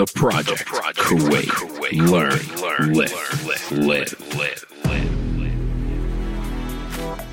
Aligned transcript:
The 0.00 0.06
Project, 0.14 0.60
the 0.60 0.64
project 0.64 0.98
Kuwait. 0.98 1.44
Kuwait. 1.44 2.08
Learn, 2.08 2.38
learn, 2.62 2.94
live, 2.94 3.12
live, 3.70 4.34
live, 4.34 4.64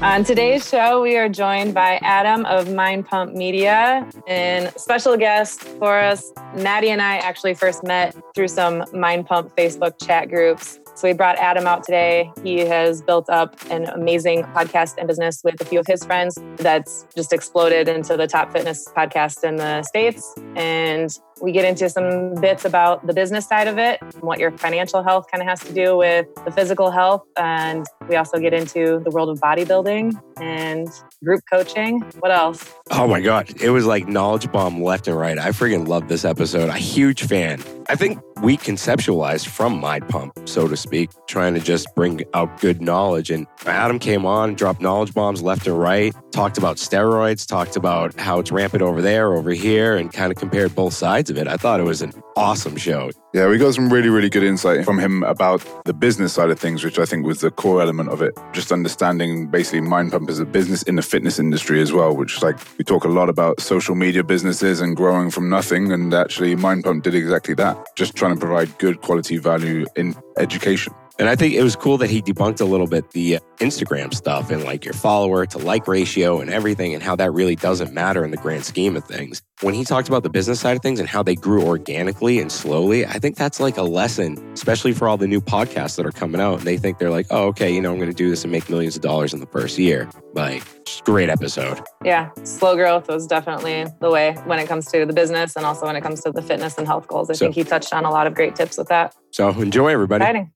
On 0.01 0.25
today's 0.25 0.67
show, 0.67 1.01
we 1.01 1.15
are 1.15 1.29
joined 1.29 1.73
by 1.73 1.95
Adam 2.03 2.45
of 2.45 2.73
Mind 2.73 3.05
Pump 3.05 3.33
Media 3.33 4.05
and 4.27 4.69
special 4.75 5.15
guest 5.15 5.63
for 5.79 5.97
us. 5.97 6.33
Mahdi 6.57 6.89
and 6.89 7.01
I 7.01 7.15
actually 7.19 7.53
first 7.53 7.85
met 7.85 8.13
through 8.35 8.49
some 8.49 8.83
Mind 8.91 9.27
Pump 9.27 9.55
Facebook 9.55 10.05
chat 10.05 10.27
groups. 10.27 10.77
So 10.95 11.07
we 11.07 11.13
brought 11.13 11.37
Adam 11.37 11.67
out 11.67 11.85
today. 11.85 12.33
He 12.43 12.59
has 12.65 13.01
built 13.01 13.29
up 13.29 13.55
an 13.71 13.85
amazing 13.85 14.43
podcast 14.43 14.95
and 14.97 15.07
business 15.07 15.41
with 15.41 15.61
a 15.61 15.65
few 15.65 15.79
of 15.79 15.87
his 15.87 16.03
friends 16.03 16.37
that's 16.57 17.05
just 17.15 17.31
exploded 17.31 17.87
into 17.87 18.17
the 18.17 18.27
top 18.27 18.51
fitness 18.51 18.89
podcast 18.93 19.45
in 19.45 19.55
the 19.55 19.83
States. 19.83 20.35
And 20.57 21.17
we 21.41 21.51
get 21.51 21.65
into 21.65 21.89
some 21.89 22.35
bits 22.35 22.65
about 22.65 23.05
the 23.05 23.13
business 23.13 23.47
side 23.47 23.67
of 23.67 23.77
it, 23.77 24.01
what 24.21 24.39
your 24.39 24.51
financial 24.57 25.03
health 25.03 25.27
kind 25.31 25.41
of 25.41 25.47
has 25.47 25.59
to 25.61 25.73
do 25.73 25.97
with 25.97 26.27
the 26.45 26.51
physical 26.51 26.91
health. 26.91 27.23
And 27.37 27.85
we 28.07 28.15
also 28.15 28.39
get 28.39 28.53
into 28.53 29.01
the 29.03 29.11
world 29.11 29.29
of 29.29 29.39
bodybuilding 29.39 30.19
and 30.39 30.87
group 31.23 31.41
coaching. 31.51 32.01
What 32.19 32.31
else? 32.31 32.73
Oh 32.91 33.07
my 33.07 33.21
God. 33.21 33.61
It 33.61 33.69
was 33.69 33.85
like 33.85 34.07
knowledge 34.07 34.51
bomb 34.51 34.81
left 34.81 35.07
and 35.07 35.17
right. 35.17 35.37
I 35.37 35.49
freaking 35.49 35.87
love 35.87 36.07
this 36.07 36.25
episode. 36.25 36.69
A 36.69 36.77
huge 36.77 37.23
fan. 37.23 37.61
I 37.89 37.95
think 37.95 38.19
we 38.41 38.57
conceptualized 38.57 39.47
from 39.47 39.79
Mind 39.79 40.07
Pump, 40.09 40.37
so 40.45 40.67
to 40.67 40.75
speak, 40.75 41.09
trying 41.27 41.53
to 41.53 41.59
just 41.59 41.87
bring 41.95 42.21
out 42.33 42.59
good 42.59 42.81
knowledge. 42.81 43.31
And 43.31 43.47
Adam 43.65 43.97
came 43.97 44.25
on, 44.25 44.55
dropped 44.55 44.81
knowledge 44.81 45.13
bombs 45.13 45.41
left 45.41 45.65
and 45.67 45.79
right, 45.79 46.13
talked 46.31 46.57
about 46.57 46.77
steroids, 46.77 47.47
talked 47.47 47.75
about 47.75 48.17
how 48.19 48.39
it's 48.39 48.51
rampant 48.51 48.83
over 48.83 49.01
there, 49.01 49.33
over 49.33 49.51
here, 49.51 49.95
and 49.95 50.11
kind 50.11 50.31
of 50.31 50.37
compared 50.37 50.75
both 50.75 50.93
sides 50.93 51.29
of 51.29 51.37
it. 51.37 51.47
I 51.47 51.57
thought 51.57 51.79
it 51.79 51.83
was 51.83 52.01
an 52.01 52.13
awesome 52.35 52.75
show. 52.75 53.11
Yeah, 53.33 53.47
we 53.47 53.57
got 53.57 53.73
some 53.73 53.91
really, 53.91 54.09
really 54.09 54.29
good 54.29 54.43
insight 54.43 54.85
from 54.85 54.99
him 54.99 55.23
about 55.23 55.65
the 55.85 55.93
business 55.93 56.33
side 56.33 56.49
of 56.49 56.59
things, 56.59 56.83
which 56.83 56.99
I 56.99 57.05
think 57.05 57.25
was 57.25 57.41
the 57.41 57.51
core 57.51 57.81
element 57.81 58.09
of 58.09 58.21
it. 58.21 58.37
Just 58.53 58.71
understanding 58.71 59.47
basically 59.47 59.81
Mind 59.81 60.11
Pump 60.11 60.29
as 60.29 60.39
a 60.39 60.45
business 60.45 60.83
in 60.83 60.95
the 60.95 61.01
fitness 61.01 61.39
industry 61.39 61.81
as 61.81 61.91
well, 61.93 62.15
which 62.15 62.41
like 62.41 62.57
we 62.77 62.83
talk 62.83 63.03
a 63.03 63.09
lot 63.09 63.29
about 63.29 63.59
social 63.59 63.95
media 63.95 64.23
businesses 64.23 64.81
and 64.81 64.95
growing 64.95 65.29
from 65.29 65.49
nothing. 65.49 65.91
And 65.91 66.13
actually, 66.13 66.55
Mind 66.55 66.83
Pump 66.83 67.03
did 67.03 67.15
exactly 67.15 67.53
that, 67.55 67.77
just 67.95 68.15
trying 68.15 68.33
to 68.33 68.39
provide 68.39 68.77
good 68.77 69.01
quality 69.01 69.37
value 69.37 69.85
in 69.95 70.15
education. 70.37 70.93
And 71.19 71.29
I 71.29 71.35
think 71.35 71.55
it 71.55 71.63
was 71.63 71.75
cool 71.75 71.97
that 71.97 72.11
he 72.11 72.21
debunked 72.21 72.61
a 72.61 72.65
little 72.65 72.85
bit 72.85 73.09
the 73.11 73.37
uh, 73.37 73.39
Instagram 73.57 74.13
stuff 74.13 74.51
and 74.51 74.63
like 74.63 74.85
your 74.85 74.93
follower 74.93 75.47
to 75.47 75.57
like 75.57 75.87
ratio 75.87 76.39
and 76.39 76.49
everything 76.51 76.93
and 76.93 77.01
how 77.01 77.15
that 77.15 77.31
really 77.31 77.55
doesn't 77.55 77.91
matter 77.91 78.23
in 78.23 78.29
the 78.29 78.37
grand 78.37 78.65
scheme 78.65 78.95
of 78.95 79.03
things. 79.03 79.41
When 79.61 79.73
he 79.73 79.83
talked 79.83 80.07
about 80.07 80.21
the 80.21 80.29
business 80.29 80.59
side 80.59 80.77
of 80.77 80.83
things 80.83 80.99
and 80.99 81.09
how 81.09 81.23
they 81.23 81.33
grew 81.33 81.63
organically 81.63 82.39
and 82.39 82.51
slowly, 82.51 83.03
I 83.03 83.17
think 83.17 83.35
that's 83.35 83.59
like 83.59 83.77
a 83.77 83.81
lesson, 83.81 84.37
especially 84.53 84.93
for 84.93 85.07
all 85.07 85.17
the 85.17 85.27
new 85.27 85.41
podcasts 85.41 85.95
that 85.97 86.05
are 86.05 86.11
coming 86.11 86.39
out. 86.39 86.59
And 86.59 86.67
they 86.67 86.77
think 86.77 86.99
they're 86.99 87.09
like, 87.09 87.25
oh, 87.31 87.47
okay, 87.47 87.73
you 87.73 87.81
know, 87.81 87.91
I'm 87.91 87.97
going 87.97 88.11
to 88.11 88.15
do 88.15 88.29
this 88.29 88.43
and 88.43 88.51
make 88.51 88.69
millions 88.69 88.95
of 88.95 89.01
dollars 89.01 89.33
in 89.33 89.39
the 89.39 89.47
first 89.47 89.79
year. 89.79 90.07
Like, 90.33 90.63
great 91.03 91.29
episode. 91.29 91.81
Yeah, 92.03 92.29
slow 92.43 92.75
growth 92.75 93.07
was 93.07 93.25
definitely 93.25 93.87
the 94.01 94.11
way 94.11 94.33
when 94.45 94.59
it 94.59 94.67
comes 94.67 94.85
to 94.91 95.05
the 95.05 95.13
business 95.13 95.55
and 95.55 95.65
also 95.65 95.87
when 95.87 95.95
it 95.95 96.01
comes 96.01 96.21
to 96.21 96.31
the 96.31 96.43
fitness 96.43 96.77
and 96.77 96.85
health 96.85 97.07
goals. 97.07 97.31
I 97.31 97.33
so, 97.33 97.45
think 97.45 97.55
he 97.55 97.63
touched 97.63 97.91
on 97.91 98.05
a 98.05 98.11
lot 98.11 98.27
of 98.27 98.35
great 98.35 98.55
tips 98.55 98.77
with 98.77 98.89
that. 98.89 99.15
So 99.31 99.49
enjoy, 99.49 99.87
everybody. 99.87 100.23
Exciting. 100.23 100.51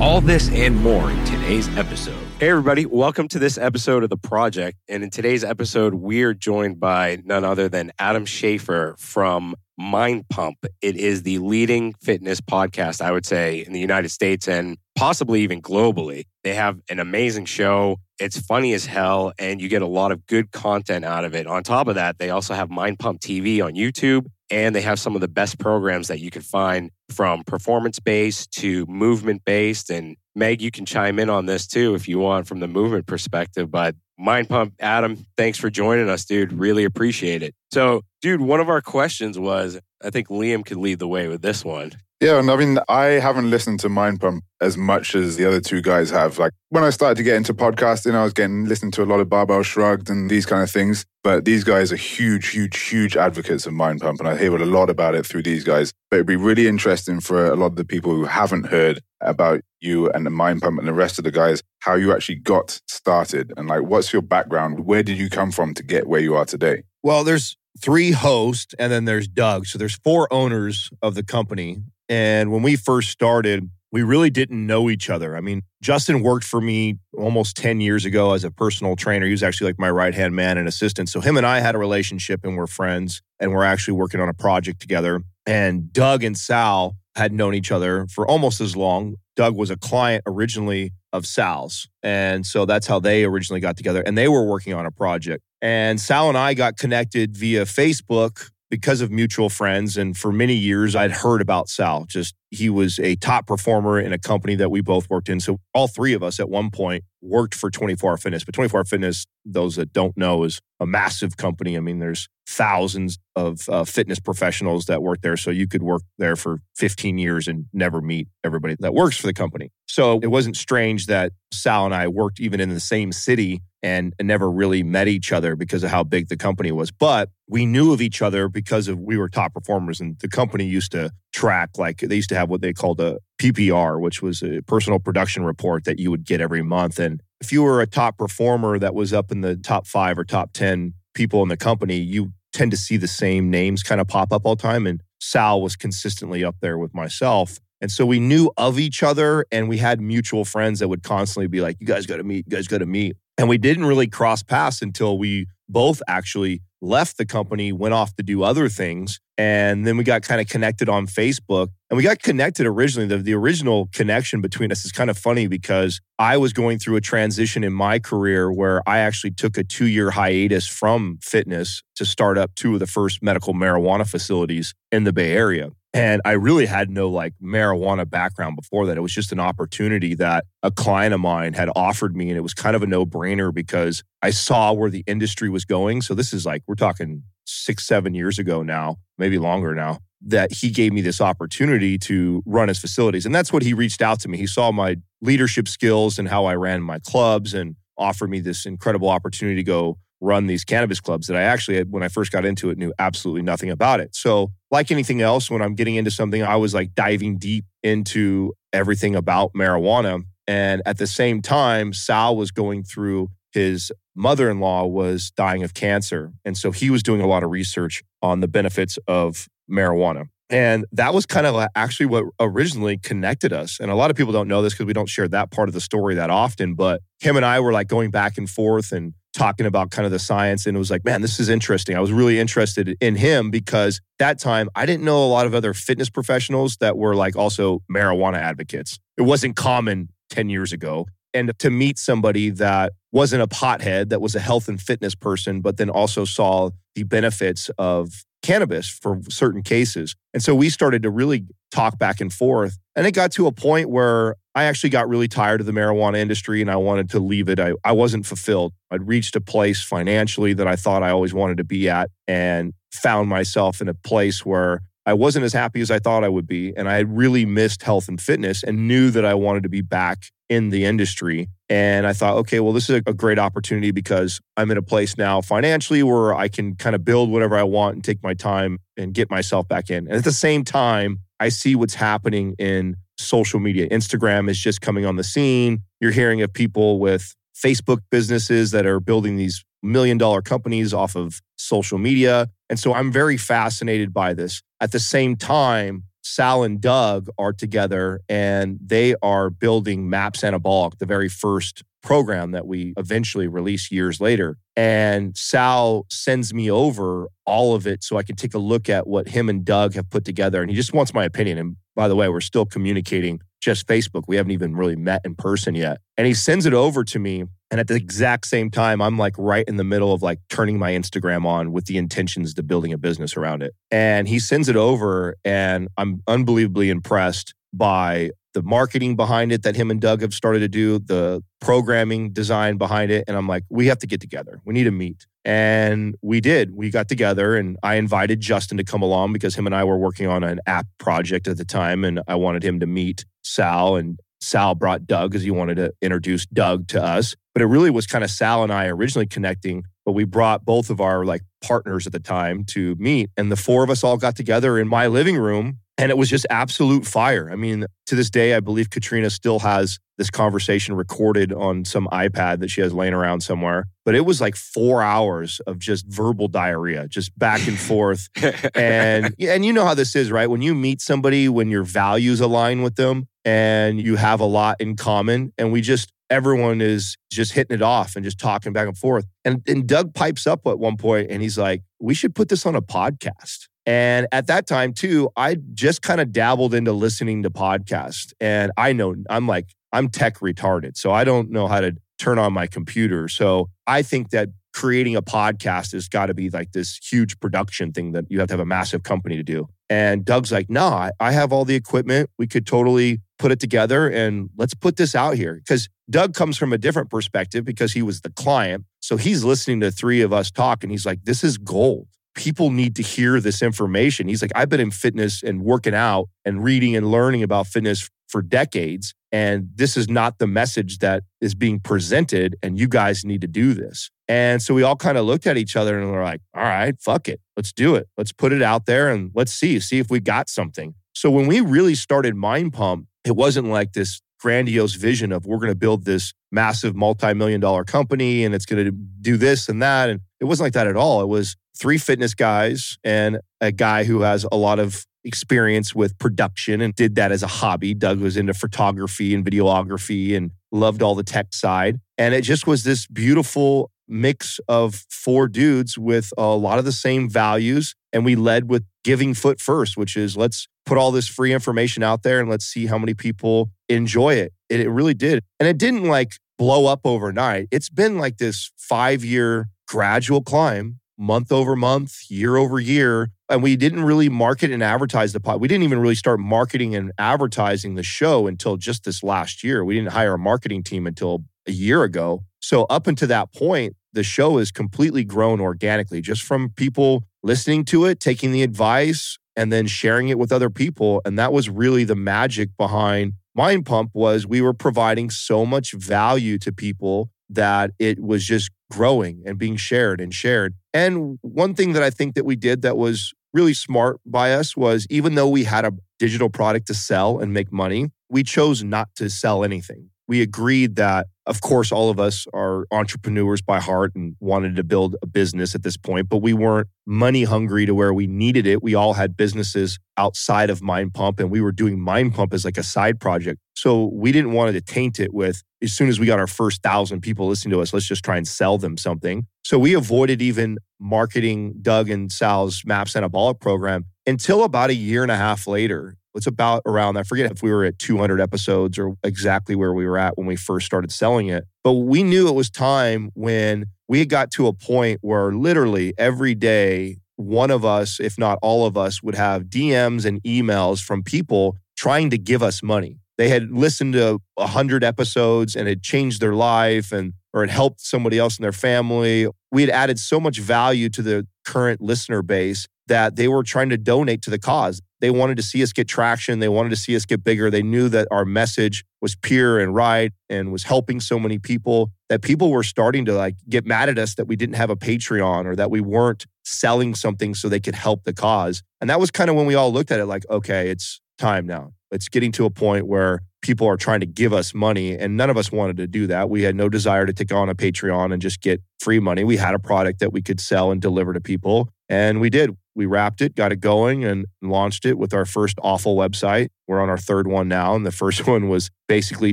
All 0.00 0.20
this 0.20 0.48
and 0.50 0.76
more 0.80 1.10
in 1.10 1.24
today's 1.24 1.66
episode. 1.76 2.14
Hey, 2.38 2.50
everybody. 2.50 2.86
Welcome 2.86 3.26
to 3.28 3.40
this 3.40 3.58
episode 3.58 4.04
of 4.04 4.10
The 4.10 4.16
Project. 4.16 4.78
And 4.88 5.02
in 5.02 5.10
today's 5.10 5.42
episode, 5.42 5.94
we're 5.94 6.34
joined 6.34 6.78
by 6.78 7.20
none 7.24 7.42
other 7.42 7.68
than 7.68 7.90
Adam 7.98 8.24
Schafer 8.24 8.96
from 8.96 9.56
Mind 9.76 10.28
Pump. 10.28 10.58
It 10.80 10.94
is 10.94 11.24
the 11.24 11.38
leading 11.38 11.94
fitness 12.00 12.40
podcast, 12.40 13.00
I 13.00 13.10
would 13.10 13.26
say, 13.26 13.64
in 13.66 13.72
the 13.72 13.80
United 13.80 14.10
States 14.10 14.46
and 14.46 14.78
possibly 14.94 15.40
even 15.42 15.60
globally. 15.60 16.26
They 16.44 16.54
have 16.54 16.78
an 16.88 17.00
amazing 17.00 17.46
show. 17.46 17.96
It's 18.20 18.38
funny 18.38 18.74
as 18.74 18.86
hell, 18.86 19.32
and 19.36 19.60
you 19.60 19.68
get 19.68 19.82
a 19.82 19.86
lot 19.86 20.12
of 20.12 20.24
good 20.26 20.52
content 20.52 21.04
out 21.04 21.24
of 21.24 21.34
it. 21.34 21.48
On 21.48 21.64
top 21.64 21.88
of 21.88 21.96
that, 21.96 22.18
they 22.18 22.30
also 22.30 22.54
have 22.54 22.70
Mind 22.70 23.00
Pump 23.00 23.20
TV 23.20 23.64
on 23.64 23.74
YouTube 23.74 24.26
and 24.50 24.74
they 24.74 24.80
have 24.80 24.98
some 24.98 25.14
of 25.14 25.20
the 25.20 25.28
best 25.28 25.58
programs 25.58 26.08
that 26.08 26.20
you 26.20 26.30
can 26.30 26.42
find 26.42 26.90
from 27.10 27.44
performance 27.44 27.98
based 27.98 28.50
to 28.52 28.86
movement 28.86 29.44
based. 29.44 29.90
And 29.90 30.16
Meg, 30.34 30.62
you 30.62 30.70
can 30.70 30.86
chime 30.86 31.18
in 31.18 31.30
on 31.30 31.46
this 31.46 31.66
too 31.66 31.94
if 31.94 32.08
you 32.08 32.18
want 32.18 32.46
from 32.46 32.60
the 32.60 32.68
movement 32.68 33.06
perspective. 33.06 33.70
But 33.70 33.94
Mind 34.18 34.48
Pump, 34.48 34.74
Adam, 34.80 35.26
thanks 35.36 35.58
for 35.58 35.70
joining 35.70 36.08
us, 36.08 36.24
dude. 36.24 36.52
Really 36.52 36.84
appreciate 36.84 37.42
it. 37.42 37.54
So, 37.70 38.02
dude, 38.20 38.40
one 38.40 38.60
of 38.60 38.68
our 38.68 38.80
questions 38.80 39.38
was 39.38 39.78
I 40.02 40.10
think 40.10 40.28
Liam 40.28 40.64
could 40.64 40.78
lead 40.78 40.98
the 40.98 41.08
way 41.08 41.28
with 41.28 41.42
this 41.42 41.64
one. 41.64 41.92
Yeah, 42.20 42.40
and 42.40 42.50
I 42.50 42.56
mean, 42.56 42.80
I 42.88 43.04
haven't 43.20 43.48
listened 43.48 43.78
to 43.80 43.88
Mind 43.88 44.20
Pump 44.20 44.42
as 44.60 44.76
much 44.76 45.14
as 45.14 45.36
the 45.36 45.46
other 45.46 45.60
two 45.60 45.80
guys 45.80 46.10
have. 46.10 46.36
Like 46.36 46.50
when 46.70 46.82
I 46.82 46.90
started 46.90 47.14
to 47.18 47.22
get 47.22 47.36
into 47.36 47.54
podcasting, 47.54 48.16
I 48.16 48.24
was 48.24 48.32
getting 48.32 48.64
listening 48.64 48.90
to 48.92 49.04
a 49.04 49.06
lot 49.06 49.20
of 49.20 49.28
Barbell 49.28 49.62
Shrugged 49.62 50.10
and 50.10 50.28
these 50.28 50.44
kind 50.44 50.64
of 50.64 50.68
things. 50.68 51.06
But 51.22 51.44
these 51.44 51.62
guys 51.62 51.92
are 51.92 51.96
huge, 51.96 52.48
huge, 52.48 52.76
huge 52.76 53.16
advocates 53.16 53.66
of 53.66 53.72
Mind 53.72 54.00
Pump, 54.00 54.18
and 54.18 54.28
I 54.28 54.36
hear 54.36 54.56
a 54.56 54.66
lot 54.66 54.90
about 54.90 55.14
it 55.14 55.26
through 55.26 55.44
these 55.44 55.62
guys. 55.62 55.92
But 56.10 56.16
it'd 56.16 56.26
be 56.26 56.34
really 56.34 56.66
interesting 56.66 57.20
for 57.20 57.46
a 57.46 57.54
lot 57.54 57.66
of 57.66 57.76
the 57.76 57.84
people 57.84 58.12
who 58.12 58.24
haven't 58.24 58.66
heard 58.66 59.00
about 59.20 59.60
you 59.80 60.10
and 60.10 60.26
the 60.26 60.30
Mind 60.30 60.60
Pump 60.60 60.80
and 60.80 60.88
the 60.88 60.92
rest 60.92 61.18
of 61.18 61.24
the 61.24 61.30
guys, 61.30 61.62
how 61.80 61.94
you 61.94 62.12
actually 62.12 62.40
got 62.40 62.80
started, 62.88 63.52
and 63.56 63.68
like 63.68 63.82
what's 63.82 64.12
your 64.12 64.22
background? 64.22 64.86
Where 64.86 65.04
did 65.04 65.18
you 65.18 65.30
come 65.30 65.52
from 65.52 65.72
to 65.74 65.84
get 65.84 66.08
where 66.08 66.20
you 66.20 66.34
are 66.34 66.44
today? 66.44 66.82
Well, 67.00 67.22
there's 67.22 67.56
three 67.80 68.10
hosts, 68.10 68.74
and 68.76 68.90
then 68.90 69.04
there's 69.04 69.28
Doug. 69.28 69.66
So 69.66 69.78
there's 69.78 69.94
four 69.94 70.26
owners 70.32 70.90
of 71.00 71.14
the 71.14 71.22
company 71.22 71.82
and 72.08 72.50
when 72.50 72.62
we 72.62 72.76
first 72.76 73.10
started, 73.10 73.68
we 73.90 74.02
really 74.02 74.30
didn't 74.30 74.66
know 74.66 74.90
each 74.90 75.08
other. 75.08 75.36
I 75.36 75.40
mean, 75.40 75.62
Justin 75.80 76.22
worked 76.22 76.44
for 76.44 76.60
me 76.60 76.98
almost 77.16 77.56
10 77.56 77.80
years 77.80 78.04
ago 78.04 78.32
as 78.32 78.44
a 78.44 78.50
personal 78.50 78.96
trainer. 78.96 79.26
He 79.26 79.32
was 79.32 79.42
actually 79.42 79.70
like 79.70 79.78
my 79.78 79.90
right 79.90 80.14
hand 80.14 80.34
man 80.36 80.58
and 80.58 80.68
assistant. 80.68 81.08
So 81.08 81.20
him 81.20 81.36
and 81.36 81.46
I 81.46 81.60
had 81.60 81.74
a 81.74 81.78
relationship 81.78 82.44
and 82.44 82.56
we're 82.56 82.66
friends 82.66 83.22
and 83.40 83.52
we're 83.52 83.64
actually 83.64 83.94
working 83.94 84.20
on 84.20 84.28
a 84.28 84.34
project 84.34 84.80
together. 84.80 85.22
And 85.46 85.92
Doug 85.92 86.22
and 86.22 86.36
Sal 86.36 86.96
had 87.16 87.32
known 87.32 87.54
each 87.54 87.72
other 87.72 88.06
for 88.12 88.26
almost 88.26 88.60
as 88.60 88.76
long. 88.76 89.16
Doug 89.36 89.56
was 89.56 89.70
a 89.70 89.76
client 89.76 90.22
originally 90.26 90.92
of 91.12 91.26
Sal's. 91.26 91.88
And 92.02 92.44
so 92.44 92.66
that's 92.66 92.86
how 92.86 93.00
they 93.00 93.24
originally 93.24 93.60
got 93.60 93.76
together. 93.76 94.02
And 94.02 94.18
they 94.18 94.28
were 94.28 94.44
working 94.44 94.74
on 94.74 94.84
a 94.84 94.90
project. 94.90 95.42
And 95.62 96.00
Sal 96.00 96.28
and 96.28 96.36
I 96.36 96.54
got 96.54 96.76
connected 96.76 97.36
via 97.36 97.64
Facebook 97.64 98.50
because 98.70 99.00
of 99.00 99.10
mutual 99.10 99.48
friends. 99.48 99.96
And 99.96 100.16
for 100.16 100.32
many 100.32 100.54
years, 100.54 100.94
I'd 100.94 101.10
heard 101.10 101.40
about 101.40 101.68
Sal. 101.68 102.04
Just 102.04 102.34
he 102.50 102.68
was 102.70 102.98
a 102.98 103.16
top 103.16 103.46
performer 103.46 104.00
in 104.00 104.12
a 104.12 104.18
company 104.18 104.54
that 104.56 104.70
we 104.70 104.80
both 104.80 105.08
worked 105.10 105.28
in. 105.28 105.40
So 105.40 105.58
all 105.74 105.88
three 105.88 106.14
of 106.14 106.22
us 106.22 106.40
at 106.40 106.48
one 106.48 106.70
point 106.70 107.04
worked 107.20 107.54
for 107.54 107.70
24 107.70 108.10
Hour 108.10 108.16
Fitness. 108.16 108.44
But 108.44 108.54
24 108.54 108.80
Hour 108.80 108.84
Fitness, 108.84 109.24
those 109.44 109.76
that 109.76 109.92
don't 109.92 110.16
know, 110.16 110.44
is 110.44 110.60
a 110.80 110.86
massive 110.86 111.36
company. 111.36 111.76
I 111.76 111.80
mean, 111.80 111.98
there's 111.98 112.28
thousands 112.46 113.18
of 113.36 113.68
uh, 113.68 113.84
fitness 113.84 114.18
professionals 114.18 114.86
that 114.86 115.02
work 115.02 115.20
there. 115.20 115.36
So 115.36 115.50
you 115.50 115.68
could 115.68 115.82
work 115.82 116.02
there 116.18 116.36
for 116.36 116.60
15 116.76 117.18
years 117.18 117.48
and 117.48 117.66
never 117.72 118.00
meet 118.00 118.28
everybody 118.42 118.76
that 118.80 118.94
works 118.94 119.16
for 119.16 119.26
the 119.26 119.34
company. 119.34 119.70
So 119.86 120.20
it 120.20 120.28
wasn't 120.28 120.56
strange 120.56 121.06
that 121.06 121.32
Sal 121.52 121.84
and 121.84 121.94
I 121.94 122.08
worked 122.08 122.40
even 122.40 122.60
in 122.60 122.70
the 122.70 122.80
same 122.80 123.12
city 123.12 123.62
and 123.82 124.14
never 124.20 124.50
really 124.50 124.82
met 124.82 125.08
each 125.08 125.32
other 125.32 125.54
because 125.56 125.84
of 125.84 125.90
how 125.90 126.02
big 126.02 126.28
the 126.28 126.36
company 126.36 126.72
was. 126.72 126.90
But 126.90 127.30
we 127.48 127.64
knew 127.64 127.92
of 127.92 128.00
each 128.00 128.20
other 128.22 128.48
because 128.48 128.88
of 128.88 128.98
we 128.98 129.16
were 129.16 129.28
top 129.28 129.54
performers 129.54 130.00
and 130.00 130.18
the 130.20 130.28
company 130.28 130.64
used 130.64 130.92
to 130.92 131.10
track 131.32 131.70
like 131.78 131.98
they 131.98 132.16
used 132.16 132.28
to 132.30 132.34
have 132.34 132.48
what 132.48 132.60
they 132.60 132.72
called 132.72 133.00
a 133.00 133.18
PPR, 133.40 134.00
which 134.00 134.20
was 134.20 134.42
a 134.42 134.60
personal 134.62 134.98
production 134.98 135.44
report 135.44 135.84
that 135.84 135.98
you 135.98 136.10
would 136.10 136.24
get 136.24 136.40
every 136.40 136.62
month. 136.62 136.98
And 136.98 137.22
if 137.40 137.52
you 137.52 137.62
were 137.62 137.80
a 137.80 137.86
top 137.86 138.18
performer 138.18 138.78
that 138.78 138.94
was 138.94 139.12
up 139.12 139.30
in 139.30 139.42
the 139.42 139.56
top 139.56 139.86
five 139.86 140.18
or 140.18 140.24
top 140.24 140.52
10 140.52 140.94
people 141.14 141.42
in 141.42 141.48
the 141.48 141.56
company, 141.56 141.96
you 141.96 142.32
tend 142.52 142.70
to 142.72 142.76
see 142.76 142.96
the 142.96 143.08
same 143.08 143.50
names 143.50 143.82
kind 143.82 144.00
of 144.00 144.08
pop 144.08 144.32
up 144.32 144.42
all 144.44 144.56
the 144.56 144.62
time. 144.62 144.86
And 144.86 145.02
Sal 145.20 145.62
was 145.62 145.76
consistently 145.76 146.42
up 146.44 146.56
there 146.60 146.78
with 146.78 146.94
myself. 146.94 147.58
And 147.80 147.90
so 147.92 148.04
we 148.04 148.18
knew 148.18 148.50
of 148.56 148.78
each 148.78 149.02
other 149.02 149.44
and 149.52 149.68
we 149.68 149.78
had 149.78 150.00
mutual 150.00 150.44
friends 150.44 150.80
that 150.80 150.88
would 150.88 151.02
constantly 151.02 151.46
be 151.46 151.60
like, 151.60 151.76
you 151.78 151.86
guys 151.86 152.06
got 152.06 152.16
to 152.16 152.24
meet, 152.24 152.46
you 152.48 152.56
guys 152.56 152.66
got 152.66 152.78
to 152.78 152.86
meet. 152.86 153.16
And 153.38 153.48
we 153.48 153.56
didn't 153.56 153.86
really 153.86 154.08
cross 154.08 154.42
paths 154.42 154.82
until 154.82 155.16
we 155.16 155.46
both 155.68 156.02
actually 156.08 156.60
left 156.80 157.18
the 157.18 157.26
company, 157.26 157.72
went 157.72 157.94
off 157.94 158.14
to 158.16 158.22
do 158.22 158.42
other 158.42 158.68
things. 158.68 159.20
And 159.36 159.86
then 159.86 159.96
we 159.96 160.04
got 160.04 160.22
kind 160.22 160.40
of 160.40 160.48
connected 160.48 160.88
on 160.88 161.06
Facebook. 161.06 161.68
And 161.90 161.96
we 161.96 162.02
got 162.02 162.20
connected 162.20 162.66
originally. 162.66 163.06
The, 163.06 163.18
the 163.18 163.34
original 163.34 163.88
connection 163.92 164.40
between 164.40 164.72
us 164.72 164.84
is 164.84 164.92
kind 164.92 165.08
of 165.10 165.16
funny 165.16 165.46
because 165.46 166.00
I 166.18 166.36
was 166.36 166.52
going 166.52 166.78
through 166.78 166.96
a 166.96 167.00
transition 167.00 167.62
in 167.62 167.72
my 167.72 167.98
career 167.98 168.52
where 168.52 168.82
I 168.88 168.98
actually 168.98 169.30
took 169.30 169.56
a 169.56 169.64
two 169.64 169.86
year 169.86 170.10
hiatus 170.10 170.66
from 170.66 171.18
fitness 171.22 171.82
to 171.96 172.04
start 172.04 172.38
up 172.38 172.54
two 172.56 172.74
of 172.74 172.80
the 172.80 172.86
first 172.86 173.22
medical 173.22 173.54
marijuana 173.54 174.08
facilities 174.08 174.74
in 174.90 175.04
the 175.04 175.12
Bay 175.12 175.32
Area. 175.32 175.70
And 175.94 176.20
I 176.24 176.32
really 176.32 176.66
had 176.66 176.90
no 176.90 177.08
like 177.08 177.32
marijuana 177.42 178.08
background 178.08 178.56
before 178.56 178.86
that. 178.86 178.98
It 178.98 179.00
was 179.00 179.14
just 179.14 179.32
an 179.32 179.40
opportunity 179.40 180.14
that 180.16 180.44
a 180.62 180.70
client 180.70 181.14
of 181.14 181.20
mine 181.20 181.54
had 181.54 181.70
offered 181.74 182.14
me. 182.14 182.28
And 182.28 182.36
it 182.36 182.42
was 182.42 182.52
kind 182.52 182.76
of 182.76 182.82
a 182.82 182.86
no 182.86 183.06
brainer 183.06 183.52
because 183.52 184.02
I 184.22 184.30
saw 184.30 184.72
where 184.72 184.90
the 184.90 185.02
industry 185.06 185.48
was 185.48 185.64
going. 185.64 186.02
So 186.02 186.14
this 186.14 186.32
is 186.34 186.44
like, 186.44 186.62
we're 186.66 186.74
talking 186.74 187.22
six, 187.46 187.86
seven 187.86 188.14
years 188.14 188.38
ago 188.38 188.62
now, 188.62 188.96
maybe 189.16 189.38
longer 189.38 189.74
now. 189.74 190.00
that 190.20 190.52
he 190.52 190.70
gave 190.70 190.92
me 190.92 191.00
this 191.00 191.20
opportunity 191.20 191.96
to 191.98 192.42
run 192.44 192.68
his 192.68 192.78
facilities. 192.78 193.24
And 193.24 193.34
that's 193.34 193.52
what 193.52 193.62
he 193.62 193.72
reached 193.72 194.02
out 194.02 194.20
to 194.20 194.28
me. 194.28 194.38
He 194.38 194.46
saw 194.46 194.72
my 194.72 194.96
leadership 195.20 195.68
skills 195.68 196.18
and 196.18 196.28
how 196.28 196.44
I 196.44 196.54
ran 196.54 196.82
my 196.82 196.98
clubs 196.98 197.54
and 197.54 197.76
offered 197.96 198.30
me 198.30 198.40
this 198.40 198.66
incredible 198.66 199.08
opportunity 199.08 199.56
to 199.56 199.62
go 199.62 199.98
run 200.20 200.46
these 200.46 200.64
cannabis 200.64 201.00
clubs 201.00 201.26
that 201.28 201.36
I 201.36 201.42
actually, 201.42 201.76
had 201.76 201.90
when 201.90 202.02
I 202.02 202.08
first 202.08 202.32
got 202.32 202.44
into 202.44 202.70
it, 202.70 202.78
knew 202.78 202.92
absolutely 202.98 203.42
nothing 203.42 203.70
about 203.70 204.00
it. 204.00 204.14
So, 204.14 204.52
like 204.70 204.90
anything 204.90 205.22
else, 205.22 205.50
when 205.50 205.62
I'm 205.62 205.74
getting 205.74 205.94
into 205.94 206.10
something, 206.10 206.42
I 206.42 206.56
was 206.56 206.74
like 206.74 206.94
diving 206.94 207.38
deep 207.38 207.64
into 207.82 208.52
everything 208.72 209.14
about 209.14 209.52
marijuana. 209.54 210.24
And 210.46 210.82
at 210.86 210.98
the 210.98 211.06
same 211.06 211.42
time, 211.42 211.92
Sal 211.92 212.36
was 212.36 212.50
going 212.50 212.84
through 212.84 213.28
his 213.52 213.92
mother 214.14 214.50
in 214.50 214.60
law 214.60 214.84
was 214.84 215.30
dying 215.30 215.62
of 215.62 215.74
cancer. 215.74 216.32
And 216.44 216.56
so 216.56 216.70
he 216.70 216.90
was 216.90 217.02
doing 217.02 217.20
a 217.20 217.26
lot 217.26 217.42
of 217.42 217.50
research 217.50 218.02
on 218.22 218.40
the 218.40 218.48
benefits 218.48 218.98
of 219.06 219.46
marijuana. 219.70 220.26
And 220.50 220.86
that 220.92 221.12
was 221.12 221.26
kind 221.26 221.46
of 221.46 221.66
actually 221.74 222.06
what 222.06 222.24
originally 222.40 222.96
connected 222.96 223.52
us. 223.52 223.78
And 223.80 223.90
a 223.90 223.94
lot 223.94 224.10
of 224.10 224.16
people 224.16 224.32
don't 224.32 224.48
know 224.48 224.62
this 224.62 224.72
because 224.72 224.86
we 224.86 224.94
don't 224.94 225.08
share 225.08 225.28
that 225.28 225.50
part 225.50 225.68
of 225.68 225.74
the 225.74 225.80
story 225.80 226.14
that 226.14 226.30
often. 226.30 226.74
But 226.74 227.02
him 227.20 227.36
and 227.36 227.44
I 227.44 227.60
were 227.60 227.72
like 227.72 227.86
going 227.86 228.10
back 228.10 228.38
and 228.38 228.48
forth 228.48 228.92
and 228.92 229.12
talking 229.34 229.66
about 229.66 229.90
kind 229.90 230.06
of 230.06 230.12
the 230.12 230.18
science. 230.18 230.66
And 230.66 230.76
it 230.76 230.78
was 230.78 230.90
like, 230.90 231.04
man, 231.04 231.20
this 231.20 231.38
is 231.38 231.48
interesting. 231.48 231.96
I 231.96 232.00
was 232.00 232.12
really 232.12 232.38
interested 232.38 232.96
in 233.00 233.16
him 233.16 233.50
because 233.50 234.00
that 234.18 234.38
time 234.38 234.68
I 234.74 234.86
didn't 234.86 235.04
know 235.04 235.24
a 235.24 235.28
lot 235.28 235.46
of 235.46 235.54
other 235.54 235.74
fitness 235.74 236.10
professionals 236.10 236.76
that 236.78 236.96
were 236.96 237.14
like 237.14 237.36
also 237.36 237.82
marijuana 237.90 238.38
advocates. 238.38 238.98
It 239.16 239.22
wasn't 239.22 239.56
common 239.56 240.08
10 240.30 240.48
years 240.48 240.72
ago. 240.72 241.06
And 241.34 241.56
to 241.58 241.70
meet 241.70 241.98
somebody 241.98 242.50
that 242.50 242.92
wasn't 243.12 243.42
a 243.42 243.46
pothead, 243.46 244.08
that 244.10 244.20
was 244.20 244.34
a 244.34 244.40
health 244.40 244.68
and 244.68 244.80
fitness 244.80 245.14
person, 245.14 245.60
but 245.60 245.76
then 245.76 245.90
also 245.90 246.24
saw 246.24 246.70
the 246.94 247.04
benefits 247.04 247.70
of 247.78 248.24
cannabis 248.42 248.88
for 248.88 249.20
certain 249.28 249.62
cases. 249.62 250.14
And 250.32 250.42
so 250.42 250.54
we 250.54 250.68
started 250.68 251.02
to 251.02 251.10
really 251.10 251.44
talk 251.70 251.98
back 251.98 252.20
and 252.20 252.32
forth. 252.32 252.78
And 252.96 253.06
it 253.06 253.12
got 253.12 253.32
to 253.32 253.46
a 253.46 253.52
point 253.52 253.90
where 253.90 254.36
I 254.54 254.64
actually 254.64 254.90
got 254.90 255.08
really 255.08 255.28
tired 255.28 255.60
of 255.60 255.66
the 255.66 255.72
marijuana 255.72 256.18
industry 256.18 256.60
and 256.60 256.70
I 256.70 256.76
wanted 256.76 257.10
to 257.10 257.20
leave 257.20 257.48
it. 257.48 257.60
I, 257.60 257.72
I 257.84 257.92
wasn't 257.92 258.26
fulfilled. 258.26 258.72
I'd 258.90 259.06
reached 259.06 259.36
a 259.36 259.40
place 259.40 259.82
financially 259.82 260.52
that 260.54 260.66
I 260.66 260.76
thought 260.76 261.02
I 261.02 261.10
always 261.10 261.34
wanted 261.34 261.58
to 261.58 261.64
be 261.64 261.88
at 261.88 262.10
and 262.26 262.72
found 262.92 263.28
myself 263.28 263.80
in 263.80 263.88
a 263.88 263.94
place 263.94 264.44
where 264.44 264.82
I 265.08 265.14
wasn't 265.14 265.46
as 265.46 265.54
happy 265.54 265.80
as 265.80 265.90
I 265.90 266.00
thought 266.00 266.22
I 266.22 266.28
would 266.28 266.46
be. 266.46 266.76
And 266.76 266.86
I 266.86 266.98
really 266.98 267.46
missed 267.46 267.82
health 267.82 268.08
and 268.08 268.20
fitness 268.20 268.62
and 268.62 268.86
knew 268.86 269.10
that 269.12 269.24
I 269.24 269.32
wanted 269.32 269.62
to 269.62 269.70
be 269.70 269.80
back 269.80 270.24
in 270.50 270.68
the 270.68 270.84
industry. 270.84 271.48
And 271.70 272.06
I 272.06 272.12
thought, 272.12 272.36
okay, 272.36 272.60
well, 272.60 272.74
this 272.74 272.90
is 272.90 273.00
a 273.06 273.14
great 273.14 273.38
opportunity 273.38 273.90
because 273.90 274.38
I'm 274.58 274.70
in 274.70 274.76
a 274.76 274.82
place 274.82 275.16
now 275.16 275.40
financially 275.40 276.02
where 276.02 276.34
I 276.34 276.48
can 276.48 276.74
kind 276.74 276.94
of 276.94 277.06
build 277.06 277.30
whatever 277.30 277.56
I 277.56 277.62
want 277.62 277.94
and 277.94 278.04
take 278.04 278.22
my 278.22 278.34
time 278.34 278.80
and 278.98 279.14
get 279.14 279.30
myself 279.30 279.66
back 279.66 279.88
in. 279.88 280.06
And 280.08 280.16
at 280.16 280.24
the 280.24 280.30
same 280.32 280.62
time, 280.62 281.20
I 281.40 281.48
see 281.48 281.74
what's 281.74 281.94
happening 281.94 282.54
in 282.58 282.96
social 283.16 283.60
media. 283.60 283.88
Instagram 283.88 284.50
is 284.50 284.58
just 284.58 284.82
coming 284.82 285.06
on 285.06 285.16
the 285.16 285.24
scene. 285.24 285.84
You're 286.02 286.12
hearing 286.12 286.42
of 286.42 286.52
people 286.52 286.98
with 286.98 287.34
Facebook 287.56 288.00
businesses 288.10 288.72
that 288.72 288.84
are 288.84 289.00
building 289.00 289.36
these 289.36 289.64
million 289.82 290.18
dollar 290.18 290.42
companies 290.42 290.92
off 290.92 291.16
of 291.16 291.40
social 291.56 291.96
media. 291.96 292.50
And 292.70 292.78
so 292.78 292.94
I'm 292.94 293.10
very 293.10 293.36
fascinated 293.36 294.12
by 294.12 294.34
this. 294.34 294.62
At 294.80 294.92
the 294.92 295.00
same 295.00 295.36
time, 295.36 296.04
Sal 296.22 296.62
and 296.62 296.80
Doug 296.80 297.28
are 297.38 297.52
together 297.52 298.20
and 298.28 298.78
they 298.84 299.14
are 299.22 299.50
building 299.50 300.10
MAPS 300.10 300.42
Anabolic, 300.42 300.98
the 300.98 301.06
very 301.06 301.28
first 301.28 301.82
program 302.02 302.52
that 302.52 302.66
we 302.66 302.94
eventually 302.96 303.48
release 303.48 303.90
years 303.90 304.20
later. 304.20 304.56
And 304.76 305.36
Sal 305.36 306.06
sends 306.10 306.54
me 306.54 306.70
over 306.70 307.28
all 307.44 307.74
of 307.74 307.86
it 307.86 308.04
so 308.04 308.16
I 308.16 308.22
can 308.22 308.36
take 308.36 308.54
a 308.54 308.58
look 308.58 308.88
at 308.88 309.06
what 309.06 309.28
him 309.28 309.48
and 309.48 309.64
Doug 309.64 309.94
have 309.94 310.08
put 310.08 310.24
together. 310.24 310.60
And 310.62 310.70
he 310.70 310.76
just 310.76 310.92
wants 310.92 311.12
my 311.12 311.24
opinion. 311.24 311.58
And 311.58 311.76
by 311.96 312.06
the 312.08 312.14
way, 312.14 312.28
we're 312.28 312.40
still 312.40 312.64
communicating 312.64 313.40
just 313.60 313.86
Facebook. 313.86 314.22
We 314.28 314.36
haven't 314.36 314.52
even 314.52 314.76
really 314.76 314.96
met 314.96 315.22
in 315.24 315.34
person 315.34 315.74
yet. 315.74 316.00
And 316.16 316.26
he 316.26 316.34
sends 316.34 316.66
it 316.66 316.74
over 316.74 317.02
to 317.04 317.18
me. 317.18 317.44
And 317.70 317.80
at 317.80 317.86
the 317.86 317.94
exact 317.94 318.46
same 318.46 318.70
time, 318.70 319.02
I'm 319.02 319.18
like 319.18 319.34
right 319.36 319.64
in 319.68 319.76
the 319.76 319.84
middle 319.84 320.12
of 320.12 320.22
like 320.22 320.40
turning 320.48 320.78
my 320.78 320.92
Instagram 320.92 321.44
on 321.44 321.72
with 321.72 321.84
the 321.84 321.98
intentions 321.98 322.54
to 322.54 322.62
building 322.62 322.92
a 322.92 322.98
business 322.98 323.36
around 323.36 323.62
it. 323.62 323.74
And 323.90 324.26
he 324.26 324.38
sends 324.38 324.68
it 324.68 324.76
over, 324.76 325.36
and 325.44 325.88
I'm 325.98 326.22
unbelievably 326.26 326.88
impressed 326.88 327.54
by 327.72 328.30
the 328.54 328.62
marketing 328.62 329.14
behind 329.14 329.52
it 329.52 329.62
that 329.62 329.76
him 329.76 329.90
and 329.90 330.00
Doug 330.00 330.22
have 330.22 330.32
started 330.34 330.60
to 330.60 330.68
do, 330.68 330.98
the 330.98 331.42
programming 331.60 332.32
design 332.32 332.76
behind 332.76 333.10
it. 333.10 333.24
And 333.28 333.36
I'm 333.36 333.46
like, 333.46 333.64
we 333.68 333.86
have 333.86 333.98
to 333.98 334.06
get 334.06 334.20
together. 334.20 334.60
We 334.64 334.74
need 334.74 334.84
to 334.84 334.90
meet. 334.90 335.26
And 335.44 336.16
we 336.22 336.40
did. 336.40 336.74
We 336.74 336.90
got 336.90 337.08
together 337.08 337.56
and 337.56 337.76
I 337.82 337.94
invited 337.94 338.40
Justin 338.40 338.76
to 338.78 338.84
come 338.84 339.02
along 339.02 339.32
because 339.32 339.54
him 339.54 339.66
and 339.66 339.74
I 339.74 339.84
were 339.84 339.98
working 339.98 340.26
on 340.26 340.42
an 340.44 340.60
app 340.66 340.86
project 340.98 341.46
at 341.46 341.56
the 341.56 341.64
time. 341.64 342.04
And 342.04 342.20
I 342.26 342.34
wanted 342.34 342.64
him 342.64 342.80
to 342.80 342.86
meet 342.86 343.24
Sal 343.42 343.96
and 343.96 344.18
Sal 344.40 344.74
brought 344.74 345.06
Doug 345.06 345.30
because 345.30 345.42
he 345.42 345.50
wanted 345.50 345.76
to 345.76 345.92
introduce 346.00 346.46
Doug 346.46 346.88
to 346.88 347.02
us. 347.02 347.34
But 347.52 347.62
it 347.62 347.66
really 347.66 347.90
was 347.90 348.06
kind 348.06 348.24
of 348.24 348.30
Sal 348.30 348.62
and 348.62 348.72
I 348.72 348.86
originally 348.86 349.26
connecting, 349.26 349.84
but 350.08 350.14
we 350.14 350.24
brought 350.24 350.64
both 350.64 350.88
of 350.88 351.02
our 351.02 351.26
like 351.26 351.42
partners 351.60 352.06
at 352.06 352.14
the 352.14 352.18
time 352.18 352.64
to 352.64 352.96
meet. 352.98 353.28
And 353.36 353.52
the 353.52 353.56
four 353.56 353.84
of 353.84 353.90
us 353.90 354.02
all 354.02 354.16
got 354.16 354.36
together 354.36 354.78
in 354.78 354.88
my 354.88 355.06
living 355.06 355.36
room 355.36 355.80
and 355.98 356.10
it 356.10 356.16
was 356.16 356.30
just 356.30 356.46
absolute 356.48 357.04
fire. 357.04 357.50
I 357.52 357.56
mean, 357.56 357.84
to 358.06 358.14
this 358.14 358.30
day, 358.30 358.54
I 358.54 358.60
believe 358.60 358.88
Katrina 358.88 359.28
still 359.28 359.58
has 359.58 359.98
this 360.16 360.30
conversation 360.30 360.94
recorded 360.94 361.52
on 361.52 361.84
some 361.84 362.08
iPad 362.10 362.60
that 362.60 362.70
she 362.70 362.80
has 362.80 362.94
laying 362.94 363.12
around 363.12 363.42
somewhere. 363.42 363.84
But 364.06 364.14
it 364.14 364.24
was 364.24 364.40
like 364.40 364.56
four 364.56 365.02
hours 365.02 365.60
of 365.66 365.78
just 365.78 366.06
verbal 366.06 366.48
diarrhea, 366.48 367.06
just 367.06 367.38
back 367.38 367.68
and 367.68 367.78
forth. 367.78 368.30
and 368.74 369.34
and 369.38 369.66
you 369.66 369.74
know 369.74 369.84
how 369.84 369.92
this 369.92 370.16
is, 370.16 370.32
right? 370.32 370.48
When 370.48 370.62
you 370.62 370.74
meet 370.74 371.02
somebody, 371.02 371.50
when 371.50 371.68
your 371.68 371.82
values 371.82 372.40
align 372.40 372.80
with 372.80 372.94
them, 372.94 373.28
and 373.44 374.00
you 374.00 374.16
have 374.16 374.40
a 374.40 374.46
lot 374.46 374.80
in 374.80 374.96
common, 374.96 375.52
and 375.58 375.70
we 375.70 375.82
just 375.82 376.10
everyone 376.30 376.80
is 376.80 377.16
just 377.30 377.52
hitting 377.52 377.74
it 377.74 377.82
off 377.82 378.16
and 378.16 378.24
just 378.24 378.38
talking 378.38 378.72
back 378.72 378.86
and 378.86 378.96
forth. 378.96 379.26
And 379.44 379.62
and 379.66 379.86
Doug 379.86 380.14
pipes 380.14 380.46
up 380.46 380.66
at 380.66 380.78
one 380.78 380.96
point, 380.96 381.30
and 381.30 381.42
he's 381.42 381.58
like, 381.58 381.82
"We 382.00 382.14
should 382.14 382.34
put 382.34 382.48
this 382.48 382.66
on 382.66 382.74
a 382.74 382.82
podcast." 382.82 383.68
And 383.86 384.26
at 384.32 384.48
that 384.48 384.66
time, 384.66 384.92
too, 384.92 385.30
I 385.34 385.56
just 385.72 386.02
kind 386.02 386.20
of 386.20 386.30
dabbled 386.30 386.74
into 386.74 386.92
listening 386.92 387.42
to 387.44 387.50
podcasts. 387.50 388.34
And 388.38 388.70
I 388.76 388.92
know 388.92 389.14
I'm 389.30 389.46
like, 389.46 389.68
I'm 389.92 390.10
tech 390.10 390.40
retarded. 390.40 390.98
So 390.98 391.10
I 391.10 391.24
don't 391.24 391.50
know 391.50 391.68
how 391.68 391.80
to 391.80 391.96
turn 392.18 392.38
on 392.38 392.52
my 392.52 392.66
computer. 392.66 393.28
So 393.28 393.70
I 393.86 394.02
think 394.02 394.28
that 394.30 394.50
creating 394.74 395.16
a 395.16 395.22
podcast 395.22 395.92
has 395.92 396.06
got 396.06 396.26
to 396.26 396.34
be 396.34 396.50
like 396.50 396.72
this 396.72 396.98
huge 397.10 397.40
production 397.40 397.92
thing 397.92 398.12
that 398.12 398.26
you 398.28 398.38
have 398.40 398.48
to 398.48 398.52
have 398.52 398.60
a 398.60 398.66
massive 398.66 399.04
company 399.04 399.36
to 399.36 399.42
do. 399.42 399.68
And 399.90 400.24
Doug's 400.24 400.52
like, 400.52 400.68
nah, 400.68 401.10
I 401.18 401.32
have 401.32 401.52
all 401.52 401.64
the 401.64 401.74
equipment. 401.74 402.30
We 402.38 402.46
could 402.46 402.66
totally 402.66 403.20
put 403.38 403.52
it 403.52 403.60
together 403.60 404.08
and 404.08 404.50
let's 404.56 404.74
put 404.74 404.96
this 404.96 405.14
out 405.14 405.36
here. 405.36 405.54
Because 405.54 405.88
Doug 406.10 406.34
comes 406.34 406.56
from 406.56 406.72
a 406.72 406.78
different 406.78 407.10
perspective 407.10 407.64
because 407.64 407.92
he 407.92 408.02
was 408.02 408.20
the 408.20 408.30
client. 408.30 408.84
So 409.00 409.16
he's 409.16 409.44
listening 409.44 409.80
to 409.80 409.90
three 409.90 410.20
of 410.20 410.32
us 410.32 410.50
talk 410.50 410.82
and 410.82 410.90
he's 410.90 411.06
like, 411.06 411.24
this 411.24 411.42
is 411.42 411.58
gold 411.58 412.08
people 412.38 412.70
need 412.70 412.94
to 412.94 413.02
hear 413.02 413.40
this 413.40 413.62
information. 413.62 414.28
He's 414.28 414.40
like, 414.40 414.52
I've 414.54 414.68
been 414.68 414.78
in 414.78 414.92
fitness 414.92 415.42
and 415.42 415.60
working 415.60 415.94
out 415.94 416.28
and 416.44 416.62
reading 416.62 416.94
and 416.94 417.10
learning 417.10 417.42
about 417.42 417.66
fitness 417.66 418.08
for 418.28 418.42
decades. 418.42 419.14
And 419.30 419.68
this 419.74 419.96
is 419.96 420.08
not 420.08 420.38
the 420.38 420.46
message 420.46 420.98
that 420.98 421.24
is 421.40 421.54
being 421.54 421.80
presented. 421.80 422.56
And 422.62 422.78
you 422.78 422.88
guys 422.88 423.24
need 423.24 423.40
to 423.42 423.46
do 423.46 423.74
this. 423.74 424.10
And 424.28 424.62
so 424.62 424.74
we 424.74 424.82
all 424.82 424.96
kind 424.96 425.18
of 425.18 425.24
looked 425.26 425.46
at 425.46 425.56
each 425.56 425.76
other 425.76 425.98
and 425.98 426.10
we're 426.10 426.22
like, 426.22 426.40
all 426.54 426.62
right, 426.62 426.94
fuck 427.00 427.28
it. 427.28 427.40
Let's 427.56 427.72
do 427.72 427.94
it. 427.94 428.08
Let's 428.16 428.32
put 428.32 428.52
it 428.52 428.62
out 428.62 428.86
there 428.86 429.10
and 429.10 429.30
let's 429.34 429.52
see, 429.52 429.80
see 429.80 429.98
if 429.98 430.10
we 430.10 430.20
got 430.20 430.48
something. 430.48 430.94
So 431.14 431.30
when 431.30 431.46
we 431.46 431.60
really 431.60 431.94
started 431.94 432.36
Mind 432.36 432.72
Pump, 432.72 433.06
it 433.24 433.34
wasn't 433.34 433.68
like 433.68 433.92
this 433.92 434.20
grandiose 434.38 434.94
vision 434.94 435.32
of 435.32 435.46
we're 435.46 435.58
going 435.58 435.72
to 435.72 435.74
build 435.74 436.04
this 436.04 436.32
massive 436.52 436.94
multi-million 436.94 437.60
dollar 437.60 437.84
company 437.84 438.44
and 438.44 438.54
it's 438.54 438.66
going 438.66 438.84
to 438.84 438.92
do 438.92 439.36
this 439.36 439.68
and 439.68 439.82
that 439.82 440.08
and 440.08 440.20
it 440.40 440.44
wasn't 440.44 440.64
like 440.64 440.72
that 440.72 440.86
at 440.86 440.96
all 440.96 441.20
it 441.20 441.26
was 441.26 441.56
three 441.76 441.98
fitness 441.98 442.34
guys 442.34 442.98
and 443.04 443.38
a 443.60 443.72
guy 443.72 444.04
who 444.04 444.22
has 444.22 444.46
a 444.50 444.56
lot 444.56 444.78
of 444.78 445.04
experience 445.24 445.94
with 445.94 446.18
production 446.18 446.80
and 446.80 446.94
did 446.94 447.14
that 447.16 447.32
as 447.32 447.42
a 447.42 447.46
hobby 447.46 447.94
doug 447.94 448.20
was 448.20 448.36
into 448.36 448.54
photography 448.54 449.34
and 449.34 449.44
videography 449.44 450.36
and 450.36 450.52
loved 450.70 451.02
all 451.02 451.14
the 451.14 451.22
tech 451.22 451.52
side 451.52 452.00
and 452.16 452.34
it 452.34 452.42
just 452.42 452.66
was 452.66 452.84
this 452.84 453.06
beautiful 453.06 453.90
mix 454.06 454.58
of 454.68 455.04
four 455.10 455.48
dudes 455.48 455.98
with 455.98 456.32
a 456.38 456.54
lot 456.54 456.78
of 456.78 456.84
the 456.84 456.92
same 456.92 457.28
values 457.28 457.94
and 458.12 458.24
we 458.24 458.36
led 458.36 458.70
with 458.70 458.84
giving 459.04 459.34
foot 459.34 459.60
first 459.60 459.96
which 459.96 460.16
is 460.16 460.36
let's 460.36 460.68
put 460.88 460.96
all 460.96 461.12
this 461.12 461.28
free 461.28 461.52
information 461.52 462.02
out 462.02 462.22
there 462.22 462.40
and 462.40 462.48
let's 462.48 462.64
see 462.64 462.86
how 462.86 462.98
many 462.98 463.12
people 463.12 463.70
enjoy 463.88 464.34
it. 464.34 464.52
And 464.70 464.80
it 464.80 464.88
really 464.88 465.14
did. 465.14 465.44
And 465.60 465.68
it 465.68 465.76
didn't 465.76 466.04
like 466.04 466.32
blow 466.56 466.86
up 466.86 467.00
overnight. 467.04 467.68
It's 467.70 467.90
been 467.90 468.18
like 468.18 468.38
this 468.38 468.72
five 468.76 469.22
year 469.22 469.68
gradual 469.86 470.42
climb, 470.42 470.98
month 471.18 471.52
over 471.52 471.76
month, 471.76 472.30
year 472.30 472.56
over 472.56 472.80
year. 472.80 473.30
And 473.50 473.62
we 473.62 473.76
didn't 473.76 474.04
really 474.04 474.28
market 474.28 474.70
and 474.70 474.82
advertise 474.82 475.32
the 475.32 475.40
pod. 475.40 475.60
We 475.60 475.68
didn't 475.68 475.84
even 475.84 476.00
really 476.00 476.14
start 476.14 476.38
marketing 476.38 476.94
and 476.94 477.12
advertising 477.18 477.94
the 477.94 478.02
show 478.02 478.46
until 478.46 478.76
just 478.76 479.04
this 479.04 479.22
last 479.22 479.64
year. 479.64 479.84
We 479.84 479.94
didn't 479.94 480.12
hire 480.12 480.34
a 480.34 480.38
marketing 480.38 480.82
team 480.82 481.06
until 481.06 481.44
a 481.66 481.72
year 481.72 482.02
ago. 482.02 482.44
So 482.60 482.84
up 482.84 483.06
until 483.06 483.28
that 483.28 483.54
point, 483.54 483.96
the 484.12 484.22
show 484.22 484.58
has 484.58 484.70
completely 484.70 485.24
grown 485.24 485.60
organically 485.60 486.20
just 486.20 486.42
from 486.42 486.70
people 486.70 487.24
listening 487.42 487.84
to 487.86 488.04
it, 488.04 488.20
taking 488.20 488.52
the 488.52 488.62
advice, 488.62 489.38
and 489.56 489.72
then 489.72 489.86
sharing 489.86 490.28
it 490.28 490.38
with 490.38 490.52
other 490.52 490.70
people. 490.70 491.22
And 491.24 491.38
that 491.38 491.52
was 491.52 491.68
really 491.68 492.04
the 492.04 492.16
magic 492.16 492.70
behind 492.76 493.34
Mind 493.54 493.86
Pump 493.86 494.12
was 494.14 494.46
we 494.46 494.60
were 494.60 494.72
providing 494.72 495.30
so 495.30 495.66
much 495.66 495.92
value 495.92 496.58
to 496.58 496.72
people 496.72 497.30
that 497.50 497.90
it 497.98 498.20
was 498.20 498.44
just 498.44 498.70
growing 498.88 499.42
and 499.44 499.58
being 499.58 499.74
shared 499.76 500.20
and 500.20 500.32
shared. 500.32 500.74
And 500.94 501.38
one 501.42 501.74
thing 501.74 501.92
that 501.94 502.02
I 502.02 502.10
think 502.10 502.36
that 502.36 502.44
we 502.44 502.54
did 502.54 502.82
that 502.82 502.96
was 502.96 503.32
really 503.52 503.74
smart 503.74 504.20
by 504.26 504.52
us 504.52 504.76
was 504.76 505.06
even 505.10 505.34
though 505.34 505.48
we 505.48 505.64
had 505.64 505.84
a 505.84 505.92
digital 506.18 506.50
product 506.50 506.86
to 506.88 506.94
sell 506.94 507.38
and 507.38 507.52
make 507.52 507.72
money, 507.72 508.10
we 508.28 508.42
chose 508.42 508.82
not 508.82 509.08
to 509.16 509.30
sell 509.30 509.64
anything. 509.64 510.10
We 510.26 510.42
agreed 510.42 510.96
that, 510.96 511.26
of 511.46 511.62
course, 511.62 511.90
all 511.90 512.10
of 512.10 512.20
us 512.20 512.46
are 512.52 512.86
entrepreneurs 512.90 513.62
by 513.62 513.80
heart 513.80 514.12
and 514.14 514.36
wanted 514.40 514.76
to 514.76 514.84
build 514.84 515.16
a 515.22 515.26
business 515.26 515.74
at 515.74 515.82
this 515.82 515.96
point, 515.96 516.28
but 516.28 516.42
we 516.42 516.52
weren't 516.52 516.88
money 517.06 517.44
hungry 517.44 517.86
to 517.86 517.94
where 517.94 518.12
we 518.12 518.26
needed 518.26 518.66
it. 518.66 518.82
We 518.82 518.94
all 518.94 519.14
had 519.14 519.38
businesses 519.38 519.98
outside 520.18 520.68
of 520.68 520.82
Mind 520.82 521.14
Pump 521.14 521.40
and 521.40 521.50
we 521.50 521.62
were 521.62 521.72
doing 521.72 521.98
Mind 521.98 522.34
Pump 522.34 522.52
as 522.52 522.66
like 522.66 522.76
a 522.76 522.82
side 522.82 523.20
project. 523.20 523.58
So 523.74 524.10
we 524.12 524.30
didn't 524.30 524.52
want 524.52 524.74
to 524.74 524.80
taint 524.82 525.18
it 525.18 525.32
with 525.32 525.62
as 525.80 525.92
soon 525.92 526.08
as 526.08 526.18
we 526.18 526.26
got 526.26 526.38
our 526.38 526.46
first 526.46 526.82
thousand 526.82 527.20
people 527.20 527.46
listening 527.46 527.72
to 527.72 527.80
us, 527.80 527.92
let's 527.92 528.06
just 528.06 528.24
try 528.24 528.36
and 528.36 528.46
sell 528.46 528.78
them 528.78 528.96
something. 528.96 529.46
So 529.68 529.78
we 529.78 529.92
avoided 529.92 530.40
even 530.40 530.78
marketing 530.98 531.74
Doug 531.82 532.08
and 532.08 532.32
Sal's 532.32 532.82
MAPS 532.86 533.12
Anabolic 533.12 533.60
program 533.60 534.06
until 534.26 534.64
about 534.64 534.88
a 534.88 534.94
year 534.94 535.22
and 535.22 535.30
a 535.30 535.36
half 535.36 535.66
later. 535.66 536.16
It's 536.34 536.46
about 536.46 536.80
around, 536.86 537.18
I 537.18 537.22
forget 537.22 537.52
if 537.52 537.62
we 537.62 537.70
were 537.70 537.84
at 537.84 537.98
200 537.98 538.40
episodes 538.40 538.98
or 538.98 539.12
exactly 539.22 539.76
where 539.76 539.92
we 539.92 540.06
were 540.06 540.16
at 540.16 540.38
when 540.38 540.46
we 540.46 540.56
first 540.56 540.86
started 540.86 541.12
selling 541.12 541.48
it. 541.48 541.64
But 541.84 541.92
we 541.92 542.22
knew 542.22 542.48
it 542.48 542.54
was 542.54 542.70
time 542.70 543.28
when 543.34 543.84
we 544.08 544.24
got 544.24 544.50
to 544.52 544.68
a 544.68 544.72
point 544.72 545.18
where 545.20 545.52
literally 545.52 546.14
every 546.16 546.54
day, 546.54 547.18
one 547.36 547.70
of 547.70 547.84
us, 547.84 548.18
if 548.20 548.38
not 548.38 548.58
all 548.62 548.86
of 548.86 548.96
us, 548.96 549.22
would 549.22 549.34
have 549.34 549.64
DMs 549.64 550.24
and 550.24 550.42
emails 550.44 551.02
from 551.02 551.22
people 551.22 551.76
trying 551.94 552.30
to 552.30 552.38
give 552.38 552.62
us 552.62 552.82
money. 552.82 553.18
They 553.36 553.50
had 553.50 553.70
listened 553.70 554.14
to 554.14 554.40
100 554.54 555.04
episodes 555.04 555.76
and 555.76 555.86
it 555.86 556.02
changed 556.02 556.40
their 556.40 556.54
life 556.54 557.12
and 557.12 557.34
or 557.52 557.64
it 557.64 557.70
helped 557.70 558.00
somebody 558.00 558.38
else 558.38 558.58
in 558.58 558.62
their 558.62 558.72
family. 558.72 559.48
We 559.72 559.82
had 559.82 559.90
added 559.90 560.18
so 560.18 560.40
much 560.40 560.58
value 560.58 561.08
to 561.10 561.22
the 561.22 561.46
current 561.64 562.00
listener 562.00 562.42
base 562.42 562.86
that 563.08 563.36
they 563.36 563.48
were 563.48 563.62
trying 563.62 563.88
to 563.88 563.96
donate 563.96 564.42
to 564.42 564.50
the 564.50 564.58
cause. 564.58 565.00
They 565.20 565.30
wanted 565.30 565.56
to 565.56 565.62
see 565.62 565.82
us 565.82 565.92
get 565.92 566.06
traction. 566.06 566.60
They 566.60 566.68
wanted 566.68 566.90
to 566.90 566.96
see 566.96 567.16
us 567.16 567.24
get 567.24 567.42
bigger. 567.42 567.70
They 567.70 567.82
knew 567.82 568.08
that 568.10 568.28
our 568.30 568.44
message 568.44 569.04
was 569.20 569.34
pure 569.34 569.80
and 569.80 569.94
right 569.94 570.32
and 570.48 570.70
was 570.70 570.84
helping 570.84 571.18
so 571.18 571.38
many 571.38 571.58
people 571.58 572.12
that 572.28 572.42
people 572.42 572.70
were 572.70 572.84
starting 572.84 573.24
to 573.24 573.32
like 573.32 573.56
get 573.68 573.84
mad 573.84 574.08
at 574.08 574.18
us 574.18 574.36
that 574.36 574.46
we 574.46 574.54
didn't 574.54 574.76
have 574.76 574.90
a 574.90 574.96
Patreon 574.96 575.64
or 575.64 575.74
that 575.74 575.90
we 575.90 576.00
weren't 576.00 576.46
selling 576.64 577.14
something 577.14 577.54
so 577.54 577.68
they 577.68 577.80
could 577.80 577.96
help 577.96 578.24
the 578.24 578.32
cause. 578.32 578.82
And 579.00 579.10
that 579.10 579.18
was 579.18 579.30
kind 579.30 579.50
of 579.50 579.56
when 579.56 579.66
we 579.66 579.74
all 579.74 579.92
looked 579.92 580.12
at 580.12 580.20
it 580.20 580.26
like, 580.26 580.44
okay, 580.50 580.90
it's 580.90 581.20
time 581.38 581.66
now. 581.66 581.92
It's 582.10 582.28
getting 582.28 582.52
to 582.52 582.64
a 582.64 582.70
point 582.70 583.06
where 583.06 583.42
people 583.62 583.86
are 583.86 583.96
trying 583.96 584.20
to 584.20 584.26
give 584.26 584.52
us 584.52 584.74
money, 584.74 585.16
and 585.16 585.36
none 585.36 585.50
of 585.50 585.56
us 585.56 585.72
wanted 585.72 585.96
to 585.98 586.06
do 586.06 586.26
that. 586.28 586.48
We 586.48 586.62
had 586.62 586.76
no 586.76 586.88
desire 586.88 587.26
to 587.26 587.32
take 587.32 587.52
on 587.52 587.68
a 587.68 587.74
Patreon 587.74 588.32
and 588.32 588.40
just 588.40 588.60
get 588.60 588.80
free 589.00 589.20
money. 589.20 589.44
We 589.44 589.56
had 589.56 589.74
a 589.74 589.78
product 589.78 590.20
that 590.20 590.32
we 590.32 590.42
could 590.42 590.60
sell 590.60 590.90
and 590.90 591.00
deliver 591.00 591.32
to 591.32 591.40
people, 591.40 591.90
and 592.08 592.40
we 592.40 592.50
did. 592.50 592.76
We 592.94 593.06
wrapped 593.06 593.40
it, 593.40 593.54
got 593.54 593.72
it 593.72 593.80
going, 593.80 594.24
and 594.24 594.46
launched 594.60 595.06
it 595.06 595.18
with 595.18 595.32
our 595.32 595.44
first 595.44 595.78
awful 595.82 596.16
website. 596.16 596.68
We're 596.88 597.00
on 597.02 597.10
our 597.10 597.18
third 597.18 597.46
one 597.46 597.68
now, 597.68 597.94
and 597.94 598.04
the 598.04 598.10
first 598.10 598.46
one 598.46 598.68
was 598.68 598.90
basically 599.06 599.52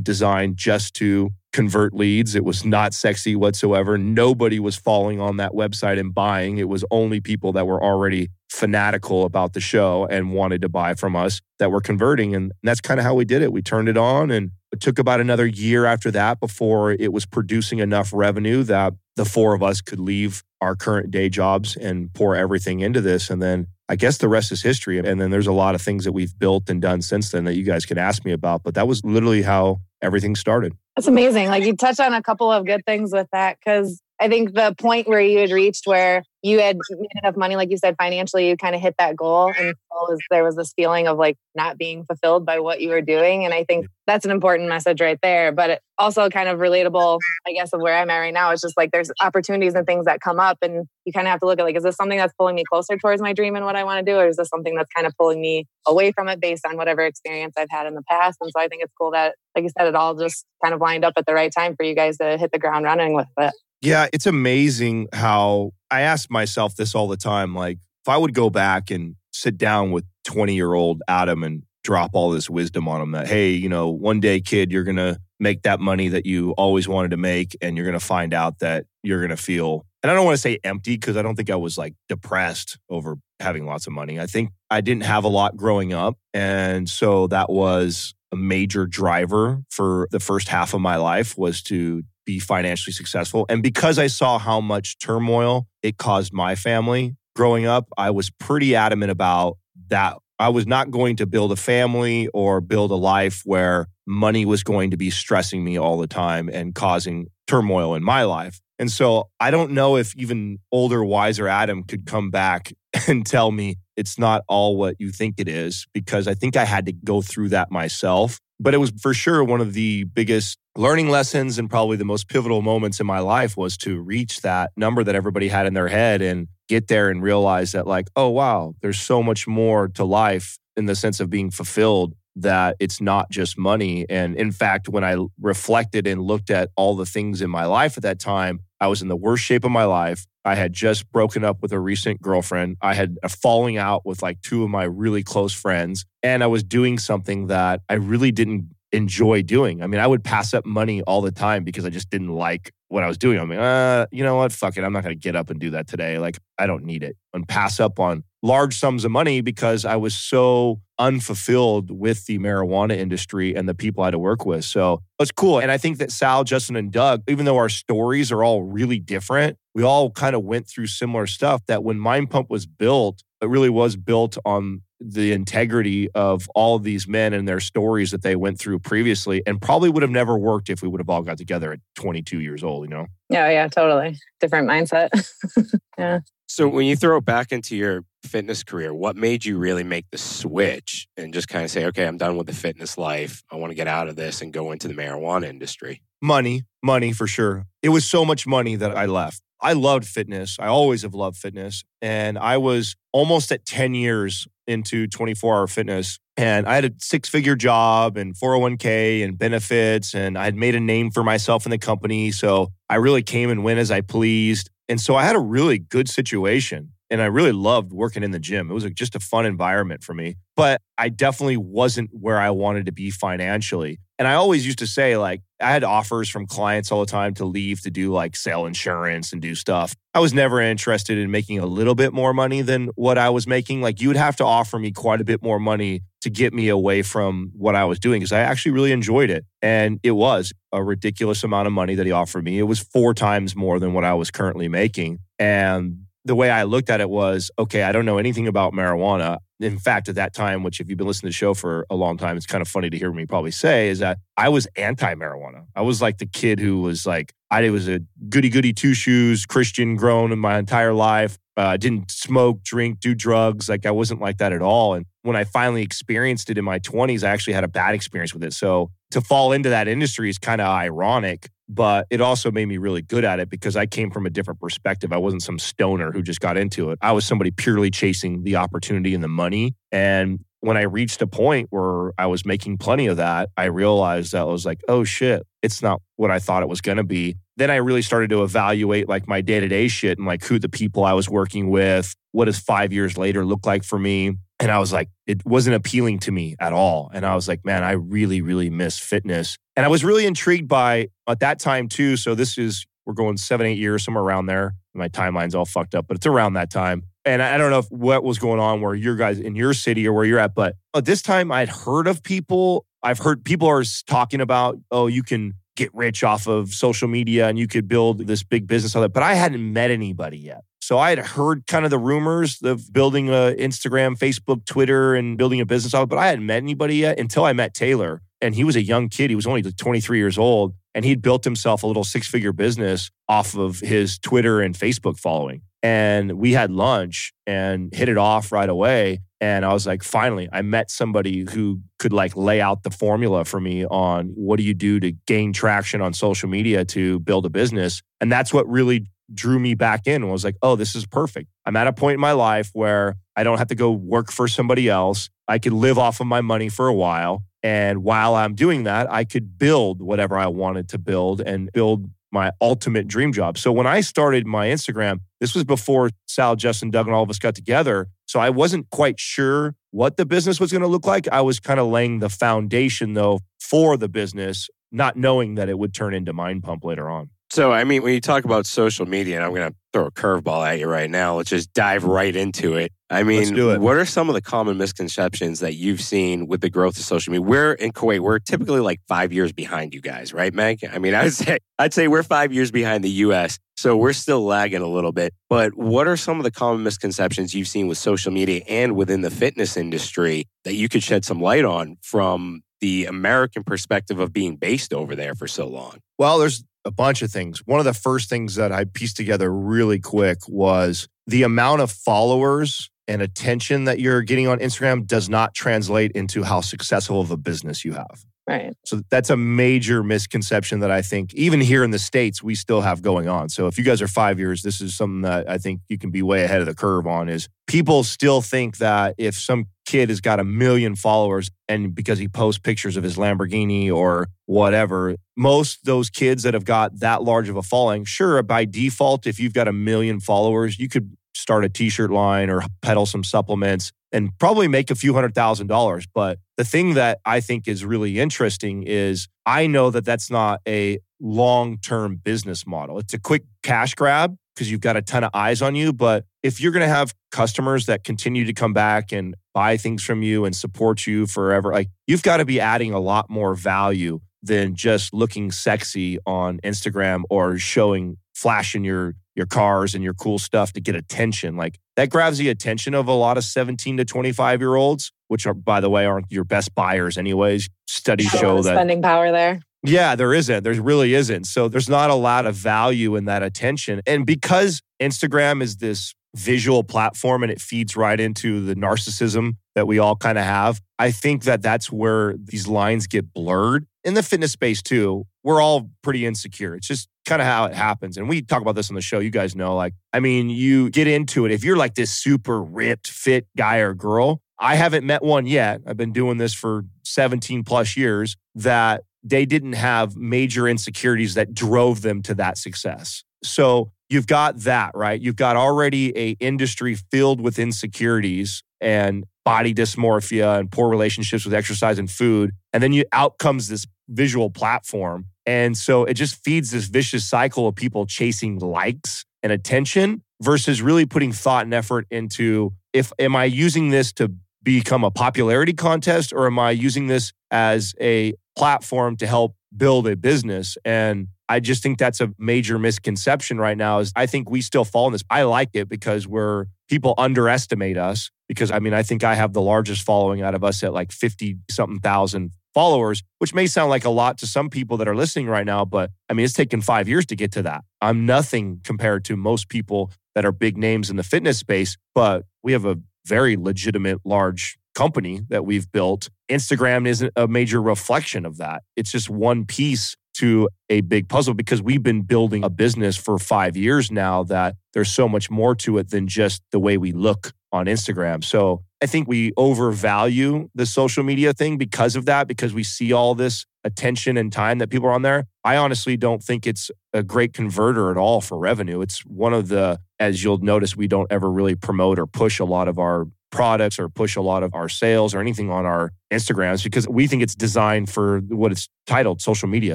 designed 0.00 0.56
just 0.56 0.94
to 0.94 1.30
convert 1.52 1.94
leads. 1.94 2.34
It 2.34 2.44
was 2.44 2.64
not 2.64 2.92
sexy 2.92 3.36
whatsoever. 3.36 3.96
Nobody 3.96 4.58
was 4.58 4.76
falling 4.76 5.20
on 5.20 5.36
that 5.36 5.52
website 5.52 5.98
and 5.98 6.14
buying. 6.14 6.58
It 6.58 6.68
was 6.68 6.84
only 6.90 7.20
people 7.20 7.52
that 7.52 7.66
were 7.66 7.82
already 7.82 8.28
fanatical 8.50 9.24
about 9.24 9.52
the 9.52 9.60
show 9.60 10.06
and 10.10 10.32
wanted 10.32 10.62
to 10.62 10.68
buy 10.68 10.94
from 10.94 11.16
us 11.16 11.40
that 11.58 11.70
were 11.70 11.80
converting. 11.80 12.34
And 12.34 12.52
that's 12.62 12.80
kind 12.80 13.00
of 13.00 13.04
how 13.04 13.14
we 13.14 13.24
did 13.24 13.42
it. 13.42 13.52
We 13.52 13.62
turned 13.62 13.88
it 13.88 13.96
on 13.96 14.30
and 14.30 14.50
it 14.72 14.80
took 14.80 14.98
about 14.98 15.20
another 15.20 15.46
year 15.46 15.86
after 15.86 16.10
that 16.10 16.40
before 16.40 16.92
it 16.92 17.12
was 17.12 17.24
producing 17.24 17.78
enough 17.78 18.12
revenue 18.12 18.62
that 18.64 18.92
the 19.16 19.24
four 19.24 19.54
of 19.54 19.62
us 19.62 19.80
could 19.80 19.98
leave 19.98 20.42
our 20.60 20.76
current 20.76 21.10
day 21.10 21.30
jobs 21.30 21.76
and 21.76 22.12
pour 22.12 22.36
everything 22.36 22.80
into 22.80 23.00
this. 23.00 23.30
And 23.30 23.42
then 23.42 23.68
I 23.88 23.96
guess 23.96 24.18
the 24.18 24.28
rest 24.28 24.50
is 24.52 24.62
history. 24.62 24.98
And 24.98 25.20
then 25.20 25.30
there's 25.30 25.46
a 25.46 25.52
lot 25.52 25.74
of 25.74 25.82
things 25.82 26.04
that 26.04 26.12
we've 26.12 26.36
built 26.38 26.68
and 26.68 26.82
done 26.82 27.02
since 27.02 27.30
then 27.30 27.44
that 27.44 27.54
you 27.54 27.62
guys 27.62 27.86
can 27.86 27.98
ask 27.98 28.24
me 28.24 28.32
about. 28.32 28.62
But 28.62 28.74
that 28.74 28.88
was 28.88 29.04
literally 29.04 29.42
how 29.42 29.80
everything 30.02 30.34
started. 30.34 30.72
That's 30.96 31.06
amazing. 31.06 31.48
Like 31.48 31.64
you 31.64 31.76
touched 31.76 32.00
on 32.00 32.14
a 32.14 32.22
couple 32.22 32.50
of 32.50 32.66
good 32.66 32.84
things 32.84 33.12
with 33.12 33.28
that 33.32 33.58
because 33.58 34.02
I 34.20 34.28
think 34.28 34.54
the 34.54 34.74
point 34.78 35.08
where 35.08 35.20
you 35.20 35.38
had 35.38 35.50
reached 35.50 35.86
where 35.86 36.24
you 36.46 36.60
had 36.60 36.78
made 36.90 37.08
enough 37.24 37.36
money, 37.36 37.56
like 37.56 37.72
you 37.72 37.76
said, 37.76 37.96
financially, 37.98 38.48
you 38.48 38.56
kind 38.56 38.76
of 38.76 38.80
hit 38.80 38.94
that 38.98 39.16
goal. 39.16 39.52
And 39.58 39.74
was, 39.90 40.20
there 40.30 40.44
was 40.44 40.54
this 40.54 40.72
feeling 40.76 41.08
of 41.08 41.18
like 41.18 41.36
not 41.56 41.76
being 41.76 42.04
fulfilled 42.04 42.46
by 42.46 42.60
what 42.60 42.80
you 42.80 42.90
were 42.90 43.00
doing. 43.00 43.44
And 43.44 43.52
I 43.52 43.64
think 43.64 43.88
that's 44.06 44.24
an 44.24 44.30
important 44.30 44.68
message 44.68 45.00
right 45.00 45.18
there. 45.24 45.50
But 45.50 45.80
also 45.98 46.28
kind 46.28 46.48
of 46.48 46.60
relatable, 46.60 47.18
I 47.48 47.52
guess, 47.52 47.72
of 47.72 47.80
where 47.80 47.98
I'm 47.98 48.10
at 48.10 48.18
right 48.18 48.32
now. 48.32 48.52
It's 48.52 48.62
just 48.62 48.76
like 48.76 48.92
there's 48.92 49.10
opportunities 49.20 49.74
and 49.74 49.84
things 49.84 50.04
that 50.04 50.20
come 50.20 50.38
up. 50.38 50.58
And 50.62 50.86
you 51.04 51.12
kind 51.12 51.26
of 51.26 51.32
have 51.32 51.40
to 51.40 51.46
look 51.46 51.58
at 51.58 51.64
like, 51.64 51.76
is 51.76 51.82
this 51.82 51.96
something 51.96 52.16
that's 52.16 52.32
pulling 52.38 52.54
me 52.54 52.62
closer 52.70 52.96
towards 52.96 53.20
my 53.20 53.32
dream 53.32 53.56
and 53.56 53.64
what 53.64 53.74
I 53.74 53.82
want 53.82 54.06
to 54.06 54.12
do? 54.12 54.16
Or 54.16 54.28
is 54.28 54.36
this 54.36 54.48
something 54.48 54.76
that's 54.76 54.92
kind 54.94 55.04
of 55.08 55.14
pulling 55.18 55.40
me 55.40 55.64
away 55.84 56.12
from 56.12 56.28
it 56.28 56.40
based 56.40 56.64
on 56.64 56.76
whatever 56.76 57.00
experience 57.00 57.54
I've 57.58 57.70
had 57.70 57.88
in 57.88 57.94
the 57.94 58.04
past? 58.08 58.38
And 58.40 58.52
so 58.56 58.62
I 58.62 58.68
think 58.68 58.84
it's 58.84 58.92
cool 59.00 59.10
that, 59.10 59.34
like 59.56 59.64
you 59.64 59.70
said, 59.76 59.88
it 59.88 59.96
all 59.96 60.14
just 60.14 60.44
kind 60.62 60.74
of 60.74 60.80
lined 60.80 61.04
up 61.04 61.14
at 61.16 61.26
the 61.26 61.34
right 61.34 61.50
time 61.52 61.74
for 61.74 61.82
you 61.82 61.96
guys 61.96 62.18
to 62.18 62.38
hit 62.38 62.52
the 62.52 62.60
ground 62.60 62.84
running 62.84 63.14
with 63.16 63.26
it. 63.36 63.52
Yeah, 63.82 64.06
it's 64.12 64.26
amazing 64.26 65.08
how 65.12 65.72
I 65.90 66.02
ask 66.02 66.30
myself 66.30 66.76
this 66.76 66.94
all 66.94 67.08
the 67.08 67.16
time. 67.16 67.54
Like, 67.54 67.78
if 68.04 68.08
I 68.08 68.16
would 68.16 68.34
go 68.34 68.50
back 68.50 68.90
and 68.90 69.16
sit 69.32 69.58
down 69.58 69.90
with 69.90 70.04
20 70.24 70.54
year 70.54 70.74
old 70.74 71.02
Adam 71.08 71.42
and 71.42 71.62
drop 71.84 72.10
all 72.14 72.30
this 72.30 72.50
wisdom 72.50 72.88
on 72.88 73.00
him 73.00 73.12
that, 73.12 73.26
hey, 73.26 73.50
you 73.50 73.68
know, 73.68 73.88
one 73.88 74.20
day, 74.20 74.40
kid, 74.40 74.72
you're 74.72 74.84
going 74.84 74.96
to 74.96 75.18
make 75.38 75.62
that 75.62 75.80
money 75.80 76.08
that 76.08 76.26
you 76.26 76.52
always 76.52 76.88
wanted 76.88 77.10
to 77.10 77.16
make. 77.16 77.56
And 77.60 77.76
you're 77.76 77.86
going 77.86 77.98
to 77.98 78.04
find 78.04 78.34
out 78.34 78.58
that 78.60 78.86
you're 79.02 79.20
going 79.20 79.30
to 79.30 79.36
feel, 79.36 79.84
and 80.02 80.10
I 80.10 80.14
don't 80.14 80.24
want 80.24 80.36
to 80.36 80.40
say 80.40 80.58
empty 80.64 80.96
because 80.96 81.16
I 81.16 81.22
don't 81.22 81.36
think 81.36 81.50
I 81.50 81.56
was 81.56 81.78
like 81.78 81.94
depressed 82.08 82.78
over 82.88 83.16
having 83.40 83.66
lots 83.66 83.86
of 83.86 83.92
money. 83.92 84.18
I 84.18 84.26
think 84.26 84.50
I 84.70 84.80
didn't 84.80 85.04
have 85.04 85.24
a 85.24 85.28
lot 85.28 85.56
growing 85.56 85.92
up. 85.92 86.16
And 86.32 86.88
so 86.88 87.26
that 87.28 87.50
was 87.50 88.14
a 88.32 88.36
major 88.36 88.86
driver 88.86 89.62
for 89.70 90.08
the 90.10 90.20
first 90.20 90.48
half 90.48 90.74
of 90.74 90.80
my 90.80 90.96
life 90.96 91.36
was 91.38 91.62
to 91.64 92.02
be 92.26 92.38
financially 92.38 92.92
successful. 92.92 93.46
And 93.48 93.62
because 93.62 93.98
I 93.98 94.08
saw 94.08 94.38
how 94.38 94.60
much 94.60 94.98
turmoil 94.98 95.66
it 95.82 95.96
caused 95.96 96.32
my 96.32 96.54
family 96.54 97.16
growing 97.34 97.66
up, 97.66 97.88
I 97.96 98.10
was 98.10 98.28
pretty 98.30 98.76
adamant 98.76 99.10
about 99.10 99.56
that. 99.88 100.18
I 100.38 100.50
was 100.50 100.66
not 100.66 100.90
going 100.90 101.16
to 101.16 101.26
build 101.26 101.52
a 101.52 101.56
family 101.56 102.28
or 102.34 102.60
build 102.60 102.90
a 102.90 102.96
life 102.96 103.40
where 103.46 103.86
money 104.06 104.44
was 104.44 104.62
going 104.62 104.90
to 104.90 104.98
be 104.98 105.08
stressing 105.08 105.64
me 105.64 105.78
all 105.78 105.96
the 105.96 106.06
time 106.06 106.50
and 106.52 106.74
causing 106.74 107.28
turmoil 107.46 107.94
in 107.94 108.02
my 108.02 108.24
life. 108.24 108.60
And 108.78 108.90
so 108.90 109.30
I 109.40 109.50
don't 109.50 109.70
know 109.70 109.96
if 109.96 110.14
even 110.16 110.58
older, 110.70 111.02
wiser 111.04 111.48
Adam 111.48 111.82
could 111.82 112.04
come 112.04 112.30
back 112.30 112.72
and 113.08 113.24
tell 113.24 113.50
me 113.50 113.76
it's 113.96 114.18
not 114.18 114.42
all 114.48 114.76
what 114.76 114.96
you 114.98 115.10
think 115.10 115.36
it 115.38 115.48
is, 115.48 115.86
because 115.94 116.28
I 116.28 116.34
think 116.34 116.56
I 116.56 116.64
had 116.64 116.86
to 116.86 116.92
go 116.92 117.22
through 117.22 117.50
that 117.50 117.70
myself. 117.70 118.38
But 118.58 118.74
it 118.74 118.78
was 118.78 118.92
for 119.00 119.12
sure 119.12 119.44
one 119.44 119.60
of 119.60 119.74
the 119.74 120.04
biggest 120.04 120.58
learning 120.76 121.08
lessons 121.10 121.58
and 121.58 121.68
probably 121.68 121.96
the 121.96 122.04
most 122.04 122.28
pivotal 122.28 122.62
moments 122.62 123.00
in 123.00 123.06
my 123.06 123.18
life 123.18 123.56
was 123.56 123.76
to 123.78 124.00
reach 124.00 124.40
that 124.42 124.70
number 124.76 125.04
that 125.04 125.14
everybody 125.14 125.48
had 125.48 125.66
in 125.66 125.74
their 125.74 125.88
head 125.88 126.22
and 126.22 126.48
get 126.68 126.88
there 126.88 127.10
and 127.10 127.22
realize 127.22 127.72
that, 127.72 127.86
like, 127.86 128.08
oh, 128.16 128.28
wow, 128.28 128.74
there's 128.80 129.00
so 129.00 129.22
much 129.22 129.46
more 129.46 129.88
to 129.88 130.04
life 130.04 130.58
in 130.76 130.86
the 130.86 130.94
sense 130.94 131.20
of 131.20 131.30
being 131.30 131.50
fulfilled 131.50 132.14
that 132.36 132.76
it's 132.78 133.00
not 133.00 133.30
just 133.30 133.56
money. 133.58 134.04
And 134.10 134.36
in 134.36 134.52
fact, 134.52 134.88
when 134.88 135.04
I 135.04 135.16
reflected 135.40 136.06
and 136.06 136.20
looked 136.20 136.50
at 136.50 136.70
all 136.76 136.94
the 136.94 137.06
things 137.06 137.40
in 137.40 137.48
my 137.48 137.64
life 137.64 137.96
at 137.96 138.02
that 138.02 138.18
time, 138.18 138.60
I 138.80 138.88
was 138.88 139.02
in 139.02 139.08
the 139.08 139.16
worst 139.16 139.44
shape 139.44 139.64
of 139.64 139.70
my 139.70 139.84
life. 139.84 140.26
I 140.44 140.54
had 140.54 140.72
just 140.72 141.10
broken 141.10 141.44
up 141.44 141.62
with 141.62 141.72
a 141.72 141.80
recent 141.80 142.20
girlfriend. 142.20 142.76
I 142.80 142.94
had 142.94 143.16
a 143.22 143.28
falling 143.28 143.78
out 143.78 144.06
with 144.06 144.22
like 144.22 144.40
two 144.42 144.62
of 144.62 144.70
my 144.70 144.84
really 144.84 145.22
close 145.22 145.52
friends. 145.52 146.04
And 146.22 146.42
I 146.42 146.46
was 146.46 146.62
doing 146.62 146.98
something 146.98 147.48
that 147.48 147.80
I 147.88 147.94
really 147.94 148.30
didn't 148.30 148.70
enjoy 148.92 149.42
doing. 149.42 149.82
I 149.82 149.86
mean, 149.86 150.00
I 150.00 150.06
would 150.06 150.22
pass 150.22 150.54
up 150.54 150.64
money 150.64 151.02
all 151.02 151.20
the 151.20 151.32
time 151.32 151.64
because 151.64 151.84
I 151.84 151.90
just 151.90 152.10
didn't 152.10 152.32
like 152.32 152.72
what 152.88 153.02
I 153.02 153.08
was 153.08 153.18
doing. 153.18 153.38
I'm 153.38 153.50
like, 153.50 153.58
uh, 153.58 154.06
you 154.12 154.22
know 154.22 154.36
what? 154.36 154.52
Fuck 154.52 154.76
it. 154.76 154.84
I'm 154.84 154.92
not 154.92 155.02
going 155.02 155.14
to 155.14 155.20
get 155.20 155.34
up 155.34 155.50
and 155.50 155.58
do 155.58 155.70
that 155.70 155.88
today. 155.88 156.18
Like, 156.18 156.38
I 156.58 156.66
don't 156.66 156.84
need 156.84 157.02
it. 157.02 157.16
And 157.34 157.46
pass 157.46 157.80
up 157.80 157.98
on 157.98 158.22
large 158.46 158.78
sums 158.78 159.04
of 159.04 159.10
money 159.10 159.40
because 159.40 159.84
I 159.84 159.96
was 159.96 160.14
so 160.14 160.80
unfulfilled 160.98 161.90
with 161.90 162.24
the 162.26 162.38
marijuana 162.38 162.96
industry 162.96 163.54
and 163.54 163.68
the 163.68 163.74
people 163.74 164.02
I 164.02 164.06
had 164.06 164.12
to 164.12 164.18
work 164.18 164.46
with. 164.46 164.64
So 164.64 165.02
it's 165.18 165.32
cool. 165.32 165.58
And 165.58 165.70
I 165.70 165.78
think 165.78 165.98
that 165.98 166.10
Sal, 166.10 166.44
Justin, 166.44 166.76
and 166.76 166.90
Doug, 166.90 167.22
even 167.28 167.44
though 167.44 167.56
our 167.56 167.68
stories 167.68 168.32
are 168.32 168.42
all 168.42 168.62
really 168.62 168.98
different, 168.98 169.58
we 169.74 169.82
all 169.82 170.10
kind 170.10 170.34
of 170.34 170.42
went 170.42 170.68
through 170.68 170.86
similar 170.86 171.26
stuff 171.26 171.62
that 171.66 171.84
when 171.84 171.98
Mind 171.98 172.30
Pump 172.30 172.48
was 172.48 172.66
built, 172.66 173.22
it 173.42 173.48
really 173.48 173.68
was 173.68 173.96
built 173.96 174.38
on 174.44 174.82
the 174.98 175.32
integrity 175.32 176.08
of 176.12 176.48
all 176.54 176.76
of 176.76 176.82
these 176.82 177.06
men 177.06 177.34
and 177.34 177.46
their 177.46 177.60
stories 177.60 178.10
that 178.12 178.22
they 178.22 178.34
went 178.34 178.58
through 178.58 178.78
previously 178.78 179.42
and 179.46 179.60
probably 179.60 179.90
would 179.90 180.02
have 180.02 180.10
never 180.10 180.38
worked 180.38 180.70
if 180.70 180.80
we 180.80 180.88
would 180.88 181.00
have 181.00 181.10
all 181.10 181.20
got 181.20 181.36
together 181.36 181.72
at 181.72 181.80
22 181.96 182.40
years 182.40 182.64
old, 182.64 182.88
you 182.88 182.96
know? 182.96 183.06
Yeah, 183.28 183.50
yeah, 183.50 183.68
totally. 183.68 184.16
Different 184.40 184.68
mindset. 184.68 185.10
yeah. 185.98 186.20
So 186.48 186.68
when 186.68 186.86
you 186.86 186.96
throw 186.96 187.18
it 187.18 187.24
back 187.24 187.50
into 187.50 187.76
your 187.76 188.04
fitness 188.22 188.62
career, 188.62 188.94
what 188.94 189.16
made 189.16 189.44
you 189.44 189.58
really 189.58 189.84
make 189.84 190.06
the 190.10 190.18
switch 190.18 191.08
and 191.16 191.34
just 191.34 191.48
kind 191.48 191.64
of 191.64 191.70
say, 191.70 191.86
okay, 191.86 192.06
I'm 192.06 192.18
done 192.18 192.36
with 192.36 192.46
the 192.46 192.54
fitness 192.54 192.96
life. 192.96 193.42
I 193.50 193.56
want 193.56 193.72
to 193.72 193.74
get 193.74 193.88
out 193.88 194.08
of 194.08 194.16
this 194.16 194.42
and 194.42 194.52
go 194.52 194.72
into 194.72 194.88
the 194.88 194.94
marijuana 194.94 195.48
industry? 195.48 196.02
Money, 196.22 196.62
money 196.82 197.12
for 197.12 197.26
sure. 197.26 197.66
It 197.82 197.88
was 197.88 198.04
so 198.04 198.24
much 198.24 198.46
money 198.46 198.76
that 198.76 198.96
I 198.96 199.06
left. 199.06 199.42
I 199.60 199.72
loved 199.72 200.06
fitness. 200.06 200.56
I 200.60 200.66
always 200.66 201.02
have 201.02 201.14
loved 201.14 201.36
fitness. 201.36 201.82
And 202.00 202.38
I 202.38 202.58
was 202.58 202.94
almost 203.12 203.50
at 203.52 203.64
10 203.64 203.94
years 203.94 204.46
into 204.66 205.06
24 205.06 205.56
hour 205.56 205.66
fitness. 205.66 206.18
And 206.36 206.66
I 206.66 206.74
had 206.74 206.84
a 206.84 206.90
six 206.98 207.28
figure 207.28 207.56
job 207.56 208.16
and 208.16 208.34
401k 208.34 209.24
and 209.24 209.38
benefits. 209.38 210.14
And 210.14 210.36
I 210.36 210.44
had 210.44 210.54
made 210.54 210.74
a 210.74 210.80
name 210.80 211.10
for 211.10 211.24
myself 211.24 211.64
in 211.64 211.70
the 211.70 211.78
company. 211.78 212.30
So 212.30 212.68
I 212.90 212.96
really 212.96 213.22
came 213.22 213.50
and 213.50 213.64
went 213.64 213.78
as 213.78 213.90
I 213.90 214.02
pleased. 214.02 214.70
And 214.88 215.00
so 215.00 215.16
I 215.16 215.24
had 215.24 215.36
a 215.36 215.40
really 215.40 215.78
good 215.78 216.08
situation 216.08 216.92
and 217.10 217.22
I 217.22 217.26
really 217.26 217.52
loved 217.52 217.92
working 217.92 218.22
in 218.22 218.30
the 218.30 218.38
gym. 218.38 218.70
It 218.70 218.74
was 218.74 218.84
just 218.84 219.14
a 219.14 219.20
fun 219.20 219.46
environment 219.46 220.02
for 220.02 220.14
me, 220.14 220.36
but 220.56 220.80
I 220.98 221.08
definitely 221.08 221.56
wasn't 221.56 222.10
where 222.12 222.38
I 222.38 222.50
wanted 222.50 222.86
to 222.86 222.92
be 222.92 223.10
financially. 223.10 223.98
And 224.18 224.26
I 224.26 224.34
always 224.34 224.64
used 224.64 224.78
to 224.78 224.86
say, 224.86 225.16
like, 225.18 225.42
I 225.60 225.70
had 225.70 225.84
offers 225.84 226.30
from 226.30 226.46
clients 226.46 226.90
all 226.90 227.00
the 227.00 227.10
time 227.10 227.34
to 227.34 227.44
leave 227.44 227.82
to 227.82 227.90
do 227.90 228.12
like 228.12 228.34
sell 228.34 228.64
insurance 228.64 229.32
and 229.32 229.42
do 229.42 229.54
stuff. 229.54 229.94
I 230.14 230.20
was 230.20 230.32
never 230.32 230.60
interested 230.60 231.18
in 231.18 231.30
making 231.30 231.58
a 231.58 231.66
little 231.66 231.94
bit 231.94 232.14
more 232.14 232.32
money 232.32 232.62
than 232.62 232.88
what 232.94 233.18
I 233.18 233.28
was 233.28 233.46
making. 233.46 233.82
Like, 233.82 234.00
you 234.00 234.08
would 234.08 234.16
have 234.16 234.36
to 234.36 234.44
offer 234.44 234.78
me 234.78 234.90
quite 234.90 235.20
a 235.20 235.24
bit 235.24 235.42
more 235.42 235.60
money 235.60 236.00
to 236.22 236.30
get 236.30 236.54
me 236.54 236.68
away 236.68 237.02
from 237.02 237.52
what 237.54 237.76
I 237.76 237.84
was 237.84 237.98
doing 237.98 238.20
because 238.20 238.32
I 238.32 238.40
actually 238.40 238.72
really 238.72 238.92
enjoyed 238.92 239.28
it. 239.28 239.44
And 239.60 240.00
it 240.02 240.12
was 240.12 240.52
a 240.72 240.82
ridiculous 240.82 241.44
amount 241.44 241.66
of 241.66 241.74
money 241.74 241.94
that 241.94 242.06
he 242.06 242.12
offered 242.12 242.44
me. 242.44 242.58
It 242.58 242.64
was 242.64 242.78
four 242.78 243.12
times 243.12 243.54
more 243.54 243.78
than 243.78 243.92
what 243.92 244.04
I 244.04 244.14
was 244.14 244.30
currently 244.30 244.68
making. 244.68 245.18
And 245.38 246.05
the 246.26 246.34
way 246.34 246.50
I 246.50 246.64
looked 246.64 246.90
at 246.90 247.00
it 247.00 247.08
was 247.08 247.50
okay, 247.58 247.84
I 247.84 247.92
don't 247.92 248.04
know 248.04 248.18
anything 248.18 248.48
about 248.48 248.72
marijuana. 248.72 249.38
In 249.60 249.78
fact, 249.78 250.08
at 250.08 250.16
that 250.16 250.34
time, 250.34 250.62
which 250.62 250.80
if 250.80 250.88
you've 250.88 250.98
been 250.98 251.06
listening 251.06 251.30
to 251.30 251.34
the 251.34 251.38
show 251.38 251.54
for 251.54 251.86
a 251.88 251.94
long 251.94 252.18
time, 252.18 252.36
it's 252.36 252.46
kind 252.46 252.60
of 252.60 252.68
funny 252.68 252.90
to 252.90 252.98
hear 252.98 253.12
me 253.12 253.24
probably 253.24 253.52
say 253.52 253.88
is 253.88 254.00
that 254.00 254.18
I 254.36 254.48
was 254.48 254.66
anti 254.76 255.14
marijuana. 255.14 255.66
I 255.74 255.82
was 255.82 256.02
like 256.02 256.18
the 256.18 256.26
kid 256.26 256.58
who 256.58 256.82
was 256.82 257.06
like, 257.06 257.32
I 257.50 257.70
was 257.70 257.88
a 257.88 258.00
goody 258.28 258.48
goody 258.48 258.72
two 258.72 258.92
shoes 258.92 259.46
Christian 259.46 259.94
grown 259.94 260.32
in 260.32 260.38
my 260.38 260.58
entire 260.58 260.92
life. 260.92 261.38
Uh, 261.56 261.62
I 261.62 261.76
didn't 261.78 262.10
smoke, 262.10 262.62
drink, 262.64 263.00
do 263.00 263.14
drugs. 263.14 263.68
Like 263.68 263.86
I 263.86 263.92
wasn't 263.92 264.20
like 264.20 264.38
that 264.38 264.52
at 264.52 264.60
all. 264.60 264.94
And 264.94 265.06
when 265.22 265.36
I 265.36 265.44
finally 265.44 265.82
experienced 265.82 266.50
it 266.50 266.58
in 266.58 266.64
my 266.64 266.80
20s, 266.80 267.24
I 267.24 267.30
actually 267.30 267.54
had 267.54 267.64
a 267.64 267.68
bad 267.68 267.94
experience 267.94 268.34
with 268.34 268.44
it. 268.44 268.52
So 268.52 268.90
to 269.12 269.20
fall 269.20 269.52
into 269.52 269.70
that 269.70 269.88
industry 269.88 270.28
is 270.28 270.38
kind 270.38 270.60
of 270.60 270.66
ironic, 270.66 271.48
but 271.68 272.06
it 272.10 272.20
also 272.20 272.50
made 272.50 272.66
me 272.66 272.78
really 272.78 273.02
good 273.02 273.24
at 273.24 273.40
it 273.40 273.50
because 273.50 273.76
I 273.76 273.86
came 273.86 274.10
from 274.10 274.26
a 274.26 274.30
different 274.30 274.60
perspective. 274.60 275.12
I 275.12 275.16
wasn't 275.16 275.42
some 275.42 275.58
stoner 275.58 276.12
who 276.12 276.22
just 276.22 276.40
got 276.40 276.56
into 276.56 276.90
it. 276.90 276.98
I 277.02 277.12
was 277.12 277.24
somebody 277.26 277.50
purely 277.50 277.90
chasing 277.90 278.44
the 278.44 278.56
opportunity 278.56 279.14
and 279.14 279.22
the 279.22 279.28
money. 279.28 279.74
And 279.90 280.44
when 280.60 280.76
I 280.76 280.82
reached 280.82 281.22
a 281.22 281.26
point 281.26 281.68
where 281.70 282.12
I 282.18 282.26
was 282.26 282.44
making 282.44 282.78
plenty 282.78 283.06
of 283.06 283.18
that, 283.18 283.50
I 283.56 283.64
realized 283.64 284.32
that 284.32 284.42
I 284.42 284.44
was 284.44 284.64
like, 284.64 284.80
oh 284.88 285.04
shit, 285.04 285.46
it's 285.62 285.82
not 285.82 286.00
what 286.16 286.30
I 286.30 286.38
thought 286.38 286.62
it 286.62 286.68
was 286.68 286.80
going 286.80 286.96
to 286.96 287.04
be. 287.04 287.36
Then 287.56 287.70
I 287.70 287.76
really 287.76 288.02
started 288.02 288.30
to 288.30 288.42
evaluate 288.42 289.08
like 289.08 289.28
my 289.28 289.40
day 289.40 289.60
to 289.60 289.68
day 289.68 289.88
shit 289.88 290.18
and 290.18 290.26
like 290.26 290.44
who 290.44 290.58
the 290.58 290.68
people 290.68 291.04
I 291.04 291.12
was 291.12 291.28
working 291.28 291.70
with, 291.70 292.14
what 292.36 292.44
does 292.44 292.58
five 292.58 292.92
years 292.92 293.16
later 293.16 293.46
look 293.46 293.64
like 293.64 293.82
for 293.82 293.98
me? 293.98 294.36
And 294.60 294.70
I 294.70 294.78
was 294.78 294.92
like, 294.92 295.08
it 295.26 295.44
wasn't 295.46 295.76
appealing 295.76 296.18
to 296.20 296.30
me 296.30 296.54
at 296.60 296.74
all. 296.74 297.10
And 297.14 297.24
I 297.24 297.34
was 297.34 297.48
like, 297.48 297.64
man, 297.64 297.82
I 297.82 297.92
really, 297.92 298.42
really 298.42 298.68
miss 298.68 298.98
fitness. 298.98 299.56
And 299.74 299.86
I 299.86 299.88
was 299.88 300.04
really 300.04 300.26
intrigued 300.26 300.68
by 300.68 301.08
at 301.26 301.40
that 301.40 301.58
time 301.58 301.88
too. 301.88 302.18
So 302.18 302.34
this 302.34 302.58
is, 302.58 302.86
we're 303.06 303.14
going 303.14 303.38
seven, 303.38 303.66
eight 303.66 303.78
years, 303.78 304.04
somewhere 304.04 304.22
around 304.22 304.46
there. 304.46 304.74
My 304.92 305.08
timeline's 305.08 305.54
all 305.54 305.64
fucked 305.64 305.94
up, 305.94 306.08
but 306.08 306.18
it's 306.18 306.26
around 306.26 306.54
that 306.54 306.70
time 306.70 307.04
and 307.26 307.42
I 307.42 307.58
don't 307.58 307.70
know 307.70 307.80
if 307.80 307.90
what 307.90 308.22
was 308.22 308.38
going 308.38 308.60
on 308.60 308.80
where 308.80 308.94
your 308.94 309.16
guys 309.16 309.40
in 309.40 309.56
your 309.56 309.74
city 309.74 310.06
or 310.06 310.12
where 310.12 310.24
you're 310.24 310.38
at, 310.38 310.54
but 310.54 310.76
at 310.94 311.04
this 311.04 311.22
time 311.22 311.50
I'd 311.50 311.68
heard 311.68 312.06
of 312.06 312.22
people. 312.22 312.86
I've 313.02 313.18
heard 313.18 313.44
people 313.44 313.68
are 313.68 313.84
talking 314.06 314.40
about, 314.40 314.78
oh, 314.90 315.06
you 315.08 315.22
can 315.22 315.54
get 315.76 315.94
rich 315.94 316.24
off 316.24 316.46
of 316.46 316.70
social 316.70 317.08
media 317.08 317.48
and 317.48 317.58
you 317.58 317.68
could 317.68 317.88
build 317.88 318.26
this 318.26 318.42
big 318.42 318.66
business 318.66 318.96
on 318.96 319.04
it. 319.04 319.12
But 319.12 319.22
I 319.22 319.34
hadn't 319.34 319.72
met 319.72 319.90
anybody 319.90 320.38
yet. 320.38 320.62
So 320.86 321.00
I 321.00 321.10
had 321.10 321.18
heard 321.18 321.66
kind 321.66 321.84
of 321.84 321.90
the 321.90 321.98
rumors 321.98 322.62
of 322.62 322.92
building 322.92 323.28
a 323.28 323.56
Instagram, 323.58 324.16
Facebook, 324.16 324.64
Twitter, 324.66 325.16
and 325.16 325.36
building 325.36 325.60
a 325.60 325.66
business 325.66 325.92
it, 325.94 326.08
but 326.08 326.16
I 326.16 326.28
hadn't 326.28 326.46
met 326.46 326.58
anybody 326.58 326.98
yet 326.98 327.18
until 327.18 327.44
I 327.44 327.52
met 327.54 327.74
Taylor. 327.74 328.22
And 328.40 328.54
he 328.54 328.62
was 328.62 328.76
a 328.76 328.82
young 328.82 329.08
kid. 329.08 329.28
He 329.30 329.34
was 329.34 329.48
only 329.48 329.62
23 329.62 330.16
years 330.16 330.38
old. 330.38 330.74
And 330.94 331.04
he'd 331.04 331.22
built 331.22 331.42
himself 331.42 331.82
a 331.82 331.88
little 331.88 332.04
six 332.04 332.28
figure 332.28 332.52
business 332.52 333.10
off 333.28 333.56
of 333.56 333.80
his 333.80 334.16
Twitter 334.20 334.60
and 334.60 334.76
Facebook 334.76 335.18
following 335.18 335.62
and 335.86 336.32
we 336.32 336.52
had 336.52 336.70
lunch 336.72 337.32
and 337.46 337.94
hit 337.94 338.08
it 338.08 338.18
off 338.18 338.50
right 338.50 338.68
away 338.68 339.20
and 339.40 339.64
i 339.64 339.72
was 339.72 339.86
like 339.86 340.02
finally 340.02 340.48
i 340.52 340.62
met 340.62 340.90
somebody 340.90 341.46
who 341.50 341.80
could 341.98 342.12
like 342.12 342.36
lay 342.36 342.60
out 342.60 342.82
the 342.82 342.90
formula 342.90 343.44
for 343.44 343.60
me 343.60 343.84
on 343.86 344.26
what 344.34 344.56
do 344.56 344.62
you 344.62 344.74
do 344.74 345.00
to 345.00 345.12
gain 345.26 345.52
traction 345.52 346.00
on 346.00 346.12
social 346.12 346.48
media 346.48 346.84
to 346.84 347.18
build 347.20 347.46
a 347.46 347.50
business. 347.50 348.02
And 348.20 348.30
that's 348.30 348.52
what 348.52 348.68
really 348.68 349.06
drew 349.34 349.58
me 349.58 349.74
back 349.74 350.06
in 350.06 350.22
and 350.22 350.30
was 350.30 350.44
like 350.44 350.56
oh 350.62 350.76
this 350.76 350.94
is 350.94 351.06
perfect. 351.06 351.48
I'm 351.64 351.76
at 351.76 351.86
a 351.86 351.92
point 351.92 352.14
in 352.14 352.20
my 352.20 352.32
life 352.32 352.70
where 352.72 353.16
i 353.34 353.42
don't 353.42 353.58
have 353.58 353.68
to 353.68 353.74
go 353.74 353.90
work 353.90 354.30
for 354.30 354.46
somebody 354.48 354.88
else. 354.88 355.30
I 355.48 355.58
could 355.58 355.72
live 355.72 355.98
off 355.98 356.20
of 356.20 356.26
my 356.26 356.40
money 356.40 356.68
for 356.68 356.88
a 356.88 356.94
while. 356.94 357.44
And 357.62 358.04
while 358.04 358.34
i'm 358.34 358.54
doing 358.54 358.84
that 358.84 359.10
i 359.10 359.24
could 359.24 359.58
build 359.58 360.00
whatever 360.00 360.36
i 360.36 360.46
wanted 360.46 360.88
to 360.90 360.98
build 360.98 361.40
and 361.40 361.70
build 361.72 362.08
my 362.36 362.52
ultimate 362.60 363.08
dream 363.08 363.32
job. 363.32 363.56
So 363.56 363.72
when 363.72 363.86
I 363.86 364.02
started 364.02 364.46
my 364.46 364.66
Instagram, 364.68 365.20
this 365.40 365.54
was 365.54 365.64
before 365.64 366.10
Sal, 366.26 366.54
Justin, 366.54 366.90
Doug, 366.90 367.06
and 367.06 367.14
all 367.14 367.22
of 367.22 367.30
us 367.30 367.38
got 367.38 367.54
together. 367.54 368.08
So 368.26 368.38
I 368.38 368.50
wasn't 368.50 368.90
quite 368.90 369.18
sure 369.18 369.74
what 369.90 370.18
the 370.18 370.26
business 370.26 370.60
was 370.60 370.70
going 370.70 370.82
to 370.82 370.88
look 370.88 371.06
like. 371.06 371.26
I 371.28 371.40
was 371.40 371.58
kind 371.60 371.80
of 371.80 371.86
laying 371.86 372.18
the 372.18 372.28
foundation 372.28 373.14
though 373.14 373.40
for 373.58 373.96
the 373.96 374.08
business, 374.08 374.68
not 374.92 375.16
knowing 375.16 375.54
that 375.54 375.70
it 375.70 375.78
would 375.78 375.94
turn 375.94 376.12
into 376.12 376.34
Mind 376.34 376.62
Pump 376.62 376.84
later 376.84 377.08
on. 377.08 377.30
So, 377.56 377.72
I 377.72 377.84
mean, 377.84 378.02
when 378.02 378.12
you 378.12 378.20
talk 378.20 378.44
about 378.44 378.66
social 378.66 379.06
media, 379.06 379.36
and 379.36 379.42
I'm 379.42 379.54
going 379.54 379.70
to 379.70 379.76
throw 379.94 380.04
a 380.04 380.10
curveball 380.10 380.68
at 380.68 380.78
you 380.78 380.86
right 380.86 381.08
now, 381.08 381.36
let's 381.36 381.48
just 381.48 381.72
dive 381.72 382.04
right 382.04 382.36
into 382.36 382.76
it. 382.76 382.92
I 383.08 383.22
mean, 383.22 383.56
it. 383.56 383.80
what 383.80 383.96
are 383.96 384.04
some 384.04 384.28
of 384.28 384.34
the 384.34 384.42
common 384.42 384.76
misconceptions 384.76 385.60
that 385.60 385.74
you've 385.74 386.02
seen 386.02 386.48
with 386.48 386.60
the 386.60 386.68
growth 386.68 386.98
of 386.98 387.04
social 387.04 387.30
media? 387.30 387.48
We're 387.48 387.72
in 387.72 387.92
Kuwait, 387.92 388.20
we're 388.20 388.40
typically 388.40 388.80
like 388.80 389.00
five 389.08 389.32
years 389.32 389.52
behind 389.52 389.94
you 389.94 390.02
guys, 390.02 390.34
right, 390.34 390.52
Meg? 390.52 390.80
I 390.84 390.98
mean, 390.98 391.14
I'd 391.14 391.32
say 391.32 391.56
I'd 391.78 391.94
say 391.94 392.08
we're 392.08 392.22
five 392.22 392.52
years 392.52 392.70
behind 392.70 393.02
the 393.02 393.10
US. 393.10 393.58
So 393.78 393.96
we're 393.96 394.12
still 394.12 394.44
lagging 394.44 394.82
a 394.82 394.86
little 394.86 395.12
bit. 395.12 395.32
But 395.48 395.78
what 395.78 396.06
are 396.06 396.18
some 396.18 396.36
of 396.36 396.44
the 396.44 396.50
common 396.50 396.82
misconceptions 396.82 397.54
you've 397.54 397.68
seen 397.68 397.88
with 397.88 397.96
social 397.96 398.32
media 398.32 398.64
and 398.68 398.96
within 398.96 399.22
the 399.22 399.30
fitness 399.30 399.78
industry 399.78 400.44
that 400.64 400.74
you 400.74 400.90
could 400.90 401.02
shed 401.02 401.24
some 401.24 401.40
light 401.40 401.64
on 401.64 401.96
from 402.02 402.62
the 402.80 403.06
American 403.06 403.64
perspective 403.64 404.18
of 404.18 404.32
being 404.32 404.56
based 404.56 404.92
over 404.92 405.14
there 405.14 405.34
for 405.34 405.46
so 405.46 405.66
long? 405.66 405.98
Well, 406.18 406.38
there's 406.38 406.64
a 406.84 406.90
bunch 406.90 407.22
of 407.22 407.30
things. 407.30 407.66
One 407.66 407.80
of 407.80 407.84
the 407.84 407.94
first 407.94 408.28
things 408.28 408.54
that 408.54 408.72
I 408.72 408.84
pieced 408.84 409.16
together 409.16 409.52
really 409.52 409.98
quick 409.98 410.38
was 410.48 411.08
the 411.26 411.42
amount 411.42 411.82
of 411.82 411.90
followers 411.90 412.90
and 413.08 413.22
attention 413.22 413.84
that 413.84 414.00
you're 414.00 414.22
getting 414.22 414.48
on 414.48 414.58
Instagram 414.58 415.06
does 415.06 415.28
not 415.28 415.54
translate 415.54 416.12
into 416.12 416.42
how 416.42 416.60
successful 416.60 417.20
of 417.20 417.30
a 417.30 417.36
business 417.36 417.84
you 417.84 417.92
have. 417.92 418.24
Right. 418.48 418.74
So 418.84 419.02
that's 419.10 419.30
a 419.30 419.36
major 419.36 420.04
misconception 420.04 420.78
that 420.80 420.90
I 420.90 421.02
think 421.02 421.34
even 421.34 421.60
here 421.60 421.82
in 421.82 421.90
the 421.90 421.98
States 421.98 422.44
we 422.44 422.54
still 422.54 422.80
have 422.80 423.02
going 423.02 423.28
on. 423.28 423.48
So 423.48 423.66
if 423.66 423.76
you 423.76 423.82
guys 423.82 424.00
are 424.00 424.08
five 424.08 424.38
years, 424.38 424.62
this 424.62 424.80
is 424.80 424.94
something 424.94 425.22
that 425.22 425.50
I 425.50 425.58
think 425.58 425.80
you 425.88 425.98
can 425.98 426.10
be 426.10 426.22
way 426.22 426.44
ahead 426.44 426.60
of 426.60 426.66
the 426.66 426.74
curve 426.74 427.08
on 427.08 427.28
is 427.28 427.48
people 427.66 428.04
still 428.04 428.40
think 428.40 428.76
that 428.78 429.16
if 429.18 429.34
some 429.34 429.66
kid 429.86 430.08
has 430.10 430.20
got 430.20 430.40
a 430.40 430.44
million 430.44 430.94
followers 430.94 431.50
and 431.68 431.94
because 431.94 432.18
he 432.18 432.28
posts 432.28 432.58
pictures 432.58 432.96
of 432.96 433.04
his 433.04 433.16
Lamborghini 433.16 433.90
or 433.90 434.28
whatever, 434.44 435.14
most 435.36 435.84
those 435.84 436.10
kids 436.10 436.42
that 436.42 436.54
have 436.54 436.64
got 436.64 436.98
that 437.00 437.22
large 437.22 437.48
of 437.48 437.56
a 437.56 437.62
following, 437.62 438.04
sure, 438.04 438.42
by 438.42 438.64
default, 438.64 439.26
if 439.26 439.40
you've 439.40 439.54
got 439.54 439.68
a 439.68 439.72
million 439.72 440.20
followers, 440.20 440.78
you 440.78 440.88
could 440.88 441.16
start 441.34 441.64
a 441.64 441.68
t-shirt 441.68 442.10
line 442.10 442.50
or 442.50 442.62
peddle 442.82 443.06
some 443.06 443.22
supplements 443.22 443.92
and 444.12 444.36
probably 444.38 444.68
make 444.68 444.90
a 444.90 444.94
few 444.94 445.14
hundred 445.14 445.34
thousand 445.34 445.66
dollars. 445.66 446.06
But 446.12 446.38
the 446.56 446.64
thing 446.64 446.94
that 446.94 447.18
I 447.24 447.40
think 447.40 447.68
is 447.68 447.84
really 447.84 448.18
interesting 448.18 448.82
is 448.84 449.28
I 449.44 449.66
know 449.66 449.90
that 449.90 450.04
that's 450.04 450.30
not 450.30 450.60
a 450.66 450.98
long 451.20 451.78
term 451.78 452.16
business 452.16 452.66
model. 452.66 452.98
It's 452.98 453.14
a 453.14 453.18
quick 453.18 453.44
cash 453.62 453.94
grab 453.94 454.36
because 454.54 454.70
you've 454.70 454.80
got 454.80 454.96
a 454.96 455.02
ton 455.02 455.24
of 455.24 455.30
eyes 455.34 455.60
on 455.60 455.74
you. 455.74 455.92
But 455.92 456.24
if 456.46 456.60
you're 456.60 456.70
going 456.70 456.86
to 456.86 456.94
have 456.94 457.12
customers 457.32 457.86
that 457.86 458.04
continue 458.04 458.44
to 458.44 458.52
come 458.52 458.72
back 458.72 459.10
and 459.10 459.34
buy 459.52 459.76
things 459.76 460.04
from 460.04 460.22
you 460.22 460.44
and 460.44 460.54
support 460.54 461.06
you 461.06 461.26
forever, 461.26 461.72
like 461.72 461.88
you've 462.06 462.22
got 462.22 462.36
to 462.36 462.44
be 462.44 462.60
adding 462.60 462.92
a 462.92 463.00
lot 463.00 463.28
more 463.28 463.54
value 463.54 464.20
than 464.42 464.76
just 464.76 465.12
looking 465.12 465.50
sexy 465.50 466.18
on 466.24 466.60
Instagram 466.60 467.24
or 467.30 467.58
showing 467.58 468.16
flashing 468.34 468.84
your 468.84 469.14
your 469.34 469.46
cars 469.46 469.94
and 469.94 470.02
your 470.02 470.14
cool 470.14 470.38
stuff 470.38 470.72
to 470.72 470.80
get 470.80 470.94
attention. 470.94 471.56
Like 471.56 471.78
that 471.96 472.10
grabs 472.10 472.38
the 472.38 472.48
attention 472.48 472.94
of 472.94 473.06
a 473.08 473.12
lot 473.12 473.36
of 473.36 473.44
17 473.44 473.98
to 473.98 474.04
25 474.04 474.60
year 474.60 474.76
olds, 474.76 475.12
which 475.28 475.46
are, 475.46 475.52
by 475.52 475.80
the 475.80 475.90
way, 475.90 476.06
aren't 476.06 476.30
your 476.30 476.44
best 476.44 476.74
buyers, 476.74 477.18
anyways. 477.18 477.68
Studies 477.86 478.30
show 478.30 478.62
that 478.62 478.76
spending 478.76 479.02
power 479.02 479.30
there. 479.32 479.60
Yeah, 479.82 480.16
there 480.16 480.32
isn't. 480.32 480.64
There 480.64 480.80
really 480.80 481.14
isn't. 481.14 481.44
So 481.44 481.68
there's 481.68 481.88
not 481.88 482.10
a 482.10 482.14
lot 482.14 482.46
of 482.46 482.54
value 482.54 483.14
in 483.14 483.26
that 483.26 483.42
attention. 483.42 484.00
And 484.06 484.24
because 484.24 484.80
Instagram 485.00 485.62
is 485.62 485.76
this 485.76 486.14
visual 486.36 486.84
platform 486.84 487.42
and 487.42 487.50
it 487.50 487.60
feeds 487.60 487.96
right 487.96 488.18
into 488.18 488.64
the 488.64 488.74
narcissism 488.74 489.56
that 489.74 489.86
we 489.86 489.98
all 489.98 490.16
kind 490.16 490.38
of 490.38 490.44
have. 490.44 490.80
I 490.98 491.10
think 491.10 491.44
that 491.44 491.62
that's 491.62 491.90
where 491.90 492.34
these 492.42 492.66
lines 492.66 493.06
get 493.06 493.32
blurred. 493.32 493.86
In 494.04 494.14
the 494.14 494.22
fitness 494.22 494.52
space, 494.52 494.82
too, 494.82 495.26
we're 495.42 495.60
all 495.60 495.90
pretty 496.02 496.24
insecure. 496.24 496.74
It's 496.74 496.86
just 496.86 497.08
kind 497.26 497.42
of 497.42 497.48
how 497.48 497.64
it 497.64 497.74
happens. 497.74 498.16
And 498.16 498.28
we 498.28 498.42
talk 498.42 498.62
about 498.62 498.74
this 498.74 498.88
on 498.90 498.94
the 498.94 499.00
show. 499.00 499.18
You 499.18 499.30
guys 499.30 499.56
know, 499.56 499.74
like, 499.74 499.94
I 500.12 500.20
mean, 500.20 500.48
you 500.48 500.90
get 500.90 501.06
into 501.06 501.44
it. 501.44 501.52
If 501.52 501.64
you're 501.64 501.76
like 501.76 501.94
this 501.94 502.12
super 502.12 502.62
ripped, 502.62 503.08
fit 503.08 503.46
guy 503.56 503.78
or 503.78 503.94
girl, 503.94 504.40
I 504.58 504.76
haven't 504.76 505.04
met 505.04 505.22
one 505.22 505.46
yet. 505.46 505.82
I've 505.86 505.96
been 505.96 506.12
doing 506.12 506.38
this 506.38 506.54
for 506.54 506.84
17 507.04 507.64
plus 507.64 507.96
years 507.96 508.36
that 508.54 509.02
they 509.22 509.44
didn't 509.44 509.74
have 509.74 510.16
major 510.16 510.68
insecurities 510.68 511.34
that 511.34 511.52
drove 511.52 512.02
them 512.02 512.22
to 512.22 512.34
that 512.36 512.56
success. 512.56 513.24
So 513.42 513.90
you've 514.08 514.26
got 514.26 514.60
that, 514.60 514.92
right? 514.94 515.20
You've 515.20 515.36
got 515.36 515.56
already 515.56 516.16
a 516.16 516.30
industry 516.40 516.94
filled 516.94 517.40
with 517.40 517.58
insecurities 517.58 518.62
and 518.80 519.24
body 519.44 519.72
dysmorphia 519.72 520.58
and 520.58 520.70
poor 520.70 520.88
relationships 520.88 521.44
with 521.44 521.54
exercise 521.54 521.98
and 521.98 522.10
food. 522.10 522.50
And 522.72 522.82
then 522.82 522.92
you 522.92 523.04
out 523.12 523.38
comes 523.38 523.68
this 523.68 523.86
visual 524.08 524.50
platform. 524.50 525.26
And 525.46 525.76
so 525.76 526.04
it 526.04 526.14
just 526.14 526.42
feeds 526.44 526.70
this 526.70 526.86
vicious 526.86 527.28
cycle 527.28 527.68
of 527.68 527.74
people 527.74 528.06
chasing 528.06 528.58
likes 528.58 529.24
and 529.42 529.52
attention 529.52 530.22
versus 530.42 530.82
really 530.82 531.06
putting 531.06 531.32
thought 531.32 531.64
and 531.64 531.72
effort 531.72 532.06
into 532.10 532.72
if 532.92 533.12
am 533.18 533.36
I 533.36 533.44
using 533.44 533.90
this 533.90 534.12
to 534.14 534.32
become 534.62 535.04
a 535.04 535.10
popularity 535.10 535.72
contest 535.72 536.32
or 536.32 536.46
am 536.46 536.58
I 536.58 536.72
using 536.72 537.06
this 537.06 537.32
as 537.50 537.94
a 538.00 538.34
platform 538.56 539.16
to 539.18 539.26
help 539.26 539.54
build 539.76 540.08
a 540.08 540.16
business? 540.16 540.76
And 540.84 541.28
I 541.48 541.60
just 541.60 541.82
think 541.82 541.98
that's 541.98 542.20
a 542.20 542.32
major 542.38 542.78
misconception 542.78 543.58
right 543.58 543.76
now 543.76 544.00
is 544.00 544.12
I 544.16 544.26
think 544.26 544.50
we 544.50 544.60
still 544.60 544.84
fall 544.84 545.06
in 545.06 545.12
this. 545.12 545.22
I 545.30 545.42
like 545.42 545.70
it 545.74 545.88
because 545.88 546.26
we're 546.26 546.66
people 546.88 547.14
underestimate 547.18 547.96
us 547.96 548.30
because 548.48 548.70
I 548.70 548.78
mean 548.78 548.94
I 548.94 549.02
think 549.02 549.24
I 549.24 549.34
have 549.34 549.52
the 549.52 549.60
largest 549.60 550.02
following 550.02 550.42
out 550.42 550.54
of 550.54 550.64
us 550.64 550.82
at 550.82 550.92
like 550.92 551.12
50 551.12 551.58
something 551.70 552.00
thousand 552.00 552.52
followers, 552.74 553.22
which 553.38 553.54
may 553.54 553.66
sound 553.66 553.90
like 553.90 554.04
a 554.04 554.10
lot 554.10 554.38
to 554.38 554.46
some 554.46 554.68
people 554.68 554.96
that 554.98 555.08
are 555.08 555.16
listening 555.16 555.46
right 555.46 555.66
now, 555.66 555.84
but 555.84 556.10
I 556.28 556.34
mean 556.34 556.44
it's 556.44 556.54
taken 556.54 556.80
5 556.80 557.08
years 557.08 557.26
to 557.26 557.36
get 557.36 557.52
to 557.52 557.62
that. 557.62 557.84
I'm 558.00 558.26
nothing 558.26 558.80
compared 558.84 559.24
to 559.26 559.36
most 559.36 559.68
people 559.68 560.12
that 560.34 560.44
are 560.44 560.52
big 560.52 560.76
names 560.76 561.10
in 561.10 561.16
the 561.16 561.22
fitness 561.22 561.58
space, 561.58 561.96
but 562.14 562.44
we 562.62 562.72
have 562.72 562.84
a 562.84 562.98
very 563.24 563.56
legitimate 563.56 564.20
large 564.24 564.78
company 564.94 565.42
that 565.50 565.64
we've 565.64 565.90
built. 565.92 566.28
Instagram 566.50 567.06
isn't 567.06 567.32
a 567.36 567.46
major 567.46 567.82
reflection 567.82 568.46
of 568.46 568.56
that. 568.56 568.82
It's 568.96 569.12
just 569.12 569.28
one 569.28 569.64
piece 569.64 570.16
to 570.38 570.68
a 570.88 571.00
big 571.02 571.28
puzzle 571.28 571.54
because 571.54 571.82
we've 571.82 572.02
been 572.02 572.22
building 572.22 572.64
a 572.64 572.70
business 572.70 573.16
for 573.16 573.38
five 573.38 573.76
years 573.76 574.10
now 574.10 574.42
that 574.44 574.76
there's 574.92 575.10
so 575.10 575.28
much 575.28 575.50
more 575.50 575.74
to 575.74 575.98
it 575.98 576.10
than 576.10 576.26
just 576.28 576.62
the 576.72 576.78
way 576.78 576.96
we 576.96 577.12
look 577.12 577.52
on 577.72 577.86
Instagram. 577.86 578.42
So 578.44 578.82
I 579.02 579.06
think 579.06 579.28
we 579.28 579.52
overvalue 579.56 580.68
the 580.74 580.86
social 580.86 581.22
media 581.22 581.52
thing 581.52 581.76
because 581.76 582.16
of 582.16 582.24
that, 582.26 582.48
because 582.48 582.72
we 582.72 582.82
see 582.82 583.12
all 583.12 583.34
this 583.34 583.66
attention 583.84 584.36
and 584.36 584.52
time 584.52 584.78
that 584.78 584.88
people 584.88 585.08
are 585.08 585.12
on 585.12 585.22
there. 585.22 585.46
I 585.64 585.76
honestly 585.76 586.16
don't 586.16 586.42
think 586.42 586.66
it's 586.66 586.90
a 587.12 587.22
great 587.22 587.52
converter 587.52 588.10
at 588.10 588.16
all 588.16 588.40
for 588.40 588.58
revenue. 588.58 589.00
It's 589.00 589.20
one 589.20 589.52
of 589.52 589.68
the, 589.68 590.00
as 590.18 590.42
you'll 590.42 590.58
notice, 590.58 590.96
we 590.96 591.06
don't 591.06 591.30
ever 591.30 591.50
really 591.50 591.74
promote 591.74 592.18
or 592.18 592.26
push 592.26 592.58
a 592.58 592.64
lot 592.64 592.88
of 592.88 592.98
our 592.98 593.26
products 593.56 593.98
or 593.98 594.08
push 594.10 594.36
a 594.36 594.42
lot 594.42 594.62
of 594.62 594.74
our 594.74 594.88
sales 594.88 595.34
or 595.34 595.40
anything 595.40 595.70
on 595.70 595.86
our 595.86 596.12
Instagrams 596.30 596.84
because 596.84 597.08
we 597.08 597.26
think 597.26 597.42
it's 597.42 597.54
designed 597.54 598.10
for 598.10 598.40
what 598.48 598.70
it's 598.70 598.88
titled 599.06 599.40
social 599.40 599.66
media. 599.66 599.94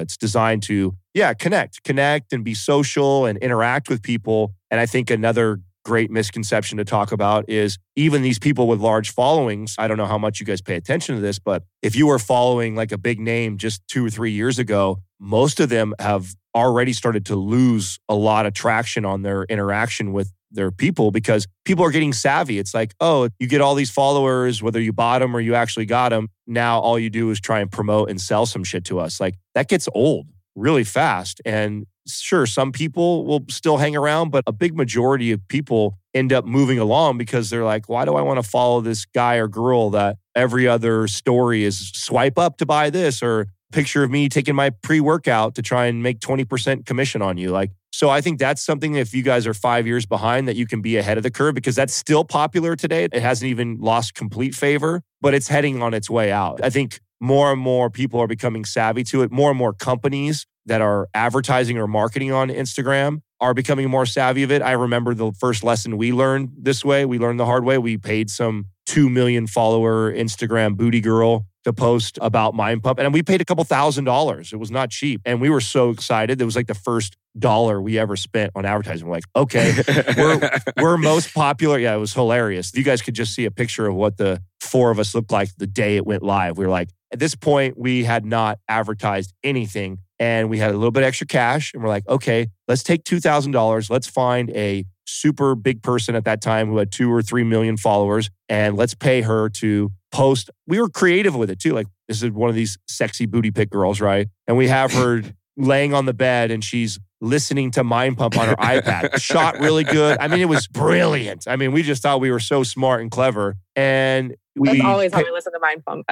It's 0.00 0.16
designed 0.16 0.64
to, 0.64 0.96
yeah, 1.14 1.32
connect, 1.32 1.84
connect 1.84 2.32
and 2.32 2.44
be 2.44 2.54
social 2.54 3.24
and 3.24 3.38
interact 3.38 3.88
with 3.88 4.02
people. 4.02 4.52
And 4.70 4.80
I 4.80 4.86
think 4.86 5.10
another 5.10 5.60
great 5.84 6.10
misconception 6.10 6.78
to 6.78 6.84
talk 6.84 7.12
about 7.12 7.48
is 7.48 7.78
even 7.96 8.22
these 8.22 8.38
people 8.38 8.66
with 8.66 8.80
large 8.80 9.12
followings. 9.12 9.76
I 9.78 9.88
don't 9.88 9.96
know 9.96 10.06
how 10.06 10.18
much 10.18 10.40
you 10.40 10.46
guys 10.46 10.60
pay 10.60 10.74
attention 10.74 11.14
to 11.14 11.20
this, 11.20 11.38
but 11.38 11.62
if 11.82 11.94
you 11.94 12.08
were 12.08 12.18
following 12.18 12.74
like 12.74 12.92
a 12.92 12.98
big 12.98 13.20
name 13.20 13.58
just 13.58 13.86
two 13.88 14.04
or 14.04 14.10
three 14.10 14.32
years 14.32 14.58
ago, 14.58 14.98
most 15.20 15.60
of 15.60 15.68
them 15.68 15.94
have 16.00 16.34
already 16.54 16.92
started 16.92 17.24
to 17.26 17.36
lose 17.36 17.98
a 18.08 18.14
lot 18.14 18.44
of 18.44 18.54
traction 18.54 19.04
on 19.04 19.22
their 19.22 19.44
interaction 19.44 20.12
with 20.12 20.32
their 20.54 20.70
people 20.70 21.10
because 21.10 21.46
people 21.64 21.84
are 21.84 21.90
getting 21.90 22.12
savvy. 22.12 22.58
It's 22.58 22.74
like, 22.74 22.94
oh, 23.00 23.28
you 23.38 23.46
get 23.46 23.60
all 23.60 23.74
these 23.74 23.90
followers, 23.90 24.62
whether 24.62 24.80
you 24.80 24.92
bought 24.92 25.20
them 25.20 25.34
or 25.34 25.40
you 25.40 25.54
actually 25.54 25.86
got 25.86 26.10
them. 26.10 26.28
Now 26.46 26.80
all 26.80 26.98
you 26.98 27.10
do 27.10 27.30
is 27.30 27.40
try 27.40 27.60
and 27.60 27.70
promote 27.70 28.10
and 28.10 28.20
sell 28.20 28.46
some 28.46 28.64
shit 28.64 28.84
to 28.86 28.98
us. 28.98 29.20
Like 29.20 29.34
that 29.54 29.68
gets 29.68 29.88
old 29.94 30.26
really 30.54 30.84
fast. 30.84 31.40
And 31.44 31.86
sure, 32.06 32.46
some 32.46 32.72
people 32.72 33.24
will 33.24 33.44
still 33.48 33.78
hang 33.78 33.96
around, 33.96 34.30
but 34.30 34.44
a 34.46 34.52
big 34.52 34.76
majority 34.76 35.32
of 35.32 35.46
people 35.48 35.98
end 36.14 36.32
up 36.32 36.44
moving 36.44 36.78
along 36.78 37.18
because 37.18 37.50
they're 37.50 37.64
like, 37.64 37.88
why 37.88 38.04
do 38.04 38.14
I 38.14 38.22
want 38.22 38.42
to 38.42 38.48
follow 38.48 38.80
this 38.80 39.06
guy 39.06 39.36
or 39.36 39.48
girl 39.48 39.90
that 39.90 40.16
every 40.34 40.68
other 40.68 41.06
story 41.08 41.64
is 41.64 41.90
swipe 41.90 42.38
up 42.38 42.58
to 42.58 42.66
buy 42.66 42.90
this 42.90 43.22
or 43.22 43.46
picture 43.72 44.04
of 44.04 44.10
me 44.10 44.28
taking 44.28 44.54
my 44.54 44.70
pre 44.70 45.00
workout 45.00 45.54
to 45.56 45.62
try 45.62 45.86
and 45.86 46.02
make 46.02 46.20
20% 46.20 46.86
commission 46.86 47.22
on 47.22 47.36
you? 47.36 47.50
Like, 47.50 47.72
so 47.92 48.08
I 48.08 48.20
think 48.20 48.38
that's 48.38 48.62
something 48.62 48.94
if 48.94 49.12
you 49.12 49.22
guys 49.22 49.46
are 49.46 49.54
five 49.54 49.86
years 49.86 50.06
behind 50.06 50.48
that 50.48 50.56
you 50.56 50.66
can 50.66 50.80
be 50.80 50.96
ahead 50.96 51.16
of 51.16 51.22
the 51.22 51.30
curve 51.30 51.54
because 51.54 51.74
that's 51.74 51.94
still 51.94 52.24
popular 52.24 52.74
today. 52.76 53.04
It 53.04 53.20
hasn't 53.20 53.50
even 53.50 53.78
lost 53.80 54.14
complete 54.14 54.54
favor, 54.54 55.02
but 55.20 55.34
it's 55.34 55.48
heading 55.48 55.82
on 55.82 55.92
its 55.92 56.08
way 56.08 56.32
out. 56.32 56.60
I 56.62 56.70
think 56.70 57.00
more 57.20 57.52
and 57.52 57.60
more 57.60 57.90
people 57.90 58.20
are 58.20 58.26
becoming 58.26 58.64
savvy 58.64 59.04
to 59.04 59.22
it. 59.22 59.30
More 59.30 59.50
and 59.50 59.58
more 59.58 59.72
companies 59.72 60.46
that 60.66 60.80
are 60.80 61.08
advertising 61.14 61.78
or 61.78 61.86
marketing 61.86 62.32
on 62.32 62.48
Instagram 62.48 63.20
are 63.40 63.54
becoming 63.54 63.90
more 63.90 64.06
savvy 64.06 64.42
of 64.42 64.52
it. 64.52 64.62
I 64.62 64.72
remember 64.72 65.14
the 65.14 65.32
first 65.32 65.64
lesson 65.64 65.96
we 65.96 66.12
learned 66.12 66.50
this 66.56 66.84
way. 66.84 67.04
We 67.04 67.18
learned 67.18 67.40
the 67.40 67.46
hard 67.46 67.64
way. 67.64 67.78
We 67.78 67.98
paid 67.98 68.30
some 68.30 68.66
2 68.86 69.10
million 69.10 69.46
follower 69.46 70.12
Instagram 70.12 70.76
booty 70.76 71.00
girl 71.00 71.46
to 71.64 71.72
post 71.72 72.18
about 72.20 72.54
Mind 72.54 72.82
Pump. 72.82 72.98
And 72.98 73.12
we 73.12 73.22
paid 73.22 73.40
a 73.40 73.44
couple 73.44 73.64
thousand 73.64 74.04
dollars. 74.04 74.52
It 74.52 74.56
was 74.56 74.70
not 74.70 74.90
cheap. 74.90 75.20
And 75.24 75.40
we 75.40 75.50
were 75.50 75.60
so 75.60 75.90
excited. 75.90 76.40
It 76.40 76.44
was 76.44 76.56
like 76.56 76.66
the 76.66 76.74
first 76.74 77.16
dollar 77.38 77.80
we 77.80 77.98
ever 77.98 78.16
spent 78.16 78.52
on 78.54 78.64
advertising. 78.64 79.06
We're 79.06 79.14
like, 79.14 79.24
okay, 79.34 79.74
we're, 80.16 80.50
we're 80.80 80.98
most 80.98 81.32
popular. 81.32 81.78
Yeah, 81.78 81.94
it 81.94 81.98
was 81.98 82.12
hilarious. 82.12 82.70
If 82.70 82.78
you 82.78 82.84
guys 82.84 83.02
could 83.02 83.14
just 83.14 83.34
see 83.34 83.44
a 83.44 83.50
picture 83.50 83.86
of 83.86 83.94
what 83.94 84.16
the 84.16 84.42
four 84.60 84.90
of 84.90 84.98
us 84.98 85.14
looked 85.14 85.30
like 85.30 85.50
the 85.56 85.66
day 85.66 85.96
it 85.96 86.06
went 86.06 86.22
live. 86.22 86.58
We 86.58 86.64
were 86.64 86.70
like, 86.70 86.88
at 87.12 87.18
this 87.18 87.34
point, 87.34 87.78
we 87.78 88.04
had 88.04 88.24
not 88.24 88.58
advertised 88.68 89.34
anything 89.44 89.98
and 90.22 90.48
we 90.48 90.58
had 90.58 90.70
a 90.70 90.74
little 90.74 90.92
bit 90.92 91.02
extra 91.02 91.26
cash. 91.26 91.74
And 91.74 91.82
we're 91.82 91.88
like, 91.88 92.06
okay, 92.08 92.46
let's 92.68 92.84
take 92.84 93.02
$2,000. 93.02 93.90
Let's 93.90 94.06
find 94.06 94.50
a 94.50 94.84
super 95.04 95.56
big 95.56 95.82
person 95.82 96.14
at 96.14 96.24
that 96.26 96.40
time 96.40 96.68
who 96.68 96.76
had 96.76 96.92
two 96.92 97.12
or 97.12 97.22
three 97.22 97.42
million 97.42 97.76
followers 97.76 98.30
and 98.48 98.76
let's 98.76 98.94
pay 98.94 99.22
her 99.22 99.48
to 99.48 99.90
post. 100.12 100.48
We 100.68 100.80
were 100.80 100.88
creative 100.88 101.34
with 101.34 101.50
it 101.50 101.58
too. 101.58 101.72
Like, 101.72 101.88
this 102.06 102.22
is 102.22 102.30
one 102.30 102.48
of 102.48 102.54
these 102.54 102.78
sexy 102.86 103.26
booty 103.26 103.50
pick 103.50 103.68
girls, 103.68 104.00
right? 104.00 104.28
And 104.46 104.56
we 104.56 104.68
have 104.68 104.92
her 104.92 105.22
laying 105.56 105.92
on 105.92 106.06
the 106.06 106.14
bed 106.14 106.52
and 106.52 106.62
she's 106.62 107.00
listening 107.22 107.70
to 107.70 107.84
Mind 107.84 108.18
Pump 108.18 108.36
on 108.36 108.48
her 108.48 108.56
iPad. 108.58 109.20
Shot 109.20 109.58
really 109.58 109.84
good. 109.84 110.18
I 110.20 110.28
mean, 110.28 110.40
it 110.40 110.48
was 110.48 110.66
brilliant. 110.66 111.44
I 111.46 111.56
mean, 111.56 111.72
we 111.72 111.82
just 111.82 112.02
thought 112.02 112.20
we 112.20 112.30
were 112.30 112.40
so 112.40 112.62
smart 112.62 113.00
and 113.00 113.10
clever. 113.10 113.56
And 113.74 114.34
we 114.56 114.68
That's 114.68 114.84
always 114.84 115.12
how 115.14 115.22
we 115.22 115.30
listen 115.32 115.52
to 115.52 115.60
Mind 115.60 115.84
Pump. 115.86 116.04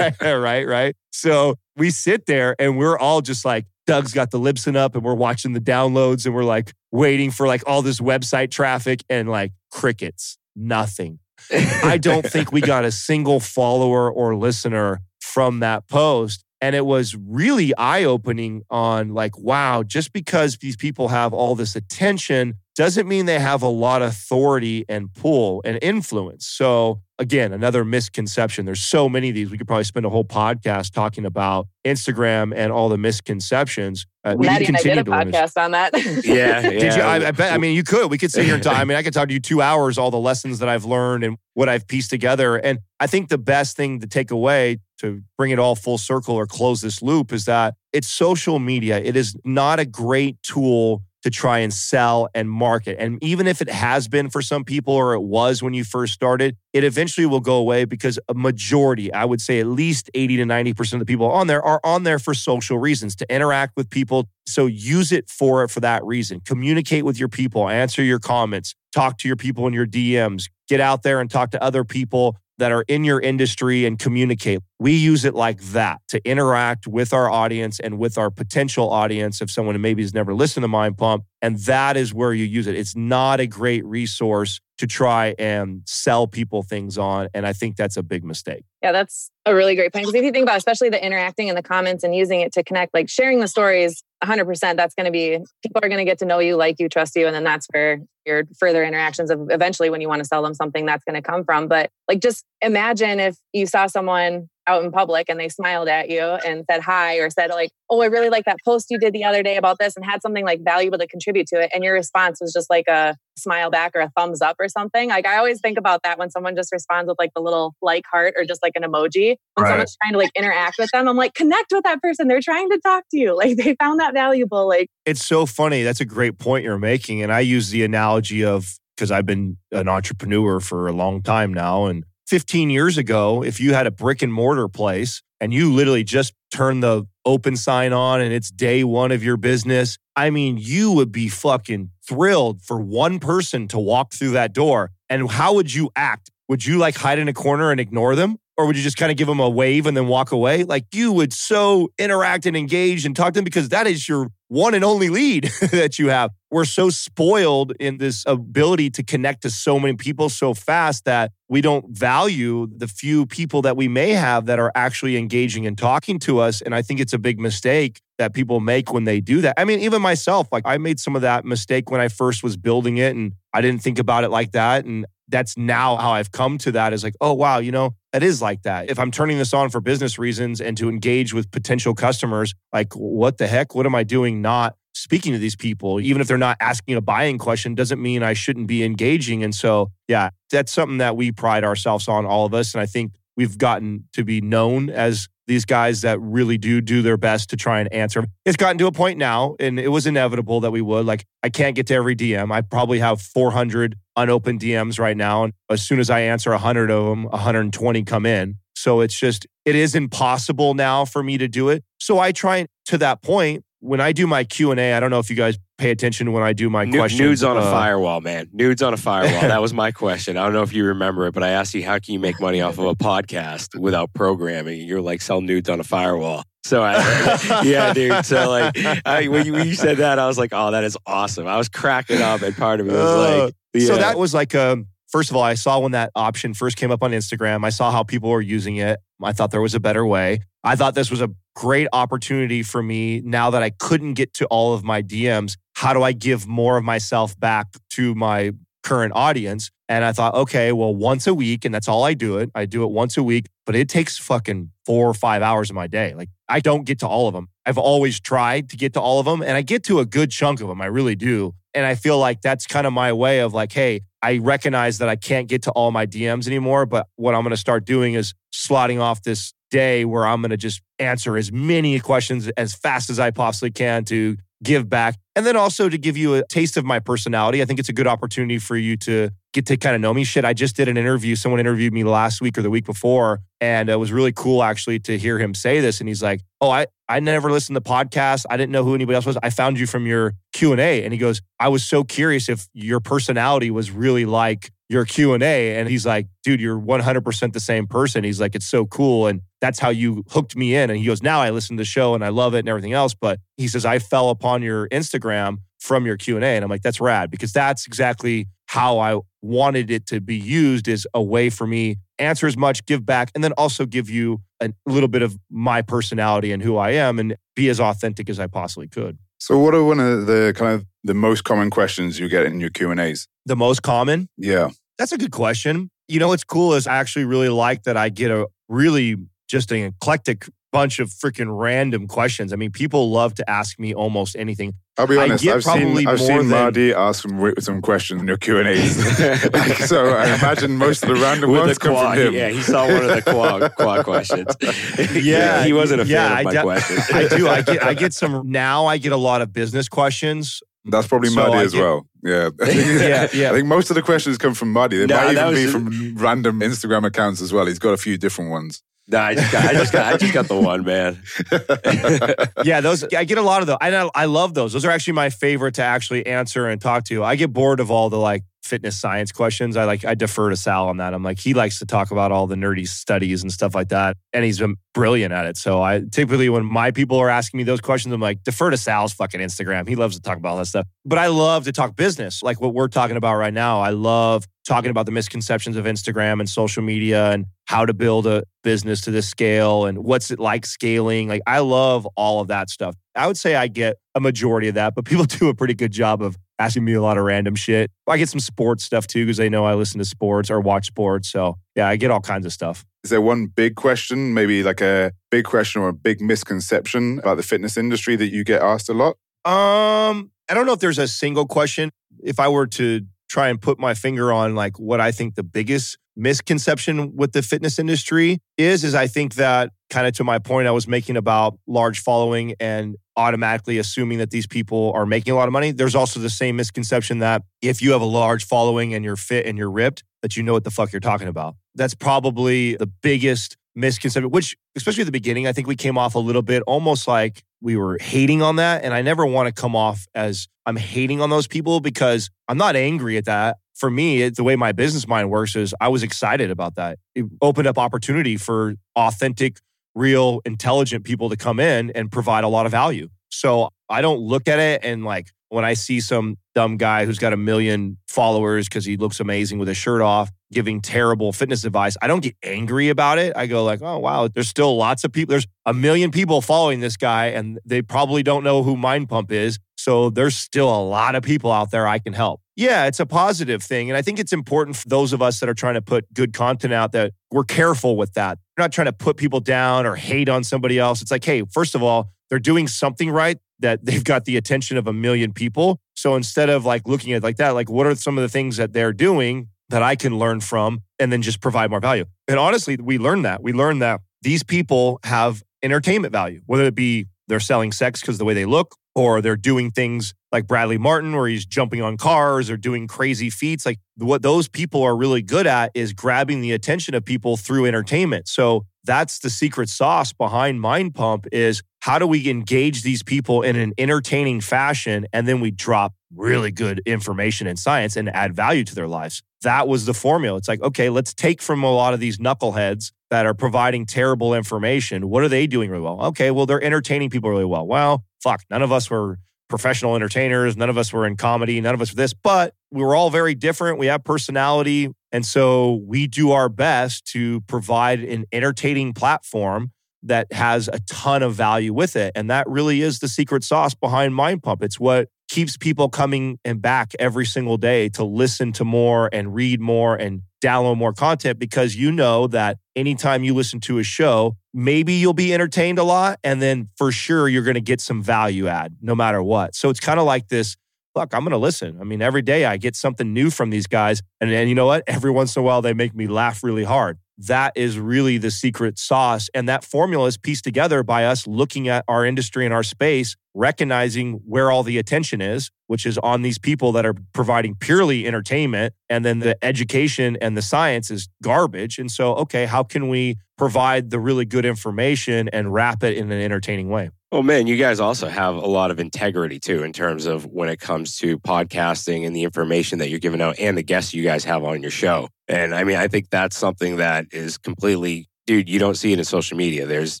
right, 0.20 0.68
right. 0.68 0.94
So 1.10 1.56
we 1.76 1.90
sit 1.90 2.26
there 2.26 2.54
and 2.58 2.78
we're 2.78 2.98
all 2.98 3.22
just 3.22 3.44
like, 3.44 3.66
Doug's 3.84 4.12
got 4.12 4.30
the 4.30 4.38
Libsyn 4.38 4.76
up 4.76 4.94
and 4.94 5.04
we're 5.04 5.14
watching 5.14 5.54
the 5.54 5.60
downloads 5.60 6.24
and 6.24 6.34
we're 6.34 6.44
like 6.44 6.72
waiting 6.92 7.32
for 7.32 7.48
like 7.48 7.64
all 7.66 7.82
this 7.82 7.98
website 7.98 8.52
traffic 8.52 9.02
and 9.10 9.28
like 9.28 9.52
crickets, 9.72 10.38
nothing. 10.54 11.18
I 11.50 11.98
don't 11.98 12.24
think 12.24 12.52
we 12.52 12.60
got 12.60 12.84
a 12.84 12.92
single 12.92 13.40
follower 13.40 14.08
or 14.08 14.36
listener 14.36 15.00
from 15.20 15.60
that 15.60 15.88
post. 15.88 16.44
And 16.62 16.76
it 16.76 16.86
was 16.86 17.16
really 17.16 17.74
eye 17.76 18.04
opening 18.04 18.62
on 18.70 19.12
like, 19.12 19.36
wow, 19.36 19.82
just 19.82 20.12
because 20.12 20.58
these 20.58 20.76
people 20.76 21.08
have 21.08 21.34
all 21.34 21.56
this 21.56 21.74
attention 21.74 22.54
doesn't 22.76 23.08
mean 23.08 23.26
they 23.26 23.40
have 23.40 23.62
a 23.62 23.68
lot 23.68 24.00
of 24.00 24.10
authority 24.10 24.84
and 24.88 25.12
pull 25.12 25.60
and 25.64 25.78
influence. 25.82 26.46
So 26.46 27.02
again, 27.22 27.52
another 27.52 27.84
misconception. 27.84 28.66
There's 28.66 28.80
so 28.80 29.08
many 29.08 29.28
of 29.28 29.34
these. 29.34 29.50
We 29.50 29.56
could 29.56 29.68
probably 29.68 29.84
spend 29.84 30.04
a 30.04 30.10
whole 30.10 30.24
podcast 30.24 30.92
talking 30.92 31.24
about 31.24 31.68
Instagram 31.86 32.52
and 32.54 32.72
all 32.72 32.88
the 32.88 32.98
misconceptions. 32.98 34.06
Uh, 34.24 34.34
Mahdi 34.36 34.66
and 34.66 34.76
I 34.76 34.82
did 34.82 34.98
a 34.98 35.04
podcast 35.04 35.52
on 35.56 35.70
that. 35.70 35.92
yeah, 35.94 36.02
yeah. 36.24 36.60
Did 36.62 36.96
you? 36.96 37.02
I, 37.02 37.28
I, 37.28 37.30
bet. 37.30 37.52
I 37.52 37.58
mean, 37.58 37.76
you 37.76 37.84
could. 37.84 38.10
We 38.10 38.18
could 38.18 38.32
sit 38.32 38.44
here 38.44 38.54
and 38.54 38.62
talk. 38.62 38.76
I 38.76 38.84
mean, 38.86 38.98
I 38.98 39.02
could 39.02 39.14
talk 39.14 39.28
to 39.28 39.34
you 39.34 39.40
two 39.40 39.62
hours, 39.62 39.98
all 39.98 40.10
the 40.10 40.18
lessons 40.18 40.58
that 40.58 40.68
I've 40.68 40.84
learned 40.84 41.22
and 41.22 41.38
what 41.54 41.68
I've 41.68 41.86
pieced 41.86 42.10
together. 42.10 42.56
And 42.56 42.80
I 42.98 43.06
think 43.06 43.28
the 43.28 43.38
best 43.38 43.76
thing 43.76 44.00
to 44.00 44.06
take 44.06 44.30
away 44.30 44.78
to 44.98 45.22
bring 45.38 45.52
it 45.52 45.58
all 45.58 45.76
full 45.76 45.98
circle 45.98 46.34
or 46.34 46.46
close 46.46 46.80
this 46.80 47.02
loop 47.02 47.32
is 47.32 47.44
that 47.44 47.74
it's 47.92 48.08
social 48.08 48.58
media. 48.58 48.98
It 48.98 49.16
is 49.16 49.36
not 49.44 49.78
a 49.78 49.84
great 49.84 50.42
tool 50.42 51.02
to 51.22 51.30
try 51.30 51.58
and 51.58 51.72
sell 51.72 52.28
and 52.34 52.50
market. 52.50 52.96
And 52.98 53.22
even 53.22 53.46
if 53.46 53.62
it 53.62 53.70
has 53.70 54.08
been 54.08 54.28
for 54.30 54.42
some 54.42 54.64
people 54.64 54.94
or 54.94 55.14
it 55.14 55.20
was 55.20 55.62
when 55.62 55.74
you 55.74 55.84
first 55.84 56.12
started, 56.12 56.56
it 56.72 56.84
eventually 56.84 57.26
will 57.26 57.40
go 57.40 57.56
away 57.56 57.84
because 57.84 58.18
a 58.28 58.34
majority, 58.34 59.12
I 59.12 59.24
would 59.24 59.40
say 59.40 59.60
at 59.60 59.66
least 59.66 60.10
80 60.14 60.38
to 60.38 60.44
90% 60.44 60.94
of 60.94 60.98
the 60.98 61.06
people 61.06 61.30
on 61.30 61.46
there 61.46 61.62
are 61.62 61.80
on 61.84 62.02
there 62.02 62.18
for 62.18 62.34
social 62.34 62.78
reasons 62.78 63.14
to 63.16 63.34
interact 63.34 63.74
with 63.76 63.88
people. 63.90 64.28
So 64.46 64.66
use 64.66 65.12
it 65.12 65.30
for 65.30 65.66
for 65.68 65.80
that 65.80 66.04
reason. 66.04 66.40
Communicate 66.40 67.04
with 67.04 67.18
your 67.18 67.28
people, 67.28 67.68
answer 67.68 68.02
your 68.02 68.18
comments, 68.18 68.74
talk 68.92 69.18
to 69.18 69.28
your 69.28 69.36
people 69.36 69.66
in 69.66 69.72
your 69.72 69.86
DMs, 69.86 70.50
get 70.68 70.80
out 70.80 71.02
there 71.02 71.20
and 71.20 71.30
talk 71.30 71.50
to 71.52 71.62
other 71.62 71.84
people 71.84 72.36
that 72.62 72.70
are 72.70 72.84
in 72.86 73.02
your 73.02 73.20
industry 73.20 73.84
and 73.86 73.98
communicate. 73.98 74.60
We 74.78 74.92
use 74.92 75.24
it 75.24 75.34
like 75.34 75.60
that 75.72 76.00
to 76.10 76.24
interact 76.24 76.86
with 76.86 77.12
our 77.12 77.28
audience 77.28 77.80
and 77.80 77.98
with 77.98 78.16
our 78.16 78.30
potential 78.30 78.88
audience 78.88 79.42
if 79.42 79.50
someone 79.50 79.80
maybe 79.80 80.00
has 80.02 80.14
never 80.14 80.32
listened 80.32 80.62
to 80.62 80.68
Mind 80.68 80.96
Pump. 80.96 81.24
And 81.40 81.58
that 81.64 81.96
is 81.96 82.14
where 82.14 82.32
you 82.32 82.44
use 82.44 82.68
it. 82.68 82.76
It's 82.76 82.94
not 82.94 83.40
a 83.40 83.48
great 83.48 83.84
resource 83.84 84.60
to 84.82 84.86
try 84.88 85.32
and 85.38 85.80
sell 85.86 86.26
people 86.26 86.64
things 86.64 86.98
on. 86.98 87.28
And 87.34 87.46
I 87.46 87.52
think 87.52 87.76
that's 87.76 87.96
a 87.96 88.02
big 88.02 88.24
mistake. 88.24 88.64
Yeah, 88.82 88.90
that's 88.90 89.30
a 89.46 89.54
really 89.54 89.76
great 89.76 89.92
point. 89.92 90.06
Because 90.06 90.16
if 90.16 90.24
you 90.24 90.32
think 90.32 90.42
about 90.42 90.56
especially 90.56 90.88
the 90.88 91.00
interacting 91.00 91.48
and 91.48 91.56
the 91.56 91.62
comments 91.62 92.02
and 92.02 92.12
using 92.12 92.40
it 92.40 92.50
to 92.54 92.64
connect, 92.64 92.92
like 92.92 93.08
sharing 93.08 93.38
the 93.38 93.46
stories 93.46 94.02
100%, 94.24 94.76
that's 94.76 94.96
going 94.96 95.04
to 95.04 95.12
be, 95.12 95.38
people 95.62 95.80
are 95.84 95.88
going 95.88 96.00
to 96.00 96.04
get 96.04 96.18
to 96.18 96.24
know 96.24 96.40
you, 96.40 96.56
like 96.56 96.80
you, 96.80 96.88
trust 96.88 97.14
you. 97.14 97.28
And 97.28 97.36
then 97.36 97.44
that's 97.44 97.68
where 97.70 98.00
your 98.26 98.42
further 98.58 98.82
interactions 98.82 99.30
of 99.30 99.50
eventually 99.50 99.88
when 99.88 100.00
you 100.00 100.08
want 100.08 100.18
to 100.18 100.24
sell 100.24 100.42
them 100.42 100.52
something 100.52 100.84
that's 100.84 101.04
going 101.04 101.14
to 101.14 101.22
come 101.22 101.44
from. 101.44 101.68
But 101.68 101.90
like, 102.08 102.18
just 102.18 102.44
imagine 102.60 103.20
if 103.20 103.36
you 103.52 103.66
saw 103.66 103.86
someone 103.86 104.48
out 104.66 104.84
in 104.84 104.92
public 104.92 105.26
and 105.28 105.40
they 105.40 105.48
smiled 105.48 105.88
at 105.88 106.08
you 106.08 106.20
and 106.20 106.64
said 106.70 106.80
hi 106.80 107.16
or 107.16 107.30
said 107.30 107.50
like 107.50 107.70
oh 107.90 108.00
i 108.00 108.06
really 108.06 108.28
like 108.28 108.44
that 108.44 108.56
post 108.64 108.86
you 108.90 108.98
did 108.98 109.12
the 109.12 109.24
other 109.24 109.42
day 109.42 109.56
about 109.56 109.78
this 109.78 109.96
and 109.96 110.04
had 110.04 110.22
something 110.22 110.44
like 110.44 110.60
valuable 110.62 110.98
to 110.98 111.06
contribute 111.06 111.46
to 111.46 111.60
it 111.60 111.70
and 111.74 111.82
your 111.82 111.94
response 111.94 112.38
was 112.40 112.52
just 112.52 112.70
like 112.70 112.86
a 112.88 113.16
smile 113.36 113.70
back 113.70 113.92
or 113.94 114.00
a 114.00 114.10
thumbs 114.16 114.40
up 114.40 114.56
or 114.58 114.68
something 114.68 115.08
like 115.08 115.26
i 115.26 115.36
always 115.36 115.60
think 115.60 115.78
about 115.78 116.02
that 116.04 116.18
when 116.18 116.30
someone 116.30 116.54
just 116.54 116.72
responds 116.72 117.08
with 117.08 117.18
like 117.18 117.30
the 117.34 117.40
little 117.40 117.74
like 117.82 118.04
heart 118.10 118.34
or 118.36 118.44
just 118.44 118.62
like 118.62 118.72
an 118.76 118.82
emoji 118.82 119.36
when 119.54 119.64
right. 119.64 119.70
someone's 119.70 119.96
trying 120.02 120.12
to 120.12 120.18
like 120.18 120.30
interact 120.36 120.76
with 120.78 120.90
them 120.92 121.08
i'm 121.08 121.16
like 121.16 121.34
connect 121.34 121.72
with 121.72 121.82
that 121.84 122.00
person 122.00 122.28
they're 122.28 122.40
trying 122.40 122.68
to 122.68 122.78
talk 122.84 123.04
to 123.10 123.18
you 123.18 123.36
like 123.36 123.56
they 123.56 123.74
found 123.76 123.98
that 123.98 124.14
valuable 124.14 124.68
like 124.68 124.88
it's 125.06 125.24
so 125.24 125.46
funny 125.46 125.82
that's 125.82 126.00
a 126.00 126.04
great 126.04 126.38
point 126.38 126.64
you're 126.64 126.78
making 126.78 127.22
and 127.22 127.32
i 127.32 127.40
use 127.40 127.70
the 127.70 127.82
analogy 127.82 128.44
of 128.44 128.78
because 128.96 129.10
I've 129.10 129.26
been 129.26 129.56
an 129.72 129.88
entrepreneur 129.88 130.60
for 130.60 130.86
a 130.86 130.92
long 130.92 131.22
time 131.22 131.52
now 131.52 131.86
and 131.86 132.04
15 132.26 132.70
years 132.70 132.98
ago, 132.98 133.42
if 133.42 133.60
you 133.60 133.74
had 133.74 133.86
a 133.86 133.90
brick 133.90 134.22
and 134.22 134.32
mortar 134.32 134.68
place 134.68 135.22
and 135.40 135.52
you 135.52 135.72
literally 135.72 136.04
just 136.04 136.32
turn 136.52 136.80
the 136.80 137.06
open 137.24 137.56
sign 137.56 137.92
on 137.92 138.20
and 138.20 138.32
it's 138.32 138.50
day 138.50 138.84
one 138.84 139.12
of 139.12 139.22
your 139.22 139.36
business, 139.36 139.98
I 140.14 140.30
mean, 140.30 140.58
you 140.58 140.92
would 140.92 141.12
be 141.12 141.28
fucking 141.28 141.90
thrilled 142.06 142.62
for 142.62 142.80
one 142.80 143.18
person 143.18 143.68
to 143.68 143.78
walk 143.78 144.12
through 144.12 144.30
that 144.32 144.52
door. 144.52 144.90
And 145.08 145.30
how 145.30 145.54
would 145.54 145.74
you 145.74 145.90
act? 145.96 146.30
Would 146.48 146.64
you 146.66 146.78
like 146.78 146.96
hide 146.96 147.18
in 147.18 147.28
a 147.28 147.32
corner 147.32 147.70
and 147.70 147.80
ignore 147.80 148.14
them? 148.14 148.36
Or 148.56 148.66
would 148.66 148.76
you 148.76 148.82
just 148.82 148.98
kind 148.98 149.10
of 149.10 149.16
give 149.16 149.28
them 149.28 149.40
a 149.40 149.48
wave 149.48 149.86
and 149.86 149.96
then 149.96 150.08
walk 150.08 150.30
away? 150.30 150.64
Like 150.64 150.84
you 150.92 151.12
would 151.12 151.32
so 151.32 151.90
interact 151.98 152.44
and 152.44 152.56
engage 152.56 153.06
and 153.06 153.16
talk 153.16 153.32
to 153.32 153.38
them 153.38 153.44
because 153.44 153.70
that 153.70 153.86
is 153.86 154.06
your 154.08 154.28
one 154.48 154.74
and 154.74 154.84
only 154.84 155.08
lead 155.08 155.44
that 155.72 155.98
you 155.98 156.08
have. 156.08 156.30
We're 156.50 156.66
so 156.66 156.90
spoiled 156.90 157.72
in 157.80 157.96
this 157.96 158.22
ability 158.26 158.90
to 158.90 159.02
connect 159.02 159.40
to 159.42 159.50
so 159.50 159.80
many 159.80 159.96
people 159.96 160.28
so 160.28 160.52
fast 160.52 161.06
that 161.06 161.32
we 161.48 161.62
don't 161.62 161.88
value 161.88 162.68
the 162.76 162.86
few 162.86 163.24
people 163.24 163.62
that 163.62 163.78
we 163.78 163.88
may 163.88 164.10
have 164.10 164.44
that 164.46 164.58
are 164.58 164.70
actually 164.74 165.16
engaging 165.16 165.66
and 165.66 165.78
talking 165.78 166.18
to 166.20 166.38
us. 166.40 166.60
And 166.60 166.74
I 166.74 166.82
think 166.82 167.00
it's 167.00 167.14
a 167.14 167.18
big 167.18 167.40
mistake 167.40 168.02
that 168.18 168.34
people 168.34 168.60
make 168.60 168.92
when 168.92 169.04
they 169.04 169.22
do 169.22 169.40
that. 169.40 169.54
I 169.58 169.64
mean, 169.64 169.80
even 169.80 170.02
myself, 170.02 170.48
like 170.52 170.64
I 170.66 170.76
made 170.76 171.00
some 171.00 171.16
of 171.16 171.22
that 171.22 171.46
mistake 171.46 171.90
when 171.90 172.02
I 172.02 172.08
first 172.08 172.42
was 172.42 172.58
building 172.58 172.98
it 172.98 173.16
and 173.16 173.32
I 173.54 173.62
didn't 173.62 173.82
think 173.82 173.98
about 173.98 174.22
it 174.22 174.28
like 174.28 174.52
that. 174.52 174.84
And 174.84 175.06
that's 175.32 175.56
now 175.58 175.96
how 175.96 176.12
I've 176.12 176.30
come 176.30 176.58
to 176.58 176.72
that 176.72 176.92
is 176.92 177.02
like, 177.02 177.14
oh, 177.20 177.32
wow, 177.32 177.58
you 177.58 177.72
know, 177.72 177.96
it 178.12 178.22
is 178.22 178.40
like 178.40 178.62
that. 178.62 178.90
If 178.90 178.98
I'm 178.98 179.10
turning 179.10 179.38
this 179.38 179.52
on 179.52 179.70
for 179.70 179.80
business 179.80 180.18
reasons 180.18 180.60
and 180.60 180.76
to 180.76 180.88
engage 180.88 181.34
with 181.34 181.50
potential 181.50 181.94
customers, 181.94 182.54
like, 182.72 182.92
what 182.94 183.38
the 183.38 183.48
heck? 183.48 183.74
What 183.74 183.86
am 183.86 183.94
I 183.94 184.04
doing 184.04 184.40
not 184.40 184.76
speaking 184.94 185.32
to 185.32 185.38
these 185.38 185.56
people? 185.56 186.00
Even 186.00 186.20
if 186.20 186.28
they're 186.28 186.38
not 186.38 186.58
asking 186.60 186.94
a 186.96 187.00
buying 187.00 187.38
question, 187.38 187.74
doesn't 187.74 188.00
mean 188.00 188.22
I 188.22 188.34
shouldn't 188.34 188.68
be 188.68 188.84
engaging. 188.84 189.42
And 189.42 189.54
so, 189.54 189.90
yeah, 190.06 190.30
that's 190.50 190.70
something 190.70 190.98
that 190.98 191.16
we 191.16 191.32
pride 191.32 191.64
ourselves 191.64 192.06
on, 192.06 192.26
all 192.26 192.46
of 192.46 192.54
us. 192.54 192.74
And 192.74 192.82
I 192.82 192.86
think 192.86 193.14
we've 193.36 193.58
gotten 193.58 194.08
to 194.12 194.24
be 194.24 194.40
known 194.40 194.90
as 194.90 195.28
these 195.46 195.64
guys 195.64 196.02
that 196.02 196.20
really 196.20 196.58
do 196.58 196.80
do 196.80 197.02
their 197.02 197.16
best 197.16 197.50
to 197.50 197.56
try 197.56 197.80
and 197.80 197.92
answer. 197.92 198.24
It's 198.44 198.56
gotten 198.56 198.78
to 198.78 198.86
a 198.86 198.92
point 198.92 199.18
now, 199.18 199.56
and 199.58 199.78
it 199.78 199.88
was 199.88 200.06
inevitable 200.06 200.60
that 200.60 200.70
we 200.70 200.80
would. 200.80 201.06
Like, 201.06 201.24
I 201.42 201.48
can't 201.48 201.74
get 201.74 201.86
to 201.88 201.94
every 201.94 202.16
DM. 202.16 202.52
I 202.52 202.60
probably 202.60 203.00
have 203.00 203.20
400 203.20 203.96
unopened 204.16 204.60
DMs 204.60 204.98
right 204.98 205.16
now. 205.16 205.44
And 205.44 205.52
as 205.70 205.82
soon 205.82 206.00
as 206.00 206.10
I 206.10 206.20
answer 206.20 206.50
100 206.50 206.90
of 206.90 207.06
them, 207.06 207.24
120 207.24 208.02
come 208.04 208.26
in. 208.26 208.56
So 208.74 209.00
it's 209.00 209.18
just, 209.18 209.46
it 209.64 209.74
is 209.74 209.94
impossible 209.94 210.74
now 210.74 211.04
for 211.04 211.22
me 211.22 211.38
to 211.38 211.48
do 211.48 211.68
it. 211.68 211.84
So 211.98 212.18
I 212.18 212.32
try 212.32 212.66
to 212.86 212.98
that 212.98 213.22
point 213.22 213.64
when 213.82 214.00
I 214.00 214.12
do 214.12 214.26
my 214.26 214.44
Q 214.44 214.70
and 214.70 214.78
A, 214.78 214.94
I 214.94 215.00
don't 215.00 215.10
know 215.10 215.18
if 215.18 215.28
you 215.28 215.36
guys 215.36 215.58
pay 215.82 215.90
attention 215.90 216.32
when 216.32 216.42
I 216.42 216.52
do 216.52 216.70
my 216.70 216.82
N- 216.82 216.92
questions. 216.92 217.20
Nudes 217.20 217.42
on 217.42 217.56
uh, 217.56 217.60
a 217.60 217.62
firewall, 217.64 218.20
man. 218.20 218.48
Nudes 218.52 218.82
on 218.82 218.94
a 218.94 218.96
firewall. 218.96 219.40
that 219.40 219.60
was 219.60 219.74
my 219.74 219.90
question. 220.02 220.36
I 220.36 220.44
don't 220.44 220.52
know 220.52 220.62
if 220.62 220.72
you 220.72 220.84
remember 220.86 221.26
it, 221.26 221.34
but 221.34 221.42
I 221.42 221.50
asked 221.50 221.74
you 221.74 221.84
how 221.84 221.98
can 221.98 222.14
you 222.14 222.20
make 222.20 222.40
money 222.40 222.60
off 222.60 222.78
of 222.78 222.86
a 222.86 222.94
podcast 222.94 223.78
without 223.78 224.14
programming? 224.14 224.80
You're 224.82 225.00
like 225.00 225.20
sell 225.20 225.40
nudes 225.40 225.68
on 225.68 225.80
a 225.80 225.84
firewall. 225.84 226.44
So 226.64 226.82
I, 226.82 227.62
yeah, 227.64 227.92
dude. 227.92 228.24
So 228.24 228.48
like, 228.48 228.76
I, 229.04 229.26
when, 229.26 229.44
you, 229.44 229.52
when, 229.52 229.66
you, 229.66 229.74
said 229.74 229.96
that, 229.96 230.20
I 230.20 230.28
was 230.28 230.38
like, 230.38 230.50
oh, 230.52 230.70
that 230.70 230.84
is 230.84 230.96
awesome. 231.06 231.48
I 231.48 231.58
was 231.58 231.68
cracking 231.68 232.22
up, 232.22 232.42
and 232.42 232.56
part 232.56 232.78
of 232.78 232.86
it 232.86 232.92
was 232.92 233.00
uh, 233.00 233.44
like, 233.44 233.54
yeah. 233.74 233.86
so 233.86 233.96
that 233.96 234.16
was 234.16 234.32
like, 234.32 234.54
um, 234.54 234.86
first 235.08 235.30
of 235.30 235.36
all, 235.36 235.42
I 235.42 235.54
saw 235.54 235.80
when 235.80 235.92
that 235.92 236.12
option 236.14 236.54
first 236.54 236.76
came 236.76 236.92
up 236.92 237.02
on 237.02 237.10
Instagram. 237.10 237.64
I 237.64 237.70
saw 237.70 237.90
how 237.90 238.04
people 238.04 238.30
were 238.30 238.40
using 238.40 238.76
it. 238.76 239.00
I 239.20 239.32
thought 239.32 239.50
there 239.50 239.60
was 239.60 239.74
a 239.74 239.80
better 239.80 240.06
way. 240.06 240.42
I 240.62 240.76
thought 240.76 240.94
this 240.94 241.10
was 241.10 241.20
a 241.20 241.30
great 241.54 241.88
opportunity 241.92 242.62
for 242.62 242.82
me 242.82 243.20
now 243.20 243.50
that 243.50 243.62
I 243.62 243.70
couldn't 243.70 244.14
get 244.14 244.34
to 244.34 244.46
all 244.46 244.74
of 244.74 244.84
my 244.84 245.02
DMs. 245.02 245.56
How 245.74 245.92
do 245.92 246.02
I 246.02 246.12
give 246.12 246.46
more 246.46 246.76
of 246.76 246.84
myself 246.84 247.38
back 247.38 247.68
to 247.90 248.14
my 248.14 248.52
current 248.82 249.12
audience? 249.14 249.70
And 249.88 250.04
I 250.04 250.12
thought, 250.12 250.34
okay, 250.34 250.72
well, 250.72 250.94
once 250.94 251.26
a 251.26 251.34
week, 251.34 251.64
and 251.64 251.74
that's 251.74 251.88
all 251.88 252.04
I 252.04 252.14
do 252.14 252.38
it. 252.38 252.50
I 252.54 252.64
do 252.64 252.82
it 252.82 252.90
once 252.90 253.16
a 253.16 253.22
week, 253.22 253.46
but 253.66 253.76
it 253.76 253.88
takes 253.88 254.18
fucking 254.18 254.70
four 254.86 255.08
or 255.08 255.14
five 255.14 255.42
hours 255.42 255.70
of 255.70 255.76
my 255.76 255.86
day. 255.86 256.14
Like 256.14 256.30
I 256.48 256.60
don't 256.60 256.84
get 256.84 256.98
to 257.00 257.06
all 257.06 257.28
of 257.28 257.34
them. 257.34 257.48
I've 257.66 257.78
always 257.78 258.18
tried 258.18 258.70
to 258.70 258.76
get 258.76 258.94
to 258.94 259.00
all 259.00 259.20
of 259.20 259.26
them, 259.26 259.42
and 259.42 259.52
I 259.52 259.62
get 259.62 259.84
to 259.84 260.00
a 260.00 260.06
good 260.06 260.30
chunk 260.30 260.60
of 260.60 260.68
them. 260.68 260.80
I 260.80 260.86
really 260.86 261.14
do. 261.14 261.54
And 261.74 261.86
I 261.86 261.94
feel 261.94 262.18
like 262.18 262.42
that's 262.42 262.66
kind 262.66 262.86
of 262.86 262.92
my 262.92 263.12
way 263.12 263.40
of 263.40 263.54
like, 263.54 263.72
hey, 263.72 264.02
I 264.22 264.38
recognize 264.38 264.98
that 264.98 265.08
I 265.08 265.16
can't 265.16 265.48
get 265.48 265.62
to 265.62 265.70
all 265.72 265.90
my 265.90 266.06
DMs 266.06 266.46
anymore, 266.46 266.86
but 266.86 267.06
what 267.16 267.34
I'm 267.34 267.42
going 267.42 267.50
to 267.50 267.56
start 267.56 267.84
doing 267.84 268.14
is 268.14 268.34
slotting 268.54 269.00
off 269.00 269.22
this 269.22 269.54
day 269.72 270.04
where 270.04 270.24
I'm 270.24 270.40
going 270.42 270.50
to 270.50 270.56
just 270.56 270.80
answer 271.00 271.36
as 271.36 271.50
many 271.50 271.98
questions 271.98 272.48
as 272.56 272.74
fast 272.74 273.10
as 273.10 273.18
I 273.18 273.32
possibly 273.32 273.72
can 273.72 274.04
to 274.04 274.36
give 274.62 274.88
back. 274.88 275.16
And 275.34 275.44
then 275.44 275.56
also 275.56 275.88
to 275.88 275.98
give 275.98 276.16
you 276.16 276.34
a 276.34 276.46
taste 276.46 276.76
of 276.76 276.84
my 276.84 277.00
personality. 277.00 277.62
I 277.62 277.64
think 277.64 277.80
it's 277.80 277.88
a 277.88 277.92
good 277.92 278.06
opportunity 278.06 278.58
for 278.58 278.76
you 278.76 278.96
to 278.98 279.30
get 279.52 279.66
to 279.66 279.76
kind 279.76 279.96
of 279.96 280.00
know 280.00 280.14
me. 280.14 280.24
Shit, 280.24 280.44
I 280.44 280.52
just 280.52 280.76
did 280.76 280.88
an 280.88 280.96
interview. 280.96 281.34
Someone 281.34 281.58
interviewed 281.58 281.92
me 281.92 282.04
last 282.04 282.40
week 282.40 282.56
or 282.58 282.62
the 282.62 282.70
week 282.70 282.84
before. 282.84 283.40
And 283.60 283.88
it 283.88 283.96
was 283.96 284.12
really 284.12 284.32
cool 284.32 284.62
actually 284.62 285.00
to 285.00 285.18
hear 285.18 285.38
him 285.38 285.54
say 285.54 285.80
this. 285.80 286.00
And 286.00 286.08
he's 286.08 286.22
like, 286.22 286.42
Oh, 286.60 286.70
I, 286.70 286.86
I 287.08 287.18
never 287.20 287.50
listened 287.50 287.74
to 287.74 287.80
podcasts. 287.80 288.44
I 288.48 288.56
didn't 288.56 288.72
know 288.72 288.84
who 288.84 288.94
anybody 288.94 289.16
else 289.16 289.26
was. 289.26 289.38
I 289.42 289.50
found 289.50 289.80
you 289.80 289.86
from 289.86 290.06
your 290.06 290.34
Q&A. 290.52 291.02
And 291.02 291.12
he 291.12 291.18
goes, 291.18 291.40
I 291.58 291.68
was 291.68 291.82
so 291.84 292.04
curious 292.04 292.48
if 292.48 292.68
your 292.72 293.00
personality 293.00 293.70
was 293.70 293.90
really 293.90 294.26
like 294.26 294.70
your 294.92 295.06
Q&A. 295.06 295.76
And 295.76 295.88
he's 295.88 296.04
like, 296.04 296.28
dude, 296.44 296.60
you're 296.60 296.78
100% 296.78 297.52
the 297.52 297.60
same 297.60 297.86
person. 297.86 298.22
He's 298.22 298.40
like, 298.40 298.54
it's 298.54 298.66
so 298.66 298.84
cool. 298.84 299.26
And 299.26 299.40
that's 299.60 299.78
how 299.78 299.88
you 299.88 300.22
hooked 300.28 300.54
me 300.54 300.74
in. 300.76 300.90
And 300.90 300.98
he 300.98 301.06
goes, 301.06 301.22
now 301.22 301.40
I 301.40 301.50
listen 301.50 301.76
to 301.78 301.80
the 301.80 301.86
show 301.86 302.14
and 302.14 302.22
I 302.22 302.28
love 302.28 302.54
it 302.54 302.60
and 302.60 302.68
everything 302.68 302.92
else. 302.92 303.14
But 303.14 303.40
he 303.56 303.66
says, 303.68 303.86
I 303.86 303.98
fell 303.98 304.28
upon 304.28 304.62
your 304.62 304.88
Instagram 304.90 305.58
from 305.80 306.04
your 306.04 306.16
Q&A. 306.16 306.42
And 306.42 306.62
I'm 306.62 306.70
like, 306.70 306.82
that's 306.82 307.00
rad 307.00 307.30
because 307.30 307.52
that's 307.52 307.86
exactly 307.86 308.46
how 308.66 308.98
I 308.98 309.18
wanted 309.40 309.90
it 309.90 310.06
to 310.06 310.20
be 310.20 310.36
used 310.36 310.88
as 310.88 311.06
a 311.14 311.22
way 311.22 311.50
for 311.50 311.66
me 311.66 311.96
answer 312.18 312.46
as 312.46 312.56
much, 312.56 312.86
give 312.86 313.04
back, 313.04 313.30
and 313.34 313.42
then 313.42 313.52
also 313.52 313.84
give 313.84 314.08
you 314.08 314.40
a 314.60 314.72
little 314.86 315.08
bit 315.08 315.22
of 315.22 315.36
my 315.50 315.82
personality 315.82 316.52
and 316.52 316.62
who 316.62 316.76
I 316.76 316.90
am 316.90 317.18
and 317.18 317.36
be 317.56 317.68
as 317.68 317.80
authentic 317.80 318.30
as 318.30 318.38
I 318.38 318.46
possibly 318.46 318.88
could. 318.88 319.18
So 319.38 319.58
what 319.58 319.74
are 319.74 319.82
one 319.82 319.98
of 319.98 320.26
the 320.26 320.54
kind 320.56 320.72
of 320.74 320.86
the 321.02 321.14
most 321.14 321.42
common 321.42 321.68
questions 321.68 322.20
you 322.20 322.28
get 322.28 322.46
in 322.46 322.60
your 322.60 322.70
Q&As? 322.70 323.26
The 323.44 323.56
most 323.56 323.82
common? 323.82 324.28
Yeah. 324.36 324.70
That's 325.02 325.10
a 325.10 325.18
good 325.18 325.32
question. 325.32 325.90
You 326.06 326.20
know 326.20 326.28
what's 326.28 326.44
cool 326.44 326.74
is 326.74 326.86
I 326.86 326.94
actually 326.98 327.24
really 327.24 327.48
like 327.48 327.82
that 327.82 327.96
I 327.96 328.08
get 328.08 328.30
a 328.30 328.46
really 328.68 329.16
just 329.48 329.72
an 329.72 329.78
eclectic 329.78 330.48
bunch 330.70 331.00
of 331.00 331.08
freaking 331.08 331.48
random 331.50 332.06
questions. 332.06 332.52
I 332.52 332.56
mean, 332.56 332.70
people 332.70 333.10
love 333.10 333.34
to 333.34 333.50
ask 333.50 333.80
me 333.80 333.92
almost 333.92 334.36
anything. 334.36 334.74
I'll 334.96 335.08
be 335.08 335.18
honest. 335.18 335.44
I've 335.44 335.64
seen 335.64 336.06
I've 336.06 336.20
seen 336.20 336.46
Mahdi 336.46 336.94
ask 336.94 337.20
some 337.20 337.52
some 337.58 337.82
questions 337.82 338.20
in 338.20 338.28
your 338.28 338.36
Q 338.36 338.58
and 338.58 338.68
A's. 338.68 339.88
so 339.88 340.10
I 340.10 340.36
imagine 340.36 340.76
most 340.76 341.02
of 341.02 341.08
the 341.08 341.16
random 341.16 341.50
With 341.50 341.62
ones 341.62 341.78
the 341.78 341.80
come 341.80 341.96
from 341.96 342.16
him. 342.16 342.34
Yeah, 342.34 342.50
he 342.50 342.62
saw 342.62 342.86
one 342.86 343.02
of 343.02 343.10
the 343.10 343.22
quad, 343.22 343.74
quad 343.76 344.04
questions. 344.04 344.54
Yeah, 344.62 345.20
yeah, 345.20 345.64
he 345.64 345.72
wasn't 345.72 346.02
a 346.02 346.04
fan 346.04 346.12
yeah, 346.12 346.38
of 346.38 346.44
my 346.44 346.60
I 346.60 346.62
questions. 346.62 347.10
I 347.10 347.36
do. 347.36 347.48
I 347.48 347.62
get 347.62 347.82
I 347.82 347.94
get 347.94 348.12
some 348.12 348.48
now. 348.48 348.86
I 348.86 348.98
get 348.98 349.10
a 349.10 349.16
lot 349.16 349.42
of 349.42 349.52
business 349.52 349.88
questions 349.88 350.62
That's 350.84 351.06
probably 351.06 351.28
So 351.30 351.36
Mahdi 351.36 351.52
I 351.58 351.62
as 351.62 351.72
get- 351.72 351.80
well. 351.80 352.06
Yeah. 352.24 352.50
Yeah, 352.66 353.28
yeah. 353.34 353.50
I 353.50 353.54
think 353.54 353.66
most 353.66 353.90
of 353.90 353.94
the 353.96 354.02
questions 354.02 354.38
come 354.38 354.54
from 354.54 354.72
Mahdi. 354.72 354.98
They 354.98 355.06
No, 355.06 355.16
might 355.16 355.32
even 355.32 355.50
be 355.54 355.60
just- 355.62 355.72
from 355.72 356.16
random 356.16 356.60
Instagram 356.60 357.04
accounts 357.06 357.40
as 357.40 357.52
well. 357.52 357.66
He's 357.66 357.78
got 357.78 357.92
a 357.92 357.96
few 357.96 358.16
different 358.18 358.50
ones. 358.50 358.82
Nah, 359.08 359.20
I 359.24 359.34
just 359.34 359.50
got, 359.52 359.64
I 359.64 359.72
just 359.72 359.92
got, 359.92 360.14
I 360.14 360.16
just 360.16 360.32
got 360.32 360.46
the 360.46 360.56
one, 360.60 360.84
man. 360.84 361.20
yeah, 362.64 362.80
those 362.80 363.02
I 363.12 363.24
get 363.24 363.36
a 363.38 363.42
lot 363.42 363.60
of 363.60 363.66
those. 363.66 363.78
I 363.80 364.08
I 364.14 364.24
love 364.26 364.54
those. 364.54 364.72
Those 364.72 364.84
are 364.84 364.90
actually 364.90 365.14
my 365.14 365.28
favorite 365.30 365.74
to 365.74 365.82
actually 365.82 366.24
answer 366.26 366.68
and 366.68 366.80
talk 366.80 367.04
to. 367.06 367.24
I 367.24 367.34
get 367.34 367.52
bored 367.52 367.80
of 367.80 367.90
all 367.90 368.10
the 368.10 368.16
like 368.18 368.44
fitness 368.62 368.98
science 368.98 369.32
questions. 369.32 369.76
I 369.76 369.84
like 369.84 370.04
I 370.04 370.14
defer 370.14 370.50
to 370.50 370.56
Sal 370.56 370.88
on 370.88 370.98
that. 370.98 371.14
I'm 371.14 371.22
like 371.22 371.38
he 371.38 371.54
likes 371.54 371.78
to 371.80 371.86
talk 371.86 372.10
about 372.10 372.32
all 372.32 372.46
the 372.46 372.54
nerdy 372.54 372.86
studies 372.86 373.42
and 373.42 373.52
stuff 373.52 373.74
like 373.74 373.88
that, 373.88 374.16
and 374.32 374.44
he's 374.44 374.58
been 374.58 374.76
brilliant 374.94 375.32
at 375.32 375.46
it. 375.46 375.56
So 375.56 375.82
I 375.82 376.02
typically 376.10 376.48
when 376.48 376.64
my 376.64 376.90
people 376.90 377.18
are 377.18 377.28
asking 377.28 377.58
me 377.58 377.64
those 377.64 377.80
questions, 377.80 378.12
I'm 378.14 378.20
like 378.20 378.42
defer 378.44 378.70
to 378.70 378.76
Sal's 378.76 379.12
fucking 379.12 379.40
Instagram. 379.40 379.88
He 379.88 379.96
loves 379.96 380.16
to 380.16 380.22
talk 380.22 380.38
about 380.38 380.50
all 380.50 380.58
that 380.58 380.66
stuff. 380.66 380.86
But 381.04 381.18
I 381.18 381.26
love 381.26 381.64
to 381.64 381.72
talk 381.72 381.96
business, 381.96 382.42
like 382.42 382.60
what 382.60 382.74
we're 382.74 382.88
talking 382.88 383.16
about 383.16 383.36
right 383.36 383.54
now. 383.54 383.80
I 383.80 383.90
love 383.90 384.46
talking 384.66 384.90
about 384.90 385.06
the 385.06 385.12
misconceptions 385.12 385.76
of 385.76 385.84
Instagram 385.86 386.40
and 386.40 386.48
social 386.48 386.82
media 386.82 387.30
and 387.30 387.46
how 387.66 387.84
to 387.86 387.94
build 387.94 388.26
a 388.26 388.44
business 388.62 389.00
to 389.02 389.10
this 389.10 389.28
scale 389.28 389.86
and 389.86 389.98
what's 389.98 390.30
it 390.30 390.38
like 390.38 390.66
scaling. 390.66 391.28
Like 391.28 391.42
I 391.46 391.60
love 391.60 392.06
all 392.16 392.40
of 392.40 392.48
that 392.48 392.70
stuff. 392.70 392.94
I 393.14 393.26
would 393.26 393.36
say 393.36 393.54
I 393.54 393.68
get 393.68 393.96
a 394.14 394.20
majority 394.20 394.68
of 394.68 394.74
that, 394.74 394.94
but 394.94 395.04
people 395.04 395.24
do 395.40 395.48
a 395.48 395.54
pretty 395.54 395.74
good 395.74 395.92
job 395.92 396.22
of 396.22 396.36
asking 396.62 396.84
me 396.84 396.94
a 396.94 397.02
lot 397.02 397.18
of 397.18 397.24
random 397.24 397.54
shit. 397.54 397.90
I 398.06 398.16
get 398.16 398.28
some 398.28 398.40
sports 398.40 398.84
stuff 398.84 399.06
too 399.06 399.24
because 399.24 399.36
they 399.36 399.48
know 399.48 399.64
I 399.64 399.74
listen 399.74 399.98
to 399.98 400.04
sports 400.04 400.50
or 400.50 400.60
watch 400.60 400.86
sports. 400.86 401.30
So 401.30 401.56
yeah, 401.74 401.88
I 401.88 401.96
get 401.96 402.10
all 402.10 402.20
kinds 402.20 402.46
of 402.46 402.52
stuff. 402.52 402.84
Is 403.04 403.10
there 403.10 403.20
one 403.20 403.46
big 403.46 403.74
question, 403.74 404.32
maybe 404.32 404.62
like 404.62 404.80
a 404.80 405.12
big 405.30 405.44
question 405.44 405.82
or 405.82 405.88
a 405.88 405.92
big 405.92 406.20
misconception 406.20 407.18
about 407.18 407.36
the 407.36 407.42
fitness 407.42 407.76
industry 407.76 408.14
that 408.16 408.28
you 408.28 408.44
get 408.44 408.62
asked 408.62 408.88
a 408.88 408.94
lot? 408.94 409.16
Um, 409.44 410.30
I 410.48 410.54
don't 410.54 410.66
know 410.66 410.72
if 410.72 410.78
there's 410.78 410.98
a 410.98 411.08
single 411.08 411.46
question. 411.46 411.90
If 412.22 412.38
I 412.38 412.48
were 412.48 412.68
to 412.68 413.00
try 413.32 413.48
and 413.48 413.62
put 413.62 413.78
my 413.78 413.94
finger 413.94 414.30
on 414.30 414.54
like 414.54 414.78
what 414.78 415.00
I 415.00 415.10
think 415.10 415.36
the 415.36 415.42
biggest 415.42 415.96
misconception 416.14 417.16
with 417.16 417.32
the 417.32 417.40
fitness 417.40 417.78
industry 417.78 418.38
is, 418.58 418.84
is 418.84 418.94
I 418.94 419.06
think 419.06 419.36
that 419.36 419.70
kind 419.88 420.06
of 420.06 420.12
to 420.16 420.24
my 420.24 420.38
point 420.38 420.68
I 420.68 420.70
was 420.70 420.86
making 420.86 421.16
about 421.16 421.58
large 421.66 422.00
following 422.00 422.54
and 422.60 422.96
automatically 423.16 423.78
assuming 423.78 424.18
that 424.18 424.30
these 424.30 424.46
people 424.46 424.92
are 424.94 425.06
making 425.06 425.32
a 425.32 425.36
lot 425.36 425.48
of 425.48 425.52
money. 425.52 425.70
There's 425.70 425.94
also 425.94 426.20
the 426.20 426.28
same 426.28 426.56
misconception 426.56 427.20
that 427.20 427.42
if 427.62 427.80
you 427.80 427.92
have 427.92 428.02
a 428.02 428.06
large 428.06 428.44
following 428.44 428.92
and 428.92 429.02
you're 429.02 429.16
fit 429.16 429.46
and 429.46 429.56
you're 429.56 429.70
ripped, 429.70 430.04
that 430.20 430.36
you 430.36 430.42
know 430.42 430.52
what 430.52 430.64
the 430.64 430.70
fuck 430.70 430.92
you're 430.92 431.00
talking 431.00 431.28
about. 431.28 431.56
That's 431.74 431.94
probably 431.94 432.76
the 432.76 432.86
biggest 432.86 433.56
misconception, 433.74 434.30
which, 434.30 434.54
especially 434.76 435.02
at 435.02 435.06
the 435.06 435.12
beginning, 435.12 435.46
I 435.46 435.54
think 435.54 435.66
we 435.66 435.76
came 435.76 435.96
off 435.96 436.14
a 436.14 436.18
little 436.18 436.42
bit 436.42 436.62
almost 436.66 437.08
like 437.08 437.42
we 437.62 437.76
were 437.76 437.96
hating 438.00 438.42
on 438.42 438.56
that. 438.56 438.84
And 438.84 438.92
I 438.92 439.02
never 439.02 439.24
want 439.24 439.46
to 439.46 439.52
come 439.58 439.76
off 439.76 440.06
as 440.14 440.48
I'm 440.66 440.76
hating 440.76 441.20
on 441.20 441.30
those 441.30 441.46
people 441.46 441.80
because 441.80 442.28
I'm 442.48 442.58
not 442.58 442.76
angry 442.76 443.16
at 443.16 443.24
that. 443.26 443.58
For 443.74 443.90
me, 443.90 444.22
it, 444.22 444.36
the 444.36 444.44
way 444.44 444.56
my 444.56 444.72
business 444.72 445.08
mind 445.08 445.30
works 445.30 445.56
is 445.56 445.74
I 445.80 445.88
was 445.88 446.02
excited 446.02 446.50
about 446.50 446.74
that. 446.74 446.98
It 447.14 447.24
opened 447.40 447.66
up 447.66 447.78
opportunity 447.78 448.36
for 448.36 448.74
authentic, 448.96 449.58
real, 449.94 450.40
intelligent 450.44 451.04
people 451.04 451.30
to 451.30 451.36
come 451.36 451.58
in 451.58 451.90
and 451.94 452.10
provide 452.10 452.44
a 452.44 452.48
lot 452.48 452.66
of 452.66 452.72
value. 452.72 453.08
So 453.30 453.70
I 453.88 454.02
don't 454.02 454.20
look 454.20 454.46
at 454.46 454.58
it 454.58 454.84
and 454.84 455.04
like 455.04 455.28
when 455.52 455.66
I 455.66 455.74
see 455.74 456.00
some 456.00 456.38
dumb 456.54 456.78
guy 456.78 457.04
who's 457.04 457.18
got 457.18 457.34
a 457.34 457.36
million 457.36 457.98
followers 458.08 458.68
because 458.68 458.86
he 458.86 458.96
looks 458.96 459.20
amazing 459.20 459.58
with 459.58 459.68
his 459.68 459.76
shirt 459.76 460.00
off 460.00 460.30
giving 460.50 460.80
terrible 460.80 461.32
fitness 461.32 461.64
advice, 461.64 461.96
I 462.00 462.06
don't 462.06 462.22
get 462.22 462.36
angry 462.42 462.88
about 462.88 463.18
it. 463.18 463.34
I 463.36 463.46
go 463.46 463.64
like, 463.64 463.80
oh 463.82 463.98
wow, 463.98 464.28
there's 464.28 464.48
still 464.48 464.76
lots 464.76 465.04
of 465.04 465.12
people. 465.12 465.32
There's 465.32 465.46
a 465.66 465.74
million 465.74 466.10
people 466.10 466.40
following 466.40 466.80
this 466.80 466.96
guy, 466.96 467.26
and 467.26 467.58
they 467.64 467.82
probably 467.82 468.22
don't 468.22 468.44
know 468.44 468.62
who 468.62 468.76
Mind 468.76 469.08
Pump 469.08 469.30
is. 469.30 469.58
So 469.76 470.10
there's 470.10 470.36
still 470.36 470.68
a 470.68 470.82
lot 470.82 471.14
of 471.14 471.22
people 471.22 471.50
out 471.50 471.70
there 471.70 471.86
I 471.86 471.98
can 471.98 472.12
help. 472.12 472.40
Yeah, 472.54 472.86
it's 472.86 473.00
a 473.00 473.06
positive 473.06 473.62
thing. 473.62 473.90
And 473.90 473.96
I 473.96 474.02
think 474.02 474.18
it's 474.18 474.32
important 474.32 474.76
for 474.76 474.88
those 474.88 475.12
of 475.12 475.20
us 475.20 475.40
that 475.40 475.48
are 475.48 475.54
trying 475.54 475.74
to 475.74 475.82
put 475.82 476.12
good 476.14 476.32
content 476.32 476.72
out 476.72 476.92
that 476.92 477.12
we're 477.30 477.44
careful 477.44 477.96
with 477.96 478.12
that. 478.14 478.38
We're 478.56 478.64
not 478.64 478.72
trying 478.72 478.86
to 478.86 478.92
put 478.92 479.16
people 479.16 479.40
down 479.40 479.86
or 479.86 479.96
hate 479.96 480.28
on 480.28 480.44
somebody 480.44 480.78
else. 480.78 481.02
It's 481.02 481.10
like, 481.10 481.24
hey, 481.24 481.42
first 481.50 481.74
of 481.74 481.82
all, 481.82 482.10
they're 482.28 482.38
doing 482.38 482.68
something 482.68 483.10
right 483.10 483.38
that 483.62 483.84
they've 483.84 484.04
got 484.04 484.24
the 484.24 484.36
attention 484.36 484.76
of 484.76 484.86
a 484.86 484.92
million 484.92 485.32
people. 485.32 485.80
So 485.94 486.14
instead 486.14 486.50
of 486.50 486.64
like 486.64 486.86
looking 486.86 487.12
at 487.12 487.22
like 487.22 487.36
that, 487.36 487.50
like 487.50 487.70
what 487.70 487.86
are 487.86 487.94
some 487.94 488.18
of 488.18 488.22
the 488.22 488.28
things 488.28 488.58
that 488.58 488.72
they're 488.72 488.92
doing 488.92 489.48
that 489.70 489.82
I 489.82 489.96
can 489.96 490.18
learn 490.18 490.40
from 490.40 490.80
and 490.98 491.10
then 491.10 491.22
just 491.22 491.40
provide 491.40 491.70
more 491.70 491.80
value? 491.80 492.04
And 492.28 492.38
honestly, 492.38 492.76
we 492.76 492.98
learned 492.98 493.24
that. 493.24 493.42
We 493.42 493.52
learned 493.52 493.82
that 493.82 494.00
these 494.20 494.42
people 494.42 495.00
have 495.04 495.42
entertainment 495.62 496.12
value, 496.12 496.42
whether 496.46 496.64
it 496.64 496.74
be 496.74 497.06
they're 497.28 497.40
selling 497.40 497.72
sex 497.72 498.00
because 498.00 498.18
the 498.18 498.24
way 498.24 498.34
they 498.34 498.44
look, 498.44 498.76
or 498.94 499.22
they're 499.22 499.36
doing 499.36 499.70
things 499.70 500.12
like 500.32 500.46
Bradley 500.46 500.78
Martin, 500.78 501.14
where 501.14 501.26
he's 501.26 501.46
jumping 501.46 501.82
on 501.82 501.96
cars 501.96 502.50
or 502.50 502.56
doing 502.56 502.86
crazy 502.86 503.30
feats. 503.30 503.64
Like 503.64 503.78
what 503.96 504.22
those 504.22 504.48
people 504.48 504.82
are 504.82 504.96
really 504.96 505.22
good 505.22 505.46
at 505.46 505.70
is 505.74 505.92
grabbing 505.92 506.40
the 506.40 506.52
attention 506.52 506.94
of 506.94 507.04
people 507.04 507.36
through 507.36 507.66
entertainment. 507.66 508.28
So 508.28 508.66
that's 508.84 509.20
the 509.20 509.30
secret 509.30 509.68
sauce 509.68 510.12
behind 510.12 510.60
Mind 510.60 510.94
Pump 510.94 511.26
is 511.32 511.62
how 511.80 511.98
do 511.98 512.06
we 512.06 512.28
engage 512.28 512.82
these 512.82 513.02
people 513.02 513.42
in 513.42 513.56
an 513.56 513.72
entertaining 513.78 514.40
fashion 514.40 515.06
and 515.12 515.26
then 515.26 515.40
we 515.40 515.50
drop 515.50 515.94
really 516.14 516.50
good 516.50 516.80
information 516.86 517.46
and 517.46 517.58
science 517.58 517.96
and 517.96 518.08
add 518.14 518.34
value 518.34 518.64
to 518.64 518.74
their 518.74 518.88
lives. 518.88 519.22
That 519.42 519.66
was 519.66 519.86
the 519.86 519.94
formula. 519.94 520.38
It's 520.38 520.48
like, 520.48 520.62
okay, 520.62 520.88
let's 520.90 521.14
take 521.14 521.42
from 521.42 521.64
a 521.64 521.72
lot 521.72 521.94
of 521.94 522.00
these 522.00 522.18
knuckleheads 522.18 522.92
that 523.10 523.26
are 523.26 523.34
providing 523.34 523.86
terrible 523.86 524.34
information. 524.34 525.08
What 525.08 525.22
are 525.22 525.28
they 525.28 525.46
doing 525.46 525.70
really 525.70 525.82
well? 525.82 526.00
Okay, 526.06 526.30
well, 526.30 526.46
they're 526.46 526.62
entertaining 526.62 527.10
people 527.10 527.30
really 527.30 527.44
well. 527.44 527.66
Well, 527.66 528.04
fuck, 528.22 528.42
none 528.50 528.62
of 528.62 528.70
us 528.72 528.88
were 528.88 529.18
professional 529.48 529.94
entertainers. 529.96 530.56
None 530.56 530.70
of 530.70 530.78
us 530.78 530.92
were 530.92 531.06
in 531.06 531.16
comedy. 531.16 531.60
None 531.60 531.74
of 531.74 531.82
us 531.82 531.92
were 531.92 531.96
this, 531.96 532.14
but 532.14 532.54
we 532.70 532.82
were 532.82 532.94
all 532.94 533.10
very 533.10 533.34
different. 533.34 533.78
We 533.78 533.86
have 533.86 534.02
personality. 534.02 534.88
And 535.12 535.24
so 535.26 535.82
we 535.86 536.06
do 536.06 536.32
our 536.32 536.48
best 536.48 537.06
to 537.08 537.42
provide 537.42 538.00
an 538.00 538.24
entertaining 538.32 538.94
platform 538.94 539.72
that 540.02 540.32
has 540.32 540.68
a 540.68 540.80
ton 540.80 541.22
of 541.22 541.34
value 541.34 541.72
with 541.72 541.94
it. 541.94 542.12
And 542.16 542.30
that 542.30 542.48
really 542.48 542.82
is 542.82 542.98
the 542.98 543.08
secret 543.08 543.44
sauce 543.44 543.74
behind 543.74 544.14
Mind 544.14 544.42
Pump. 544.42 544.62
It's 544.62 544.80
what 544.80 545.08
keeps 545.28 545.56
people 545.56 545.88
coming 545.88 546.38
and 546.44 546.60
back 546.60 546.92
every 546.98 547.24
single 547.24 547.56
day 547.56 547.88
to 547.90 548.04
listen 548.04 548.52
to 548.52 548.64
more 548.64 549.08
and 549.12 549.34
read 549.34 549.60
more 549.60 549.94
and 549.94 550.22
download 550.42 550.76
more 550.76 550.92
content 550.92 551.38
because 551.38 551.76
you 551.76 551.92
know 551.92 552.26
that 552.26 552.58
anytime 552.74 553.22
you 553.22 553.32
listen 553.32 553.60
to 553.60 553.78
a 553.78 553.82
show, 553.84 554.36
maybe 554.52 554.94
you'll 554.94 555.14
be 555.14 555.32
entertained 555.32 555.78
a 555.78 555.84
lot. 555.84 556.18
And 556.24 556.42
then 556.42 556.68
for 556.76 556.90
sure, 556.90 557.28
you're 557.28 557.44
going 557.44 557.54
to 557.54 557.60
get 557.60 557.80
some 557.80 558.02
value 558.02 558.48
add 558.48 558.76
no 558.82 558.94
matter 558.94 559.22
what. 559.22 559.54
So 559.54 559.70
it's 559.70 559.80
kind 559.80 560.00
of 560.00 560.04
like 560.04 560.28
this 560.28 560.56
look, 560.94 561.14
I'm 561.14 561.22
going 561.22 561.32
to 561.32 561.38
listen. 561.38 561.78
I 561.80 561.84
mean, 561.84 562.02
every 562.02 562.22
day 562.22 562.44
I 562.44 562.56
get 562.56 562.76
something 562.76 563.12
new 563.12 563.30
from 563.30 563.50
these 563.50 563.66
guys. 563.66 564.02
And, 564.20 564.30
and 564.30 564.48
you 564.48 564.54
know 564.54 564.66
what? 564.66 564.84
Every 564.86 565.10
once 565.10 565.36
in 565.36 565.40
a 565.40 565.42
while, 565.42 565.62
they 565.62 565.72
make 565.72 565.94
me 565.94 566.06
laugh 566.06 566.42
really 566.42 566.64
hard. 566.64 566.98
That 567.18 567.52
is 567.54 567.78
really 567.78 568.18
the 568.18 568.30
secret 568.30 568.78
sauce. 568.78 569.28
And 569.34 569.48
that 569.48 569.64
formula 569.64 570.06
is 570.06 570.16
pieced 570.16 570.44
together 570.44 570.82
by 570.82 571.04
us 571.04 571.26
looking 571.26 571.68
at 571.68 571.84
our 571.86 572.04
industry 572.04 572.44
and 572.44 572.52
our 572.52 572.62
space, 572.62 573.16
recognizing 573.34 574.14
where 574.26 574.50
all 574.50 574.62
the 574.62 574.78
attention 574.78 575.20
is, 575.20 575.50
which 575.66 575.86
is 575.86 575.98
on 575.98 576.22
these 576.22 576.38
people 576.38 576.72
that 576.72 576.84
are 576.84 576.94
providing 577.12 577.54
purely 577.54 578.06
entertainment. 578.06 578.74
And 578.88 579.04
then 579.04 579.20
the 579.20 579.36
education 579.44 580.16
and 580.20 580.36
the 580.36 580.42
science 580.42 580.90
is 580.90 581.08
garbage. 581.22 581.78
And 581.78 581.90
so, 581.90 582.14
okay, 582.16 582.46
how 582.46 582.64
can 582.64 582.88
we 582.88 583.16
provide 583.38 583.90
the 583.90 584.00
really 584.00 584.24
good 584.24 584.44
information 584.44 585.28
and 585.28 585.52
wrap 585.52 585.84
it 585.84 585.96
in 585.96 586.10
an 586.10 586.20
entertaining 586.20 586.70
way? 586.70 586.90
Oh 587.14 587.20
man, 587.20 587.46
you 587.46 587.58
guys 587.58 587.78
also 587.78 588.08
have 588.08 588.36
a 588.36 588.46
lot 588.46 588.70
of 588.70 588.80
integrity 588.80 589.38
too 589.38 589.64
in 589.64 589.74
terms 589.74 590.06
of 590.06 590.24
when 590.24 590.48
it 590.48 590.58
comes 590.60 590.96
to 590.96 591.18
podcasting 591.18 592.06
and 592.06 592.16
the 592.16 592.24
information 592.24 592.78
that 592.78 592.88
you're 592.88 592.98
giving 592.98 593.20
out 593.20 593.38
and 593.38 593.58
the 593.58 593.62
guests 593.62 593.92
you 593.92 594.02
guys 594.02 594.24
have 594.24 594.44
on 594.44 594.62
your 594.62 594.70
show. 594.70 595.08
And 595.28 595.54
I 595.54 595.64
mean, 595.64 595.76
I 595.76 595.88
think 595.88 596.08
that's 596.08 596.38
something 596.38 596.76
that 596.76 597.04
is 597.12 597.36
completely, 597.36 598.08
dude, 598.26 598.48
you 598.48 598.58
don't 598.58 598.78
see 598.78 598.94
it 598.94 598.98
in 598.98 599.04
social 599.04 599.36
media. 599.36 599.66
There's 599.66 600.00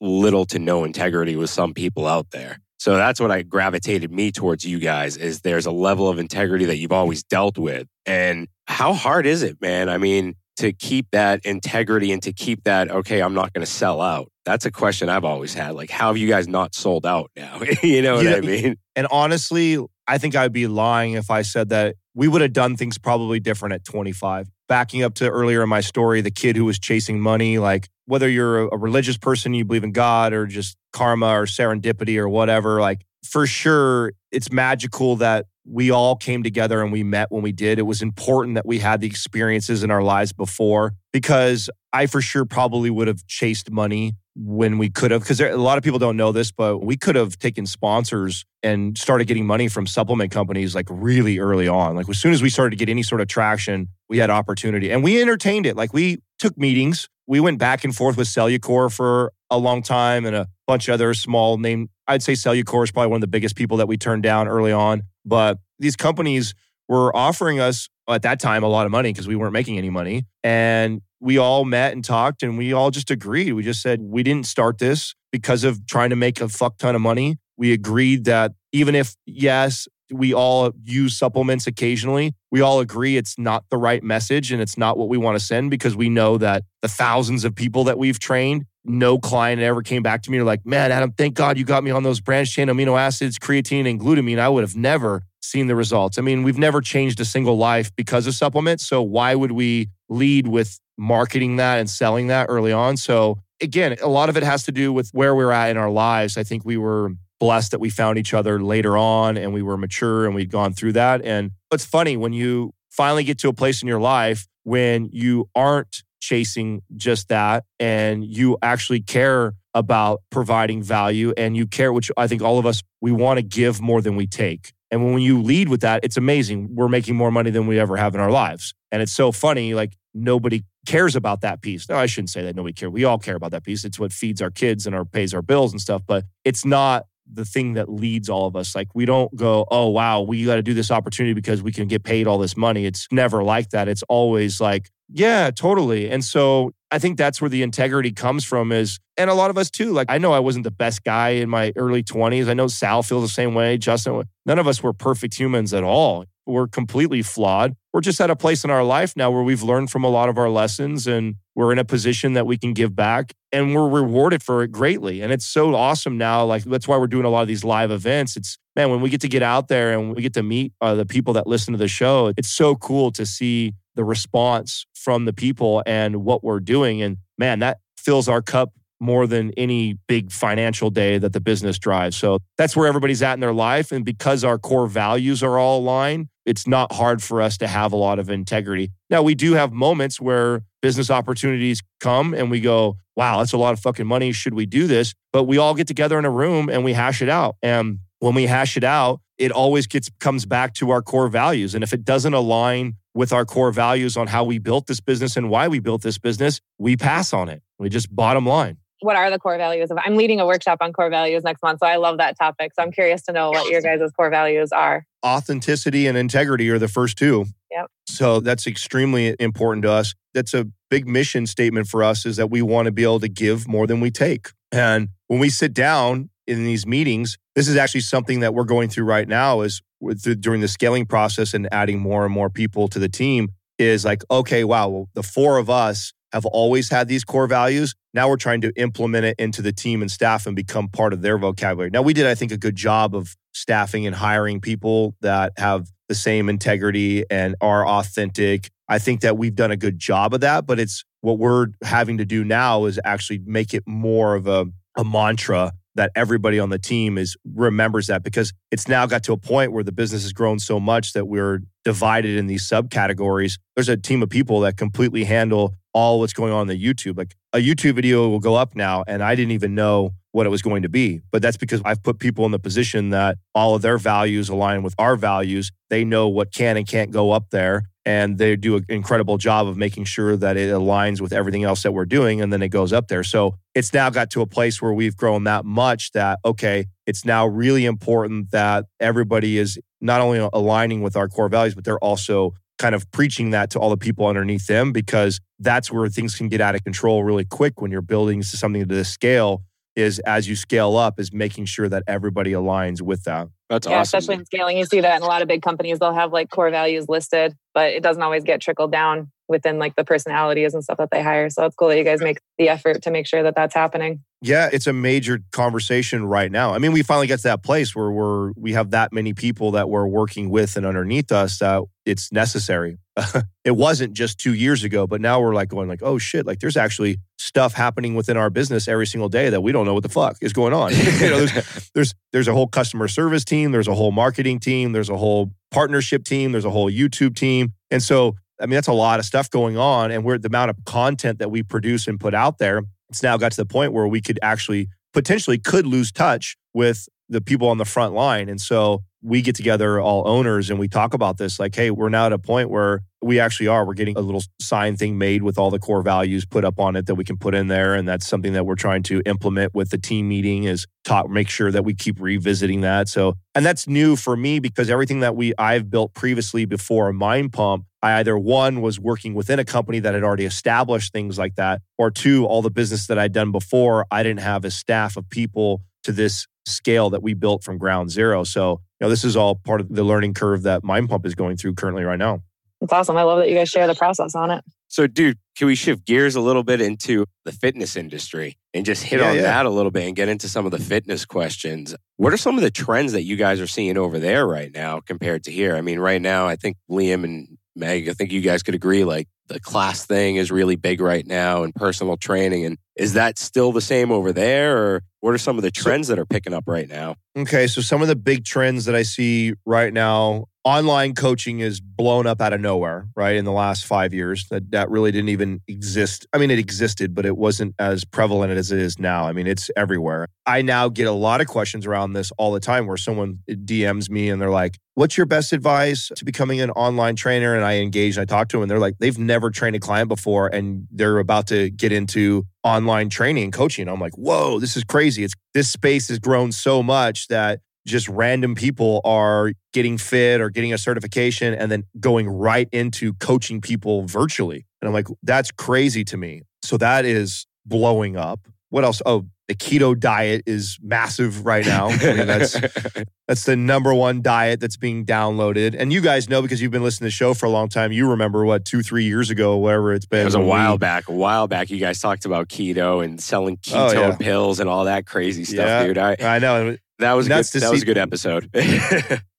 little 0.00 0.44
to 0.46 0.58
no 0.58 0.82
integrity 0.82 1.36
with 1.36 1.50
some 1.50 1.72
people 1.72 2.04
out 2.04 2.32
there. 2.32 2.58
So 2.80 2.96
that's 2.96 3.20
what 3.20 3.30
I 3.30 3.42
gravitated 3.42 4.10
me 4.10 4.32
towards 4.32 4.64
you 4.64 4.80
guys 4.80 5.16
is 5.16 5.42
there's 5.42 5.66
a 5.66 5.70
level 5.70 6.08
of 6.08 6.18
integrity 6.18 6.64
that 6.64 6.78
you've 6.78 6.90
always 6.90 7.22
dealt 7.22 7.58
with. 7.58 7.86
And 8.06 8.48
how 8.66 8.92
hard 8.92 9.24
is 9.24 9.44
it, 9.44 9.60
man? 9.60 9.88
I 9.88 9.98
mean, 9.98 10.34
to 10.58 10.72
keep 10.72 11.06
that 11.12 11.44
integrity 11.44 12.12
and 12.12 12.22
to 12.22 12.32
keep 12.32 12.64
that, 12.64 12.90
okay, 12.90 13.20
I'm 13.20 13.34
not 13.34 13.52
going 13.52 13.64
to 13.64 13.70
sell 13.70 14.00
out. 14.00 14.30
That's 14.44 14.66
a 14.66 14.70
question 14.70 15.08
I've 15.08 15.24
always 15.24 15.54
had. 15.54 15.74
Like, 15.74 15.88
how 15.88 16.08
have 16.08 16.16
you 16.16 16.28
guys 16.28 16.48
not 16.48 16.74
sold 16.74 17.06
out 17.06 17.30
now? 17.36 17.60
you 17.82 18.02
know 18.02 18.16
what 18.16 18.24
know- 18.24 18.36
I 18.36 18.40
mean? 18.40 18.76
And 18.96 19.06
honestly, 19.10 19.78
I 20.08 20.18
think 20.18 20.34
I'd 20.34 20.52
be 20.52 20.66
lying 20.66 21.12
if 21.12 21.30
I 21.30 21.42
said 21.42 21.68
that 21.68 21.94
we 22.14 22.26
would 22.26 22.40
have 22.40 22.52
done 22.52 22.76
things 22.76 22.98
probably 22.98 23.38
different 23.38 23.74
at 23.74 23.84
25. 23.84 24.48
Backing 24.66 25.02
up 25.02 25.14
to 25.14 25.28
earlier 25.28 25.62
in 25.62 25.68
my 25.68 25.80
story, 25.80 26.20
the 26.20 26.30
kid 26.30 26.56
who 26.56 26.64
was 26.64 26.78
chasing 26.78 27.20
money, 27.20 27.58
like 27.58 27.88
whether 28.06 28.28
you're 28.28 28.68
a 28.68 28.76
religious 28.76 29.16
person, 29.16 29.54
you 29.54 29.64
believe 29.64 29.84
in 29.84 29.92
God 29.92 30.32
or 30.32 30.46
just 30.46 30.76
karma 30.92 31.28
or 31.28 31.44
serendipity 31.44 32.18
or 32.18 32.28
whatever, 32.28 32.80
like 32.80 33.02
for 33.24 33.46
sure, 33.46 34.12
it's 34.32 34.50
magical 34.50 35.16
that 35.16 35.46
we 35.70 35.90
all 35.90 36.16
came 36.16 36.42
together 36.42 36.82
and 36.82 36.90
we 36.90 37.02
met 37.02 37.30
when 37.30 37.42
we 37.42 37.52
did. 37.52 37.78
It 37.78 37.82
was 37.82 38.00
important 38.00 38.54
that 38.54 38.66
we 38.66 38.78
had 38.78 39.00
the 39.00 39.06
experiences 39.06 39.82
in 39.82 39.90
our 39.90 40.02
lives 40.02 40.32
before 40.32 40.94
because 41.12 41.68
I 41.92 42.06
for 42.06 42.20
sure 42.20 42.44
probably 42.44 42.90
would 42.90 43.08
have 43.08 43.26
chased 43.26 43.70
money 43.70 44.14
when 44.34 44.78
we 44.78 44.88
could 44.88 45.10
have, 45.10 45.22
because 45.22 45.40
a 45.40 45.56
lot 45.56 45.78
of 45.78 45.84
people 45.84 45.98
don't 45.98 46.16
know 46.16 46.30
this, 46.32 46.52
but 46.52 46.78
we 46.78 46.96
could 46.96 47.16
have 47.16 47.38
taken 47.38 47.66
sponsors 47.66 48.44
and 48.62 48.96
started 48.96 49.26
getting 49.26 49.46
money 49.46 49.68
from 49.68 49.86
supplement 49.86 50.30
companies 50.30 50.74
like 50.74 50.86
really 50.88 51.38
early 51.38 51.66
on. 51.66 51.96
Like 51.96 52.08
as 52.08 52.18
soon 52.18 52.32
as 52.32 52.40
we 52.40 52.48
started 52.48 52.70
to 52.70 52.76
get 52.76 52.88
any 52.88 53.02
sort 53.02 53.20
of 53.20 53.28
traction, 53.28 53.88
we 54.08 54.18
had 54.18 54.30
opportunity 54.30 54.90
and 54.90 55.02
we 55.02 55.20
entertained 55.20 55.66
it. 55.66 55.76
Like 55.76 55.92
we 55.92 56.18
took 56.38 56.56
meetings. 56.56 57.08
We 57.26 57.40
went 57.40 57.58
back 57.58 57.84
and 57.84 57.94
forth 57.94 58.16
with 58.16 58.28
Cellucor 58.28 58.90
for 58.92 59.32
a 59.50 59.58
long 59.58 59.82
time 59.82 60.24
and 60.24 60.34
a 60.34 60.46
bunch 60.66 60.88
of 60.88 60.94
other 60.94 61.12
small 61.14 61.58
name. 61.58 61.90
I'd 62.06 62.22
say 62.22 62.32
Cellucor 62.32 62.84
is 62.84 62.90
probably 62.90 63.08
one 63.08 63.18
of 63.18 63.22
the 63.22 63.26
biggest 63.26 63.56
people 63.56 63.76
that 63.78 63.88
we 63.88 63.98
turned 63.98 64.22
down 64.22 64.48
early 64.48 64.72
on. 64.72 65.02
But 65.28 65.58
these 65.78 65.96
companies 65.96 66.54
were 66.88 67.14
offering 67.14 67.60
us 67.60 67.88
at 68.08 68.22
that 68.22 68.40
time 68.40 68.62
a 68.62 68.68
lot 68.68 68.86
of 68.86 68.92
money 68.92 69.12
because 69.12 69.28
we 69.28 69.36
weren't 69.36 69.52
making 69.52 69.78
any 69.78 69.90
money. 69.90 70.24
And 70.42 71.02
we 71.20 71.38
all 71.38 71.64
met 71.64 71.92
and 71.92 72.04
talked 72.04 72.42
and 72.42 72.56
we 72.56 72.72
all 72.72 72.90
just 72.90 73.10
agreed. 73.10 73.52
We 73.52 73.62
just 73.62 73.82
said 73.82 74.00
we 74.00 74.22
didn't 74.22 74.46
start 74.46 74.78
this 74.78 75.14
because 75.32 75.64
of 75.64 75.86
trying 75.86 76.10
to 76.10 76.16
make 76.16 76.40
a 76.40 76.48
fuck 76.48 76.78
ton 76.78 76.94
of 76.94 77.00
money. 77.00 77.36
We 77.56 77.72
agreed 77.72 78.24
that 78.24 78.52
even 78.72 78.94
if, 78.94 79.14
yes, 79.26 79.88
we 80.10 80.32
all 80.32 80.72
use 80.84 81.18
supplements 81.18 81.66
occasionally. 81.66 82.34
We 82.50 82.60
all 82.60 82.80
agree 82.80 83.16
it's 83.16 83.38
not 83.38 83.64
the 83.70 83.76
right 83.76 84.02
message 84.02 84.52
and 84.52 84.62
it's 84.62 84.78
not 84.78 84.96
what 84.96 85.08
we 85.08 85.18
want 85.18 85.38
to 85.38 85.44
send 85.44 85.70
because 85.70 85.96
we 85.96 86.08
know 86.08 86.38
that 86.38 86.64
the 86.82 86.88
thousands 86.88 87.44
of 87.44 87.54
people 87.54 87.84
that 87.84 87.98
we've 87.98 88.18
trained, 88.18 88.64
no 88.84 89.18
client 89.18 89.60
ever 89.60 89.82
came 89.82 90.02
back 90.02 90.22
to 90.22 90.30
me 90.30 90.40
like, 90.42 90.64
man, 90.64 90.92
Adam, 90.92 91.12
thank 91.12 91.34
God 91.34 91.58
you 91.58 91.64
got 91.64 91.84
me 91.84 91.90
on 91.90 92.02
those 92.02 92.20
branched 92.20 92.54
chain 92.54 92.68
amino 92.68 92.98
acids, 92.98 93.38
creatine, 93.38 93.88
and 93.88 94.00
glutamine. 94.00 94.38
I 94.38 94.48
would 94.48 94.62
have 94.62 94.76
never 94.76 95.22
seen 95.40 95.66
the 95.66 95.74
results. 95.74 96.18
I 96.18 96.22
mean, 96.22 96.42
we've 96.42 96.58
never 96.58 96.80
changed 96.80 97.20
a 97.20 97.24
single 97.24 97.56
life 97.56 97.94
because 97.96 98.26
of 98.26 98.34
supplements. 98.34 98.86
So 98.86 99.02
why 99.02 99.34
would 99.34 99.52
we 99.52 99.90
lead 100.08 100.46
with 100.48 100.78
marketing 100.96 101.56
that 101.56 101.78
and 101.78 101.88
selling 101.88 102.28
that 102.28 102.46
early 102.48 102.72
on? 102.72 102.96
So 102.96 103.38
again, 103.60 103.96
a 104.02 104.08
lot 104.08 104.28
of 104.28 104.36
it 104.36 104.42
has 104.42 104.64
to 104.64 104.72
do 104.72 104.92
with 104.92 105.10
where 105.12 105.34
we're 105.34 105.52
at 105.52 105.70
in 105.70 105.76
our 105.76 105.90
lives. 105.90 106.36
I 106.36 106.44
think 106.44 106.64
we 106.64 106.76
were 106.76 107.12
blessed 107.40 107.70
that 107.70 107.80
we 107.80 107.90
found 107.90 108.18
each 108.18 108.34
other 108.34 108.60
later 108.60 108.96
on 108.96 109.36
and 109.36 109.52
we 109.52 109.62
were 109.62 109.76
mature 109.76 110.26
and 110.26 110.34
we'd 110.34 110.50
gone 110.50 110.72
through 110.72 110.92
that. 110.92 111.22
And 111.22 111.52
it's 111.72 111.84
funny 111.84 112.16
when 112.16 112.32
you 112.32 112.74
finally 112.90 113.24
get 113.24 113.38
to 113.38 113.48
a 113.48 113.52
place 113.52 113.80
in 113.80 113.88
your 113.88 114.00
life 114.00 114.46
when 114.64 115.08
you 115.12 115.48
aren't 115.54 116.02
chasing 116.20 116.82
just 116.96 117.28
that 117.28 117.64
and 117.78 118.24
you 118.24 118.56
actually 118.62 119.00
care 119.00 119.54
about 119.74 120.22
providing 120.30 120.82
value 120.82 121.32
and 121.36 121.56
you 121.56 121.66
care, 121.66 121.92
which 121.92 122.10
I 122.16 122.26
think 122.26 122.42
all 122.42 122.58
of 122.58 122.66
us, 122.66 122.82
we 123.00 123.12
want 123.12 123.38
to 123.38 123.42
give 123.42 123.80
more 123.80 124.02
than 124.02 124.16
we 124.16 124.26
take. 124.26 124.72
And 124.90 125.12
when 125.12 125.22
you 125.22 125.42
lead 125.42 125.68
with 125.68 125.82
that, 125.82 126.00
it's 126.02 126.16
amazing. 126.16 126.74
We're 126.74 126.88
making 126.88 127.14
more 127.14 127.30
money 127.30 127.50
than 127.50 127.66
we 127.66 127.78
ever 127.78 127.96
have 127.96 128.14
in 128.14 128.20
our 128.20 128.30
lives. 128.30 128.74
And 128.90 129.02
it's 129.02 129.12
so 129.12 129.32
funny, 129.32 129.74
like 129.74 129.92
nobody 130.14 130.64
cares 130.86 131.14
about 131.14 131.42
that 131.42 131.60
piece. 131.60 131.88
No, 131.88 131.96
I 131.96 132.06
shouldn't 132.06 132.30
say 132.30 132.42
that 132.42 132.56
nobody 132.56 132.72
cares. 132.72 132.90
We 132.90 133.04
all 133.04 133.18
care 133.18 133.36
about 133.36 133.50
that 133.50 133.64
piece. 133.64 133.84
It's 133.84 133.98
what 133.98 134.12
feeds 134.12 134.40
our 134.40 134.50
kids 134.50 134.86
and 134.86 134.94
our 134.96 135.04
pays 135.04 135.34
our 135.34 135.42
bills 135.42 135.72
and 135.72 135.80
stuff, 135.80 136.02
but 136.06 136.24
it's 136.44 136.64
not 136.64 137.04
the 137.30 137.44
thing 137.44 137.74
that 137.74 137.90
leads 137.90 138.30
all 138.30 138.46
of 138.46 138.56
us. 138.56 138.74
Like 138.74 138.88
we 138.94 139.04
don't 139.04 139.34
go, 139.36 139.66
oh 139.70 139.88
wow, 139.88 140.22
we 140.22 140.44
got 140.46 140.56
to 140.56 140.62
do 140.62 140.72
this 140.72 140.90
opportunity 140.90 141.34
because 141.34 141.62
we 141.62 141.72
can 141.72 141.86
get 141.86 142.02
paid 142.02 142.26
all 142.26 142.38
this 142.38 142.56
money. 142.56 142.86
It's 142.86 143.06
never 143.12 143.44
like 143.44 143.70
that. 143.70 143.86
It's 143.88 144.02
always 144.08 144.60
like, 144.60 144.90
yeah, 145.10 145.50
totally. 145.50 146.10
And 146.10 146.24
so 146.24 146.72
I 146.90 146.98
think 146.98 147.18
that's 147.18 147.40
where 147.40 147.50
the 147.50 147.62
integrity 147.62 148.12
comes 148.12 148.44
from 148.44 148.72
is 148.72 148.98
and 149.16 149.28
a 149.28 149.34
lot 149.34 149.50
of 149.50 149.58
us 149.58 149.70
too. 149.70 149.92
Like 149.92 150.10
I 150.10 150.18
know 150.18 150.32
I 150.32 150.38
wasn't 150.38 150.64
the 150.64 150.70
best 150.70 151.02
guy 151.04 151.30
in 151.30 151.48
my 151.48 151.72
early 151.76 152.02
20s. 152.02 152.48
I 152.48 152.54
know 152.54 152.66
Sal 152.66 153.02
feels 153.02 153.22
the 153.22 153.28
same 153.28 153.54
way, 153.54 153.76
Justin. 153.78 154.24
None 154.46 154.58
of 154.58 154.66
us 154.66 154.82
were 154.82 154.92
perfect 154.92 155.38
humans 155.38 155.74
at 155.74 155.82
all. 155.82 156.24
We're 156.46 156.68
completely 156.68 157.20
flawed. 157.20 157.74
We're 157.92 158.00
just 158.00 158.20
at 158.20 158.30
a 158.30 158.36
place 158.36 158.64
in 158.64 158.70
our 158.70 158.84
life 158.84 159.14
now 159.16 159.30
where 159.30 159.42
we've 159.42 159.62
learned 159.62 159.90
from 159.90 160.04
a 160.04 160.08
lot 160.08 160.30
of 160.30 160.38
our 160.38 160.48
lessons 160.48 161.06
and 161.06 161.34
we're 161.54 161.72
in 161.72 161.78
a 161.78 161.84
position 161.84 162.34
that 162.34 162.46
we 162.46 162.56
can 162.56 162.72
give 162.72 162.96
back 162.96 163.34
and 163.52 163.74
we're 163.74 163.88
rewarded 163.88 164.42
for 164.42 164.62
it 164.62 164.72
greatly. 164.72 165.20
And 165.20 165.30
it's 165.32 165.46
so 165.46 165.74
awesome 165.74 166.16
now. 166.16 166.44
Like 166.44 166.64
that's 166.64 166.88
why 166.88 166.96
we're 166.96 167.06
doing 167.06 167.26
a 167.26 167.30
lot 167.30 167.42
of 167.42 167.48
these 167.48 167.64
live 167.64 167.90
events. 167.90 168.36
It's 168.36 168.56
man, 168.76 168.90
when 168.90 169.00
we 169.00 169.10
get 169.10 169.20
to 169.22 169.28
get 169.28 169.42
out 169.42 169.68
there 169.68 169.92
and 169.92 170.14
we 170.14 170.22
get 170.22 170.34
to 170.34 170.42
meet 170.42 170.72
uh, 170.80 170.94
the 170.94 171.04
people 171.04 171.34
that 171.34 171.46
listen 171.46 171.72
to 171.72 171.78
the 171.78 171.88
show, 171.88 172.32
it's 172.36 172.48
so 172.48 172.76
cool 172.76 173.10
to 173.12 173.26
see 173.26 173.74
the 173.96 174.04
response 174.04 174.86
from 175.08 175.24
the 175.24 175.32
people 175.32 175.82
and 175.86 176.22
what 176.22 176.44
we're 176.44 176.60
doing. 176.60 177.00
And 177.00 177.16
man, 177.38 177.60
that 177.60 177.78
fills 177.96 178.28
our 178.28 178.42
cup 178.42 178.74
more 179.00 179.26
than 179.26 179.52
any 179.56 179.94
big 180.06 180.30
financial 180.30 180.90
day 180.90 181.16
that 181.16 181.32
the 181.32 181.40
business 181.40 181.78
drives. 181.78 182.14
So 182.14 182.40
that's 182.58 182.76
where 182.76 182.86
everybody's 182.86 183.22
at 183.22 183.32
in 183.32 183.40
their 183.40 183.54
life. 183.54 183.90
And 183.90 184.04
because 184.04 184.44
our 184.44 184.58
core 184.58 184.86
values 184.86 185.42
are 185.42 185.56
all 185.56 185.80
aligned, 185.80 186.28
it's 186.44 186.66
not 186.66 186.92
hard 186.92 187.22
for 187.22 187.40
us 187.40 187.56
to 187.56 187.66
have 187.66 187.94
a 187.94 187.96
lot 187.96 188.18
of 188.18 188.28
integrity. 188.28 188.90
Now, 189.08 189.22
we 189.22 189.34
do 189.34 189.54
have 189.54 189.72
moments 189.72 190.20
where 190.20 190.60
business 190.82 191.10
opportunities 191.10 191.80
come 192.00 192.34
and 192.34 192.50
we 192.50 192.60
go, 192.60 192.98
wow, 193.16 193.38
that's 193.38 193.54
a 193.54 193.58
lot 193.58 193.72
of 193.72 193.80
fucking 193.80 194.06
money. 194.06 194.32
Should 194.32 194.52
we 194.52 194.66
do 194.66 194.86
this? 194.86 195.14
But 195.32 195.44
we 195.44 195.56
all 195.56 195.74
get 195.74 195.86
together 195.86 196.18
in 196.18 196.26
a 196.26 196.30
room 196.30 196.68
and 196.68 196.84
we 196.84 196.92
hash 196.92 197.22
it 197.22 197.30
out. 197.30 197.56
And 197.62 198.00
when 198.18 198.34
we 198.34 198.44
hash 198.44 198.76
it 198.76 198.84
out, 198.84 199.22
it 199.38 199.52
always 199.52 199.86
gets 199.86 200.10
comes 200.20 200.44
back 200.44 200.74
to 200.74 200.90
our 200.90 201.00
core 201.00 201.28
values. 201.28 201.74
And 201.74 201.82
if 201.82 201.94
it 201.94 202.04
doesn't 202.04 202.34
align 202.34 202.96
with 203.18 203.32
our 203.32 203.44
core 203.44 203.72
values 203.72 204.16
on 204.16 204.28
how 204.28 204.44
we 204.44 204.60
built 204.60 204.86
this 204.86 205.00
business 205.00 205.36
and 205.36 205.50
why 205.50 205.66
we 205.66 205.80
built 205.80 206.02
this 206.02 206.18
business, 206.18 206.60
we 206.78 206.96
pass 206.96 207.32
on 207.32 207.48
it. 207.48 207.60
We 207.76 207.88
just 207.88 208.14
bottom 208.14 208.46
line. 208.46 208.76
What 209.00 209.16
are 209.16 209.28
the 209.28 209.40
core 209.40 209.56
values 209.56 209.90
of 209.90 209.98
I'm 210.04 210.14
leading 210.14 210.38
a 210.38 210.46
workshop 210.46 210.78
on 210.80 210.92
core 210.92 211.10
values 211.10 211.42
next 211.42 211.60
month. 211.60 211.80
So 211.80 211.86
I 211.88 211.96
love 211.96 212.18
that 212.18 212.38
topic. 212.38 212.70
So 212.76 212.82
I'm 212.84 212.92
curious 212.92 213.22
to 213.22 213.32
know 213.32 213.50
what 213.50 213.72
your 213.72 213.82
guys' 213.82 214.08
core 214.16 214.30
values 214.30 214.70
are. 214.70 215.04
Authenticity 215.26 216.06
and 216.06 216.16
integrity 216.16 216.70
are 216.70 216.78
the 216.78 216.86
first 216.86 217.18
two. 217.18 217.46
Yep. 217.72 217.90
So 218.06 218.38
that's 218.38 218.68
extremely 218.68 219.34
important 219.40 219.82
to 219.82 219.90
us. 219.90 220.14
That's 220.32 220.54
a 220.54 220.68
big 220.88 221.08
mission 221.08 221.48
statement 221.48 221.88
for 221.88 222.04
us 222.04 222.24
is 222.24 222.36
that 222.36 222.50
we 222.50 222.62
want 222.62 222.86
to 222.86 222.92
be 222.92 223.02
able 223.02 223.18
to 223.18 223.28
give 223.28 223.66
more 223.66 223.88
than 223.88 223.98
we 223.98 224.12
take. 224.12 224.50
And 224.70 225.08
when 225.26 225.40
we 225.40 225.50
sit 225.50 225.74
down 225.74 226.30
in 226.48 226.64
these 226.64 226.86
meetings, 226.86 227.36
this 227.54 227.68
is 227.68 227.76
actually 227.76 228.00
something 228.00 228.40
that 228.40 228.54
we're 228.54 228.64
going 228.64 228.88
through 228.88 229.04
right 229.04 229.28
now 229.28 229.60
is 229.60 229.82
the, 230.00 230.34
during 230.34 230.60
the 230.60 230.68
scaling 230.68 231.06
process 231.06 231.54
and 231.54 231.68
adding 231.70 232.00
more 232.00 232.24
and 232.24 232.32
more 232.32 232.48
people 232.48 232.88
to 232.88 232.98
the 232.98 233.08
team 233.08 233.50
is 233.78 234.04
like, 234.04 234.22
okay, 234.30 234.64
wow, 234.64 234.88
well, 234.88 235.08
the 235.14 235.22
four 235.22 235.58
of 235.58 235.68
us 235.68 236.12
have 236.32 236.46
always 236.46 236.90
had 236.90 237.06
these 237.06 237.22
core 237.22 237.46
values. 237.46 237.94
Now 238.14 238.28
we're 238.28 238.36
trying 238.36 238.62
to 238.62 238.72
implement 238.76 239.24
it 239.26 239.36
into 239.38 239.62
the 239.62 239.72
team 239.72 240.02
and 240.02 240.10
staff 240.10 240.46
and 240.46 240.56
become 240.56 240.88
part 240.88 241.12
of 241.12 241.22
their 241.22 241.38
vocabulary. 241.38 241.90
Now 241.90 242.02
we 242.02 242.14
did, 242.14 242.26
I 242.26 242.34
think, 242.34 242.50
a 242.50 242.56
good 242.56 242.76
job 242.76 243.14
of 243.14 243.36
staffing 243.52 244.06
and 244.06 244.16
hiring 244.16 244.60
people 244.60 245.14
that 245.20 245.52
have 245.58 245.88
the 246.08 246.14
same 246.14 246.48
integrity 246.48 247.24
and 247.30 247.54
are 247.60 247.86
authentic. 247.86 248.70
I 248.88 248.98
think 248.98 249.20
that 249.20 249.36
we've 249.36 249.54
done 249.54 249.70
a 249.70 249.76
good 249.76 249.98
job 249.98 250.32
of 250.32 250.40
that, 250.40 250.66
but 250.66 250.80
it's 250.80 251.04
what 251.20 251.38
we're 251.38 251.68
having 251.82 252.18
to 252.18 252.24
do 252.24 252.44
now 252.44 252.86
is 252.86 252.98
actually 253.04 253.40
make 253.44 253.74
it 253.74 253.82
more 253.86 254.34
of 254.34 254.46
a, 254.46 254.66
a 254.96 255.04
mantra 255.04 255.72
that 255.98 256.12
everybody 256.14 256.60
on 256.60 256.70
the 256.70 256.78
team 256.78 257.18
is 257.18 257.36
remembers 257.54 258.06
that 258.06 258.22
because 258.22 258.52
it's 258.70 258.86
now 258.86 259.04
got 259.04 259.24
to 259.24 259.32
a 259.32 259.36
point 259.36 259.72
where 259.72 259.82
the 259.82 259.92
business 259.92 260.22
has 260.22 260.32
grown 260.32 260.60
so 260.60 260.78
much 260.78 261.12
that 261.12 261.26
we're 261.26 261.60
divided 261.84 262.38
in 262.38 262.46
these 262.46 262.68
subcategories. 262.68 263.58
There's 263.74 263.88
a 263.88 263.96
team 263.96 264.22
of 264.22 264.30
people 264.30 264.60
that 264.60 264.76
completely 264.76 265.24
handle 265.24 265.74
all 265.92 266.20
what's 266.20 266.32
going 266.32 266.52
on 266.52 266.62
in 266.62 266.78
the 266.78 266.82
YouTube. 266.82 267.18
Like 267.18 267.34
a 267.52 267.58
YouTube 267.58 267.94
video 267.94 268.28
will 268.28 268.38
go 268.38 268.54
up 268.54 268.76
now, 268.76 269.02
and 269.08 269.22
I 269.22 269.34
didn't 269.34 269.52
even 269.52 269.74
know 269.74 270.12
what 270.30 270.46
it 270.46 270.50
was 270.50 270.62
going 270.62 270.82
to 270.82 270.88
be. 270.88 271.20
But 271.32 271.42
that's 271.42 271.56
because 271.56 271.82
I've 271.84 272.02
put 272.02 272.20
people 272.20 272.44
in 272.44 272.52
the 272.52 272.58
position 272.60 273.10
that 273.10 273.38
all 273.52 273.74
of 273.74 273.82
their 273.82 273.98
values 273.98 274.48
align 274.48 274.84
with 274.84 274.94
our 274.98 275.16
values. 275.16 275.72
They 275.90 276.04
know 276.04 276.28
what 276.28 276.52
can 276.54 276.76
and 276.76 276.86
can't 276.86 277.10
go 277.10 277.32
up 277.32 277.50
there 277.50 277.82
and 278.08 278.38
they 278.38 278.56
do 278.56 278.76
an 278.76 278.86
incredible 278.88 279.36
job 279.36 279.68
of 279.68 279.76
making 279.76 280.02
sure 280.02 280.34
that 280.34 280.56
it 280.56 280.72
aligns 280.72 281.20
with 281.20 281.30
everything 281.30 281.64
else 281.64 281.82
that 281.82 281.92
we're 281.92 282.06
doing 282.06 282.40
and 282.40 282.50
then 282.50 282.62
it 282.62 282.70
goes 282.70 282.90
up 282.90 283.08
there. 283.08 283.22
So 283.22 283.56
it's 283.74 283.92
now 283.92 284.08
got 284.08 284.30
to 284.30 284.40
a 284.40 284.46
place 284.46 284.80
where 284.80 284.94
we've 284.94 285.14
grown 285.14 285.44
that 285.44 285.66
much 285.66 286.12
that 286.12 286.38
okay 286.42 286.86
it's 287.06 287.26
now 287.26 287.46
really 287.46 287.84
important 287.84 288.50
that 288.50 288.86
everybody 288.98 289.58
is 289.58 289.78
not 290.00 290.22
only 290.22 290.38
aligning 290.54 291.02
with 291.02 291.16
our 291.16 291.28
core 291.28 291.50
values 291.50 291.74
but 291.74 291.84
they're 291.84 291.98
also 291.98 292.54
kind 292.78 292.94
of 292.94 293.10
preaching 293.12 293.50
that 293.50 293.70
to 293.70 293.78
all 293.78 293.90
the 293.90 293.96
people 293.98 294.26
underneath 294.26 294.66
them 294.66 294.90
because 294.90 295.38
that's 295.58 295.92
where 295.92 296.08
things 296.08 296.34
can 296.34 296.48
get 296.48 296.62
out 296.62 296.74
of 296.74 296.82
control 296.84 297.24
really 297.24 297.44
quick 297.44 297.82
when 297.82 297.90
you're 297.90 298.00
building 298.00 298.42
something 298.42 298.80
to 298.88 298.94
this 298.94 299.10
scale 299.10 299.62
is 299.98 300.20
as 300.20 300.48
you 300.48 300.54
scale 300.54 300.96
up 300.96 301.18
is 301.18 301.32
making 301.32 301.64
sure 301.64 301.88
that 301.88 302.04
everybody 302.06 302.52
aligns 302.52 303.02
with 303.02 303.24
that 303.24 303.48
That's 303.68 303.86
yeah, 303.86 303.98
awesome. 303.98 304.18
especially 304.18 304.40
in 304.40 304.44
scaling. 304.46 304.78
You 304.78 304.84
see 304.84 305.00
that 305.00 305.16
in 305.16 305.22
a 305.22 305.26
lot 305.26 305.42
of 305.42 305.48
big 305.48 305.60
companies, 305.60 305.98
they'll 305.98 306.14
have 306.14 306.32
like 306.32 306.50
core 306.50 306.70
values 306.70 307.06
listed, 307.08 307.56
but 307.74 307.92
it 307.92 308.02
doesn't 308.02 308.22
always 308.22 308.44
get 308.44 308.60
trickled 308.60 308.92
down 308.92 309.32
within 309.48 309.78
like 309.78 309.96
the 309.96 310.04
personalities 310.04 310.74
and 310.74 310.84
stuff 310.84 310.98
that 310.98 311.10
they 311.10 311.22
hire. 311.22 311.48
So 311.50 311.64
it's 311.64 311.74
cool 311.74 311.88
that 311.88 311.98
you 311.98 312.04
guys 312.04 312.20
make 312.20 312.38
the 312.58 312.68
effort 312.68 313.02
to 313.02 313.10
make 313.10 313.26
sure 313.26 313.42
that 313.42 313.54
that's 313.54 313.74
happening. 313.74 314.22
Yeah, 314.40 314.68
it's 314.72 314.86
a 314.86 314.92
major 314.92 315.40
conversation 315.50 316.24
right 316.24 316.50
now. 316.50 316.72
I 316.72 316.78
mean, 316.78 316.92
we 316.92 317.02
finally 317.02 317.26
get 317.26 317.38
to 317.38 317.48
that 317.48 317.64
place 317.64 317.96
where 317.96 318.10
we're 318.10 318.52
we 318.52 318.72
have 318.72 318.90
that 318.92 319.12
many 319.12 319.34
people 319.34 319.72
that 319.72 319.88
we're 319.88 320.06
working 320.06 320.48
with 320.48 320.76
and 320.76 320.86
underneath 320.86 321.32
us 321.32 321.58
that 321.58 321.82
it's 322.06 322.30
necessary. 322.30 322.98
it 323.64 323.72
wasn't 323.72 324.12
just 324.12 324.38
two 324.38 324.54
years 324.54 324.84
ago, 324.84 325.08
but 325.08 325.20
now 325.20 325.40
we're 325.40 325.54
like 325.54 325.68
going 325.68 325.88
like, 325.88 326.02
oh 326.04 326.18
shit, 326.18 326.46
like 326.46 326.60
there's 326.60 326.76
actually 326.76 327.18
stuff 327.36 327.74
happening 327.74 328.14
within 328.14 328.36
our 328.36 328.48
business 328.48 328.86
every 328.86 329.08
single 329.08 329.28
day 329.28 329.50
that 329.50 329.60
we 329.60 329.72
don't 329.72 329.86
know 329.86 329.94
what 329.94 330.04
the 330.04 330.08
fuck 330.08 330.36
is 330.40 330.52
going 330.52 330.72
on. 330.72 330.92
you 330.94 331.30
know, 331.30 331.44
there's, 331.44 331.90
there's 331.94 332.14
there's 332.32 332.48
a 332.48 332.52
whole 332.52 332.68
customer 332.68 333.08
service 333.08 333.44
team, 333.44 333.72
there's 333.72 333.88
a 333.88 333.94
whole 333.94 334.12
marketing 334.12 334.60
team, 334.60 334.92
there's 334.92 335.10
a 335.10 335.16
whole 335.16 335.50
partnership 335.72 336.24
team, 336.24 336.52
there's 336.52 336.64
a 336.64 336.70
whole 336.70 336.90
YouTube 336.90 337.34
team, 337.34 337.72
and 337.90 338.02
so 338.02 338.36
I 338.60 338.66
mean 338.66 338.74
that's 338.74 338.88
a 338.88 338.92
lot 338.92 339.18
of 339.18 339.24
stuff 339.24 339.50
going 339.50 339.76
on, 339.76 340.10
and 340.10 340.24
we're 340.24 340.38
the 340.38 340.48
amount 340.48 340.70
of 340.70 340.84
content 340.84 341.38
that 341.38 341.50
we 341.50 341.62
produce 341.62 342.06
and 342.06 342.18
put 342.18 342.34
out 342.34 342.58
there 342.58 342.82
it's 343.10 343.22
now 343.22 343.36
got 343.36 343.52
to 343.52 343.56
the 343.56 343.66
point 343.66 343.92
where 343.92 344.06
we 344.06 344.20
could 344.20 344.38
actually 344.42 344.88
potentially 345.12 345.58
could 345.58 345.86
lose 345.86 346.12
touch 346.12 346.56
with 346.74 347.08
the 347.28 347.40
people 347.40 347.68
on 347.68 347.78
the 347.78 347.84
front 347.84 348.14
line. 348.14 348.48
And 348.48 348.60
so 348.60 349.02
we 349.22 349.42
get 349.42 349.56
together, 349.56 350.00
all 350.00 350.26
owners, 350.28 350.70
and 350.70 350.78
we 350.78 350.88
talk 350.88 351.14
about 351.14 351.38
this 351.38 351.58
like, 351.58 351.74
hey, 351.74 351.90
we're 351.90 352.08
now 352.08 352.26
at 352.26 352.32
a 352.32 352.38
point 352.38 352.70
where 352.70 353.02
we 353.20 353.40
actually 353.40 353.66
are. 353.66 353.84
We're 353.84 353.94
getting 353.94 354.16
a 354.16 354.20
little 354.20 354.42
sign 354.60 354.96
thing 354.96 355.18
made 355.18 355.42
with 355.42 355.58
all 355.58 355.70
the 355.70 355.80
core 355.80 356.02
values 356.02 356.46
put 356.46 356.64
up 356.64 356.78
on 356.78 356.94
it 356.94 357.06
that 357.06 357.16
we 357.16 357.24
can 357.24 357.36
put 357.36 357.54
in 357.54 357.66
there. 357.66 357.94
And 357.94 358.06
that's 358.06 358.26
something 358.26 358.52
that 358.52 358.64
we're 358.64 358.76
trying 358.76 359.02
to 359.04 359.22
implement 359.26 359.74
with 359.74 359.90
the 359.90 359.98
team 359.98 360.28
meeting 360.28 360.64
is 360.64 360.86
talk, 361.04 361.28
make 361.28 361.48
sure 361.48 361.72
that 361.72 361.84
we 361.84 361.94
keep 361.94 362.20
revisiting 362.20 362.82
that. 362.82 363.08
So, 363.08 363.34
and 363.56 363.66
that's 363.66 363.88
new 363.88 364.14
for 364.14 364.36
me 364.36 364.60
because 364.60 364.88
everything 364.88 365.20
that 365.20 365.34
we 365.34 365.52
I've 365.58 365.90
built 365.90 366.14
previously 366.14 366.64
before 366.64 367.08
a 367.08 367.14
Mind 367.14 367.52
Pump, 367.52 367.86
I 368.02 368.18
either 368.20 368.38
one 368.38 368.80
was 368.80 369.00
working 369.00 369.34
within 369.34 369.58
a 369.58 369.64
company 369.64 369.98
that 369.98 370.14
had 370.14 370.22
already 370.22 370.44
established 370.44 371.12
things 371.12 371.38
like 371.38 371.56
that, 371.56 371.80
or 371.96 372.12
two, 372.12 372.46
all 372.46 372.62
the 372.62 372.70
business 372.70 373.08
that 373.08 373.18
I'd 373.18 373.32
done 373.32 373.50
before, 373.50 374.06
I 374.12 374.22
didn't 374.22 374.40
have 374.40 374.64
a 374.64 374.70
staff 374.70 375.16
of 375.16 375.28
people 375.28 375.82
to 376.04 376.12
this 376.12 376.46
scale 376.68 377.10
that 377.10 377.22
we 377.22 377.34
built 377.34 377.64
from 377.64 377.78
ground 377.78 378.10
zero. 378.10 378.44
So, 378.44 378.80
you 379.00 379.04
know, 379.04 379.08
this 379.08 379.24
is 379.24 379.36
all 379.36 379.56
part 379.56 379.80
of 379.80 379.88
the 379.94 380.04
learning 380.04 380.34
curve 380.34 380.62
that 380.62 380.84
Mind 380.84 381.08
Pump 381.08 381.26
is 381.26 381.34
going 381.34 381.56
through 381.56 381.74
currently 381.74 382.04
right 382.04 382.18
now. 382.18 382.42
It's 382.80 382.92
awesome. 382.92 383.16
I 383.16 383.22
love 383.22 383.38
that 383.40 383.48
you 383.48 383.56
guys 383.56 383.68
share 383.68 383.86
the 383.88 383.94
process 383.94 384.34
on 384.36 384.50
it. 384.52 384.64
So, 384.86 385.06
dude, 385.06 385.36
can 385.56 385.66
we 385.66 385.74
shift 385.74 386.06
gears 386.06 386.36
a 386.36 386.40
little 386.40 386.62
bit 386.62 386.80
into 386.80 387.26
the 387.44 387.52
fitness 387.52 387.96
industry 387.96 388.56
and 388.72 388.86
just 388.86 389.02
hit 389.02 389.20
Yeah, 389.20 389.30
on 389.30 389.36
yeah. 389.36 389.42
that 389.42 389.66
a 389.66 389.70
little 389.70 389.90
bit 389.90 390.06
and 390.06 390.14
get 390.16 390.28
into 390.28 390.48
some 390.48 390.64
of 390.64 390.70
the 390.70 390.78
fitness 390.78 391.24
questions? 391.24 391.94
What 392.16 392.32
are 392.32 392.36
some 392.38 392.54
of 392.56 392.62
the 392.62 392.70
trends 392.70 393.12
that 393.12 393.24
you 393.24 393.36
guys 393.36 393.60
are 393.60 393.66
seeing 393.66 393.98
over 393.98 394.18
there 394.18 394.46
right 394.46 394.72
now 394.72 395.00
compared 395.00 395.44
to 395.44 395.50
here? 395.50 395.76
I 395.76 395.80
mean, 395.80 395.98
right 395.98 396.22
now, 396.22 396.46
I 396.46 396.56
think 396.56 396.76
Liam 396.90 397.24
and 397.24 397.58
Meg, 397.76 398.08
I 398.08 398.12
think 398.12 398.32
you 398.32 398.40
guys 398.40 398.62
could 398.62 398.74
agree 398.74 399.04
like 399.04 399.28
the 399.48 399.60
class 399.60 400.06
thing 400.06 400.36
is 400.36 400.50
really 400.50 400.76
big 400.76 401.00
right 401.00 401.26
now 401.26 401.62
and 401.62 401.74
personal 401.74 402.16
training. 402.16 402.64
And 402.64 402.78
is 402.96 403.14
that 403.14 403.38
still 403.38 403.72
the 403.72 403.80
same 403.80 404.10
over 404.10 404.32
there? 404.32 404.76
Or 404.76 405.02
what 405.20 405.34
are 405.34 405.38
some 405.38 405.56
of 405.56 405.62
the 405.62 405.70
trends 405.70 406.08
that 406.08 406.18
are 406.18 406.26
picking 406.26 406.54
up 406.54 406.64
right 406.66 406.88
now? 406.88 407.16
Okay, 407.36 407.66
so 407.66 407.80
some 407.80 408.02
of 408.02 408.08
the 408.08 408.16
big 408.16 408.44
trends 408.44 408.86
that 408.86 408.94
I 408.94 409.02
see 409.02 409.54
right 409.64 409.92
now, 409.92 410.46
online 410.64 411.14
coaching 411.14 411.60
is 411.60 411.80
blown 411.80 412.26
up 412.26 412.40
out 412.40 412.52
of 412.52 412.60
nowhere, 412.60 413.08
right? 413.16 413.36
In 413.36 413.44
the 413.44 413.52
last 413.52 413.86
five 413.86 414.12
years, 414.12 414.46
that 414.50 414.72
that 414.72 414.90
really 414.90 415.12
didn't 415.12 415.28
even 415.28 415.60
exist. 415.68 416.26
I 416.32 416.38
mean, 416.38 416.50
it 416.50 416.58
existed, 416.58 417.14
but 417.14 417.24
it 417.24 417.36
wasn't 417.36 417.74
as 417.78 418.04
prevalent 418.04 418.52
as 418.52 418.72
it 418.72 418.80
is 418.80 418.98
now. 418.98 419.28
I 419.28 419.32
mean, 419.32 419.46
it's 419.46 419.70
everywhere. 419.76 420.26
I 420.44 420.62
now 420.62 420.88
get 420.88 421.06
a 421.06 421.12
lot 421.12 421.40
of 421.40 421.46
questions 421.46 421.86
around 421.86 422.14
this 422.14 422.32
all 422.38 422.52
the 422.52 422.60
time, 422.60 422.86
where 422.86 422.96
someone 422.96 423.38
DMs 423.48 424.10
me 424.10 424.28
and 424.30 424.42
they're 424.42 424.50
like, 424.50 424.78
"What's 424.94 425.16
your 425.16 425.26
best 425.26 425.52
advice 425.52 426.10
to 426.16 426.24
becoming 426.24 426.60
an 426.60 426.70
online 426.72 427.14
trainer?" 427.14 427.54
And 427.54 427.64
I 427.64 427.76
engage, 427.76 428.16
and 428.16 428.22
I 428.22 428.24
talk 428.24 428.48
to 428.48 428.56
them, 428.56 428.62
and 428.62 428.70
they're 428.70 428.80
like, 428.80 428.98
they've 428.98 429.18
never 429.18 429.37
trained 429.50 429.76
a 429.76 429.80
client 429.80 430.08
before, 430.08 430.48
and 430.48 430.86
they're 430.90 431.18
about 431.18 431.46
to 431.48 431.70
get 431.70 431.92
into 431.92 432.46
online 432.64 433.08
training 433.08 433.44
and 433.44 433.52
coaching. 433.52 433.88
I'm 433.88 434.00
like, 434.00 434.16
whoa, 434.16 434.58
this 434.58 434.76
is 434.76 434.84
crazy. 434.84 435.24
It's 435.24 435.34
this 435.54 435.70
space 435.70 436.08
has 436.08 436.18
grown 436.18 436.52
so 436.52 436.82
much 436.82 437.28
that 437.28 437.60
just 437.86 438.08
random 438.08 438.54
people 438.54 439.00
are 439.04 439.52
getting 439.72 439.98
fit 439.98 440.40
or 440.40 440.50
getting 440.50 440.72
a 440.72 440.78
certification 440.78 441.54
and 441.54 441.72
then 441.72 441.84
going 441.98 442.28
right 442.28 442.68
into 442.72 443.14
coaching 443.14 443.60
people 443.60 444.06
virtually. 444.06 444.66
And 444.80 444.88
I'm 444.88 444.92
like, 444.92 445.08
that's 445.22 445.50
crazy 445.50 446.04
to 446.04 446.16
me. 446.16 446.42
So 446.62 446.76
that 446.76 447.04
is 447.04 447.46
blowing 447.64 448.16
up. 448.16 448.40
What 448.70 448.84
else? 448.84 449.00
Oh, 449.06 449.24
the 449.48 449.54
keto 449.54 449.98
diet 449.98 450.42
is 450.46 450.78
massive 450.82 451.46
right 451.46 451.64
now. 451.64 451.86
I 451.88 451.96
mean, 452.14 452.26
that's 452.26 452.54
that's 453.26 453.44
the 453.44 453.56
number 453.56 453.94
one 453.94 454.20
diet 454.20 454.60
that's 454.60 454.76
being 454.76 455.06
downloaded. 455.06 455.74
And 455.78 455.90
you 455.92 456.00
guys 456.02 456.28
know 456.28 456.42
because 456.42 456.60
you've 456.60 456.70
been 456.70 456.82
listening 456.82 457.06
to 457.06 457.08
the 457.08 457.16
show 457.16 457.32
for 457.34 457.46
a 457.46 457.50
long 457.50 457.68
time. 457.70 457.90
You 457.90 458.10
remember 458.10 458.44
what 458.44 458.64
two, 458.66 458.82
three 458.82 459.04
years 459.04 459.30
ago, 459.30 459.56
whatever 459.56 459.94
it's 459.94 460.04
been. 460.06 460.20
It 460.20 460.24
was 460.26 460.34
a 460.34 460.38
when 460.38 460.46
we- 460.46 460.50
while 460.50 460.78
back. 460.78 461.08
A 461.08 461.12
while 461.12 461.48
back, 461.48 461.70
you 461.70 461.78
guys 461.78 461.98
talked 462.00 462.26
about 462.26 462.48
keto 462.48 463.02
and 463.04 463.20
selling 463.20 463.58
Oh, 463.72 463.90
yeah. 463.92 464.16
pills 464.16 464.60
and 464.60 464.68
all 464.68 464.84
that 464.84 465.06
crazy 465.06 465.44
stuff, 465.44 465.66
Yeah. 465.66 465.86
dude. 465.86 465.98
I, 465.98 466.16
I 466.20 466.38
know. 466.38 466.76
that 466.98 467.12
was 467.14 467.26
a 467.26 467.30
good, 467.30 467.44
that 467.62 467.70
was 467.70 467.82
a 467.82 467.86
good 467.86 467.98
episode. 467.98 468.50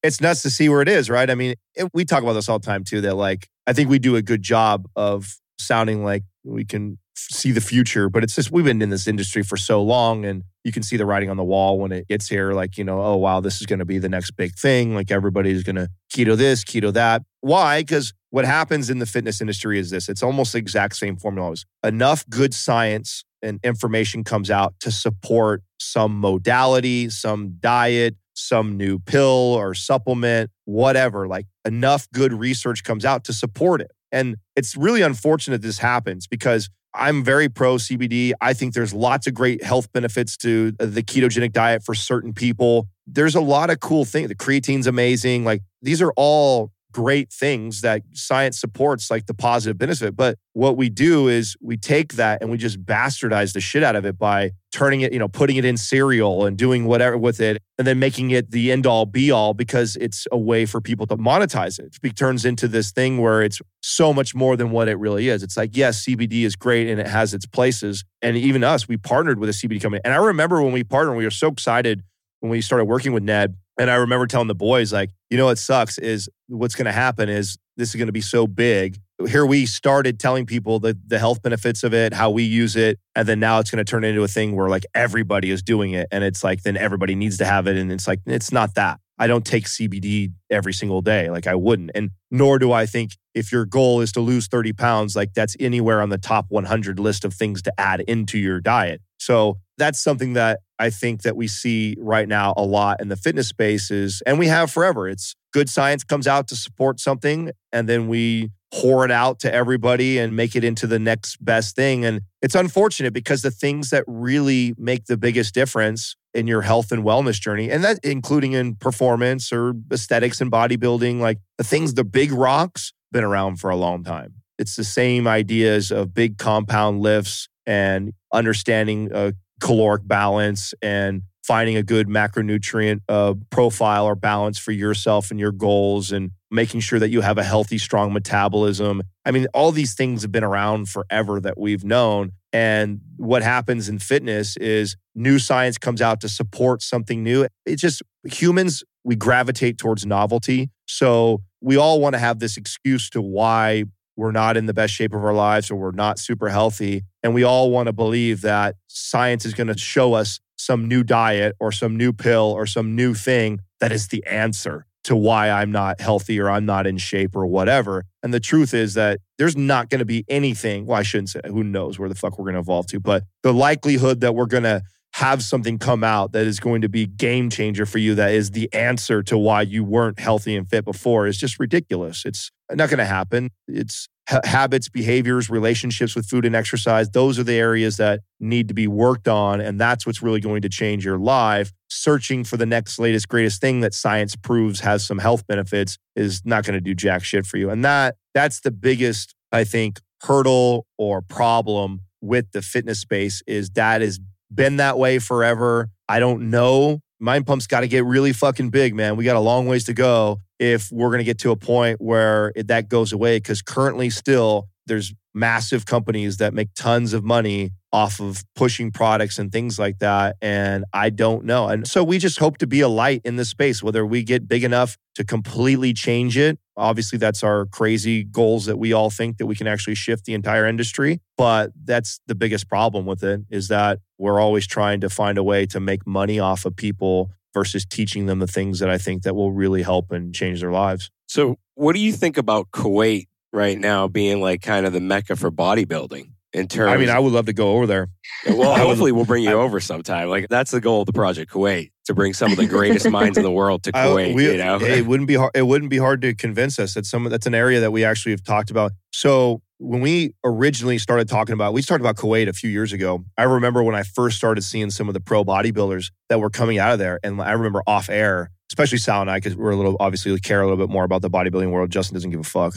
it's 0.03 0.21
nuts 0.21 0.41
to 0.43 0.49
see 0.49 0.69
where 0.69 0.81
it 0.81 0.87
is, 0.87 1.09
right? 1.09 1.29
I 1.29 1.35
mean, 1.35 1.53
it, 1.75 1.89
we 1.93 2.03
talk 2.05 2.23
about 2.23 2.33
this 2.33 2.49
all 2.49 2.57
the 2.59 2.65
time 2.65 2.83
too. 2.83 3.01
That 3.01 3.15
like, 3.15 3.47
I 3.67 3.73
think 3.73 3.89
we 3.89 3.99
do 3.99 4.15
a 4.15 4.21
good 4.21 4.41
job 4.41 4.87
of 4.95 5.35
sounding 5.59 6.03
like 6.03 6.23
we 6.43 6.65
can 6.65 6.97
see 7.31 7.51
the 7.51 7.61
future, 7.61 8.09
but 8.09 8.23
it's 8.23 8.35
just 8.35 8.51
we've 8.51 8.65
been 8.65 8.81
in 8.81 8.89
this 8.89 9.07
industry 9.07 9.43
for 9.43 9.57
so 9.57 9.81
long, 9.81 10.25
and 10.25 10.43
you 10.63 10.71
can 10.71 10.83
see 10.83 10.97
the 10.97 11.05
writing 11.05 11.29
on 11.29 11.37
the 11.37 11.43
wall 11.43 11.79
when 11.79 11.91
it 11.91 12.07
gets 12.07 12.27
here. 12.27 12.53
Like, 12.53 12.77
you 12.77 12.83
know, 12.83 13.01
oh 13.01 13.15
wow, 13.15 13.39
this 13.39 13.59
is 13.59 13.65
going 13.65 13.79
to 13.79 13.85
be 13.85 13.97
the 13.97 14.09
next 14.09 14.31
big 14.31 14.55
thing. 14.55 14.95
Like 14.95 15.11
everybody's 15.11 15.63
going 15.63 15.75
to 15.75 15.89
keto 16.13 16.35
this, 16.35 16.63
keto 16.63 16.93
that. 16.93 17.23
Why? 17.41 17.81
Because 17.81 18.13
what 18.29 18.45
happens 18.45 18.89
in 18.89 18.99
the 18.99 19.05
fitness 19.05 19.41
industry 19.41 19.79
is 19.79 19.89
this: 19.89 20.09
it's 20.09 20.23
almost 20.23 20.53
the 20.53 20.59
exact 20.59 20.95
same 20.95 21.17
formulas. 21.17 21.65
Enough 21.83 22.27
good 22.29 22.53
science 22.53 23.23
and 23.41 23.59
information 23.63 24.23
comes 24.23 24.51
out 24.51 24.73
to 24.81 24.91
support 24.91 25.63
some 25.79 26.19
modality, 26.19 27.09
some 27.09 27.55
diet, 27.59 28.15
some 28.33 28.77
new 28.77 28.99
pill 28.99 29.55
or 29.55 29.73
supplement, 29.73 30.49
whatever. 30.65 31.27
Like 31.27 31.45
enough 31.65 32.07
good 32.11 32.33
research 32.33 32.83
comes 32.83 33.05
out 33.05 33.23
to 33.25 33.33
support 33.33 33.81
it. 33.81 33.91
And 34.11 34.37
it's 34.55 34.75
really 34.75 35.01
unfortunate 35.01 35.61
this 35.61 35.77
happens 35.79 36.25
because 36.25 36.69
I'm 36.93 37.23
very 37.23 37.49
pro 37.49 37.75
CBD. 37.75 38.33
I 38.41 38.53
think 38.53 38.73
there's 38.73 38.93
lots 38.93 39.27
of 39.27 39.33
great 39.33 39.63
health 39.63 39.91
benefits 39.93 40.35
to 40.37 40.73
uh, 40.79 40.85
the 40.85 41.03
ketogenic 41.03 41.51
diet 41.51 41.83
for 41.83 41.93
certain 41.93 42.33
people. 42.33 42.87
There's 43.05 43.35
a 43.35 43.41
lot 43.41 43.69
of 43.69 43.79
cool 43.79 44.05
things. 44.05 44.29
The 44.29 44.35
creatine's 44.35 44.87
amazing. 44.87 45.45
Like 45.45 45.61
these 45.81 46.01
are 46.01 46.11
all 46.15 46.71
great 46.91 47.31
things 47.31 47.81
that 47.81 48.01
science 48.13 48.59
supports, 48.59 49.11
like 49.11 49.27
the 49.27 49.33
positive 49.33 49.77
benefit. 49.77 50.15
But 50.15 50.37
what 50.53 50.77
we 50.77 50.89
do 50.89 51.27
is 51.27 51.55
we 51.61 51.77
take 51.77 52.13
that 52.13 52.41
and 52.41 52.49
we 52.49 52.57
just 52.57 52.83
bastardize 52.83 53.53
the 53.53 53.61
shit 53.61 53.83
out 53.83 53.95
of 53.95 54.05
it 54.05 54.17
by 54.17 54.51
turning 54.71 55.01
it, 55.01 55.13
you 55.13 55.19
know, 55.19 55.27
putting 55.27 55.55
it 55.55 55.65
in 55.65 55.77
cereal 55.77 56.45
and 56.45 56.57
doing 56.57 56.85
whatever 56.85 57.17
with 57.17 57.39
it, 57.39 57.61
and 57.77 57.87
then 57.87 57.99
making 57.99 58.31
it 58.31 58.51
the 58.51 58.71
end 58.71 58.85
all 58.85 59.05
be 59.05 59.31
all 59.31 59.53
because 59.53 59.95
it's 59.97 60.27
a 60.31 60.37
way 60.37 60.65
for 60.65 60.81
people 60.81 61.07
to 61.07 61.17
monetize 61.17 61.79
it. 61.79 61.95
It 62.03 62.15
turns 62.15 62.45
into 62.45 62.67
this 62.67 62.91
thing 62.91 63.19
where 63.19 63.41
it's 63.41 63.61
so 63.81 64.13
much 64.13 64.35
more 64.35 64.55
than 64.55 64.71
what 64.71 64.87
it 64.87 64.95
really 64.95 65.29
is. 65.29 65.43
It's 65.43 65.57
like, 65.57 65.75
yes, 65.75 66.05
CBD 66.05 66.43
is 66.43 66.55
great 66.55 66.87
and 66.87 66.99
it 66.99 67.07
has 67.07 67.33
its 67.33 67.45
places. 67.45 68.03
And 68.21 68.37
even 68.37 68.63
us, 68.63 68.87
we 68.87 68.97
partnered 68.97 69.39
with 69.39 69.49
a 69.49 69.53
CBD 69.53 69.81
company. 69.81 70.01
And 70.03 70.13
I 70.13 70.17
remember 70.17 70.61
when 70.61 70.73
we 70.73 70.83
partnered, 70.83 71.17
we 71.17 71.23
were 71.23 71.31
so 71.31 71.47
excited 71.47 72.03
when 72.39 72.49
we 72.51 72.61
started 72.61 72.85
working 72.85 73.13
with 73.13 73.23
Ned. 73.23 73.55
And 73.79 73.89
I 73.89 73.95
remember 73.95 74.27
telling 74.27 74.49
the 74.49 74.55
boys, 74.55 74.91
like, 74.91 75.09
you 75.29 75.37
know 75.37 75.45
what 75.45 75.57
sucks 75.57 75.97
is 75.97 76.29
what's 76.47 76.75
going 76.75 76.85
to 76.85 76.91
happen 76.91 77.29
is 77.29 77.57
this 77.77 77.89
is 77.89 77.95
going 77.95 78.07
to 78.07 78.13
be 78.13 78.21
so 78.21 78.45
big. 78.45 78.97
Here 79.25 79.45
we 79.45 79.65
started 79.65 80.19
telling 80.19 80.45
people 80.45 80.79
the, 80.79 80.97
the 81.07 81.17
health 81.17 81.41
benefits 81.41 81.83
of 81.83 81.93
it, 81.93 82.13
how 82.13 82.29
we 82.29 82.43
use 82.43 82.75
it. 82.75 82.99
And 83.15 83.25
then 83.25 83.39
now 83.39 83.59
it's 83.59 83.71
going 83.71 83.83
to 83.83 83.89
turn 83.89 84.03
into 84.03 84.21
a 84.21 84.27
thing 84.27 84.53
where 84.53 84.67
like 84.67 84.85
everybody 84.93 85.49
is 85.49 85.63
doing 85.63 85.93
it. 85.93 86.07
And 86.11 86.25
it's 86.25 86.43
like, 86.43 86.63
then 86.63 86.75
everybody 86.75 87.15
needs 87.15 87.37
to 87.37 87.45
have 87.45 87.67
it. 87.67 87.77
And 87.77 87.89
it's 87.89 88.05
like, 88.05 88.19
it's 88.25 88.51
not 88.51 88.75
that. 88.75 88.99
I 89.17 89.27
don't 89.27 89.45
take 89.45 89.65
CBD 89.65 90.33
every 90.49 90.73
single 90.73 91.01
day. 91.01 91.29
Like 91.29 91.47
I 91.47 91.55
wouldn't. 91.55 91.91
And 91.95 92.11
nor 92.31 92.59
do 92.59 92.73
I 92.73 92.85
think 92.85 93.11
if 93.33 93.51
your 93.51 93.65
goal 93.65 94.01
is 94.01 94.11
to 94.13 94.19
lose 94.19 94.47
30 94.47 94.73
pounds, 94.73 95.15
like 95.15 95.33
that's 95.33 95.55
anywhere 95.59 96.01
on 96.01 96.09
the 96.09 96.17
top 96.17 96.45
100 96.49 96.99
list 96.99 97.23
of 97.23 97.33
things 97.33 97.61
to 97.61 97.73
add 97.79 98.01
into 98.01 98.37
your 98.37 98.59
diet. 98.59 99.01
So 99.19 99.57
that's 99.77 100.01
something 100.01 100.33
that 100.33 100.59
I 100.79 100.89
think 100.89 101.23
that 101.23 101.35
we 101.35 101.47
see 101.47 101.95
right 101.99 102.27
now 102.27 102.53
a 102.55 102.63
lot 102.63 103.01
in 103.01 103.09
the 103.09 103.17
fitness 103.17 103.49
spaces, 103.49 104.23
and 104.25 104.39
we 104.39 104.47
have 104.47 104.71
forever. 104.71 105.07
It's 105.09 105.35
good 105.53 105.69
science 105.69 106.03
comes 106.03 106.27
out 106.27 106.47
to 106.47 106.55
support 106.55 106.99
something, 106.99 107.51
and 107.71 107.87
then 107.87 108.07
we 108.07 108.51
pour 108.71 109.03
it 109.03 109.11
out 109.11 109.39
to 109.39 109.53
everybody 109.53 110.19
and 110.19 110.35
make 110.35 110.55
it 110.55 110.63
into 110.63 110.85
the 110.87 110.99
next 110.99 111.43
best 111.43 111.75
thing. 111.75 112.05
And 112.05 112.21
it's 112.41 112.55
unfortunate 112.55 113.13
because 113.13 113.41
the 113.41 113.51
things 113.51 113.89
that 113.89 114.03
really 114.07 114.75
make 114.77 115.05
the 115.05 115.17
biggest 115.17 115.53
difference 115.53 116.15
in 116.33 116.45
your 116.45 116.61
health 116.61 116.91
and 116.91 117.03
wellness 117.03 117.41
journey, 117.41 117.69
and 117.69 117.83
that 117.83 117.99
including 118.03 118.53
in 118.53 118.75
performance 118.75 119.51
or 119.51 119.73
aesthetics 119.91 120.39
and 120.39 120.51
bodybuilding, 120.51 121.19
like 121.19 121.39
the 121.57 121.63
things, 121.63 121.95
the 121.95 122.03
big 122.03 122.31
rocks, 122.31 122.93
been 123.11 123.23
around 123.23 123.59
for 123.59 123.69
a 123.69 123.75
long 123.75 124.03
time. 124.03 124.35
It's 124.59 124.75
the 124.75 124.83
same 124.83 125.27
ideas 125.27 125.91
of 125.91 126.13
big 126.13 126.37
compound 126.37 127.01
lifts 127.01 127.47
and 127.65 128.13
understanding 128.31 129.11
uh, 129.11 129.31
caloric 129.59 130.07
balance 130.07 130.73
and 130.81 131.23
finding 131.43 131.75
a 131.75 131.83
good 131.83 132.07
macronutrient 132.07 133.01
uh, 133.09 133.33
profile 133.49 134.05
or 134.05 134.15
balance 134.15 134.59
for 134.59 134.71
yourself 134.71 135.31
and 135.31 135.39
your 135.39 135.51
goals 135.51 136.11
and 136.11 136.31
making 136.51 136.79
sure 136.79 136.99
that 136.99 137.09
you 137.09 137.21
have 137.21 137.37
a 137.37 137.43
healthy, 137.43 137.77
strong 137.77 138.13
metabolism. 138.13 139.01
I 139.25 139.31
mean, 139.31 139.47
all 139.53 139.71
these 139.71 139.95
things 139.95 140.21
have 140.21 140.31
been 140.31 140.43
around 140.43 140.89
forever 140.89 141.39
that 141.39 141.57
we've 141.57 141.83
known. 141.83 142.33
And 142.53 143.01
what 143.17 143.41
happens 143.41 143.89
in 143.89 143.99
fitness 143.99 144.57
is 144.57 144.95
new 145.15 145.39
science 145.39 145.77
comes 145.77 146.01
out 146.01 146.21
to 146.21 146.29
support 146.29 146.81
something 146.81 147.23
new. 147.23 147.47
It's 147.65 147.81
just 147.81 148.01
humans, 148.23 148.83
we 149.03 149.15
gravitate 149.15 149.77
towards 149.77 150.05
novelty. 150.05 150.69
So 150.87 151.41
we 151.61 151.77
all 151.77 151.99
want 151.99 152.13
to 152.13 152.19
have 152.19 152.39
this 152.39 152.57
excuse 152.57 153.09
to 153.11 153.21
why 153.21 153.85
we're 154.19 154.31
not 154.31 154.57
in 154.57 154.65
the 154.65 154.73
best 154.73 154.93
shape 154.93 155.13
of 155.13 155.23
our 155.23 155.33
lives 155.33 155.71
or 155.71 155.77
we're 155.77 155.91
not 155.91 156.19
super 156.19 156.49
healthy. 156.49 157.03
And 157.23 157.33
we 157.33 157.43
all 157.43 157.71
want 157.71 157.87
to 157.87 157.93
believe 157.93 158.41
that 158.41 158.75
science 158.87 159.45
is 159.45 159.53
going 159.53 159.67
to 159.67 159.77
show 159.77 160.13
us 160.13 160.41
some 160.57 160.89
new 160.89 161.03
diet 161.05 161.55
or 161.57 161.71
some 161.71 161.95
new 161.95 162.11
pill 162.11 162.51
or 162.51 162.65
some 162.65 162.97
new 162.97 163.13
thing 163.13 163.61
that 163.79 163.93
is 163.93 164.09
the 164.09 164.21
answer 164.25 164.85
to 165.05 165.15
why 165.15 165.49
I'm 165.49 165.71
not 165.71 166.01
healthy 166.01 166.37
or 166.37 166.49
I'm 166.49 166.65
not 166.65 166.85
in 166.85 166.97
shape 166.97 167.33
or 167.33 167.47
whatever. 167.47 168.03
And 168.21 168.33
the 168.33 168.41
truth 168.41 168.73
is 168.73 168.93
that 168.95 169.21
there's 169.37 169.55
not 169.55 169.89
going 169.89 169.99
to 169.99 170.05
be 170.05 170.25
anything. 170.27 170.85
Well, 170.85 170.99
I 170.99 171.03
shouldn't 171.03 171.29
say, 171.29 171.39
who 171.45 171.63
knows 171.63 171.97
where 171.97 172.09
the 172.09 172.15
fuck 172.15 172.37
we're 172.37 172.43
going 172.43 172.55
to 172.55 172.59
evolve 172.59 172.87
to, 172.87 172.99
but 172.99 173.23
the 173.41 173.53
likelihood 173.53 174.19
that 174.19 174.35
we're 174.35 174.47
going 174.47 174.63
to 174.63 174.81
have 175.13 175.43
something 175.43 175.79
come 175.79 176.03
out 176.03 176.31
that 176.33 176.45
is 176.45 176.59
going 176.59 176.81
to 176.81 176.89
be 176.89 177.05
game 177.05 177.49
changer 177.49 177.85
for 177.85 177.97
you 177.97 178.15
that 178.15 178.31
is 178.31 178.51
the 178.51 178.71
answer 178.73 179.23
to 179.23 179.37
why 179.37 179.61
you 179.61 179.83
weren't 179.83 180.19
healthy 180.19 180.55
and 180.55 180.69
fit 180.69 180.85
before 180.85 181.27
is 181.27 181.37
just 181.37 181.59
ridiculous. 181.59 182.23
It's 182.25 182.51
not 182.71 182.89
going 182.89 182.99
to 182.99 183.05
happen. 183.05 183.49
It's 183.67 184.07
ha- 184.29 184.41
habits 184.43 184.87
behaviors 184.87 185.49
relationships 185.49 186.15
with 186.15 186.27
food 186.27 186.45
and 186.45 186.55
exercise 186.55 187.09
those 187.09 187.39
are 187.39 187.43
the 187.43 187.55
areas 187.55 187.97
that 187.97 188.21
need 188.39 188.67
to 188.67 188.73
be 188.73 188.87
worked 188.87 189.27
on 189.27 189.59
and 189.59 189.79
that's 189.79 190.05
what's 190.05 190.21
really 190.21 190.39
going 190.39 190.61
to 190.61 190.69
change 190.69 191.03
your 191.03 191.17
life. 191.17 191.71
Searching 191.89 192.43
for 192.43 192.57
the 192.57 192.67
next 192.67 192.99
latest 192.99 193.27
greatest 193.27 193.59
thing 193.61 193.81
that 193.81 193.95
science 193.95 194.35
proves 194.35 194.81
has 194.81 195.05
some 195.05 195.17
health 195.17 195.45
benefits 195.47 195.97
is 196.15 196.41
not 196.45 196.63
going 196.63 196.75
to 196.75 196.81
do 196.81 196.93
jack 196.93 197.23
shit 197.23 197.45
for 197.45 197.57
you. 197.57 197.69
And 197.71 197.83
that 197.83 198.15
that's 198.33 198.61
the 198.61 198.71
biggest 198.71 199.33
i 199.51 199.63
think 199.63 199.99
hurdle 200.21 200.85
or 200.97 201.21
problem 201.21 202.01
with 202.21 202.51
the 202.51 202.61
fitness 202.61 202.99
space 202.99 203.41
is 203.47 203.69
that 203.71 204.01
is 204.01 204.19
been 204.53 204.77
that 204.77 204.97
way 204.97 205.19
forever. 205.19 205.89
I 206.07 206.19
don't 206.19 206.49
know. 206.49 207.01
Mind 207.19 207.45
Pump's 207.45 207.67
got 207.67 207.81
to 207.81 207.87
get 207.87 208.05
really 208.05 208.33
fucking 208.33 208.69
big, 208.69 208.95
man. 208.95 209.17
We 209.17 209.25
got 209.25 209.35
a 209.35 209.41
long 209.41 209.67
ways 209.67 209.83
to 209.85 209.93
go 209.93 210.39
if 210.57 210.91
we're 210.91 211.09
going 211.09 211.19
to 211.19 211.25
get 211.25 211.39
to 211.39 211.51
a 211.51 211.55
point 211.55 211.99
where 212.01 212.53
it, 212.55 212.67
that 212.67 212.87
goes 212.89 213.11
away. 213.11 213.37
Because 213.37 213.61
currently, 213.61 214.09
still, 214.09 214.69
there's 214.85 215.13
massive 215.33 215.85
companies 215.85 216.37
that 216.37 216.53
make 216.53 216.69
tons 216.75 217.13
of 217.13 217.23
money 217.23 217.71
off 217.91 218.19
of 218.19 218.43
pushing 218.55 218.91
products 218.91 219.39
and 219.39 219.51
things 219.51 219.79
like 219.79 219.99
that. 219.99 220.35
And 220.41 220.85
I 220.93 221.09
don't 221.09 221.45
know. 221.45 221.67
And 221.67 221.87
so 221.87 222.03
we 222.03 222.19
just 222.19 222.39
hope 222.39 222.57
to 222.59 222.67
be 222.67 222.81
a 222.81 222.87
light 222.87 223.21
in 223.25 223.35
the 223.35 223.45
space, 223.45 223.81
whether 223.81 224.05
we 224.05 224.23
get 224.23 224.47
big 224.47 224.63
enough 224.63 224.97
to 225.15 225.23
completely 225.23 225.93
change 225.93 226.37
it. 226.37 226.59
Obviously, 226.77 227.17
that's 227.17 227.43
our 227.43 227.65
crazy 227.65 228.23
goals 228.23 228.65
that 228.65 228.77
we 228.77 228.93
all 228.93 229.09
think 229.09 229.37
that 229.37 229.47
we 229.47 229.55
can 229.55 229.67
actually 229.67 229.95
shift 229.95 230.25
the 230.25 230.33
entire 230.33 230.65
industry. 230.65 231.19
But 231.37 231.71
that's 231.83 232.19
the 232.27 232.35
biggest 232.35 232.69
problem 232.69 233.05
with 233.05 233.23
it 233.23 233.41
is 233.49 233.67
that 233.69 233.99
we're 234.19 234.39
always 234.39 234.67
trying 234.67 235.01
to 235.01 235.09
find 235.09 235.39
a 235.39 235.43
way 235.43 235.65
to 235.65 235.79
make 235.79 236.05
money 236.05 236.39
off 236.39 236.65
of 236.65 236.75
people 236.75 237.31
versus 237.53 237.85
teaching 237.85 238.27
them 238.27 238.37
the 238.37 238.47
things 238.47 238.77
that 238.79 238.89
I 238.89 238.99
think 238.99 239.23
that 239.23 239.35
will 239.35 239.51
really 239.51 239.81
help 239.81 240.11
and 240.11 240.35
change 240.35 240.61
their 240.61 240.71
lives. 240.71 241.09
So, 241.27 241.57
what 241.73 241.93
do 241.95 241.99
you 241.99 242.11
think 242.11 242.37
about 242.37 242.69
Kuwait 242.71 243.27
right 243.51 243.79
now 243.79 244.07
being 244.07 244.41
like 244.41 244.61
kind 244.61 244.85
of 244.85 244.93
the 244.93 244.99
mecca 244.99 245.35
for 245.35 245.49
bodybuilding? 245.49 246.29
in 246.53 246.67
terms. 246.67 246.91
I 246.91 246.97
mean, 246.97 247.09
I 247.09 247.19
would 247.19 247.31
love 247.31 247.45
to 247.45 247.53
go 247.53 247.73
over 247.73 247.85
there. 247.85 248.09
Well, 248.47 248.75
hopefully, 248.87 249.11
we'll 249.11 249.25
bring 249.25 249.43
you 249.43 249.51
over 249.51 249.79
sometime. 249.79 250.29
Like 250.29 250.49
that's 250.49 250.71
the 250.71 250.81
goal 250.81 251.01
of 251.01 251.05
the 251.05 251.13
project 251.13 251.51
Kuwait 251.51 251.91
to 252.05 252.13
bring 252.13 252.33
some 252.33 252.51
of 252.51 252.57
the 252.57 252.65
greatest 252.65 253.09
minds 253.11 253.37
in 253.37 253.43
the 253.43 253.51
world 253.51 253.83
to 253.83 253.91
Kuwait. 253.91 254.31
I, 254.31 254.33
we, 254.33 254.51
you 254.51 254.57
know, 254.57 254.79
it 254.81 255.05
wouldn't 255.05 255.27
be 255.27 255.35
hard. 255.35 255.51
It 255.53 255.63
wouldn't 255.63 255.89
be 255.89 255.97
hard 255.97 256.21
to 256.23 256.33
convince 256.33 256.79
us 256.79 256.95
that 256.95 257.05
some 257.05 257.25
that's 257.25 257.45
an 257.45 257.55
area 257.55 257.79
that 257.81 257.91
we 257.91 258.03
actually 258.03 258.31
have 258.31 258.43
talked 258.43 258.71
about. 258.71 258.93
So 259.11 259.61
when 259.79 260.01
we 260.01 260.33
originally 260.43 260.97
started 260.97 261.27
talking 261.27 261.53
about, 261.53 261.73
we 261.73 261.81
talked 261.81 262.01
about 262.01 262.17
Kuwait 262.17 262.47
a 262.47 262.53
few 262.53 262.69
years 262.69 262.93
ago. 262.93 263.25
I 263.37 263.43
remember 263.43 263.81
when 263.81 263.95
I 263.95 264.03
first 264.03 264.37
started 264.37 264.61
seeing 264.61 264.91
some 264.91 265.07
of 265.07 265.13
the 265.13 265.19
pro 265.19 265.43
bodybuilders 265.43 266.11
that 266.27 266.39
were 266.39 266.49
coming 266.49 266.77
out 266.77 266.91
of 266.91 266.99
there, 266.99 267.19
and 267.23 267.41
I 267.41 267.53
remember 267.53 267.81
off 267.87 268.09
air 268.09 268.51
especially 268.71 268.99
Sal 268.99 269.21
and 269.21 269.31
I, 269.31 269.37
because 269.37 269.55
we're 269.55 269.71
a 269.71 269.75
little 269.75 269.97
obviously 269.99 270.37
care 270.39 270.61
a 270.61 270.63
little 270.63 270.77
bit 270.77 270.91
more 270.91 271.03
about 271.03 271.21
the 271.21 271.29
bodybuilding 271.29 271.71
world. 271.71 271.89
Justin 271.89 272.13
doesn't 272.13 272.29
give 272.29 272.39
a 272.39 272.43
fuck, 272.43 272.75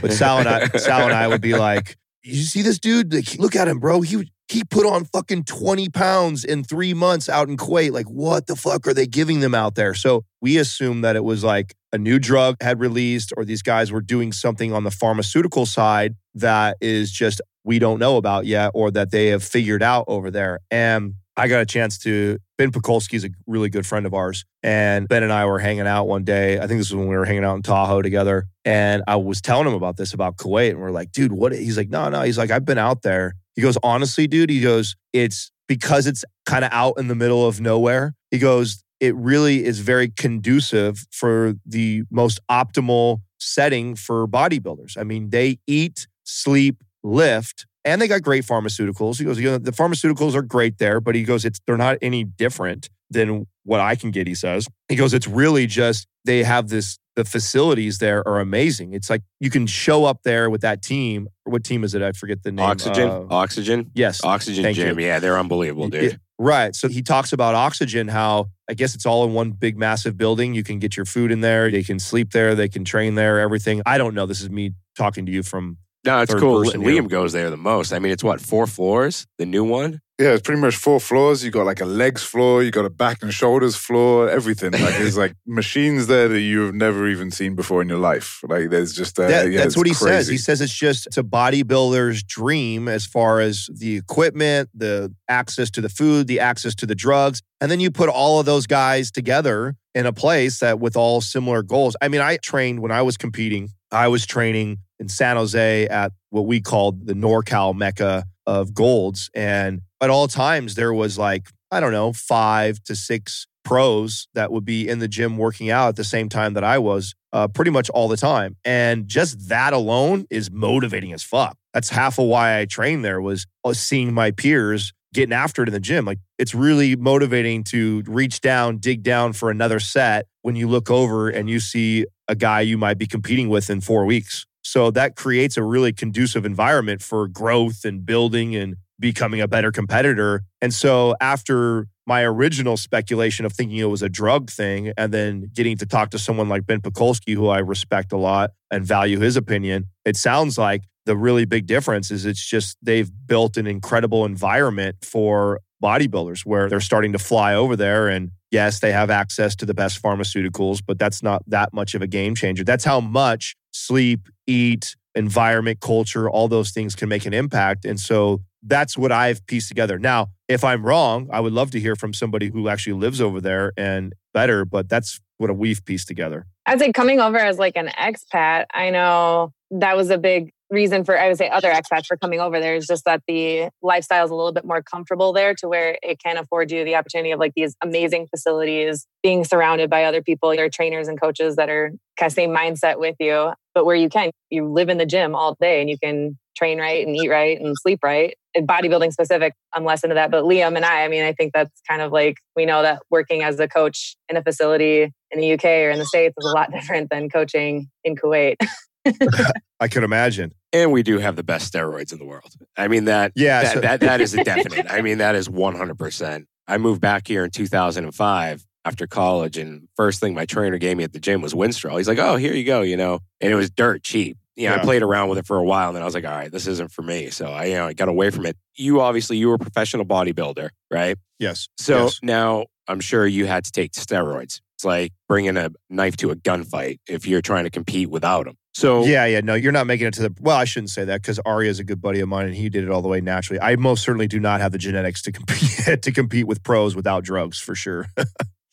but 0.00 0.10
Sal 0.12 0.38
and 0.38 0.48
I, 0.48 0.68
Sal 0.78 1.02
and 1.02 1.12
I 1.12 1.28
would 1.28 1.42
be 1.42 1.54
like, 1.54 1.96
you 2.22 2.42
see 2.42 2.62
this 2.62 2.78
dude? 2.78 3.12
Like, 3.12 3.38
look 3.38 3.54
at 3.54 3.68
him, 3.68 3.78
bro. 3.78 4.00
He 4.00 4.30
he 4.48 4.62
put 4.64 4.86
on 4.86 5.04
fucking 5.06 5.44
20 5.44 5.88
pounds 5.90 6.44
in 6.44 6.64
three 6.64 6.92
months 6.94 7.28
out 7.28 7.48
in 7.48 7.56
Kuwait. 7.56 7.92
Like, 7.92 8.06
what 8.06 8.46
the 8.46 8.56
fuck 8.56 8.86
are 8.86 8.94
they 8.94 9.06
giving 9.06 9.40
them 9.40 9.54
out 9.54 9.74
there? 9.74 9.94
So 9.94 10.24
we 10.40 10.58
assumed 10.58 11.04
that 11.04 11.16
it 11.16 11.24
was 11.24 11.44
like 11.44 11.74
a 11.94 11.98
new 11.98 12.18
drug 12.18 12.56
had 12.60 12.80
released, 12.80 13.32
or 13.36 13.44
these 13.44 13.62
guys 13.62 13.92
were 13.92 14.00
doing 14.00 14.32
something 14.32 14.72
on 14.72 14.82
the 14.82 14.90
pharmaceutical 14.90 15.64
side 15.64 16.16
that 16.34 16.76
is 16.80 17.12
just 17.12 17.40
we 17.62 17.78
don't 17.78 18.00
know 18.00 18.16
about 18.16 18.44
yet, 18.46 18.72
or 18.74 18.90
that 18.90 19.12
they 19.12 19.28
have 19.28 19.44
figured 19.44 19.82
out 19.82 20.04
over 20.08 20.30
there. 20.30 20.58
And 20.72 21.14
I 21.36 21.46
got 21.46 21.60
a 21.62 21.66
chance 21.66 21.96
to. 22.00 22.38
Ben 22.58 22.70
Pakulski 22.70 23.14
is 23.14 23.24
a 23.24 23.30
really 23.46 23.68
good 23.68 23.86
friend 23.86 24.06
of 24.06 24.14
ours, 24.14 24.44
and 24.62 25.08
Ben 25.08 25.22
and 25.22 25.32
I 25.32 25.46
were 25.46 25.60
hanging 25.60 25.86
out 25.86 26.06
one 26.06 26.24
day. 26.24 26.58
I 26.58 26.66
think 26.66 26.80
this 26.80 26.90
was 26.90 26.96
when 26.96 27.08
we 27.08 27.16
were 27.16 27.24
hanging 27.24 27.44
out 27.44 27.54
in 27.54 27.62
Tahoe 27.62 28.02
together, 28.02 28.46
and 28.64 29.02
I 29.06 29.16
was 29.16 29.40
telling 29.40 29.68
him 29.68 29.74
about 29.74 29.96
this 29.96 30.12
about 30.12 30.36
Kuwait, 30.36 30.70
and 30.70 30.80
we're 30.80 30.90
like, 30.90 31.12
"Dude, 31.12 31.32
what?" 31.32 31.52
He's 31.52 31.76
like, 31.76 31.90
"No, 31.90 32.08
no." 32.08 32.22
He's 32.22 32.38
like, 32.38 32.50
"I've 32.50 32.64
been 32.64 32.78
out 32.78 33.02
there." 33.02 33.34
He 33.54 33.62
goes, 33.62 33.78
"Honestly, 33.84 34.26
dude," 34.26 34.50
he 34.50 34.60
goes, 34.60 34.96
"It's 35.12 35.52
because 35.68 36.08
it's 36.08 36.24
kind 36.44 36.64
of 36.64 36.72
out 36.72 36.94
in 36.98 37.06
the 37.06 37.14
middle 37.14 37.46
of 37.46 37.60
nowhere." 37.60 38.14
He 38.30 38.38
goes, 38.38 38.84
"It 39.00 39.14
really 39.16 39.64
is 39.64 39.80
very 39.80 40.08
conducive 40.08 41.04
for 41.10 41.54
the 41.66 42.02
most 42.10 42.40
optimal 42.50 43.20
setting 43.38 43.94
for 43.94 44.26
bodybuilders. 44.26 44.98
I 44.98 45.04
mean, 45.04 45.30
they 45.30 45.58
eat, 45.66 46.06
sleep, 46.24 46.82
lift." 47.02 47.66
and 47.84 48.00
they 48.00 48.08
got 48.08 48.22
great 48.22 48.44
pharmaceuticals. 48.44 49.18
He 49.18 49.24
goes, 49.24 49.38
you 49.38 49.50
know, 49.50 49.58
the 49.58 49.70
pharmaceuticals 49.70 50.34
are 50.34 50.42
great 50.42 50.78
there, 50.78 51.00
but 51.00 51.14
he 51.14 51.22
goes, 51.22 51.44
it's 51.44 51.60
they're 51.66 51.76
not 51.76 51.98
any 52.00 52.24
different 52.24 52.88
than 53.10 53.46
what 53.64 53.80
I 53.80 53.94
can 53.94 54.10
get. 54.10 54.26
He 54.26 54.34
says, 54.34 54.66
he 54.88 54.96
goes, 54.96 55.12
it's 55.14 55.28
really 55.28 55.66
just 55.66 56.06
they 56.24 56.42
have 56.44 56.68
this. 56.68 56.98
The 57.16 57.24
facilities 57.24 57.98
there 57.98 58.26
are 58.26 58.40
amazing. 58.40 58.92
It's 58.92 59.08
like 59.08 59.22
you 59.38 59.48
can 59.48 59.68
show 59.68 60.04
up 60.04 60.24
there 60.24 60.50
with 60.50 60.62
that 60.62 60.82
team. 60.82 61.28
What 61.44 61.62
team 61.62 61.84
is 61.84 61.94
it? 61.94 62.02
I 62.02 62.10
forget 62.10 62.42
the 62.42 62.50
name. 62.50 62.66
Oxygen. 62.66 63.08
Uh, 63.08 63.26
Oxygen. 63.30 63.92
Yes. 63.94 64.24
Oxygen 64.24 64.64
Thank 64.64 64.74
gym. 64.74 64.98
You. 64.98 65.06
Yeah, 65.06 65.20
they're 65.20 65.38
unbelievable, 65.38 65.88
dude. 65.90 66.02
It, 66.02 66.20
right. 66.38 66.74
So 66.74 66.88
he 66.88 67.02
talks 67.02 67.32
about 67.32 67.54
oxygen. 67.54 68.08
How 68.08 68.46
I 68.68 68.74
guess 68.74 68.94
it's 68.94 69.06
all 69.06 69.24
in 69.24 69.34
one 69.34 69.52
big 69.52 69.76
massive 69.76 70.16
building. 70.16 70.54
You 70.54 70.64
can 70.64 70.78
get 70.78 70.96
your 70.96 71.06
food 71.06 71.30
in 71.30 71.40
there. 71.40 71.70
They 71.70 71.82
can 71.82 71.98
sleep 71.98 72.32
there. 72.32 72.54
They 72.54 72.68
can 72.68 72.84
train 72.84 73.14
there. 73.14 73.40
Everything. 73.40 73.82
I 73.86 73.98
don't 73.98 74.14
know. 74.14 74.26
This 74.26 74.40
is 74.40 74.50
me 74.50 74.72
talking 74.96 75.26
to 75.26 75.32
you 75.32 75.42
from 75.42 75.78
no, 76.04 76.20
it's 76.20 76.34
cool. 76.34 76.62
Liam 76.64 77.08
goes 77.08 77.32
there 77.32 77.48
the 77.48 77.56
most. 77.56 77.92
I 77.92 77.98
mean, 77.98 78.12
it's 78.12 78.22
what 78.22 78.40
four 78.40 78.66
floors. 78.66 79.26
The 79.38 79.46
new 79.46 79.64
one. 79.64 80.00
Yeah, 80.20 80.28
it's 80.28 80.42
pretty 80.42 80.60
much 80.60 80.76
four 80.76 81.00
floors. 81.00 81.44
You 81.44 81.50
got 81.50 81.66
like 81.66 81.80
a 81.80 81.84
legs 81.84 82.22
floor, 82.22 82.62
you 82.62 82.70
got 82.70 82.84
a 82.84 82.90
back 82.90 83.20
and 83.22 83.34
shoulders 83.34 83.74
floor, 83.74 84.30
everything. 84.30 84.70
Like 84.70 84.96
there's 84.96 85.16
like 85.16 85.34
machines 85.46 86.06
there 86.06 86.28
that 86.28 86.40
you've 86.40 86.72
never 86.72 87.08
even 87.08 87.32
seen 87.32 87.56
before 87.56 87.82
in 87.82 87.88
your 87.88 87.98
life. 87.98 88.40
Like 88.48 88.70
there's 88.70 88.92
just 88.92 89.18
uh, 89.18 89.26
that, 89.26 89.50
yeah, 89.50 89.58
that's 89.58 89.76
what 89.76 89.88
he 89.88 89.92
crazy. 89.92 90.06
says. 90.06 90.28
He 90.28 90.38
says 90.38 90.60
it's 90.60 90.72
just 90.72 91.08
it's 91.08 91.18
a 91.18 91.24
bodybuilder's 91.24 92.22
dream 92.22 92.86
as 92.86 93.04
far 93.04 93.40
as 93.40 93.68
the 93.74 93.96
equipment, 93.96 94.70
the 94.72 95.12
access 95.28 95.68
to 95.72 95.80
the 95.80 95.88
food, 95.88 96.28
the 96.28 96.38
access 96.38 96.76
to 96.76 96.86
the 96.86 96.94
drugs, 96.94 97.42
and 97.60 97.68
then 97.68 97.80
you 97.80 97.90
put 97.90 98.08
all 98.08 98.38
of 98.38 98.46
those 98.46 98.68
guys 98.68 99.10
together 99.10 99.74
in 99.96 100.06
a 100.06 100.12
place 100.12 100.60
that 100.60 100.78
with 100.78 100.96
all 100.96 101.22
similar 101.22 101.64
goals. 101.64 101.96
I 102.00 102.06
mean, 102.06 102.20
I 102.20 102.36
trained 102.36 102.78
when 102.78 102.92
I 102.92 103.02
was 103.02 103.16
competing. 103.16 103.70
I 103.90 104.06
was 104.06 104.26
training 104.26 104.78
in 105.00 105.08
San 105.08 105.36
Jose 105.36 105.88
at 105.88 106.12
what 106.30 106.46
we 106.46 106.60
called 106.60 107.04
the 107.06 107.14
NorCal 107.14 107.74
Mecca 107.74 108.24
of 108.46 108.74
golds. 108.74 109.30
And 109.34 109.80
at 110.04 110.10
all 110.10 110.28
times, 110.28 110.74
there 110.74 110.92
was 110.92 111.18
like, 111.18 111.48
I 111.70 111.80
don't 111.80 111.92
know, 111.92 112.12
five 112.12 112.82
to 112.84 112.94
six 112.94 113.46
pros 113.64 114.28
that 114.34 114.52
would 114.52 114.64
be 114.64 114.88
in 114.88 114.98
the 114.98 115.08
gym 115.08 115.36
working 115.38 115.70
out 115.70 115.88
at 115.88 115.96
the 115.96 116.04
same 116.04 116.28
time 116.28 116.54
that 116.54 116.64
I 116.64 116.78
was 116.78 117.14
uh, 117.32 117.48
pretty 117.48 117.70
much 117.70 117.90
all 117.90 118.08
the 118.08 118.16
time. 118.16 118.56
And 118.64 119.08
just 119.08 119.48
that 119.48 119.72
alone 119.72 120.26
is 120.30 120.50
motivating 120.50 121.12
as 121.12 121.22
fuck. 121.22 121.56
That's 121.72 121.88
half 121.88 122.18
of 122.18 122.26
why 122.26 122.60
I 122.60 122.66
trained 122.66 123.04
there 123.04 123.20
was 123.20 123.46
uh, 123.64 123.72
seeing 123.72 124.12
my 124.12 124.30
peers 124.30 124.92
getting 125.12 125.32
after 125.32 125.62
it 125.62 125.68
in 125.68 125.72
the 125.72 125.80
gym. 125.80 126.04
Like 126.04 126.18
it's 126.38 126.54
really 126.54 126.96
motivating 126.96 127.64
to 127.64 128.02
reach 128.06 128.40
down, 128.40 128.78
dig 128.78 129.02
down 129.02 129.32
for 129.32 129.50
another 129.50 129.80
set 129.80 130.26
when 130.42 130.56
you 130.56 130.68
look 130.68 130.90
over 130.90 131.28
and 131.28 131.48
you 131.48 131.60
see 131.60 132.06
a 132.28 132.34
guy 132.34 132.60
you 132.60 132.76
might 132.76 132.98
be 132.98 133.06
competing 133.06 133.48
with 133.48 133.70
in 133.70 133.80
four 133.80 134.04
weeks. 134.04 134.44
So 134.62 134.90
that 134.92 135.14
creates 135.14 135.56
a 135.56 135.62
really 135.62 135.92
conducive 135.92 136.44
environment 136.44 137.02
for 137.02 137.28
growth 137.28 137.84
and 137.84 138.04
building 138.04 138.56
and 138.56 138.76
becoming 138.98 139.40
a 139.40 139.48
better 139.48 139.72
competitor. 139.72 140.42
And 140.60 140.72
so 140.72 141.14
after 141.20 141.86
my 142.06 142.22
original 142.22 142.76
speculation 142.76 143.46
of 143.46 143.52
thinking 143.52 143.78
it 143.78 143.84
was 143.84 144.02
a 144.02 144.08
drug 144.08 144.50
thing 144.50 144.92
and 144.96 145.12
then 145.12 145.50
getting 145.52 145.76
to 145.78 145.86
talk 145.86 146.10
to 146.10 146.18
someone 146.18 146.48
like 146.48 146.66
Ben 146.66 146.80
Pakulski, 146.80 147.34
who 147.34 147.48
I 147.48 147.58
respect 147.58 148.12
a 148.12 148.16
lot 148.16 148.50
and 148.70 148.84
value 148.84 149.20
his 149.20 149.36
opinion, 149.36 149.86
it 150.04 150.16
sounds 150.16 150.58
like 150.58 150.82
the 151.06 151.16
really 151.16 151.44
big 151.44 151.66
difference 151.66 152.10
is 152.10 152.24
it's 152.24 152.44
just 152.44 152.76
they've 152.82 153.10
built 153.26 153.56
an 153.56 153.66
incredible 153.66 154.24
environment 154.24 154.96
for 155.02 155.60
bodybuilders 155.82 156.46
where 156.46 156.68
they're 156.68 156.80
starting 156.80 157.12
to 157.12 157.18
fly 157.18 157.54
over 157.54 157.76
there 157.76 158.08
and 158.08 158.30
yes 158.50 158.80
they 158.80 158.90
have 158.90 159.10
access 159.10 159.54
to 159.54 159.66
the 159.66 159.74
best 159.74 160.02
pharmaceuticals 160.02 160.80
but 160.86 160.98
that's 160.98 161.22
not 161.22 161.42
that 161.46 161.74
much 161.74 161.94
of 161.94 162.00
a 162.00 162.06
game 162.06 162.34
changer 162.34 162.64
that's 162.64 162.84
how 162.84 163.00
much 163.00 163.54
sleep, 163.74 164.28
eat, 164.46 164.94
environment, 165.14 165.80
culture, 165.80 166.28
all 166.28 166.48
those 166.48 166.70
things 166.70 166.94
can 166.94 167.08
make 167.08 167.26
an 167.26 167.34
impact. 167.34 167.84
And 167.84 167.98
so 168.00 168.40
that's 168.66 168.96
what 168.96 169.12
I've 169.12 169.46
pieced 169.46 169.68
together. 169.68 169.98
Now, 169.98 170.28
if 170.48 170.64
I'm 170.64 170.84
wrong, 170.84 171.28
I 171.30 171.40
would 171.40 171.52
love 171.52 171.70
to 171.72 171.80
hear 171.80 171.96
from 171.96 172.12
somebody 172.12 172.50
who 172.50 172.68
actually 172.68 172.94
lives 172.94 173.20
over 173.20 173.40
there 173.40 173.72
and 173.76 174.14
better, 174.32 174.64
but 174.64 174.88
that's 174.88 175.20
what 175.38 175.54
we've 175.56 175.84
pieced 175.84 176.08
together. 176.08 176.46
I'd 176.66 176.78
say 176.78 176.92
coming 176.92 177.20
over 177.20 177.38
as 177.38 177.58
like 177.58 177.76
an 177.76 177.88
expat, 177.88 178.64
I 178.72 178.90
know 178.90 179.52
that 179.70 179.96
was 179.96 180.10
a 180.10 180.18
big 180.18 180.50
reason 180.70 181.04
for 181.04 181.18
I 181.18 181.28
would 181.28 181.36
say 181.36 181.48
other 181.48 181.70
expats 181.70 182.06
for 182.06 182.16
coming 182.16 182.40
over 182.40 182.58
there 182.58 182.74
is 182.74 182.86
just 182.86 183.04
that 183.04 183.22
the 183.28 183.68
lifestyle 183.82 184.24
is 184.24 184.30
a 184.30 184.34
little 184.34 184.52
bit 184.52 184.64
more 184.64 184.82
comfortable 184.82 185.32
there 185.32 185.54
to 185.56 185.68
where 185.68 185.98
it 186.02 186.18
can 186.22 186.36
afford 186.36 186.70
you 186.70 186.84
the 186.84 186.96
opportunity 186.96 187.30
of 187.30 187.38
like 187.38 187.52
these 187.54 187.76
amazing 187.82 188.26
facilities, 188.28 189.06
being 189.22 189.44
surrounded 189.44 189.90
by 189.90 190.04
other 190.04 190.22
people, 190.22 190.54
your 190.54 190.68
trainers 190.68 191.06
and 191.06 191.20
coaches 191.20 191.56
that 191.56 191.68
are 191.68 191.92
kind 192.18 192.30
of 192.30 192.32
same 192.32 192.50
mindset 192.50 192.98
with 192.98 193.16
you. 193.20 193.52
But 193.74 193.84
where 193.84 193.96
you 193.96 194.08
can, 194.08 194.30
you 194.50 194.66
live 194.66 194.88
in 194.88 194.98
the 194.98 195.06
gym 195.06 195.34
all 195.34 195.56
day 195.60 195.80
and 195.80 195.90
you 195.90 195.98
can 195.98 196.38
train 196.56 196.78
right 196.78 197.06
and 197.06 197.16
eat 197.16 197.28
right 197.28 197.60
and 197.60 197.74
sleep 197.78 198.00
right. 198.02 198.36
In 198.54 198.66
bodybuilding 198.66 199.12
specific, 199.12 199.54
I'm 199.72 199.84
less 199.84 200.04
into 200.04 200.14
that. 200.14 200.30
But 200.30 200.44
Liam 200.44 200.76
and 200.76 200.84
I, 200.84 201.04
I 201.04 201.08
mean, 201.08 201.24
I 201.24 201.32
think 201.32 201.52
that's 201.52 201.80
kind 201.88 202.00
of 202.02 202.12
like 202.12 202.36
we 202.54 202.66
know 202.66 202.82
that 202.82 203.02
working 203.10 203.42
as 203.42 203.58
a 203.58 203.66
coach 203.68 204.16
in 204.28 204.36
a 204.36 204.42
facility 204.42 205.12
in 205.30 205.40
the 205.40 205.52
UK 205.54 205.64
or 205.64 205.90
in 205.90 205.98
the 205.98 206.04
States 206.06 206.34
is 206.38 206.46
a 206.46 206.54
lot 206.54 206.70
different 206.72 207.10
than 207.10 207.28
coaching 207.28 207.88
in 208.04 208.16
Kuwait. 208.16 208.56
I 209.80 209.88
could 209.88 210.02
imagine. 210.02 210.52
And 210.72 210.90
we 210.92 211.02
do 211.02 211.18
have 211.18 211.36
the 211.36 211.42
best 211.42 211.72
steroids 211.72 212.12
in 212.12 212.18
the 212.18 212.24
world. 212.24 212.52
I 212.76 212.88
mean 212.88 213.04
that 213.04 213.32
Yeah, 213.34 213.62
that, 213.62 213.74
so- 213.74 213.80
that, 213.80 214.00
that 214.00 214.20
is 214.20 214.34
a 214.34 214.42
definite. 214.44 214.86
I 214.88 215.02
mean 215.02 215.18
that 215.18 215.34
is 215.34 215.48
100%. 215.48 216.46
I 216.66 216.78
moved 216.78 217.00
back 217.00 217.26
here 217.28 217.44
in 217.44 217.50
2005 217.50 218.64
after 218.86 219.06
college 219.06 219.58
and 219.58 219.88
first 219.96 220.20
thing 220.20 220.34
my 220.34 220.46
trainer 220.46 220.78
gave 220.78 220.96
me 220.96 221.04
at 221.04 221.12
the 221.12 221.20
gym 221.20 221.42
was 221.42 221.52
Winstrol. 221.54 221.96
He's 221.98 222.08
like, 222.08 222.18
"Oh, 222.18 222.36
here 222.36 222.52
you 222.54 222.64
go," 222.64 222.82
you 222.82 222.96
know. 222.96 223.20
And 223.40 223.52
it 223.52 223.56
was 223.56 223.70
dirt 223.70 224.02
cheap. 224.02 224.36
You 224.56 224.68
know, 224.68 224.76
I 224.76 224.78
played 224.78 225.02
around 225.02 225.28
with 225.30 225.38
it 225.38 225.46
for 225.46 225.56
a 225.56 225.64
while 225.64 225.88
and 225.88 225.96
then 225.96 226.02
I 226.02 226.04
was 226.04 226.14
like, 226.14 226.24
"All 226.24 226.30
right, 226.30 226.50
this 226.50 226.66
isn't 226.66 226.92
for 226.92 227.02
me." 227.02 227.30
So 227.30 227.46
I 227.46 227.64
you 227.66 227.74
know, 227.74 227.86
I 227.86 227.92
got 227.92 228.08
away 228.08 228.30
from 228.30 228.46
it. 228.46 228.56
You 228.76 229.00
obviously 229.00 229.36
you 229.36 229.48
were 229.48 229.54
a 229.54 229.58
professional 229.58 230.04
bodybuilder, 230.04 230.68
right? 230.90 231.16
Yes. 231.38 231.68
So 231.76 232.04
Yes. 232.04 232.20
now 232.22 232.66
I'm 232.86 233.00
sure 233.00 233.26
you 233.26 233.46
had 233.46 233.64
to 233.64 233.72
take 233.72 233.92
steroids. 233.92 234.60
It's 234.76 234.84
like 234.84 235.12
bringing 235.28 235.56
a 235.56 235.70
knife 235.90 236.16
to 236.18 236.30
a 236.30 236.36
gunfight 236.36 236.98
if 237.08 237.26
you're 237.26 237.42
trying 237.42 237.64
to 237.64 237.70
compete 237.70 238.10
without 238.10 238.44
them. 238.46 238.56
So 238.74 239.04
Yeah, 239.04 239.24
yeah, 239.26 239.40
no, 239.40 239.54
you're 239.54 239.72
not 239.72 239.86
making 239.86 240.08
it 240.08 240.14
to 240.14 240.22
the. 240.22 240.34
Well, 240.40 240.56
I 240.56 240.64
shouldn't 240.64 240.90
say 240.90 241.04
that 241.04 241.22
because 241.22 241.38
Arya 241.46 241.70
is 241.70 241.78
a 241.78 241.84
good 241.84 242.00
buddy 242.00 242.20
of 242.20 242.28
mine, 242.28 242.46
and 242.46 242.54
he 242.54 242.68
did 242.68 242.82
it 242.84 242.90
all 242.90 243.02
the 243.02 243.08
way 243.08 243.20
naturally. 243.20 243.60
I 243.60 243.76
most 243.76 244.02
certainly 244.02 244.26
do 244.26 244.40
not 244.40 244.60
have 244.60 244.72
the 244.72 244.78
genetics 244.78 245.22
to 245.22 245.32
compete 245.32 246.02
to 246.02 246.12
compete 246.12 246.46
with 246.46 246.62
pros 246.62 246.94
without 246.96 247.24
drugs 247.24 247.58
for 247.58 247.74
sure. 247.74 248.06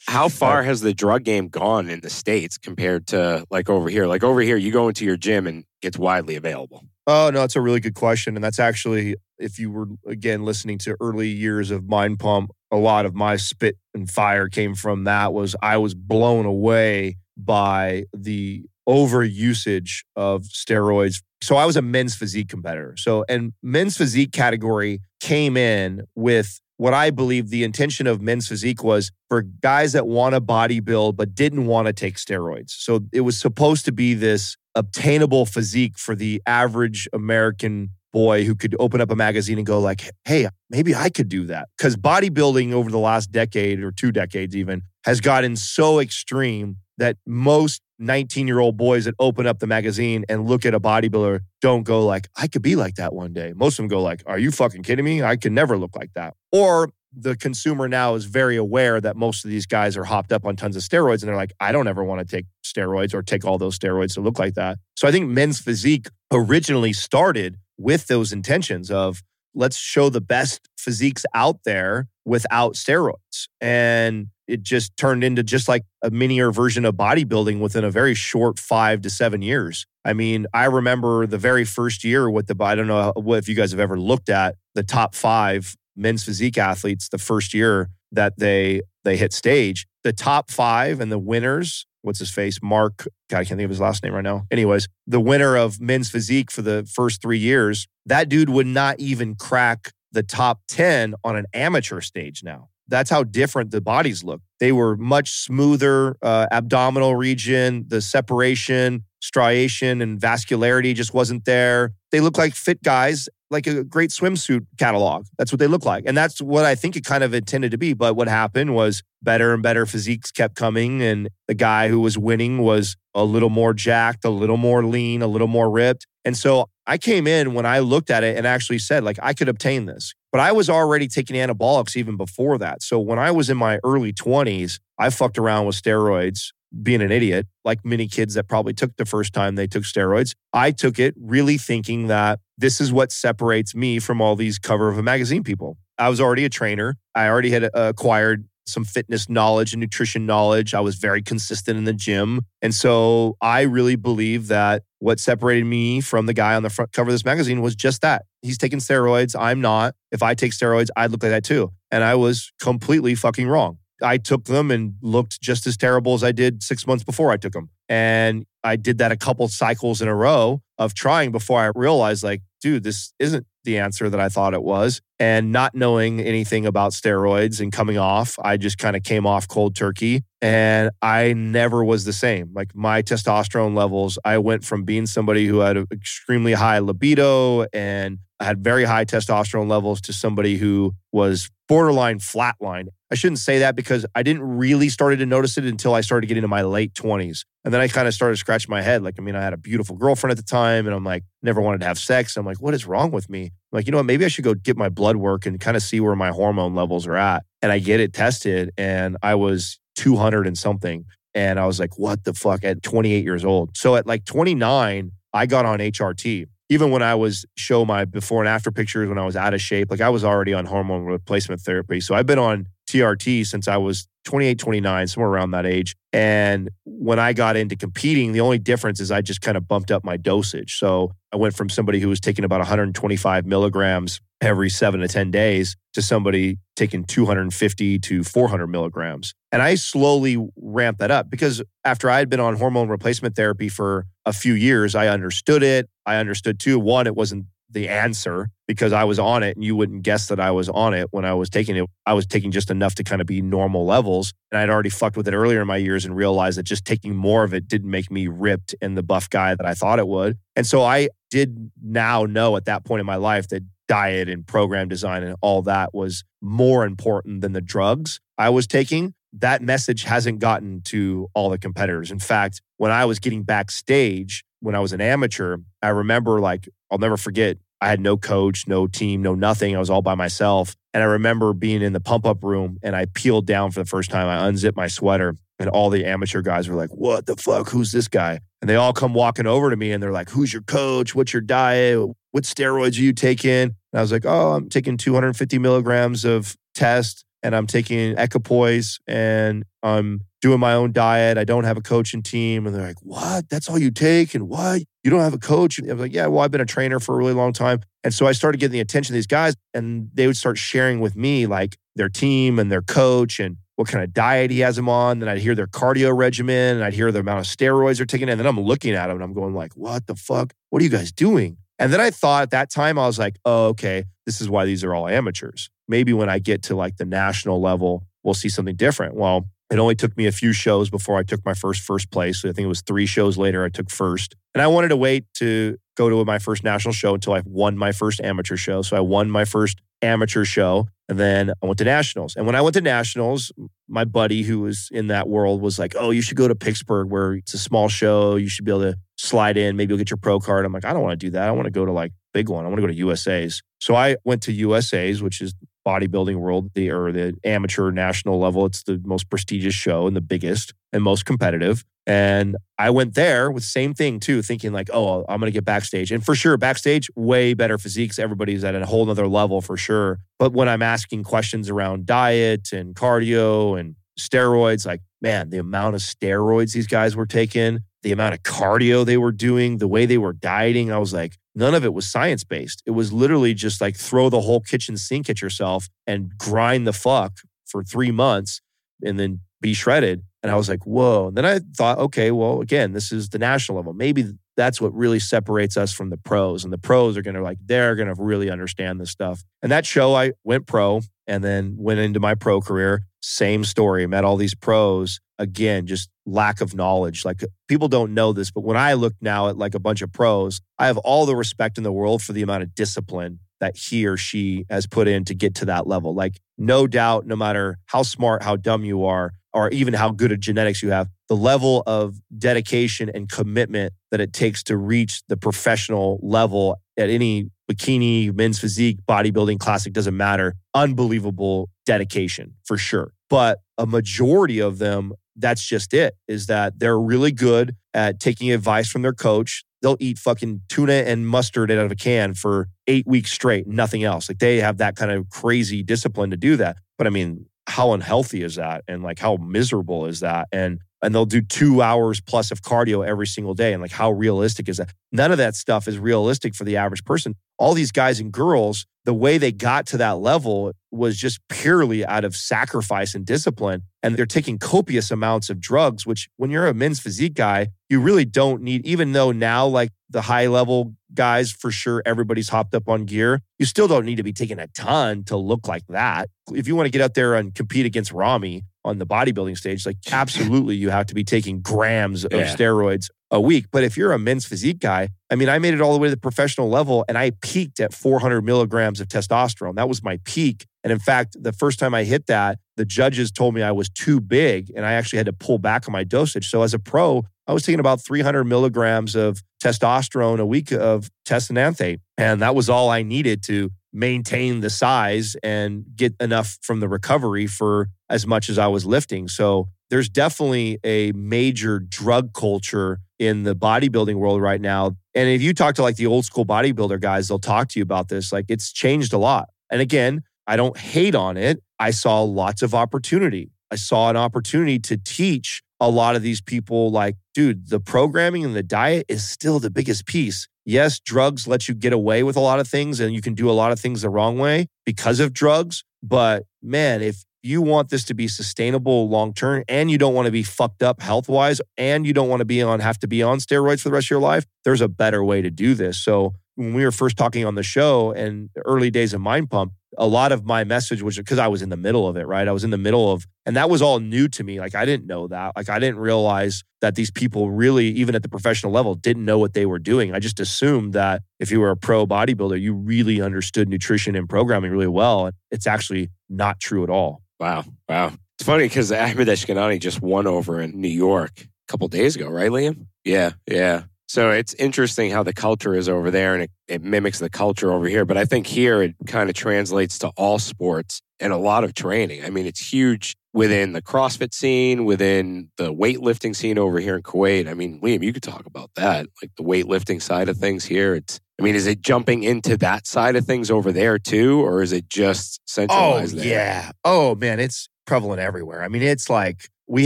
How 0.07 0.29
far 0.29 0.63
has 0.63 0.81
the 0.81 0.93
drug 0.93 1.23
game 1.23 1.47
gone 1.47 1.89
in 1.89 2.01
the 2.01 2.09
States 2.09 2.57
compared 2.57 3.07
to 3.07 3.45
like 3.49 3.69
over 3.69 3.89
here? 3.89 4.07
Like 4.07 4.23
over 4.23 4.41
here, 4.41 4.57
you 4.57 4.71
go 4.71 4.87
into 4.87 5.05
your 5.05 5.17
gym 5.17 5.47
and 5.47 5.63
it's 5.81 5.97
widely 5.97 6.35
available. 6.35 6.83
Oh, 7.07 7.29
no, 7.33 7.43
it's 7.43 7.55
a 7.55 7.61
really 7.61 7.79
good 7.79 7.95
question. 7.95 8.35
And 8.35 8.43
that's 8.43 8.59
actually, 8.59 9.15
if 9.37 9.57
you 9.57 9.71
were, 9.71 9.87
again, 10.05 10.43
listening 10.43 10.77
to 10.79 10.95
early 10.99 11.29
years 11.29 11.71
of 11.71 11.87
Mind 11.87 12.19
Pump, 12.19 12.51
a 12.71 12.77
lot 12.77 13.05
of 13.05 13.15
my 13.15 13.35
spit 13.35 13.77
and 13.93 14.09
fire 14.09 14.47
came 14.47 14.75
from 14.75 15.03
that 15.05 15.33
was 15.33 15.55
I 15.61 15.77
was 15.77 15.93
blown 15.93 16.45
away 16.45 17.17
by 17.37 18.05
the 18.13 18.65
over 18.87 19.23
usage 19.23 20.05
of 20.15 20.43
steroids. 20.43 21.21
So 21.41 21.55
I 21.55 21.65
was 21.65 21.75
a 21.75 21.81
men's 21.81 22.15
physique 22.15 22.49
competitor. 22.49 22.95
So, 22.97 23.25
and 23.27 23.53
men's 23.63 23.97
physique 23.97 24.31
category 24.31 25.01
came 25.19 25.57
in 25.57 26.03
with 26.15 26.59
what 26.81 26.95
I 26.95 27.11
believe 27.11 27.51
the 27.51 27.63
intention 27.63 28.07
of 28.07 28.23
men's 28.23 28.47
physique 28.47 28.83
was 28.83 29.11
for 29.29 29.43
guys 29.43 29.93
that 29.93 30.07
want 30.07 30.33
to 30.33 30.41
bodybuild 30.41 31.15
but 31.15 31.35
didn't 31.35 31.67
want 31.67 31.85
to 31.85 31.93
take 31.93 32.15
steroids. 32.15 32.71
So 32.71 33.01
it 33.13 33.21
was 33.21 33.39
supposed 33.39 33.85
to 33.85 33.91
be 33.91 34.15
this 34.15 34.57
obtainable 34.73 35.45
physique 35.45 35.99
for 35.99 36.15
the 36.15 36.41
average 36.47 37.07
American 37.13 37.91
boy 38.11 38.45
who 38.45 38.55
could 38.55 38.75
open 38.79 38.99
up 38.99 39.11
a 39.11 39.15
magazine 39.15 39.59
and 39.59 39.67
go 39.67 39.79
like, 39.79 40.09
"Hey, 40.25 40.47
maybe 40.71 40.95
I 40.95 41.11
could 41.11 41.29
do 41.29 41.45
that." 41.45 41.69
Cuz 41.77 41.95
bodybuilding 41.97 42.71
over 42.71 42.89
the 42.89 42.97
last 42.97 43.31
decade 43.31 43.79
or 43.81 43.91
two 43.91 44.11
decades 44.11 44.55
even 44.55 44.81
has 45.05 45.21
gotten 45.21 45.57
so 45.57 45.99
extreme 45.99 46.77
that 46.97 47.17
most 47.27 47.83
19-year-old 48.01 48.77
boys 48.77 49.05
that 49.05 49.15
open 49.19 49.45
up 49.47 49.59
the 49.59 49.67
magazine 49.67 50.25
and 50.27 50.47
look 50.47 50.65
at 50.65 50.73
a 50.73 50.79
bodybuilder 50.79 51.41
don't 51.61 51.83
go 51.83 52.05
like, 52.05 52.27
"I 52.35 52.47
could 52.47 52.61
be 52.61 52.75
like 52.75 52.95
that 52.95 53.13
one 53.13 53.33
day." 53.33 53.53
Most 53.55 53.73
of 53.73 53.83
them 53.83 53.87
go 53.87 54.01
like, 54.01 54.23
"Are 54.25 54.39
you 54.39 54.51
fucking 54.51 54.83
kidding 54.83 55.05
me? 55.05 55.21
I 55.21 55.35
can 55.35 55.53
never 55.53 55.77
look 55.77 55.95
like 55.95 56.11
that." 56.15 56.33
Or 56.51 56.89
the 57.13 57.35
consumer 57.35 57.87
now 57.87 58.15
is 58.15 58.25
very 58.25 58.55
aware 58.55 59.01
that 59.01 59.15
most 59.15 59.43
of 59.43 59.51
these 59.51 59.65
guys 59.65 59.97
are 59.97 60.05
hopped 60.05 60.31
up 60.31 60.45
on 60.45 60.55
tons 60.55 60.75
of 60.75 60.81
steroids 60.81 61.21
and 61.21 61.23
they're 61.23 61.35
like, 61.35 61.53
I 61.59 61.71
don't 61.71 61.87
ever 61.87 62.03
want 62.03 62.25
to 62.25 62.35
take 62.35 62.45
steroids 62.63 63.13
or 63.13 63.21
take 63.21 63.43
all 63.43 63.57
those 63.57 63.77
steroids 63.77 64.13
to 64.13 64.21
look 64.21 64.39
like 64.39 64.53
that. 64.55 64.79
So 64.95 65.07
I 65.07 65.11
think 65.11 65.29
men's 65.29 65.59
physique 65.59 66.07
originally 66.31 66.93
started 66.93 67.57
with 67.77 68.07
those 68.07 68.31
intentions 68.31 68.89
of 68.89 69.21
let's 69.53 69.77
show 69.77 70.09
the 70.09 70.21
best 70.21 70.67
physiques 70.77 71.25
out 71.33 71.59
there 71.65 72.07
without 72.25 72.75
steroids. 72.75 73.47
And 73.59 74.27
it 74.47 74.63
just 74.63 74.95
turned 74.97 75.23
into 75.23 75.43
just 75.43 75.67
like 75.67 75.83
a 76.03 76.09
minier 76.09 76.51
version 76.51 76.85
of 76.85 76.95
bodybuilding 76.95 77.59
within 77.59 77.83
a 77.83 77.91
very 77.91 78.13
short 78.13 78.59
five 78.59 79.01
to 79.01 79.09
seven 79.09 79.41
years. 79.41 79.85
I 80.03 80.13
mean, 80.13 80.47
I 80.53 80.65
remember 80.65 81.25
the 81.27 81.37
very 81.37 81.63
first 81.63 82.03
year 82.03 82.29
with 82.29 82.47
the, 82.47 82.55
I 82.63 82.75
don't 82.75 82.87
know 82.87 83.13
if 83.15 83.47
you 83.47 83.55
guys 83.55 83.71
have 83.71 83.79
ever 83.79 83.99
looked 83.99 84.29
at 84.29 84.55
the 84.75 84.83
top 84.83 85.15
five 85.15 85.75
men's 85.95 86.23
physique 86.23 86.57
athletes 86.57 87.09
the 87.09 87.17
first 87.17 87.53
year 87.53 87.89
that 88.11 88.33
they 88.37 88.81
they 89.03 89.17
hit 89.17 89.33
stage. 89.33 89.87
The 90.03 90.13
top 90.13 90.51
five 90.51 90.99
and 90.99 91.11
the 91.11 91.19
winners, 91.19 91.85
what's 92.01 92.19
his 92.19 92.31
face? 92.31 92.59
Mark, 92.61 93.07
God, 93.29 93.39
I 93.39 93.45
can't 93.45 93.57
think 93.57 93.65
of 93.65 93.69
his 93.69 93.79
last 93.79 94.03
name 94.03 94.13
right 94.13 94.23
now. 94.23 94.45
Anyways, 94.51 94.87
the 95.07 95.19
winner 95.19 95.55
of 95.55 95.79
men's 95.79 96.09
physique 96.09 96.51
for 96.51 96.61
the 96.61 96.87
first 96.91 97.21
three 97.21 97.37
years, 97.37 97.87
that 98.05 98.29
dude 98.29 98.49
would 98.49 98.67
not 98.67 98.99
even 98.99 99.35
crack 99.35 99.91
the 100.11 100.23
top 100.23 100.61
10 100.67 101.15
on 101.23 101.35
an 101.35 101.45
amateur 101.53 102.01
stage 102.01 102.43
now. 102.43 102.69
That's 102.87 103.09
how 103.09 103.23
different 103.23 103.71
the 103.71 103.79
bodies 103.79 104.23
look. 104.23 104.41
They 104.59 104.73
were 104.73 104.97
much 104.97 105.31
smoother, 105.31 106.17
uh, 106.21 106.47
abdominal 106.51 107.15
region, 107.15 107.85
the 107.87 108.01
separation, 108.01 109.05
striation, 109.21 110.01
and 110.01 110.19
vascularity 110.19 110.93
just 110.93 111.13
wasn't 111.13 111.45
there. 111.45 111.93
They 112.11 112.19
look 112.19 112.37
like 112.37 112.53
fit 112.53 112.83
guys, 112.83 113.29
like 113.51 113.67
a 113.67 113.83
great 113.83 114.09
swimsuit 114.09 114.65
catalog. 114.77 115.25
That's 115.37 115.51
what 115.51 115.59
they 115.59 115.67
look 115.67 115.85
like. 115.85 116.05
And 116.07 116.17
that's 116.17 116.41
what 116.41 116.65
I 116.65 116.73
think 116.73 116.95
it 116.95 117.03
kind 117.03 117.23
of 117.23 117.33
intended 117.33 117.71
to 117.71 117.77
be. 117.77 117.93
But 117.93 118.15
what 118.15 118.27
happened 118.27 118.73
was 118.73 119.03
better 119.21 119.53
and 119.53 119.61
better 119.61 119.85
physiques 119.85 120.31
kept 120.31 120.55
coming. 120.55 121.01
And 121.01 121.29
the 121.47 121.53
guy 121.53 121.89
who 121.89 121.99
was 121.99 122.17
winning 122.17 122.59
was 122.59 122.95
a 123.13 123.23
little 123.23 123.49
more 123.49 123.73
jacked, 123.73 124.25
a 124.25 124.29
little 124.29 124.57
more 124.57 124.83
lean, 124.83 125.21
a 125.21 125.27
little 125.27 125.47
more 125.47 125.69
ripped. 125.69 126.07
And 126.23 126.37
so 126.37 126.69
I 126.87 126.97
came 126.97 127.27
in 127.27 127.53
when 127.53 127.65
I 127.65 127.79
looked 127.79 128.09
at 128.09 128.23
it 128.23 128.37
and 128.37 128.47
actually 128.47 128.79
said, 128.79 129.03
like, 129.03 129.19
I 129.21 129.33
could 129.33 129.49
obtain 129.49 129.85
this. 129.85 130.13
But 130.31 130.39
I 130.39 130.53
was 130.53 130.69
already 130.69 131.07
taking 131.07 131.35
anabolics 131.35 131.95
even 131.95 132.15
before 132.15 132.57
that. 132.59 132.81
So 132.81 132.99
when 132.99 133.19
I 133.19 133.31
was 133.31 133.49
in 133.49 133.57
my 133.57 133.79
early 133.83 134.13
20s, 134.13 134.79
I 134.97 135.09
fucked 135.09 135.37
around 135.37 135.65
with 135.65 135.81
steroids, 135.81 136.51
being 136.83 137.01
an 137.01 137.11
idiot, 137.11 137.47
like 137.65 137.83
many 137.83 138.07
kids 138.07 138.35
that 138.35 138.47
probably 138.47 138.73
took 138.73 138.95
the 138.95 139.05
first 139.05 139.33
time 139.33 139.55
they 139.55 139.67
took 139.67 139.83
steroids. 139.83 140.33
I 140.53 140.71
took 140.71 140.99
it 140.99 141.15
really 141.19 141.57
thinking 141.57 142.07
that 142.07 142.39
this 142.61 142.79
is 142.79 142.93
what 142.93 143.11
separates 143.11 143.75
me 143.75 143.99
from 143.99 144.21
all 144.21 144.35
these 144.35 144.59
cover 144.59 144.87
of 144.87 144.97
a 144.97 145.03
magazine 145.03 145.43
people. 145.43 145.77
I 145.97 146.09
was 146.09 146.21
already 146.21 146.45
a 146.45 146.49
trainer. 146.49 146.95
I 147.15 147.27
already 147.27 147.49
had 147.49 147.65
uh, 147.65 147.69
acquired 147.73 148.47
some 148.67 148.85
fitness 148.85 149.27
knowledge 149.27 149.73
and 149.73 149.81
nutrition 149.81 150.25
knowledge. 150.25 150.73
I 150.73 150.79
was 150.79 150.95
very 150.95 151.21
consistent 151.23 151.77
in 151.77 151.83
the 151.83 151.93
gym. 151.93 152.41
And 152.61 152.73
so 152.73 153.35
I 153.41 153.61
really 153.61 153.95
believe 153.95 154.47
that 154.47 154.83
what 154.99 155.19
separated 155.19 155.65
me 155.65 155.99
from 155.99 156.27
the 156.27 156.33
guy 156.33 156.55
on 156.55 156.61
the 156.61 156.69
front 156.69 156.93
cover 156.93 157.09
of 157.09 157.13
this 157.13 157.25
magazine 157.25 157.61
was 157.61 157.75
just 157.75 158.01
that. 158.01 158.23
He's 158.43 158.59
taking 158.59 158.79
steroids. 158.79 159.35
I'm 159.37 159.59
not. 159.59 159.95
If 160.11 160.21
I 160.21 160.35
take 160.35 160.51
steroids, 160.51 160.89
I'd 160.95 161.11
look 161.11 161.23
like 161.23 161.31
that 161.31 161.43
too. 161.43 161.71
And 161.89 162.03
I 162.03 162.15
was 162.15 162.51
completely 162.61 163.15
fucking 163.15 163.47
wrong. 163.47 163.79
I 164.01 164.17
took 164.17 164.45
them 164.45 164.71
and 164.71 164.95
looked 165.01 165.41
just 165.41 165.67
as 165.67 165.77
terrible 165.77 166.13
as 166.13 166.23
I 166.23 166.31
did 166.31 166.63
six 166.63 166.87
months 166.87 167.03
before 167.03 167.31
I 167.31 167.37
took 167.37 167.53
them. 167.53 167.69
And 167.89 168.45
I 168.63 168.75
did 168.75 168.99
that 168.99 169.11
a 169.11 169.17
couple 169.17 169.47
cycles 169.47 170.01
in 170.01 170.07
a 170.07 170.15
row 170.15 170.61
of 170.77 170.93
trying 170.93 171.31
before 171.31 171.59
I 171.59 171.71
realized, 171.75 172.23
like, 172.23 172.41
dude, 172.61 172.83
this 172.83 173.13
isn't 173.19 173.45
the 173.63 173.77
answer 173.77 174.09
that 174.09 174.19
I 174.19 174.29
thought 174.29 174.53
it 174.53 174.63
was. 174.63 175.01
And 175.19 175.51
not 175.51 175.75
knowing 175.75 176.19
anything 176.19 176.65
about 176.65 176.93
steroids 176.93 177.59
and 177.59 177.71
coming 177.71 177.97
off, 177.97 178.37
I 178.41 178.57
just 178.57 178.77
kind 178.77 178.95
of 178.95 179.03
came 179.03 179.27
off 179.27 179.47
cold 179.47 179.75
turkey 179.75 180.23
and 180.41 180.89
I 181.01 181.33
never 181.33 181.83
was 181.83 182.05
the 182.05 182.13
same. 182.13 182.51
Like 182.53 182.73
my 182.75 183.03
testosterone 183.03 183.75
levels, 183.75 184.17
I 184.25 184.39
went 184.39 184.65
from 184.65 184.83
being 184.83 185.05
somebody 185.05 185.45
who 185.45 185.59
had 185.59 185.77
an 185.77 185.87
extremely 185.91 186.53
high 186.53 186.79
libido 186.79 187.65
and 187.71 188.19
had 188.39 188.63
very 188.63 188.83
high 188.83 189.05
testosterone 189.05 189.69
levels 189.69 190.01
to 190.01 190.13
somebody 190.13 190.57
who 190.57 190.95
was 191.11 191.51
borderline 191.67 192.17
flatline. 192.19 192.87
I 193.11 193.15
shouldn't 193.15 193.39
say 193.39 193.59
that 193.59 193.75
because 193.75 194.05
I 194.15 194.23
didn't 194.23 194.43
really 194.43 194.87
started 194.87 195.17
to 195.17 195.25
notice 195.25 195.57
it 195.57 195.65
until 195.65 195.93
I 195.93 195.99
started 195.99 196.27
getting 196.27 196.43
to 196.43 196.47
my 196.47 196.61
late 196.61 196.93
20s. 196.93 197.43
And 197.65 197.73
then 197.73 197.81
I 197.81 197.89
kind 197.89 198.07
of 198.07 198.13
started 198.13 198.37
scratching 198.37 198.71
my 198.71 198.81
head. 198.81 199.03
Like, 199.03 199.15
I 199.19 199.21
mean, 199.21 199.35
I 199.35 199.41
had 199.41 199.51
a 199.51 199.57
beautiful 199.57 199.97
girlfriend 199.97 200.31
at 200.31 200.37
the 200.37 200.43
time 200.43 200.87
and 200.87 200.95
I'm 200.95 201.03
like, 201.03 201.23
never 201.43 201.59
wanted 201.59 201.81
to 201.81 201.87
have 201.87 201.99
sex. 201.99 202.37
I'm 202.37 202.45
like, 202.45 202.61
what 202.61 202.73
is 202.73 202.85
wrong 202.87 203.11
with 203.11 203.29
me? 203.29 203.43
I'm 203.43 203.51
like, 203.73 203.85
you 203.85 203.91
know 203.91 203.97
what? 203.97 204.05
Maybe 204.05 204.23
I 204.23 204.29
should 204.29 204.45
go 204.45 204.53
get 204.53 204.77
my 204.77 204.87
blood 204.87 205.17
work 205.17 205.45
and 205.45 205.59
kind 205.59 205.75
of 205.75 205.83
see 205.83 205.99
where 205.99 206.15
my 206.15 206.29
hormone 206.29 206.73
levels 206.73 207.05
are 207.05 207.17
at. 207.17 207.43
And 207.61 207.69
I 207.69 207.79
get 207.79 207.99
it 207.99 208.13
tested 208.13 208.71
and 208.77 209.17
I 209.21 209.35
was 209.35 209.77
200 209.95 210.47
and 210.47 210.57
something. 210.57 211.03
And 211.33 211.59
I 211.59 211.65
was 211.65 211.81
like, 211.81 211.99
what 211.99 212.23
the 212.23 212.33
fuck 212.33 212.63
at 212.63 212.81
28 212.81 213.25
years 213.25 213.43
old? 213.43 213.75
So 213.75 213.97
at 213.97 214.07
like 214.07 214.23
29, 214.23 215.11
I 215.33 215.45
got 215.45 215.65
on 215.65 215.79
HRT. 215.79 216.45
Even 216.69 216.91
when 216.91 217.01
I 217.01 217.15
was 217.15 217.45
show 217.57 217.83
my 217.83 218.05
before 218.05 218.39
and 218.39 218.47
after 218.47 218.71
pictures 218.71 219.09
when 219.09 219.17
I 219.17 219.25
was 219.25 219.35
out 219.35 219.53
of 219.53 219.59
shape, 219.59 219.91
like 219.91 219.99
I 219.99 220.07
was 220.07 220.23
already 220.23 220.53
on 220.53 220.65
hormone 220.65 221.03
replacement 221.03 221.59
therapy. 221.59 221.99
So 221.99 222.15
I've 222.15 222.25
been 222.25 222.39
on 222.39 222.67
TRT 222.91 223.45
since 223.45 223.67
I 223.67 223.77
was 223.77 224.07
28, 224.25 224.59
29, 224.59 225.07
somewhere 225.07 225.29
around 225.29 225.51
that 225.51 225.65
age. 225.65 225.95
And 226.13 226.69
when 226.85 227.19
I 227.19 227.33
got 227.33 227.55
into 227.55 227.75
competing, 227.75 228.33
the 228.33 228.41
only 228.41 228.59
difference 228.59 228.99
is 228.99 229.11
I 229.11 229.21
just 229.21 229.41
kind 229.41 229.57
of 229.57 229.67
bumped 229.67 229.91
up 229.91 230.03
my 230.03 230.17
dosage. 230.17 230.77
So 230.77 231.13
I 231.31 231.37
went 231.37 231.55
from 231.55 231.69
somebody 231.69 231.99
who 231.99 232.09
was 232.09 232.19
taking 232.19 232.45
about 232.45 232.59
125 232.59 233.45
milligrams 233.45 234.19
every 234.41 234.69
seven 234.69 234.99
to 234.99 235.07
10 235.07 235.31
days 235.31 235.77
to 235.93 236.01
somebody 236.01 236.57
taking 236.75 237.03
250 237.03 237.99
to 237.99 238.23
400 238.23 238.67
milligrams. 238.67 239.33
And 239.51 239.61
I 239.61 239.75
slowly 239.75 240.37
ramped 240.55 240.99
that 240.99 241.11
up 241.11 241.29
because 241.29 241.61
after 241.85 242.09
I 242.09 242.19
had 242.19 242.29
been 242.29 242.39
on 242.39 242.57
hormone 242.57 242.89
replacement 242.89 243.35
therapy 243.35 243.69
for 243.69 244.05
a 244.25 244.33
few 244.33 244.53
years, 244.53 244.95
I 244.95 245.07
understood 245.07 245.63
it. 245.63 245.89
I 246.05 246.17
understood 246.17 246.59
too, 246.59 246.79
one, 246.79 247.07
it 247.07 247.15
wasn't 247.15 247.45
the 247.71 247.89
answer 247.89 248.49
because 248.67 248.93
I 248.93 249.03
was 249.03 249.19
on 249.19 249.43
it 249.43 249.55
and 249.55 249.63
you 249.63 249.75
wouldn't 249.75 250.03
guess 250.03 250.27
that 250.27 250.39
I 250.39 250.51
was 250.51 250.69
on 250.69 250.93
it 250.93 251.07
when 251.11 251.25
I 251.25 251.33
was 251.33 251.49
taking 251.49 251.75
it. 251.75 251.89
I 252.05 252.13
was 252.13 252.25
taking 252.25 252.51
just 252.51 252.71
enough 252.71 252.95
to 252.95 253.03
kind 253.03 253.21
of 253.21 253.27
be 253.27 253.41
normal 253.41 253.85
levels. 253.85 254.33
And 254.51 254.59
I'd 254.59 254.69
already 254.69 254.89
fucked 254.89 255.17
with 255.17 255.27
it 255.27 255.33
earlier 255.33 255.61
in 255.61 255.67
my 255.67 255.77
years 255.77 256.05
and 256.05 256.15
realized 256.15 256.57
that 256.57 256.63
just 256.63 256.85
taking 256.85 257.15
more 257.15 257.43
of 257.43 257.53
it 257.53 257.67
didn't 257.67 257.89
make 257.89 258.09
me 258.09 258.27
ripped 258.27 258.75
and 258.81 258.97
the 258.97 259.03
buff 259.03 259.29
guy 259.29 259.55
that 259.55 259.65
I 259.65 259.73
thought 259.73 259.99
it 259.99 260.07
would. 260.07 260.37
And 260.55 260.65
so 260.65 260.83
I 260.83 261.09
did 261.29 261.71
now 261.81 262.25
know 262.25 262.55
at 262.55 262.65
that 262.65 262.85
point 262.85 262.99
in 262.99 263.05
my 263.05 263.15
life 263.15 263.47
that 263.49 263.63
diet 263.87 264.29
and 264.29 264.47
program 264.47 264.87
design 264.87 265.23
and 265.23 265.35
all 265.41 265.61
that 265.63 265.93
was 265.93 266.23
more 266.41 266.85
important 266.85 267.41
than 267.41 267.51
the 267.51 267.61
drugs 267.61 268.19
I 268.37 268.49
was 268.49 268.67
taking. 268.67 269.13
That 269.33 269.61
message 269.61 270.03
hasn't 270.03 270.39
gotten 270.39 270.81
to 270.83 271.27
all 271.33 271.49
the 271.49 271.57
competitors. 271.57 272.11
In 272.11 272.19
fact, 272.19 272.61
when 272.77 272.91
I 272.91 273.05
was 273.05 273.19
getting 273.19 273.43
backstage, 273.43 274.43
when 274.61 274.75
I 274.75 274.79
was 274.79 274.93
an 274.93 275.01
amateur, 275.01 275.57
I 275.81 275.89
remember 275.89 276.39
like, 276.39 276.69
I'll 276.89 276.97
never 276.97 277.17
forget, 277.17 277.57
I 277.81 277.89
had 277.89 277.99
no 277.99 278.15
coach, 278.15 278.67
no 278.67 278.87
team, 278.87 279.21
no 279.21 279.33
nothing. 279.33 279.75
I 279.75 279.79
was 279.79 279.89
all 279.89 280.03
by 280.03 280.15
myself. 280.15 280.75
And 280.93 281.01
I 281.01 281.07
remember 281.07 281.53
being 281.53 281.81
in 281.81 281.93
the 281.93 281.99
pump 281.99 282.25
up 282.25 282.43
room 282.43 282.77
and 282.83 282.95
I 282.95 283.05
peeled 283.05 283.47
down 283.47 283.71
for 283.71 283.79
the 283.79 283.85
first 283.85 284.11
time. 284.11 284.27
I 284.27 284.47
unzipped 284.47 284.77
my 284.77 284.87
sweater 284.87 285.35
and 285.57 285.69
all 285.69 285.89
the 285.89 286.05
amateur 286.05 286.41
guys 286.41 286.69
were 286.69 286.75
like, 286.75 286.91
What 286.91 287.25
the 287.25 287.35
fuck? 287.35 287.69
Who's 287.69 287.91
this 287.91 288.07
guy? 288.07 288.39
And 288.61 288.69
they 288.69 288.75
all 288.75 288.93
come 288.93 289.13
walking 289.13 289.47
over 289.47 289.69
to 289.69 289.75
me 289.75 289.91
and 289.91 290.01
they're 290.01 290.11
like, 290.11 290.29
Who's 290.29 290.53
your 290.53 290.61
coach? 290.61 291.15
What's 291.15 291.33
your 291.33 291.41
diet? 291.41 292.07
What 292.31 292.43
steroids 292.43 292.97
are 292.97 293.01
you 293.01 293.13
taking? 293.13 293.51
And 293.51 293.75
I 293.93 294.01
was 294.01 294.11
like, 294.11 294.25
Oh, 294.25 294.53
I'm 294.53 294.69
taking 294.69 294.97
250 294.97 295.57
milligrams 295.57 296.23
of 296.23 296.55
test 296.75 297.25
and 297.41 297.55
I'm 297.55 297.67
taking 297.67 298.17
equipoise 298.17 298.99
and 299.07 299.63
I'm 299.81 300.21
doing 300.41 300.59
my 300.59 300.73
own 300.73 300.91
diet. 300.91 301.37
I 301.37 301.43
don't 301.43 301.63
have 301.63 301.77
a 301.77 301.81
coaching 301.81 302.21
team. 302.23 302.65
And 302.65 302.75
they're 302.75 302.85
like, 302.85 303.01
what? 303.01 303.47
That's 303.49 303.69
all 303.69 303.77
you 303.77 303.91
take? 303.91 304.33
And 304.33 304.49
what? 304.49 304.81
You 305.03 305.11
don't 305.11 305.21
have 305.21 305.33
a 305.33 305.39
coach? 305.39 305.77
And 305.77 305.89
I 305.89 305.93
was 305.93 306.01
like, 306.01 306.13
yeah, 306.13 306.27
well, 306.27 306.43
I've 306.43 306.51
been 306.51 306.61
a 306.61 306.65
trainer 306.65 306.99
for 306.99 307.15
a 307.15 307.17
really 307.17 307.33
long 307.33 307.53
time. 307.53 307.81
And 308.03 308.13
so 308.13 308.27
I 308.27 308.31
started 308.31 308.59
getting 308.59 308.73
the 308.73 308.79
attention 308.79 309.13
of 309.13 309.17
these 309.17 309.27
guys 309.27 309.55
and 309.73 310.09
they 310.13 310.27
would 310.27 310.37
start 310.37 310.57
sharing 310.57 310.99
with 310.99 311.15
me 311.15 311.45
like 311.45 311.77
their 311.95 312.09
team 312.09 312.57
and 312.57 312.71
their 312.71 312.81
coach 312.81 313.39
and 313.39 313.57
what 313.75 313.87
kind 313.87 314.03
of 314.03 314.13
diet 314.13 314.51
he 314.51 314.59
has 314.59 314.75
them 314.75 314.89
on. 314.89 315.19
Then 315.19 315.29
I'd 315.29 315.37
hear 315.37 315.55
their 315.55 315.67
cardio 315.67 316.15
regimen 316.15 316.77
and 316.77 316.83
I'd 316.83 316.93
hear 316.93 317.11
the 317.11 317.19
amount 317.19 317.39
of 317.39 317.45
steroids 317.45 317.97
they're 317.97 318.05
taking. 318.05 318.29
And 318.29 318.39
then 318.39 318.47
I'm 318.47 318.59
looking 318.59 318.93
at 318.93 319.07
them 319.07 319.17
and 319.17 319.23
I'm 319.23 319.33
going 319.33 319.53
like, 319.53 319.73
what 319.73 320.07
the 320.07 320.15
fuck? 320.15 320.53
What 320.69 320.81
are 320.81 320.85
you 320.85 320.91
guys 320.91 321.11
doing? 321.11 321.57
And 321.77 321.91
then 321.91 321.99
I 321.99 322.11
thought 322.11 322.43
at 322.43 322.51
that 322.51 322.69
time, 322.69 322.99
I 322.99 323.07
was 323.07 323.17
like, 323.17 323.37
oh, 323.43 323.69
okay, 323.69 324.05
this 324.25 324.39
is 324.39 324.49
why 324.49 324.65
these 324.65 324.83
are 324.83 324.93
all 324.93 325.07
amateurs. 325.07 325.69
Maybe 325.87 326.13
when 326.13 326.29
I 326.29 326.37
get 326.37 326.61
to 326.63 326.75
like 326.75 326.97
the 326.97 327.05
national 327.05 327.59
level, 327.59 328.05
we'll 328.23 328.35
see 328.35 328.49
something 328.49 328.75
different. 328.75 329.15
Well, 329.15 329.47
it 329.71 329.79
only 329.79 329.95
took 329.95 330.15
me 330.17 330.27
a 330.27 330.31
few 330.31 330.53
shows 330.53 330.89
before 330.89 331.17
I 331.17 331.23
took 331.23 331.45
my 331.45 331.53
first 331.53 331.81
first 331.81 332.11
place. 332.11 332.43
I 332.43 332.51
think 332.51 332.65
it 332.65 332.67
was 332.67 332.81
three 332.81 333.05
shows 333.05 333.37
later 333.37 333.63
I 333.63 333.69
took 333.69 333.89
first. 333.89 334.35
And 334.53 334.61
I 334.61 334.67
wanted 334.67 334.89
to 334.89 334.97
wait 334.97 335.25
to 335.35 335.77
go 335.95 336.09
to 336.09 336.25
my 336.25 336.39
first 336.39 336.63
national 336.63 336.93
show 336.93 337.13
until 337.13 337.33
I 337.33 337.41
won 337.45 337.77
my 337.77 337.91
first 337.91 338.19
amateur 338.21 338.57
show. 338.57 338.81
So 338.81 338.97
I 338.97 338.99
won 338.99 339.29
my 339.29 339.45
first 339.45 339.79
amateur 340.01 340.43
show 340.43 340.87
and 341.07 341.19
then 341.19 341.51
I 341.61 341.65
went 341.65 341.77
to 341.79 341.83
nationals. 341.83 342.35
And 342.35 342.45
when 342.45 342.55
I 342.55 342.61
went 342.61 342.73
to 342.75 342.81
nationals, 342.81 343.51
my 343.87 344.05
buddy 344.05 344.43
who 344.43 344.61
was 344.61 344.89
in 344.91 345.07
that 345.07 345.27
world 345.27 345.61
was 345.61 345.77
like, 345.77 345.93
"Oh, 345.97 346.11
you 346.11 346.21
should 346.21 346.37
go 346.37 346.47
to 346.47 346.55
Pittsburgh 346.55 347.09
where 347.09 347.33
it's 347.33 347.53
a 347.53 347.57
small 347.57 347.89
show. 347.89 348.37
You 348.37 348.47
should 348.47 348.65
be 348.65 348.71
able 348.71 348.91
to 348.91 348.97
slide 349.17 349.57
in, 349.57 349.75
maybe 349.75 349.91
you'll 349.91 349.97
get 349.97 350.09
your 350.09 350.17
pro 350.17 350.39
card." 350.39 350.65
I'm 350.65 350.71
like, 350.71 350.85
"I 350.85 350.93
don't 350.93 351.03
want 351.03 351.19
to 351.19 351.25
do 351.25 351.31
that. 351.31 351.47
I 351.47 351.51
want 351.51 351.65
to 351.65 351.71
go 351.71 351.85
to 351.85 351.91
like 351.91 352.13
big 352.33 352.49
one. 352.49 352.65
I 352.65 352.69
want 352.69 352.77
to 352.77 352.81
go 352.81 352.87
to 352.87 352.93
USA's." 352.93 353.61
So 353.79 353.95
I 353.95 354.15
went 354.23 354.41
to 354.43 354.53
USA's, 354.53 355.21
which 355.21 355.41
is 355.41 355.53
bodybuilding 355.85 356.35
world, 356.35 356.71
the 356.73 356.91
or 356.91 357.11
the 357.11 357.37
amateur 357.43 357.91
national 357.91 358.39
level. 358.39 358.65
It's 358.65 358.83
the 358.83 359.01
most 359.05 359.29
prestigious 359.29 359.73
show 359.73 360.07
and 360.07 360.15
the 360.15 360.21
biggest 360.21 360.73
and 360.93 361.03
most 361.03 361.25
competitive. 361.25 361.85
And 362.07 362.57
I 362.79 362.89
went 362.89 363.13
there 363.13 363.51
with 363.51 363.63
same 363.63 363.93
thing 363.93 364.19
too, 364.19 364.41
thinking 364.41 364.73
like, 364.73 364.89
oh, 364.91 365.23
I'm 365.29 365.39
gonna 365.39 365.51
get 365.51 365.65
backstage. 365.65 366.11
And 366.11 366.25
for 366.25 366.35
sure, 366.35 366.57
backstage, 366.57 367.09
way 367.15 367.53
better 367.53 367.77
physiques. 367.77 368.17
Everybody's 368.17 368.63
at 368.63 368.75
a 368.75 368.85
whole 368.85 369.05
nother 369.05 369.27
level 369.27 369.61
for 369.61 369.77
sure. 369.77 370.19
But 370.39 370.53
when 370.53 370.67
I'm 370.67 370.81
asking 370.81 371.23
questions 371.23 371.69
around 371.69 372.05
diet 372.05 372.73
and 372.73 372.95
cardio 372.95 373.79
and 373.79 373.95
steroids, 374.19 374.85
like, 374.85 375.01
man, 375.21 375.51
the 375.51 375.59
amount 375.59 375.95
of 375.95 376.01
steroids 376.01 376.73
these 376.73 376.87
guys 376.87 377.15
were 377.15 377.27
taking, 377.27 377.79
the 378.01 378.11
amount 378.11 378.33
of 378.33 378.41
cardio 378.41 379.05
they 379.05 379.17
were 379.17 379.31
doing, 379.31 379.77
the 379.77 379.87
way 379.87 380.05
they 380.07 380.17
were 380.17 380.33
dieting, 380.33 380.91
I 380.91 380.97
was 380.97 381.13
like, 381.13 381.37
none 381.55 381.73
of 381.73 381.83
it 381.83 381.93
was 381.93 382.07
science 382.07 382.43
based. 382.43 382.81
It 382.85 382.91
was 382.91 383.11
literally 383.11 383.53
just 383.53 383.81
like 383.81 383.95
throw 383.95 384.29
the 384.29 384.41
whole 384.41 384.61
kitchen 384.61 384.97
sink 384.97 385.29
at 385.29 385.41
yourself 385.41 385.89
and 386.07 386.37
grind 386.37 386.87
the 386.87 386.93
fuck 386.93 387.39
for 387.65 387.83
three 387.83 388.11
months 388.11 388.61
and 389.03 389.19
then 389.19 389.41
be 389.61 389.73
shredded. 389.73 390.23
And 390.43 390.51
I 390.51 390.55
was 390.55 390.69
like, 390.69 390.85
whoa. 390.85 391.27
And 391.27 391.37
then 391.37 391.45
I 391.45 391.59
thought, 391.77 391.99
okay, 391.99 392.31
well, 392.31 392.61
again, 392.61 392.93
this 392.93 393.11
is 393.11 393.29
the 393.29 393.39
national 393.39 393.77
level. 393.77 393.93
Maybe 393.93 394.33
that's 394.57 394.81
what 394.81 394.93
really 394.93 395.19
separates 395.19 395.77
us 395.77 395.93
from 395.93 396.09
the 396.09 396.17
pros. 396.17 396.63
And 396.63 396.73
the 396.73 396.77
pros 396.77 397.15
are 397.15 397.21
going 397.21 397.35
to 397.35 397.43
like, 397.43 397.59
they're 397.63 397.95
going 397.95 398.13
to 398.13 398.21
really 398.21 398.49
understand 398.49 398.99
this 398.99 399.11
stuff. 399.11 399.43
And 399.61 399.71
that 399.71 399.85
show, 399.85 400.15
I 400.15 400.33
went 400.43 400.65
pro 400.65 401.01
and 401.31 401.41
then 401.41 401.75
went 401.77 402.01
into 402.01 402.19
my 402.19 402.35
pro 402.35 402.59
career. 402.59 403.03
Same 403.21 403.63
story. 403.63 404.05
Met 404.05 404.25
all 404.25 404.35
these 404.35 404.53
pros. 404.53 405.21
Again, 405.39 405.87
just 405.87 406.09
lack 406.25 406.59
of 406.59 406.75
knowledge. 406.75 407.23
Like 407.23 407.41
people 407.69 407.87
don't 407.87 408.13
know 408.13 408.33
this, 408.33 408.51
but 408.51 408.65
when 408.65 408.75
I 408.75 408.93
look 408.93 409.13
now 409.21 409.47
at 409.47 409.57
like 409.57 409.73
a 409.73 409.79
bunch 409.79 410.01
of 410.01 410.11
pros, 410.11 410.59
I 410.77 410.87
have 410.87 410.97
all 410.97 411.25
the 411.25 411.35
respect 411.35 411.77
in 411.77 411.85
the 411.85 411.91
world 411.91 412.21
for 412.21 412.33
the 412.33 412.41
amount 412.41 412.63
of 412.63 412.75
discipline 412.75 413.39
that 413.61 413.77
he 413.77 414.05
or 414.05 414.17
she 414.17 414.65
has 414.69 414.87
put 414.87 415.07
in 415.07 415.23
to 415.23 415.33
get 415.33 415.55
to 415.55 415.65
that 415.65 415.87
level. 415.87 416.13
Like, 416.13 416.41
no 416.57 416.85
doubt, 416.85 417.25
no 417.25 417.37
matter 417.37 417.77
how 417.85 418.03
smart, 418.03 418.43
how 418.43 418.57
dumb 418.57 418.83
you 418.83 419.05
are, 419.05 419.31
or 419.53 419.69
even 419.69 419.93
how 419.93 420.09
good 420.09 420.33
of 420.33 420.39
genetics 420.41 420.83
you 420.83 420.91
have, 420.91 421.07
the 421.29 421.35
level 421.35 421.81
of 421.87 422.15
dedication 422.37 423.09
and 423.13 423.29
commitment 423.29 423.93
that 424.09 424.19
it 424.19 424.33
takes 424.33 424.63
to 424.63 424.75
reach 424.75 425.21
the 425.29 425.37
professional 425.37 426.19
level 426.21 426.81
at 426.97 427.09
any 427.09 427.47
bikini, 427.71 428.33
men's 428.33 428.59
physique, 428.59 428.97
bodybuilding, 429.07 429.59
classic, 429.59 429.93
doesn't 429.93 430.15
matter. 430.15 430.55
Unbelievable 430.73 431.69
dedication 431.85 432.55
for 432.63 432.77
sure. 432.77 433.13
But 433.29 433.59
a 433.77 433.85
majority 433.85 434.59
of 434.59 434.77
them, 434.77 435.13
that's 435.35 435.65
just 435.65 435.93
it, 435.93 436.15
is 436.27 436.47
that 436.47 436.79
they're 436.79 436.99
really 436.99 437.31
good 437.31 437.75
at 437.93 438.19
taking 438.19 438.51
advice 438.51 438.89
from 438.89 439.01
their 439.01 439.13
coach. 439.13 439.63
They'll 439.81 439.97
eat 439.99 440.19
fucking 440.19 440.61
tuna 440.69 440.93
and 440.93 441.27
mustard 441.27 441.71
out 441.71 441.85
of 441.85 441.91
a 441.91 441.95
can 441.95 442.33
for 442.33 442.67
eight 442.87 443.07
weeks 443.07 443.31
straight, 443.31 443.67
nothing 443.67 444.03
else. 444.03 444.29
Like 444.29 444.39
they 444.39 444.57
have 444.57 444.77
that 444.77 444.95
kind 444.95 445.11
of 445.11 445.29
crazy 445.29 445.81
discipline 445.81 446.29
to 446.31 446.37
do 446.37 446.57
that. 446.57 446.77
But 446.97 447.07
I 447.07 447.09
mean, 447.09 447.47
how 447.67 447.93
unhealthy 447.93 448.43
is 448.43 448.55
that 448.55 448.83
and 448.87 449.03
like 449.03 449.19
how 449.19 449.37
miserable 449.37 450.05
is 450.05 450.19
that 450.19 450.47
and 450.51 450.79
and 451.03 451.15
they'll 451.15 451.25
do 451.25 451.41
two 451.41 451.81
hours 451.81 452.19
plus 452.21 452.51
of 452.51 452.61
cardio 452.61 453.05
every 453.05 453.27
single 453.27 453.53
day 453.53 453.71
and 453.73 453.81
like 453.81 453.91
how 453.91 454.11
realistic 454.11 454.67
is 454.67 454.77
that 454.77 454.91
none 455.11 455.31
of 455.31 455.37
that 455.37 455.55
stuff 455.55 455.87
is 455.87 455.97
realistic 455.97 456.53
for 456.55 456.63
the 456.63 456.75
average 456.75 457.03
person 457.05 457.35
all 457.61 457.75
these 457.75 457.91
guys 457.91 458.19
and 458.19 458.31
girls 458.31 458.87
the 459.05 459.13
way 459.13 459.37
they 459.37 459.51
got 459.51 459.85
to 459.87 459.97
that 459.97 460.17
level 460.17 460.71
was 460.89 461.15
just 461.15 461.39
purely 461.47 462.03
out 462.05 462.25
of 462.25 462.35
sacrifice 462.35 463.15
and 463.15 463.25
discipline. 463.25 463.81
And 464.03 464.15
they're 464.15 464.25
taking 464.25 464.57
copious 464.57 465.11
amounts 465.11 465.51
of 465.51 465.59
drugs 465.59 466.03
which 466.03 466.27
when 466.37 466.49
you're 466.49 466.65
a 466.65 466.73
men's 466.73 466.99
physique 466.99 467.35
guy 467.35 467.67
you 467.87 468.01
really 468.01 468.25
don't 468.25 468.63
need 468.63 468.83
even 468.85 469.11
though 469.11 469.31
now 469.31 469.67
like 469.67 469.91
the 470.09 470.23
high 470.23 470.47
level 470.47 470.95
guys 471.13 471.51
for 471.51 471.69
sure 471.69 472.01
everybody's 472.03 472.49
hopped 472.49 472.73
up 472.73 472.89
on 472.89 473.05
gear 473.05 473.41
you 473.59 473.65
still 473.65 473.87
don't 473.87 474.05
need 474.05 474.15
to 474.15 474.23
be 474.23 474.33
taking 474.33 474.57
a 474.57 474.67
ton 474.67 475.23
to 475.25 475.37
look 475.37 475.67
like 475.67 475.85
that. 475.89 476.29
If 476.51 476.67
you 476.67 476.75
want 476.75 476.87
to 476.87 476.91
get 476.91 477.01
out 477.01 477.13
there 477.13 477.35
and 477.35 477.53
compete 477.53 477.85
against 477.85 478.11
Ramy 478.11 478.63
on 478.83 478.97
the 478.97 479.05
bodybuilding 479.05 479.57
stage 479.57 479.85
like 479.85 479.97
absolutely 480.11 480.75
you 480.75 480.89
have 480.89 481.05
to 481.05 481.13
be 481.13 481.23
taking 481.23 481.61
grams 481.61 482.25
of 482.25 482.31
Yeah. 482.33 482.55
steroids 482.55 483.09
a 483.33 483.39
week. 483.39 483.67
But 483.71 483.83
if 483.85 483.95
you're 483.95 484.11
a 484.11 484.19
men's 484.19 484.45
physique 484.45 484.79
guy 484.79 485.09
i 485.29 485.35
mean 485.35 485.49
i 485.49 485.57
made 485.59 485.73
it 485.73 485.81
all 485.81 485.93
the 485.93 485.99
way 485.99 486.07
to 486.07 486.15
the 486.15 486.19
professional 486.19 486.69
level 486.69 487.05
and 487.07 487.17
i 487.17 487.31
peaked 487.41 487.79
at 487.79 487.93
400 487.93 488.41
milligrams 488.41 488.99
of 488.99 489.07
testosterone. 489.07 489.75
That 489.75 489.87
was 489.89 490.03
my 490.03 490.19
peak. 490.25 490.65
And 490.83 490.91
in 490.91 490.99
fact 490.99 491.37
the 491.39 491.53
first 491.53 491.79
time 491.79 491.93
i 491.93 492.03
hit 492.03 492.27
that 492.27 492.57
the 492.77 492.85
judges 492.85 493.31
told 493.31 493.53
me 493.53 493.61
i 493.61 493.71
was 493.71 493.89
too 493.89 494.19
big 494.19 494.71
and 494.75 494.85
i 494.85 494.93
actually 494.93 495.17
had 495.17 495.27
to 495.27 495.33
pull 495.33 495.59
back 495.59 495.87
on 495.87 495.91
my 495.93 496.03
dosage. 496.03 496.49
So 496.49 496.63
as 496.63 496.73
a 496.73 496.79
pro 496.79 497.23
I 497.47 497.53
was 497.53 497.63
taking 497.63 497.79
about 497.81 497.99
300 498.01 498.45
milligrams 498.45 499.15
of 499.15 499.41
testosterone 499.61 500.39
a 500.39 500.45
week 500.45 500.71
of 500.71 501.09
testosterone, 501.27 501.99
and 502.17 502.41
that 502.41 502.55
was 502.55 502.69
all 502.69 502.89
I 502.89 503.01
needed 503.03 503.43
to 503.43 503.71
maintain 503.93 504.61
the 504.61 504.69
size 504.69 505.35
and 505.43 505.85
get 505.95 506.15
enough 506.19 506.57
from 506.61 506.79
the 506.79 506.87
recovery 506.87 507.47
for 507.47 507.89
as 508.09 508.25
much 508.25 508.49
as 508.49 508.57
I 508.57 508.67
was 508.67 508.85
lifting. 508.85 509.27
So 509.27 509.69
there's 509.89 510.09
definitely 510.09 510.79
a 510.83 511.11
major 511.11 511.79
drug 511.79 512.33
culture 512.33 512.99
in 513.19 513.43
the 513.43 513.55
bodybuilding 513.55 514.15
world 514.15 514.41
right 514.41 514.61
now. 514.61 514.95
And 515.13 515.29
if 515.29 515.41
you 515.41 515.53
talk 515.53 515.75
to 515.75 515.81
like 515.81 515.97
the 515.97 516.07
old 516.07 516.25
school 516.25 516.45
bodybuilder 516.45 516.99
guys, 517.01 517.27
they'll 517.27 517.39
talk 517.39 517.67
to 517.69 517.79
you 517.79 517.83
about 517.83 518.07
this. 518.07 518.31
Like 518.31 518.45
it's 518.47 518.71
changed 518.71 519.13
a 519.13 519.17
lot. 519.17 519.49
And 519.69 519.81
again, 519.81 520.23
I 520.47 520.55
don't 520.55 520.77
hate 520.77 521.15
on 521.15 521.37
it. 521.37 521.61
I 521.79 521.91
saw 521.91 522.21
lots 522.21 522.61
of 522.61 522.73
opportunity. 522.73 523.51
I 523.69 523.75
saw 523.75 524.09
an 524.09 524.17
opportunity 524.17 524.79
to 524.79 524.97
teach 524.97 525.61
a 525.79 525.89
lot 525.89 526.15
of 526.15 526.21
these 526.21 526.41
people, 526.41 526.91
like, 526.91 527.15
dude, 527.33 527.69
the 527.69 527.79
programming 527.79 528.45
and 528.45 528.55
the 528.55 528.63
diet 528.63 529.05
is 529.07 529.27
still 529.27 529.59
the 529.59 529.71
biggest 529.71 530.05
piece. 530.05 530.47
Yes, 530.65 530.99
drugs 530.99 531.47
let 531.47 531.67
you 531.67 531.73
get 531.73 531.93
away 531.93 532.23
with 532.23 532.35
a 532.35 532.39
lot 532.39 532.59
of 532.59 532.67
things 532.67 532.99
and 532.99 533.13
you 533.13 533.21
can 533.21 533.33
do 533.33 533.49
a 533.49 533.53
lot 533.53 533.71
of 533.71 533.79
things 533.79 534.01
the 534.03 534.09
wrong 534.09 534.37
way 534.37 534.67
because 534.85 535.19
of 535.19 535.33
drugs. 535.33 535.83
But 536.03 536.43
man, 536.61 537.01
if 537.01 537.23
you 537.43 537.61
want 537.61 537.89
this 537.89 538.03
to 538.05 538.13
be 538.13 538.27
sustainable 538.27 539.09
long 539.09 539.33
term 539.33 539.63
and 539.67 539.89
you 539.89 539.97
don't 539.97 540.13
want 540.13 540.27
to 540.27 540.31
be 540.31 540.43
fucked 540.43 540.83
up 540.83 541.01
health 541.01 541.27
wise 541.27 541.59
and 541.77 542.05
you 542.05 542.13
don't 542.13 542.29
want 542.29 542.41
to 542.41 542.45
be 542.45 542.61
on 542.61 542.79
have 542.79 542.99
to 542.99 543.07
be 543.07 543.23
on 543.23 543.39
steroids 543.39 543.81
for 543.81 543.89
the 543.89 543.93
rest 543.93 544.05
of 544.05 544.11
your 544.11 544.19
life, 544.19 544.45
there's 544.63 544.81
a 544.81 544.87
better 544.87 545.23
way 545.23 545.41
to 545.41 545.49
do 545.49 545.73
this. 545.73 545.97
So 545.97 546.35
when 546.55 546.73
we 546.73 546.83
were 546.83 546.91
first 546.91 547.17
talking 547.17 547.45
on 547.45 547.55
the 547.55 547.63
show 547.63 548.11
and 548.11 548.49
early 548.65 548.91
days 548.91 549.13
of 549.13 549.21
Mind 549.21 549.49
Pump, 549.49 549.73
a 549.97 550.07
lot 550.07 550.31
of 550.31 550.45
my 550.45 550.63
message 550.63 551.01
was 551.01 551.17
because 551.17 551.39
I 551.39 551.47
was 551.47 551.61
in 551.61 551.69
the 551.69 551.77
middle 551.77 552.07
of 552.07 552.15
it, 552.15 552.25
right? 552.25 552.47
I 552.47 552.51
was 552.51 552.63
in 552.63 552.69
the 552.69 552.77
middle 552.77 553.11
of, 553.11 553.25
and 553.45 553.55
that 553.55 553.69
was 553.69 553.81
all 553.81 553.99
new 553.99 554.27
to 554.29 554.43
me. 554.43 554.59
Like 554.59 554.75
I 554.75 554.85
didn't 554.85 555.05
know 555.05 555.27
that. 555.27 555.53
Like 555.55 555.69
I 555.69 555.79
didn't 555.79 555.99
realize 555.99 556.63
that 556.81 556.95
these 556.95 557.11
people 557.11 557.51
really, 557.51 557.87
even 557.87 558.15
at 558.15 558.23
the 558.23 558.29
professional 558.29 558.71
level, 558.71 558.95
didn't 558.95 559.25
know 559.25 559.37
what 559.37 559.53
they 559.53 559.65
were 559.65 559.79
doing. 559.79 560.13
I 560.13 560.19
just 560.19 560.39
assumed 560.39 560.93
that 560.93 561.21
if 561.39 561.51
you 561.51 561.59
were 561.59 561.71
a 561.71 561.77
pro 561.77 562.07
bodybuilder, 562.07 562.59
you 562.59 562.73
really 562.73 563.21
understood 563.21 563.67
nutrition 563.67 564.15
and 564.15 564.29
programming 564.29 564.71
really 564.71 564.87
well. 564.87 565.31
It's 565.51 565.67
actually 565.67 566.09
not 566.29 566.59
true 566.59 566.83
at 566.83 566.89
all. 566.89 567.21
Wow. 567.39 567.65
Wow. 567.89 568.13
It's 568.37 568.45
funny 568.45 568.65
because 568.65 568.91
Ahmed 568.91 569.27
Ashkanani 569.27 569.79
just 569.79 570.01
won 570.01 570.25
over 570.25 570.61
in 570.61 570.79
New 570.79 570.87
York 570.87 571.41
a 571.41 571.71
couple 571.71 571.87
days 571.87 572.15
ago, 572.15 572.29
right, 572.29 572.49
Liam? 572.49 572.87
Yeah. 573.03 573.31
Yeah. 573.47 573.83
So 574.11 574.29
it's 574.29 574.53
interesting 574.55 575.09
how 575.09 575.23
the 575.23 575.31
culture 575.31 575.73
is 575.73 575.87
over 575.87 576.11
there 576.11 576.33
and 576.33 576.43
it, 576.43 576.51
it 576.67 576.83
mimics 576.83 577.19
the 577.19 577.29
culture 577.29 577.71
over 577.71 577.87
here. 577.87 578.03
But 578.03 578.17
I 578.17 578.25
think 578.25 578.45
here 578.45 578.83
it 578.83 578.93
kind 579.07 579.29
of 579.29 579.37
translates 579.37 579.97
to 579.99 580.09
all 580.17 580.37
sports 580.37 581.01
and 581.21 581.31
a 581.31 581.37
lot 581.37 581.63
of 581.63 581.73
training. 581.73 582.25
I 582.25 582.29
mean, 582.29 582.45
it's 582.45 582.59
huge 582.59 583.15
within 583.31 583.71
the 583.71 583.81
CrossFit 583.81 584.33
scene, 584.33 584.83
within 584.83 585.49
the 585.55 585.73
weightlifting 585.73 586.35
scene 586.35 586.57
over 586.57 586.81
here 586.81 586.97
in 586.97 587.03
Kuwait. 587.03 587.47
I 587.47 587.53
mean, 587.53 587.79
Liam, 587.79 588.03
you 588.03 588.11
could 588.11 588.21
talk 588.21 588.45
about 588.45 588.71
that, 588.75 589.07
like 589.21 589.31
the 589.37 589.43
weightlifting 589.43 590.01
side 590.01 590.27
of 590.27 590.35
things 590.35 590.65
here. 590.65 590.93
It's, 590.93 591.21
I 591.39 591.43
mean, 591.43 591.55
is 591.55 591.65
it 591.65 591.79
jumping 591.79 592.23
into 592.23 592.57
that 592.57 592.87
side 592.87 593.15
of 593.15 593.23
things 593.23 593.49
over 593.49 593.71
there 593.71 593.97
too, 593.97 594.45
or 594.45 594.61
is 594.61 594.73
it 594.73 594.89
just 594.89 595.39
oh, 595.39 595.47
centralized? 595.47 596.15
Oh, 596.15 596.19
there? 596.19 596.27
yeah. 596.27 596.71
Oh, 596.83 597.15
man, 597.15 597.39
it's 597.39 597.69
prevalent 597.87 598.19
everywhere. 598.19 598.61
I 598.61 598.67
mean, 598.67 598.81
it's 598.81 599.09
like 599.09 599.47
we 599.67 599.85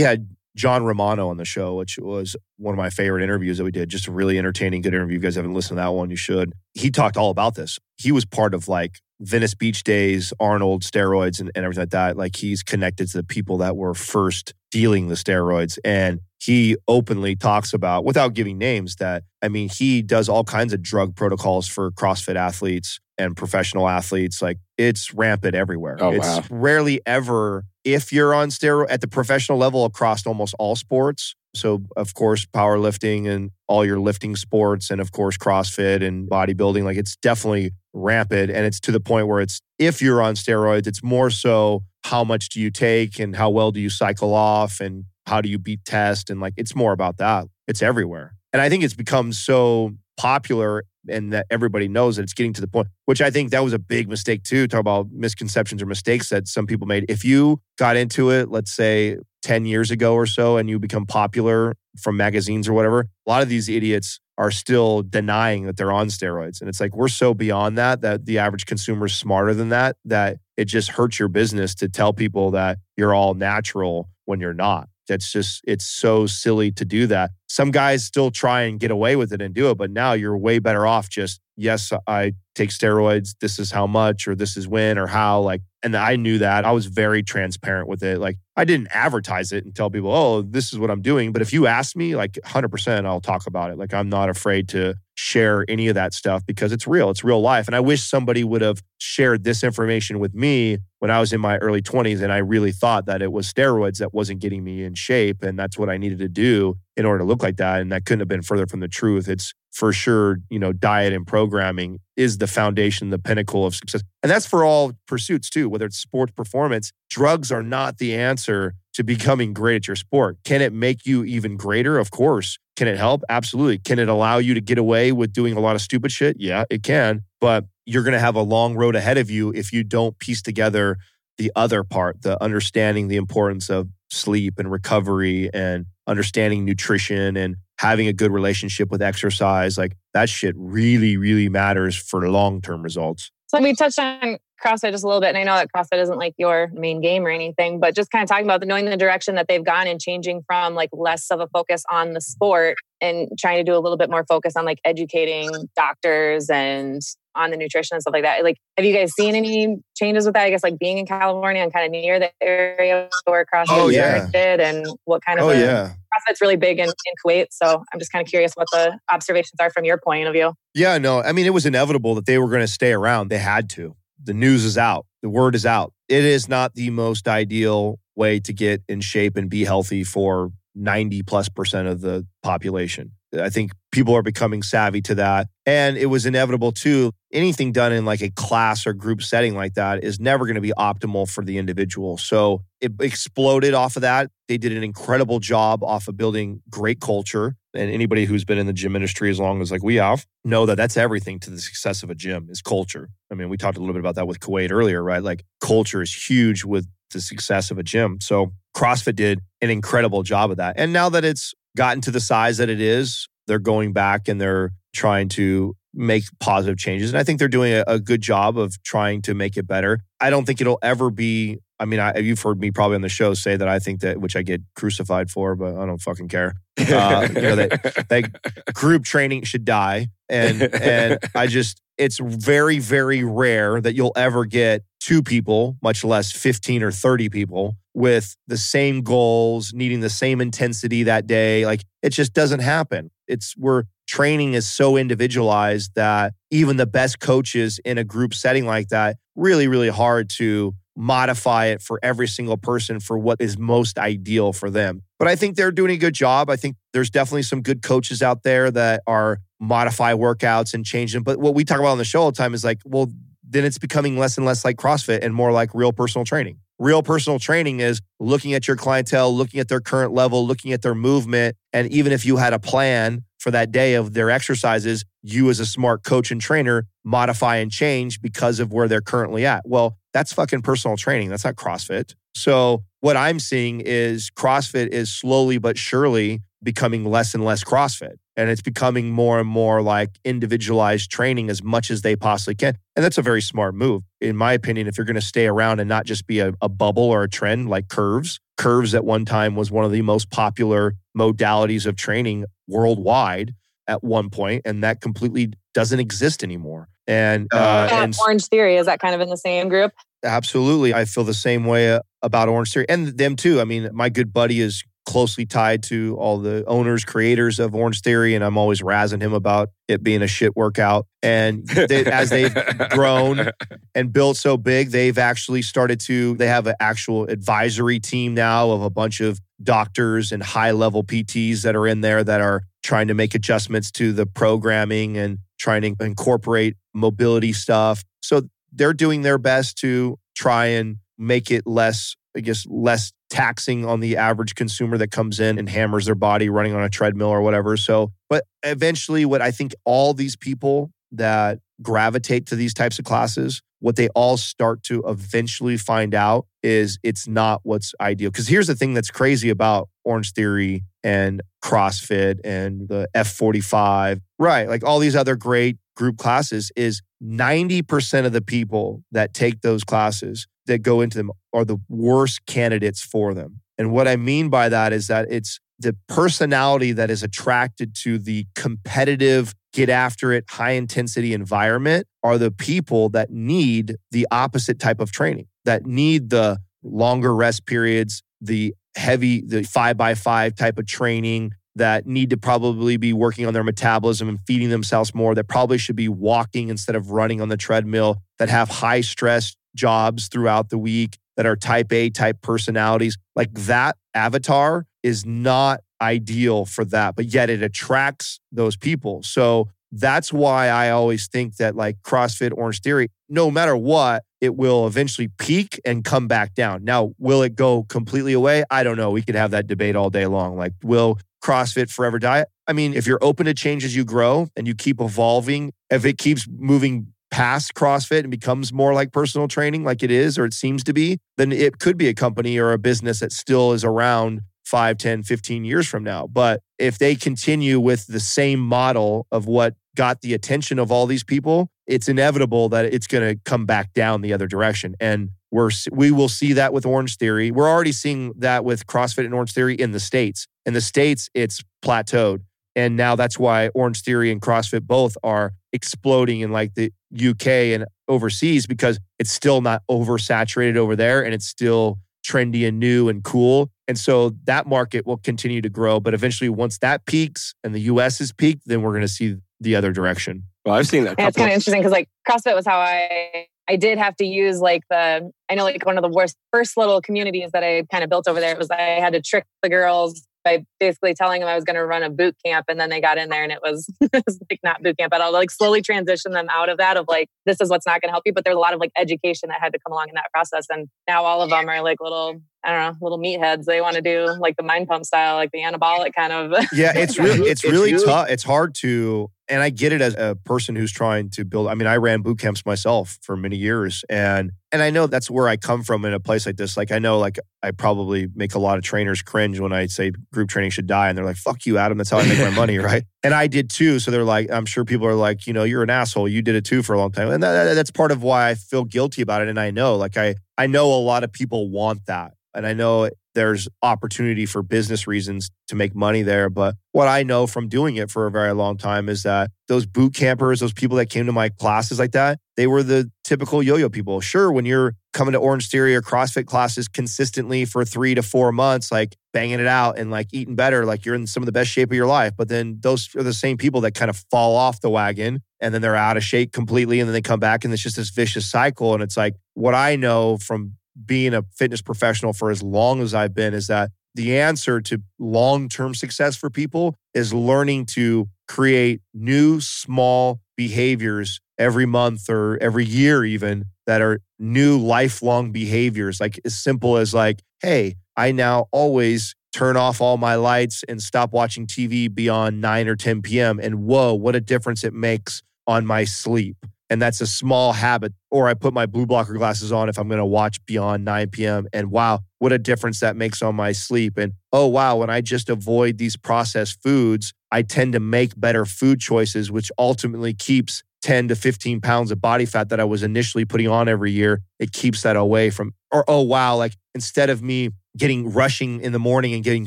had 0.00 0.35
John 0.56 0.84
Romano 0.84 1.28
on 1.28 1.36
the 1.36 1.44
show, 1.44 1.74
which 1.74 1.98
was 1.98 2.34
one 2.56 2.72
of 2.72 2.78
my 2.78 2.90
favorite 2.90 3.22
interviews 3.22 3.58
that 3.58 3.64
we 3.64 3.70
did. 3.70 3.90
Just 3.90 4.08
a 4.08 4.10
really 4.10 4.38
entertaining, 4.38 4.80
good 4.80 4.94
interview. 4.94 5.16
If 5.16 5.22
you 5.22 5.26
guys 5.26 5.36
haven't 5.36 5.54
listened 5.54 5.76
to 5.76 5.82
that 5.82 5.88
one, 5.88 6.10
you 6.10 6.16
should. 6.16 6.54
He 6.74 6.90
talked 6.90 7.16
all 7.16 7.30
about 7.30 7.54
this. 7.54 7.78
He 7.98 8.10
was 8.10 8.24
part 8.24 8.54
of 8.54 8.66
like 8.66 9.00
Venice 9.20 9.54
Beach 9.54 9.84
Days, 9.84 10.32
Arnold, 10.40 10.82
steroids, 10.82 11.40
and, 11.40 11.50
and 11.54 11.64
everything 11.64 11.82
like 11.82 11.90
that. 11.90 12.16
Like 12.16 12.36
he's 12.36 12.62
connected 12.62 13.08
to 13.10 13.18
the 13.18 13.24
people 13.24 13.58
that 13.58 13.76
were 13.76 13.94
first 13.94 14.54
dealing 14.70 15.08
the 15.08 15.14
steroids. 15.14 15.78
And 15.84 16.20
he 16.38 16.76
openly 16.88 17.36
talks 17.36 17.74
about, 17.74 18.04
without 18.04 18.34
giving 18.34 18.56
names, 18.56 18.96
that 18.96 19.24
I 19.42 19.48
mean, 19.48 19.68
he 19.68 20.00
does 20.02 20.28
all 20.28 20.44
kinds 20.44 20.72
of 20.72 20.82
drug 20.82 21.16
protocols 21.16 21.68
for 21.68 21.90
CrossFit 21.90 22.36
athletes 22.36 22.98
and 23.18 23.36
professional 23.36 23.88
athletes. 23.88 24.42
Like 24.42 24.58
it's 24.78 25.14
rampant 25.14 25.54
everywhere. 25.54 25.96
Oh, 26.00 26.12
it's 26.12 26.26
wow. 26.26 26.44
rarely 26.50 27.00
ever 27.06 27.64
if 27.84 28.12
you're 28.12 28.34
on 28.34 28.48
steroid 28.48 28.86
at 28.90 29.00
the 29.00 29.08
professional 29.08 29.58
level 29.58 29.84
across 29.84 30.26
almost 30.26 30.54
all 30.58 30.76
sports. 30.76 31.34
So 31.54 31.82
of 31.96 32.14
course, 32.14 32.44
powerlifting 32.44 33.28
and 33.28 33.50
all 33.66 33.84
your 33.84 33.98
lifting 33.98 34.36
sports, 34.36 34.90
and 34.90 35.00
of 35.00 35.10
course, 35.12 35.38
CrossFit 35.38 36.06
and 36.06 36.28
bodybuilding. 36.28 36.84
Like 36.84 36.98
it's 36.98 37.16
definitely 37.16 37.72
rampant, 37.94 38.50
and 38.50 38.66
it's 38.66 38.78
to 38.80 38.92
the 38.92 39.00
point 39.00 39.26
where 39.26 39.40
it's 39.40 39.60
if 39.78 40.02
you're 40.02 40.20
on 40.20 40.34
steroids, 40.34 40.86
it's 40.86 41.02
more 41.02 41.30
so 41.30 41.84
how 42.04 42.22
much 42.22 42.50
do 42.50 42.60
you 42.60 42.70
take 42.70 43.18
and 43.18 43.34
how 43.34 43.50
well 43.50 43.72
do 43.72 43.80
you 43.80 43.88
cycle 43.88 44.34
off 44.34 44.80
and 44.80 45.04
how 45.26 45.40
do 45.40 45.48
you 45.48 45.58
beat 45.58 45.84
test 45.84 46.30
and 46.30 46.40
like 46.40 46.54
it's 46.56 46.76
more 46.76 46.92
about 46.92 47.16
that. 47.16 47.46
It's 47.66 47.82
everywhere, 47.82 48.34
and 48.52 48.60
I 48.60 48.68
think 48.68 48.84
it's 48.84 48.94
become 48.94 49.32
so 49.32 49.94
popular 50.16 50.84
and 51.08 51.32
that 51.32 51.46
everybody 51.50 51.88
knows 51.88 52.16
that 52.16 52.22
it's 52.22 52.34
getting 52.34 52.52
to 52.54 52.60
the 52.60 52.66
point, 52.66 52.88
which 53.04 53.20
I 53.20 53.30
think 53.30 53.50
that 53.50 53.62
was 53.62 53.72
a 53.72 53.78
big 53.78 54.08
mistake 54.08 54.42
too. 54.42 54.66
Talk 54.66 54.80
about 54.80 55.08
misconceptions 55.12 55.82
or 55.82 55.86
mistakes 55.86 56.28
that 56.30 56.48
some 56.48 56.66
people 56.66 56.86
made. 56.86 57.04
If 57.08 57.24
you 57.24 57.60
got 57.78 57.96
into 57.96 58.30
it, 58.30 58.50
let's 58.50 58.72
say 58.72 59.18
10 59.42 59.64
years 59.64 59.90
ago 59.90 60.14
or 60.14 60.26
so, 60.26 60.56
and 60.56 60.68
you 60.68 60.78
become 60.78 61.06
popular 61.06 61.76
from 62.00 62.16
magazines 62.16 62.68
or 62.68 62.72
whatever, 62.72 63.06
a 63.26 63.30
lot 63.30 63.42
of 63.42 63.48
these 63.48 63.68
idiots 63.68 64.18
are 64.38 64.50
still 64.50 65.02
denying 65.02 65.64
that 65.66 65.76
they're 65.76 65.92
on 65.92 66.08
steroids. 66.08 66.60
And 66.60 66.68
it's 66.68 66.80
like, 66.80 66.94
we're 66.94 67.08
so 67.08 67.32
beyond 67.32 67.78
that, 67.78 68.02
that 68.02 68.26
the 68.26 68.38
average 68.38 68.66
consumer 68.66 69.06
is 69.06 69.14
smarter 69.14 69.54
than 69.54 69.70
that, 69.70 69.96
that 70.04 70.38
it 70.56 70.66
just 70.66 70.90
hurts 70.90 71.18
your 71.18 71.28
business 71.28 71.74
to 71.76 71.88
tell 71.88 72.12
people 72.12 72.50
that 72.50 72.78
you're 72.96 73.14
all 73.14 73.34
natural 73.34 74.08
when 74.24 74.40
you're 74.40 74.52
not. 74.52 74.88
That's 75.08 75.30
just, 75.30 75.62
it's 75.66 75.86
so 75.86 76.26
silly 76.26 76.72
to 76.72 76.84
do 76.84 77.06
that. 77.06 77.30
Some 77.56 77.70
guys 77.70 78.04
still 78.04 78.30
try 78.30 78.64
and 78.64 78.78
get 78.78 78.90
away 78.90 79.16
with 79.16 79.32
it 79.32 79.40
and 79.40 79.54
do 79.54 79.70
it, 79.70 79.78
but 79.78 79.90
now 79.90 80.12
you're 80.12 80.36
way 80.36 80.58
better 80.58 80.86
off 80.86 81.08
just, 81.08 81.40
yes, 81.56 81.90
I 82.06 82.34
take 82.54 82.68
steroids. 82.68 83.30
This 83.40 83.58
is 83.58 83.70
how 83.70 83.86
much, 83.86 84.28
or 84.28 84.34
this 84.34 84.58
is 84.58 84.68
when, 84.68 84.98
or 84.98 85.06
how. 85.06 85.40
Like, 85.40 85.62
and 85.82 85.96
I 85.96 86.16
knew 86.16 86.36
that. 86.36 86.66
I 86.66 86.72
was 86.72 86.84
very 86.84 87.22
transparent 87.22 87.88
with 87.88 88.02
it. 88.02 88.18
Like, 88.18 88.36
I 88.58 88.66
didn't 88.66 88.88
advertise 88.90 89.52
it 89.52 89.64
and 89.64 89.74
tell 89.74 89.88
people, 89.88 90.12
oh, 90.12 90.42
this 90.42 90.70
is 90.74 90.78
what 90.78 90.90
I'm 90.90 91.00
doing. 91.00 91.32
But 91.32 91.40
if 91.40 91.50
you 91.54 91.66
ask 91.66 91.96
me, 91.96 92.14
like 92.14 92.32
100%, 92.44 93.06
I'll 93.06 93.22
talk 93.22 93.46
about 93.46 93.70
it. 93.70 93.78
Like, 93.78 93.94
I'm 93.94 94.10
not 94.10 94.28
afraid 94.28 94.68
to 94.70 94.96
share 95.14 95.64
any 95.66 95.88
of 95.88 95.94
that 95.94 96.12
stuff 96.12 96.44
because 96.44 96.72
it's 96.72 96.86
real. 96.86 97.08
It's 97.08 97.24
real 97.24 97.40
life. 97.40 97.68
And 97.68 97.74
I 97.74 97.80
wish 97.80 98.02
somebody 98.02 98.44
would 98.44 98.60
have 98.60 98.82
shared 98.98 99.44
this 99.44 99.64
information 99.64 100.18
with 100.18 100.34
me 100.34 100.76
when 100.98 101.10
I 101.10 101.20
was 101.20 101.32
in 101.32 101.40
my 101.40 101.56
early 101.56 101.80
20s 101.80 102.20
and 102.20 102.30
I 102.30 102.36
really 102.36 102.72
thought 102.72 103.06
that 103.06 103.22
it 103.22 103.32
was 103.32 103.50
steroids 103.50 103.96
that 103.96 104.12
wasn't 104.12 104.40
getting 104.40 104.62
me 104.62 104.84
in 104.84 104.92
shape. 104.92 105.42
And 105.42 105.58
that's 105.58 105.78
what 105.78 105.88
I 105.88 105.96
needed 105.96 106.18
to 106.18 106.28
do 106.28 106.76
in 106.96 107.04
order 107.04 107.18
to 107.18 107.24
look 107.24 107.42
like 107.42 107.56
that. 107.56 107.80
And 107.80 107.92
that 107.92 108.04
couldn't 108.04 108.20
have 108.20 108.28
been 108.28 108.42
further 108.42 108.66
from 108.66 108.80
the 108.80 108.88
truth. 108.88 109.28
It's 109.28 109.52
for 109.72 109.92
sure, 109.92 110.38
you 110.48 110.58
know, 110.58 110.72
diet 110.72 111.12
and 111.12 111.26
programming 111.26 112.00
is 112.16 112.38
the 112.38 112.46
foundation, 112.46 113.10
the 113.10 113.18
pinnacle 113.18 113.66
of 113.66 113.74
success. 113.74 114.02
And 114.22 114.30
that's 114.30 114.46
for 114.46 114.64
all 114.64 114.92
pursuits 115.06 115.50
too, 115.50 115.68
whether 115.68 115.84
it's 115.84 115.98
sports 115.98 116.32
performance. 116.34 116.92
Drugs 117.10 117.52
are 117.52 117.62
not 117.62 117.98
the 117.98 118.14
answer 118.14 118.74
to 118.94 119.04
becoming 119.04 119.52
great 119.52 119.76
at 119.76 119.86
your 119.88 119.96
sport. 119.96 120.38
Can 120.44 120.62
it 120.62 120.72
make 120.72 121.04
you 121.04 121.24
even 121.24 121.58
greater? 121.58 121.98
Of 121.98 122.10
course. 122.10 122.58
Can 122.76 122.88
it 122.88 122.96
help? 122.96 123.22
Absolutely. 123.28 123.78
Can 123.78 123.98
it 123.98 124.08
allow 124.08 124.38
you 124.38 124.54
to 124.54 124.60
get 124.62 124.78
away 124.78 125.12
with 125.12 125.32
doing 125.34 125.54
a 125.54 125.60
lot 125.60 125.76
of 125.76 125.82
stupid 125.82 126.10
shit? 126.10 126.36
Yeah, 126.38 126.64
it 126.70 126.82
can. 126.82 127.24
But 127.40 127.66
you're 127.84 128.02
going 128.02 128.14
to 128.14 128.18
have 128.18 128.34
a 128.34 128.42
long 128.42 128.74
road 128.74 128.96
ahead 128.96 129.18
of 129.18 129.30
you 129.30 129.52
if 129.52 129.72
you 129.72 129.84
don't 129.84 130.18
piece 130.18 130.40
together 130.40 130.96
the 131.36 131.52
other 131.54 131.84
part, 131.84 132.22
the 132.22 132.42
understanding 132.42 133.08
the 133.08 133.16
importance 133.16 133.68
of 133.68 133.88
sleep 134.10 134.58
and 134.58 134.70
recovery 134.70 135.50
and 135.52 135.86
understanding 136.06 136.64
nutrition 136.64 137.36
and 137.36 137.56
having 137.78 138.06
a 138.08 138.12
good 138.12 138.30
relationship 138.30 138.90
with 138.90 139.02
exercise. 139.02 139.76
Like 139.76 139.96
that 140.14 140.28
shit 140.28 140.54
really, 140.56 141.16
really 141.16 141.48
matters 141.48 141.96
for 141.96 142.28
long 142.28 142.60
term 142.60 142.82
results. 142.82 143.30
So 143.48 143.60
we 143.60 143.74
touched 143.74 143.98
on 143.98 144.38
CrossFit 144.64 144.90
just 144.90 145.04
a 145.04 145.06
little 145.06 145.20
bit, 145.20 145.28
and 145.28 145.38
I 145.38 145.44
know 145.44 145.54
that 145.54 145.68
CrossFit 145.74 146.02
isn't 146.02 146.18
like 146.18 146.34
your 146.36 146.68
main 146.72 147.00
game 147.00 147.24
or 147.24 147.30
anything, 147.30 147.78
but 147.78 147.94
just 147.94 148.10
kind 148.10 148.22
of 148.22 148.28
talking 148.28 148.44
about 148.44 148.60
the, 148.60 148.66
knowing 148.66 148.86
the 148.86 148.96
direction 148.96 149.36
that 149.36 149.46
they've 149.48 149.64
gone 149.64 149.86
and 149.86 150.00
changing 150.00 150.42
from 150.46 150.74
like 150.74 150.90
less 150.92 151.30
of 151.30 151.40
a 151.40 151.46
focus 151.48 151.84
on 151.90 152.12
the 152.12 152.20
sport 152.20 152.76
and 153.00 153.28
trying 153.38 153.58
to 153.58 153.64
do 153.64 153.76
a 153.76 153.80
little 153.80 153.96
bit 153.98 154.10
more 154.10 154.24
focus 154.28 154.54
on 154.56 154.64
like 154.64 154.78
educating 154.84 155.50
doctors 155.76 156.48
and 156.50 157.00
on 157.34 157.50
the 157.50 157.56
nutrition 157.58 157.94
and 157.94 158.00
stuff 158.02 158.14
like 158.14 158.22
that. 158.22 158.42
Like, 158.42 158.56
have 158.78 158.86
you 158.86 158.94
guys 158.94 159.12
seen 159.12 159.34
any 159.34 159.76
changes 159.94 160.24
with 160.24 160.32
that? 160.34 160.44
I 160.44 160.50
guess 160.50 160.62
like 160.62 160.78
being 160.78 160.96
in 160.96 161.04
California 161.06 161.62
and 161.62 161.70
kind 161.70 161.84
of 161.84 161.90
near 161.90 162.18
the 162.18 162.30
area 162.42 163.10
where 163.26 163.44
CrossFit 163.44 163.66
Oh, 163.68 163.88
yeah. 163.88 164.28
started 164.28 164.60
and 164.64 164.86
what 165.04 165.22
kind 165.22 165.38
of 165.38 165.44
Oh, 165.46 165.50
a- 165.50 165.58
yeah. 165.60 165.92
CrossFit's 166.14 166.40
really 166.40 166.56
big 166.56 166.78
in, 166.78 166.86
in 166.88 166.92
Kuwait. 167.24 167.48
So 167.50 167.84
I'm 167.92 167.98
just 167.98 168.10
kind 168.10 168.24
of 168.26 168.30
curious 168.30 168.52
what 168.54 168.66
the 168.72 168.98
observations 169.12 169.52
are 169.60 169.68
from 169.70 169.84
your 169.84 169.98
point 169.98 170.26
of 170.26 170.32
view. 170.32 170.54
Yeah, 170.74 170.96
no, 170.96 171.20
I 171.20 171.32
mean, 171.32 171.44
it 171.44 171.52
was 171.52 171.66
inevitable 171.66 172.14
that 172.14 172.24
they 172.24 172.38
were 172.38 172.48
going 172.48 172.62
to 172.62 172.66
stay 172.66 172.92
around. 172.92 173.28
They 173.28 173.38
had 173.38 173.68
to. 173.70 173.94
The 174.24 174.32
news 174.32 174.64
is 174.64 174.78
out, 174.78 175.04
the 175.20 175.28
word 175.28 175.54
is 175.54 175.66
out. 175.66 175.92
It 176.08 176.24
is 176.24 176.48
not 176.48 176.74
the 176.74 176.88
most 176.88 177.28
ideal 177.28 177.98
way 178.14 178.40
to 178.40 178.52
get 178.54 178.80
in 178.88 179.02
shape 179.02 179.36
and 179.36 179.50
be 179.50 179.64
healthy 179.66 180.04
for 180.04 180.52
90 180.76 181.22
plus 181.22 181.48
percent 181.48 181.88
of 181.88 182.00
the 182.00 182.26
population. 182.42 183.12
I 183.40 183.50
think 183.50 183.72
people 183.92 184.14
are 184.14 184.22
becoming 184.22 184.62
savvy 184.62 185.00
to 185.02 185.14
that. 185.16 185.48
And 185.64 185.96
it 185.96 186.06
was 186.06 186.26
inevitable 186.26 186.72
too. 186.72 187.12
Anything 187.32 187.72
done 187.72 187.92
in 187.92 188.04
like 188.04 188.22
a 188.22 188.30
class 188.30 188.86
or 188.86 188.92
group 188.92 189.22
setting 189.22 189.54
like 189.54 189.74
that 189.74 190.04
is 190.04 190.20
never 190.20 190.46
going 190.46 190.54
to 190.54 190.60
be 190.60 190.72
optimal 190.78 191.28
for 191.28 191.44
the 191.44 191.58
individual. 191.58 192.18
So 192.18 192.62
it 192.80 192.92
exploded 193.00 193.74
off 193.74 193.96
of 193.96 194.02
that. 194.02 194.30
They 194.48 194.58
did 194.58 194.72
an 194.72 194.84
incredible 194.84 195.40
job 195.40 195.82
off 195.82 196.08
of 196.08 196.16
building 196.16 196.62
great 196.70 197.00
culture. 197.00 197.56
And 197.74 197.90
anybody 197.90 198.24
who's 198.24 198.44
been 198.44 198.58
in 198.58 198.66
the 198.66 198.72
gym 198.72 198.94
industry 198.94 199.28
as 199.28 199.40
long 199.40 199.60
as 199.60 199.70
like 199.70 199.82
we 199.82 199.96
have 199.96 200.24
know 200.44 200.66
that 200.66 200.76
that's 200.76 200.96
everything 200.96 201.40
to 201.40 201.50
the 201.50 201.58
success 201.58 202.02
of 202.02 202.10
a 202.10 202.14
gym 202.14 202.48
is 202.48 202.62
culture. 202.62 203.10
I 203.30 203.34
mean, 203.34 203.48
we 203.48 203.56
talked 203.56 203.76
a 203.76 203.80
little 203.80 203.94
bit 203.94 204.00
about 204.00 204.14
that 204.14 204.26
with 204.26 204.40
Kuwait 204.40 204.70
earlier, 204.70 205.02
right? 205.02 205.22
Like 205.22 205.44
culture 205.60 206.00
is 206.00 206.14
huge 206.14 206.64
with 206.64 206.86
the 207.12 207.20
success 207.20 207.70
of 207.70 207.78
a 207.78 207.82
gym. 207.82 208.18
So 208.20 208.52
CrossFit 208.76 209.16
did 209.16 209.40
an 209.60 209.70
incredible 209.70 210.22
job 210.22 210.50
of 210.50 210.56
that. 210.58 210.74
And 210.78 210.92
now 210.92 211.08
that 211.08 211.24
it's 211.24 211.54
gotten 211.76 212.00
to 212.02 212.10
the 212.10 212.20
size 212.20 212.58
that 212.58 212.68
it 212.68 212.80
is, 212.80 213.28
they're 213.46 213.58
going 213.58 213.92
back 213.92 214.28
and 214.28 214.40
they're 214.40 214.72
trying 214.94 215.28
to 215.30 215.76
make 215.94 216.24
positive 216.40 216.78
changes. 216.78 217.10
And 217.10 217.18
I 217.18 217.24
think 217.24 217.38
they're 217.38 217.48
doing 217.48 217.72
a, 217.72 217.84
a 217.86 217.98
good 217.98 218.20
job 218.20 218.58
of 218.58 218.82
trying 218.82 219.22
to 219.22 219.34
make 219.34 219.56
it 219.56 219.66
better. 219.66 220.00
I 220.20 220.30
don't 220.30 220.44
think 220.44 220.60
it'll 220.60 220.78
ever 220.82 221.10
be. 221.10 221.58
I 221.78 221.84
mean, 221.84 222.00
I, 222.00 222.16
you've 222.18 222.40
heard 222.40 222.58
me 222.58 222.70
probably 222.70 222.94
on 222.94 223.02
the 223.02 223.08
show 223.08 223.34
say 223.34 223.56
that 223.56 223.68
I 223.68 223.78
think 223.78 224.00
that, 224.00 224.18
which 224.18 224.34
I 224.34 224.42
get 224.42 224.62
crucified 224.74 225.30
for, 225.30 225.54
but 225.54 225.76
I 225.76 225.84
don't 225.84 226.00
fucking 226.00 226.28
care. 226.28 226.54
Uh, 226.78 227.28
you 227.34 227.40
know, 227.42 227.56
that, 227.56 228.06
that 228.08 228.72
group 228.74 229.04
training 229.04 229.44
should 229.44 229.64
die. 229.64 230.08
And, 230.28 230.62
and 230.74 231.18
I 231.34 231.46
just, 231.46 231.80
it's 231.98 232.18
very, 232.18 232.78
very 232.78 233.24
rare 233.24 233.80
that 233.80 233.94
you'll 233.94 234.12
ever 234.16 234.44
get 234.44 234.82
two 235.00 235.22
people, 235.22 235.76
much 235.82 236.04
less 236.04 236.32
15 236.32 236.82
or 236.82 236.90
30 236.90 237.28
people 237.28 237.76
with 237.94 238.36
the 238.46 238.58
same 238.58 239.02
goals, 239.02 239.72
needing 239.72 240.00
the 240.00 240.10
same 240.10 240.40
intensity 240.40 241.04
that 241.04 241.26
day. 241.26 241.64
Like 241.64 241.82
it 242.02 242.10
just 242.10 242.34
doesn't 242.34 242.60
happen. 242.60 243.10
It's 243.26 243.54
where 243.56 243.84
training 244.06 244.54
is 244.54 244.66
so 244.66 244.96
individualized 244.96 245.92
that 245.94 246.34
even 246.50 246.76
the 246.76 246.86
best 246.86 247.20
coaches 247.20 247.80
in 247.84 247.98
a 247.98 248.04
group 248.04 248.34
setting 248.34 248.66
like 248.66 248.88
that, 248.88 249.16
really, 249.34 249.68
really 249.68 249.88
hard 249.88 250.30
to 250.30 250.74
modify 250.96 251.66
it 251.66 251.82
for 251.82 252.00
every 252.02 252.26
single 252.26 252.56
person 252.56 253.00
for 253.00 253.18
what 253.18 253.40
is 253.40 253.58
most 253.58 253.98
ideal 253.98 254.52
for 254.52 254.70
them. 254.70 255.02
But 255.18 255.28
I 255.28 255.36
think 255.36 255.56
they're 255.56 255.72
doing 255.72 255.90
a 255.90 255.96
good 255.96 256.14
job. 256.14 256.48
I 256.48 256.56
think 256.56 256.76
there's 256.92 257.10
definitely 257.10 257.42
some 257.42 257.60
good 257.62 257.82
coaches 257.82 258.22
out 258.22 258.42
there 258.42 258.70
that 258.70 259.02
are 259.06 259.38
modify 259.60 260.12
workouts 260.12 260.74
and 260.74 260.84
change 260.84 261.12
them. 261.12 261.22
But 261.22 261.38
what 261.38 261.54
we 261.54 261.64
talk 261.64 261.78
about 261.78 261.90
on 261.90 261.98
the 261.98 262.04
show 262.04 262.22
all 262.22 262.30
the 262.30 262.36
time 262.36 262.54
is 262.54 262.64
like, 262.64 262.80
well, 262.84 263.10
then 263.48 263.64
it's 263.64 263.78
becoming 263.78 264.18
less 264.18 264.36
and 264.36 264.44
less 264.44 264.64
like 264.64 264.76
CrossFit 264.76 265.20
and 265.22 265.34
more 265.34 265.52
like 265.52 265.70
real 265.74 265.92
personal 265.92 266.24
training. 266.24 266.58
Real 266.78 267.02
personal 267.02 267.38
training 267.38 267.80
is 267.80 268.02
looking 268.20 268.52
at 268.52 268.68
your 268.68 268.76
clientele, 268.76 269.34
looking 269.34 269.60
at 269.60 269.68
their 269.68 269.80
current 269.80 270.12
level, 270.12 270.46
looking 270.46 270.72
at 270.72 270.82
their 270.82 270.94
movement. 270.94 271.56
And 271.72 271.90
even 271.90 272.12
if 272.12 272.26
you 272.26 272.36
had 272.36 272.52
a 272.52 272.58
plan 272.58 273.24
for 273.38 273.50
that 273.52 273.70
day 273.70 273.94
of 273.94 274.12
their 274.12 274.30
exercises, 274.30 275.04
you 275.22 275.48
as 275.48 275.60
a 275.60 275.66
smart 275.66 276.02
coach 276.02 276.30
and 276.30 276.40
trainer 276.40 276.86
modify 277.04 277.56
and 277.56 277.70
change 277.70 278.20
because 278.20 278.60
of 278.60 278.72
where 278.72 278.88
they're 278.88 279.00
currently 279.00 279.46
at. 279.46 279.62
Well, 279.64 279.96
that's 280.12 280.32
fucking 280.32 280.62
personal 280.62 280.96
training. 280.96 281.30
That's 281.30 281.44
not 281.44 281.54
CrossFit. 281.54 282.14
So, 282.34 282.82
what 283.00 283.16
I'm 283.16 283.38
seeing 283.38 283.80
is 283.80 284.30
CrossFit 284.36 284.88
is 284.88 285.12
slowly 285.12 285.58
but 285.58 285.78
surely 285.78 286.42
becoming 286.62 287.04
less 287.04 287.34
and 287.34 287.44
less 287.44 287.62
CrossFit. 287.62 288.16
And 288.36 288.50
it's 288.50 288.62
becoming 288.62 289.10
more 289.10 289.40
and 289.40 289.48
more 289.48 289.80
like 289.80 290.10
individualized 290.24 291.10
training 291.10 291.48
as 291.48 291.62
much 291.62 291.90
as 291.90 292.02
they 292.02 292.16
possibly 292.16 292.54
can. 292.54 292.76
And 292.94 293.04
that's 293.04 293.16
a 293.16 293.22
very 293.22 293.40
smart 293.40 293.74
move. 293.74 294.02
In 294.20 294.36
my 294.36 294.52
opinion, 294.52 294.86
if 294.86 294.98
you're 294.98 295.06
going 295.06 295.14
to 295.14 295.20
stay 295.22 295.46
around 295.46 295.80
and 295.80 295.88
not 295.88 296.04
just 296.04 296.26
be 296.26 296.40
a, 296.40 296.52
a, 296.60 296.68
bubble 296.68 297.04
or 297.04 297.22
a 297.22 297.28
trend 297.28 297.70
like 297.70 297.88
curves, 297.88 298.38
curves 298.58 298.94
at 298.94 299.04
one 299.04 299.24
time 299.24 299.56
was 299.56 299.70
one 299.70 299.84
of 299.84 299.92
the 299.92 300.02
most 300.02 300.30
popular 300.30 300.94
modalities 301.16 301.86
of 301.86 301.96
training 301.96 302.44
worldwide 302.68 303.54
at 303.88 304.02
one 304.02 304.30
point, 304.30 304.62
and 304.64 304.82
that 304.82 305.00
completely 305.00 305.52
doesn't 305.72 306.00
exist 306.00 306.42
anymore. 306.42 306.88
And, 307.06 307.48
uh, 307.52 307.88
and 307.90 308.14
Orange 308.20 308.46
Theory, 308.46 308.76
is 308.76 308.86
that 308.86 308.98
kind 308.98 309.14
of 309.14 309.20
in 309.20 309.28
the 309.28 309.36
same 309.36 309.68
group? 309.68 309.92
Absolutely. 310.24 310.92
I 310.92 311.04
feel 311.04 311.24
the 311.24 311.34
same 311.34 311.64
way 311.64 311.92
uh, 311.92 312.00
about 312.22 312.48
Orange 312.48 312.72
Theory 312.72 312.86
and 312.88 313.16
them 313.16 313.36
too. 313.36 313.60
I 313.60 313.64
mean, 313.64 313.88
my 313.92 314.08
good 314.08 314.32
buddy 314.32 314.60
is 314.60 314.82
closely 315.06 315.46
tied 315.46 315.82
to 315.84 316.16
all 316.18 316.38
the 316.38 316.64
owners, 316.66 317.04
creators 317.04 317.58
of 317.58 317.74
Orange 317.74 318.02
Theory, 318.02 318.34
and 318.34 318.44
I'm 318.44 318.58
always 318.58 318.82
razzing 318.82 319.22
him 319.22 319.32
about 319.32 319.70
it 319.88 320.02
being 320.02 320.20
a 320.20 320.26
shit 320.26 320.54
workout. 320.56 321.06
And 321.22 321.66
they, 321.66 322.04
as 322.04 322.28
they've 322.28 322.54
grown 322.90 323.50
and 323.94 324.12
built 324.12 324.36
so 324.36 324.56
big, 324.56 324.90
they've 324.90 325.16
actually 325.16 325.62
started 325.62 326.00
to. 326.00 326.34
They 326.34 326.48
have 326.48 326.66
an 326.66 326.74
actual 326.80 327.24
advisory 327.24 328.00
team 328.00 328.34
now 328.34 328.70
of 328.70 328.82
a 328.82 328.90
bunch 328.90 329.20
of 329.20 329.40
doctors 329.62 330.32
and 330.32 330.42
high 330.42 330.72
level 330.72 331.02
PTs 331.02 331.62
that 331.62 331.74
are 331.74 331.86
in 331.86 332.02
there 332.02 332.22
that 332.22 332.40
are 332.40 332.64
trying 332.82 333.08
to 333.08 333.14
make 333.14 333.34
adjustments 333.34 333.90
to 333.92 334.12
the 334.12 334.26
programming 334.26 335.16
and 335.16 335.38
trying 335.58 335.82
to 335.82 336.04
incorporate 336.04 336.76
mobility 336.94 337.52
stuff. 337.52 338.04
So 338.20 338.42
they're 338.72 338.92
doing 338.92 339.22
their 339.22 339.38
best 339.38 339.78
to 339.78 340.18
try 340.34 340.66
and 340.66 340.96
make 341.16 341.50
it 341.50 341.66
less, 341.66 342.14
I 342.36 342.40
guess, 342.40 342.66
less 342.68 343.12
taxing 343.30 343.84
on 343.84 344.00
the 344.00 344.16
average 344.16 344.54
consumer 344.54 344.98
that 344.98 345.10
comes 345.10 345.40
in 345.40 345.58
and 345.58 345.68
hammers 345.68 346.06
their 346.06 346.14
body 346.14 346.48
running 346.48 346.74
on 346.74 346.82
a 346.82 346.88
treadmill 346.88 347.28
or 347.28 347.42
whatever. 347.42 347.76
So, 347.76 348.12
but 348.28 348.44
eventually, 348.62 349.24
what 349.24 349.42
I 349.42 349.50
think 349.50 349.74
all 349.84 350.14
these 350.14 350.36
people 350.36 350.90
that 351.12 351.58
gravitate 351.82 352.46
to 352.46 352.56
these 352.56 352.74
types 352.74 352.98
of 352.98 353.04
classes, 353.04 353.62
what 353.80 353.96
they 353.96 354.08
all 354.08 354.36
start 354.36 354.82
to 354.84 355.02
eventually 355.06 355.76
find 355.76 356.14
out 356.14 356.46
is 356.62 356.98
it's 357.02 357.28
not 357.28 357.60
what's 357.62 357.94
ideal. 358.00 358.30
Because 358.30 358.48
here's 358.48 358.66
the 358.66 358.74
thing 358.74 358.94
that's 358.94 359.10
crazy 359.10 359.50
about 359.50 359.88
Orange 360.04 360.32
Theory 360.32 360.84
and 361.04 361.42
CrossFit 361.62 362.40
and 362.44 362.88
the 362.88 363.08
F45, 363.14 364.20
right? 364.38 364.68
Like 364.68 364.84
all 364.84 364.98
these 364.98 365.16
other 365.16 365.36
great 365.36 365.76
group 365.94 366.18
classes 366.18 366.72
is 366.76 367.02
90% 367.22 368.26
of 368.26 368.32
the 368.32 368.42
people 368.42 369.02
that 369.12 369.32
take 369.34 369.60
those 369.60 369.84
classes 369.84 370.46
that 370.66 370.78
go 370.78 371.00
into 371.00 371.16
them 371.18 371.30
are 371.52 371.64
the 371.64 371.78
worst 371.88 372.44
candidates 372.46 373.00
for 373.00 373.34
them. 373.34 373.60
And 373.78 373.92
what 373.92 374.08
I 374.08 374.16
mean 374.16 374.48
by 374.48 374.68
that 374.68 374.92
is 374.92 375.06
that 375.08 375.30
it's 375.30 375.60
the 375.78 375.94
personality 376.08 376.92
that 376.92 377.10
is 377.10 377.22
attracted 377.22 377.94
to 378.02 378.18
the 378.18 378.46
competitive, 378.54 379.52
get 379.72 379.90
after 379.90 380.32
it, 380.32 380.44
high 380.48 380.70
intensity 380.70 381.34
environment 381.34 382.06
are 382.22 382.38
the 382.38 382.50
people 382.50 383.10
that 383.10 383.30
need 383.30 383.96
the 384.10 384.26
opposite 384.30 384.78
type 384.78 385.00
of 385.00 385.12
training, 385.12 385.46
that 385.64 385.84
need 385.84 386.30
the 386.30 386.58
longer 386.82 387.34
rest 387.34 387.66
periods, 387.66 388.22
the 388.40 388.74
heavy, 388.96 389.42
the 389.42 389.62
five 389.64 389.96
by 389.96 390.14
five 390.14 390.54
type 390.54 390.78
of 390.78 390.86
training, 390.86 391.52
that 391.74 392.06
need 392.06 392.30
to 392.30 392.38
probably 392.38 392.96
be 392.96 393.12
working 393.12 393.44
on 393.44 393.52
their 393.52 393.64
metabolism 393.64 394.30
and 394.30 394.40
feeding 394.46 394.70
themselves 394.70 395.14
more, 395.14 395.34
that 395.34 395.46
probably 395.46 395.76
should 395.76 395.96
be 395.96 396.08
walking 396.08 396.70
instead 396.70 396.96
of 396.96 397.10
running 397.10 397.42
on 397.42 397.50
the 397.50 397.56
treadmill, 397.58 398.16
that 398.38 398.48
have 398.48 398.70
high 398.70 399.02
stress 399.02 399.54
jobs 399.76 400.28
throughout 400.28 400.70
the 400.70 400.78
week, 400.78 401.18
that 401.36 401.46
are 401.46 401.56
type 401.56 401.92
A 401.92 402.10
type 402.10 402.40
personalities. 402.42 403.16
Like 403.36 403.52
that 403.52 403.96
avatar 404.14 404.86
is 405.02 405.24
not 405.24 405.80
ideal 406.00 406.64
for 406.64 406.84
that, 406.86 407.14
but 407.14 407.26
yet 407.26 407.50
it 407.50 407.62
attracts 407.62 408.40
those 408.50 408.76
people. 408.76 409.22
So 409.22 409.68
that's 409.92 410.32
why 410.32 410.68
I 410.68 410.90
always 410.90 411.28
think 411.28 411.56
that 411.56 411.76
like 411.76 412.02
CrossFit 412.02 412.52
Orange 412.56 412.80
Theory, 412.80 413.08
no 413.28 413.50
matter 413.50 413.76
what, 413.76 414.24
it 414.40 414.56
will 414.56 414.86
eventually 414.86 415.28
peak 415.38 415.80
and 415.84 416.04
come 416.04 416.28
back 416.28 416.54
down. 416.54 416.84
Now, 416.84 417.12
will 417.18 417.42
it 417.42 417.54
go 417.54 417.84
completely 417.84 418.32
away? 418.32 418.64
I 418.70 418.82
don't 418.82 418.96
know. 418.96 419.10
We 419.10 419.22
could 419.22 419.34
have 419.34 419.52
that 419.52 419.66
debate 419.66 419.96
all 419.96 420.10
day 420.10 420.26
long. 420.26 420.56
Like, 420.56 420.72
will 420.82 421.18
CrossFit 421.42 421.90
forever 421.90 422.18
die? 422.18 422.46
I 422.66 422.72
mean, 422.72 422.94
if 422.94 423.06
you're 423.06 423.22
open 423.22 423.46
to 423.46 423.54
change 423.54 423.84
as 423.84 423.96
you 423.96 424.04
grow 424.04 424.48
and 424.56 424.66
you 424.66 424.74
keep 424.74 425.00
evolving, 425.00 425.72
if 425.88 426.04
it 426.04 426.18
keeps 426.18 426.46
moving 426.48 427.12
past 427.30 427.74
CrossFit 427.74 428.20
and 428.20 428.30
becomes 428.30 428.72
more 428.72 428.94
like 428.94 429.12
personal 429.12 429.48
training, 429.48 429.84
like 429.84 430.02
it 430.02 430.10
is 430.10 430.38
or 430.38 430.44
it 430.44 430.54
seems 430.54 430.84
to 430.84 430.92
be, 430.92 431.18
then 431.36 431.52
it 431.52 431.78
could 431.78 431.96
be 431.96 432.08
a 432.08 432.14
company 432.14 432.58
or 432.58 432.72
a 432.72 432.78
business 432.78 433.20
that 433.20 433.32
still 433.32 433.72
is 433.72 433.84
around 433.84 434.42
5, 434.64 434.98
10, 434.98 435.22
15 435.22 435.64
years 435.64 435.86
from 435.86 436.02
now. 436.02 436.26
But 436.26 436.60
if 436.78 436.98
they 436.98 437.14
continue 437.14 437.78
with 437.78 438.06
the 438.06 438.20
same 438.20 438.60
model 438.60 439.26
of 439.30 439.46
what 439.46 439.74
got 439.94 440.20
the 440.20 440.34
attention 440.34 440.78
of 440.78 440.90
all 440.90 441.06
these 441.06 441.24
people, 441.24 441.70
it's 441.86 442.08
inevitable 442.08 442.68
that 442.70 442.86
it's 442.86 443.06
going 443.06 443.34
to 443.34 443.40
come 443.44 443.64
back 443.64 443.92
down 443.92 444.20
the 444.20 444.32
other 444.32 444.46
direction. 444.46 444.94
And 445.00 445.30
we're 445.50 445.70
we 445.92 446.10
will 446.10 446.28
see 446.28 446.52
that 446.54 446.72
with 446.72 446.84
Orange 446.84 447.16
Theory. 447.16 447.50
We're 447.50 447.68
already 447.68 447.92
seeing 447.92 448.32
that 448.38 448.64
with 448.64 448.86
CrossFit 448.86 449.24
and 449.24 449.32
Orange 449.32 449.52
Theory 449.52 449.74
in 449.74 449.92
the 449.92 450.00
states. 450.00 450.46
In 450.66 450.74
the 450.74 450.80
states, 450.80 451.30
it's 451.32 451.62
plateaued, 451.84 452.42
and 452.74 452.96
now 452.96 453.14
that's 453.14 453.38
why 453.38 453.68
Orange 453.68 454.02
Theory 454.02 454.32
and 454.32 454.42
CrossFit 454.42 454.82
both 454.82 455.16
are 455.22 455.54
exploding 455.76 456.40
in 456.40 456.50
like 456.50 456.74
the 456.74 456.92
UK 457.14 457.46
and 457.46 457.86
overseas 458.08 458.66
because 458.66 458.98
it's 459.18 459.30
still 459.30 459.60
not 459.60 459.82
oversaturated 459.88 460.76
over 460.76 460.96
there, 460.96 461.24
and 461.24 461.32
it's 461.32 461.46
still 461.46 461.98
trendy 462.26 462.66
and 462.66 462.80
new 462.80 463.08
and 463.08 463.22
cool. 463.22 463.70
And 463.86 463.96
so 463.96 464.30
that 464.44 464.66
market 464.66 465.06
will 465.06 465.18
continue 465.18 465.62
to 465.62 465.68
grow. 465.68 466.00
But 466.00 466.14
eventually, 466.14 466.48
once 466.48 466.78
that 466.78 467.06
peaks 467.06 467.54
and 467.62 467.74
the 467.74 467.82
US 467.82 468.20
is 468.20 468.32
peaked, 468.32 468.62
then 468.66 468.82
we're 468.82 468.90
going 468.90 469.02
to 469.02 469.08
see 469.08 469.36
the 469.60 469.76
other 469.76 469.92
direction. 469.92 470.44
Well, 470.64 470.74
I've 470.74 470.88
seen 470.88 471.04
that. 471.04 471.14
Yeah, 471.18 471.28
it's 471.28 471.36
kind 471.36 471.50
of 471.50 471.54
interesting 471.54 471.80
because 471.80 471.92
like 471.92 472.08
CrossFit 472.28 472.56
was 472.56 472.66
how 472.66 472.78
I 472.78 473.46
I 473.68 473.76
did 473.76 473.98
have 473.98 474.16
to 474.16 474.26
use 474.26 474.60
like 474.60 474.82
the 474.90 475.30
I 475.48 475.54
know 475.54 475.64
like 475.64 475.84
one 475.86 475.96
of 475.96 476.02
the 476.02 476.08
worst 476.08 476.36
first 476.52 476.76
little 476.76 477.00
communities 477.00 477.50
that 477.52 477.62
I 477.62 477.84
kind 477.90 478.04
of 478.04 478.10
built 478.10 478.28
over 478.28 478.40
there. 478.40 478.52
It 478.52 478.58
was 478.58 478.70
I 478.70 478.80
had 479.00 479.12
to 479.12 479.22
trick 479.22 479.44
the 479.62 479.68
girls 479.68 480.26
by 480.46 480.64
basically 480.78 481.12
telling 481.12 481.40
them 481.40 481.48
I 481.48 481.56
was 481.56 481.64
going 481.64 481.74
to 481.74 481.84
run 481.84 482.04
a 482.04 482.08
boot 482.08 482.36
camp, 482.44 482.66
and 482.68 482.78
then 482.78 482.88
they 482.88 483.00
got 483.00 483.18
in 483.18 483.30
there 483.30 483.42
and 483.42 483.50
it 483.50 483.58
was, 483.60 483.92
it 484.00 484.22
was 484.24 484.38
like 484.48 484.60
not 484.62 484.80
boot 484.80 484.96
camp 484.96 485.12
at 485.12 485.20
all. 485.20 485.32
Like 485.32 485.50
slowly 485.50 485.82
transition 485.82 486.30
them 486.32 486.46
out 486.50 486.68
of 486.68 486.78
that 486.78 486.96
of 486.96 487.06
like 487.08 487.28
this 487.46 487.60
is 487.60 487.68
what's 487.68 487.84
not 487.84 488.00
going 488.00 488.08
to 488.08 488.12
help 488.12 488.22
you. 488.24 488.32
But 488.32 488.44
there's 488.44 488.56
a 488.56 488.60
lot 488.60 488.72
of 488.72 488.78
like 488.78 488.92
education 488.96 489.48
that 489.48 489.60
had 489.60 489.72
to 489.72 489.78
come 489.80 489.92
along 489.92 490.08
in 490.08 490.14
that 490.14 490.30
process, 490.32 490.66
and 490.70 490.88
now 491.08 491.24
all 491.24 491.42
of 491.42 491.50
them 491.50 491.68
are 491.68 491.82
like 491.82 491.98
little 492.00 492.40
I 492.64 492.70
don't 492.70 492.80
know 492.80 492.98
little 493.02 493.18
meatheads. 493.18 493.64
They 493.64 493.80
want 493.80 493.96
to 493.96 494.02
do 494.02 494.36
like 494.38 494.56
the 494.56 494.62
mind 494.62 494.86
pump 494.86 495.04
style, 495.04 495.34
like 495.34 495.50
the 495.50 495.60
anabolic 495.60 496.14
kind 496.14 496.32
of. 496.32 496.52
Yeah, 496.72 496.92
it's 496.94 497.18
really 497.18 497.50
it's 497.50 497.64
really 497.64 497.92
tough. 497.92 498.30
It's 498.30 498.44
hard 498.44 498.74
to 498.76 499.30
and 499.48 499.62
I 499.62 499.70
get 499.70 499.92
it 499.92 500.00
as 500.00 500.14
a 500.14 500.36
person 500.44 500.76
who's 500.76 500.92
trying 500.92 501.30
to 501.30 501.44
build. 501.44 501.68
I 501.68 501.74
mean, 501.74 501.86
I 501.86 501.96
ran 501.96 502.22
boot 502.22 502.38
camps 502.38 502.66
myself 502.66 503.18
for 503.22 503.36
many 503.36 503.56
years, 503.56 504.04
and 504.08 504.52
and 504.72 504.82
I 504.82 504.90
know 504.90 505.06
that's 505.06 505.30
where 505.30 505.48
I 505.48 505.56
come 505.56 505.82
from 505.82 506.04
in 506.04 506.12
a 506.12 506.20
place 506.20 506.46
like 506.46 506.56
this. 506.56 506.76
Like 506.76 506.90
I 506.92 506.98
know, 506.98 507.18
like 507.18 507.38
I 507.62 507.70
probably 507.70 508.28
make 508.34 508.54
a 508.54 508.58
lot 508.58 508.78
of 508.78 508.84
trainers 508.84 509.22
cringe 509.22 509.60
when 509.60 509.72
I 509.72 509.86
say 509.86 510.12
group 510.32 510.48
training 510.48 510.70
should 510.70 510.86
die, 510.86 511.08
and 511.08 511.16
they're 511.16 511.24
like, 511.24 511.36
"Fuck 511.36 511.66
you, 511.66 511.78
Adam. 511.78 511.98
That's 511.98 512.10
how 512.10 512.18
I 512.18 512.26
make 512.26 512.38
my 512.38 512.50
money, 512.50 512.78
right?" 512.90 513.04
and 513.26 513.34
I 513.34 513.48
did 513.48 513.70
too. 513.70 513.98
So 513.98 514.12
they're 514.12 514.24
like, 514.24 514.50
I'm 514.52 514.66
sure 514.66 514.84
people 514.84 515.06
are 515.08 515.14
like, 515.14 515.48
you 515.48 515.52
know, 515.52 515.64
you're 515.64 515.82
an 515.82 515.90
asshole. 515.90 516.28
You 516.28 516.42
did 516.42 516.54
it 516.54 516.64
too 516.64 516.82
for 516.84 516.94
a 516.94 516.98
long 516.98 517.10
time, 517.10 517.28
and 517.28 517.42
that, 517.42 517.74
that's 517.74 517.90
part 517.90 518.12
of 518.12 518.22
why 518.22 518.50
I 518.50 518.54
feel 518.54 518.84
guilty 518.84 519.20
about 519.20 519.42
it. 519.42 519.48
And 519.48 519.58
I 519.58 519.70
know, 519.70 519.96
like, 519.96 520.16
I 520.16 520.36
I 520.56 520.66
know 520.66 520.92
a 520.92 521.02
lot 521.02 521.24
of 521.24 521.32
people 521.32 521.68
want 521.68 522.06
that, 522.06 522.34
and 522.54 522.66
I 522.66 522.72
know 522.72 523.10
there's 523.36 523.68
opportunity 523.82 524.46
for 524.46 524.62
business 524.62 525.06
reasons 525.06 525.50
to 525.68 525.76
make 525.76 525.94
money 525.94 526.22
there. 526.22 526.48
But 526.48 526.74
what 526.92 527.06
I 527.06 527.22
know 527.22 527.46
from 527.46 527.68
doing 527.68 527.96
it 527.96 528.10
for 528.10 528.26
a 528.26 528.30
very 528.30 528.54
long 528.54 528.78
time 528.78 529.10
is 529.10 529.24
that 529.24 529.50
those 529.68 529.84
boot 529.84 530.14
campers, 530.14 530.60
those 530.60 530.72
people 530.72 530.96
that 530.96 531.10
came 531.10 531.26
to 531.26 531.32
my 531.32 531.50
classes 531.50 531.98
like 531.98 532.12
that, 532.12 532.38
they 532.56 532.66
were 532.66 532.82
the 532.82 533.10
typical 533.24 533.62
yo 533.62 533.76
yo 533.76 533.90
people. 533.90 534.22
Sure, 534.22 534.50
when 534.50 534.64
you're 534.64 534.94
coming 535.12 535.32
to 535.32 535.38
Orange 535.38 535.68
Theory 535.68 535.94
or 535.94 536.00
CrossFit 536.00 536.46
classes 536.46 536.88
consistently 536.88 537.66
for 537.66 537.84
three 537.84 538.14
to 538.14 538.22
four 538.22 538.52
months, 538.52 538.90
like 538.90 539.14
banging 539.34 539.60
it 539.60 539.66
out 539.66 539.98
and 539.98 540.10
like 540.10 540.28
eating 540.32 540.54
better, 540.54 540.86
like 540.86 541.04
you're 541.04 541.14
in 541.14 541.26
some 541.26 541.42
of 541.42 541.46
the 541.46 541.52
best 541.52 541.70
shape 541.70 541.90
of 541.90 541.96
your 541.96 542.06
life. 542.06 542.32
But 542.38 542.48
then 542.48 542.78
those 542.80 543.14
are 543.16 543.22
the 543.22 543.34
same 543.34 543.58
people 543.58 543.82
that 543.82 543.94
kind 543.94 544.08
of 544.08 544.24
fall 544.30 544.56
off 544.56 544.80
the 544.80 544.88
wagon 544.88 545.42
and 545.60 545.74
then 545.74 545.82
they're 545.82 545.94
out 545.94 546.16
of 546.16 546.24
shape 546.24 546.52
completely 546.52 547.00
and 547.00 547.08
then 547.08 547.12
they 547.12 547.20
come 547.20 547.40
back 547.40 547.64
and 547.64 547.74
it's 547.74 547.82
just 547.82 547.96
this 547.96 548.08
vicious 548.08 548.50
cycle. 548.50 548.94
And 548.94 549.02
it's 549.02 549.16
like 549.18 549.34
what 549.52 549.74
I 549.74 549.96
know 549.96 550.38
from 550.38 550.78
being 551.04 551.34
a 551.34 551.42
fitness 551.54 551.82
professional 551.82 552.32
for 552.32 552.50
as 552.50 552.62
long 552.62 553.00
as 553.00 553.14
I've 553.14 553.34
been 553.34 553.54
is 553.54 553.66
that 553.66 553.90
the 554.14 554.38
answer 554.38 554.80
to 554.80 555.02
long 555.18 555.68
term 555.68 555.94
success 555.94 556.36
for 556.36 556.48
people 556.48 556.94
is 557.12 557.34
learning 557.34 557.86
to 557.86 558.28
create 558.48 559.02
new 559.12 559.60
small 559.60 560.40
behaviors 560.56 561.40
every 561.58 561.86
month 561.86 562.30
or 562.30 562.58
every 562.62 562.84
year, 562.84 563.24
even 563.24 563.66
that 563.86 564.00
are 564.00 564.20
new 564.38 564.78
lifelong 564.78 565.52
behaviors. 565.52 566.20
Like 566.20 566.40
as 566.44 566.54
simple 566.54 566.96
as, 566.96 567.12
like, 567.12 567.42
hey, 567.60 567.96
I 568.16 568.32
now 568.32 568.68
always 568.72 569.34
turn 569.52 569.76
off 569.76 570.00
all 570.00 570.16
my 570.16 570.34
lights 570.34 570.82
and 570.88 571.00
stop 571.00 571.32
watching 571.32 571.66
TV 571.66 572.12
beyond 572.12 572.60
9 572.60 572.88
or 572.88 572.96
10 572.96 573.22
p.m. 573.22 573.58
And 573.62 573.84
whoa, 573.84 574.14
what 574.14 574.34
a 574.34 574.40
difference 574.40 574.84
it 574.84 574.92
makes 574.92 575.42
on 575.66 575.84
my 575.86 576.04
sleep 576.04 576.56
and 576.88 577.00
that's 577.00 577.20
a 577.20 577.26
small 577.26 577.72
habit. 577.72 578.12
Or 578.30 578.48
I 578.48 578.54
put 578.54 578.74
my 578.74 578.86
blue 578.86 579.06
blocker 579.06 579.34
glasses 579.34 579.72
on 579.72 579.88
if 579.88 579.98
I'm 579.98 580.08
going 580.08 580.18
to 580.18 580.24
watch 580.24 580.64
beyond 580.66 581.04
9 581.04 581.30
p.m. 581.30 581.66
And 581.72 581.90
wow, 581.90 582.20
what 582.38 582.52
a 582.52 582.58
difference 582.58 583.00
that 583.00 583.16
makes 583.16 583.42
on 583.42 583.54
my 583.54 583.72
sleep. 583.72 584.18
And 584.18 584.32
oh, 584.52 584.66
wow, 584.66 584.96
when 584.96 585.10
I 585.10 585.20
just 585.20 585.48
avoid 585.48 585.98
these 585.98 586.16
processed 586.16 586.82
foods, 586.82 587.32
I 587.50 587.62
tend 587.62 587.92
to 587.94 588.00
make 588.00 588.38
better 588.38 588.64
food 588.64 589.00
choices, 589.00 589.50
which 589.50 589.70
ultimately 589.78 590.34
keeps 590.34 590.82
10 591.02 591.28
to 591.28 591.36
15 591.36 591.80
pounds 591.80 592.10
of 592.10 592.20
body 592.20 592.46
fat 592.46 592.68
that 592.70 592.80
I 592.80 592.84
was 592.84 593.02
initially 593.02 593.44
putting 593.44 593.68
on 593.68 593.88
every 593.88 594.12
year. 594.12 594.42
It 594.58 594.72
keeps 594.72 595.02
that 595.02 595.16
away 595.16 595.50
from, 595.50 595.74
or 595.92 596.04
oh, 596.08 596.22
wow, 596.22 596.56
like 596.56 596.74
instead 596.94 597.30
of 597.30 597.42
me 597.42 597.70
getting 597.96 598.32
rushing 598.32 598.80
in 598.80 598.92
the 598.92 598.98
morning 598.98 599.32
and 599.32 599.42
getting 599.42 599.66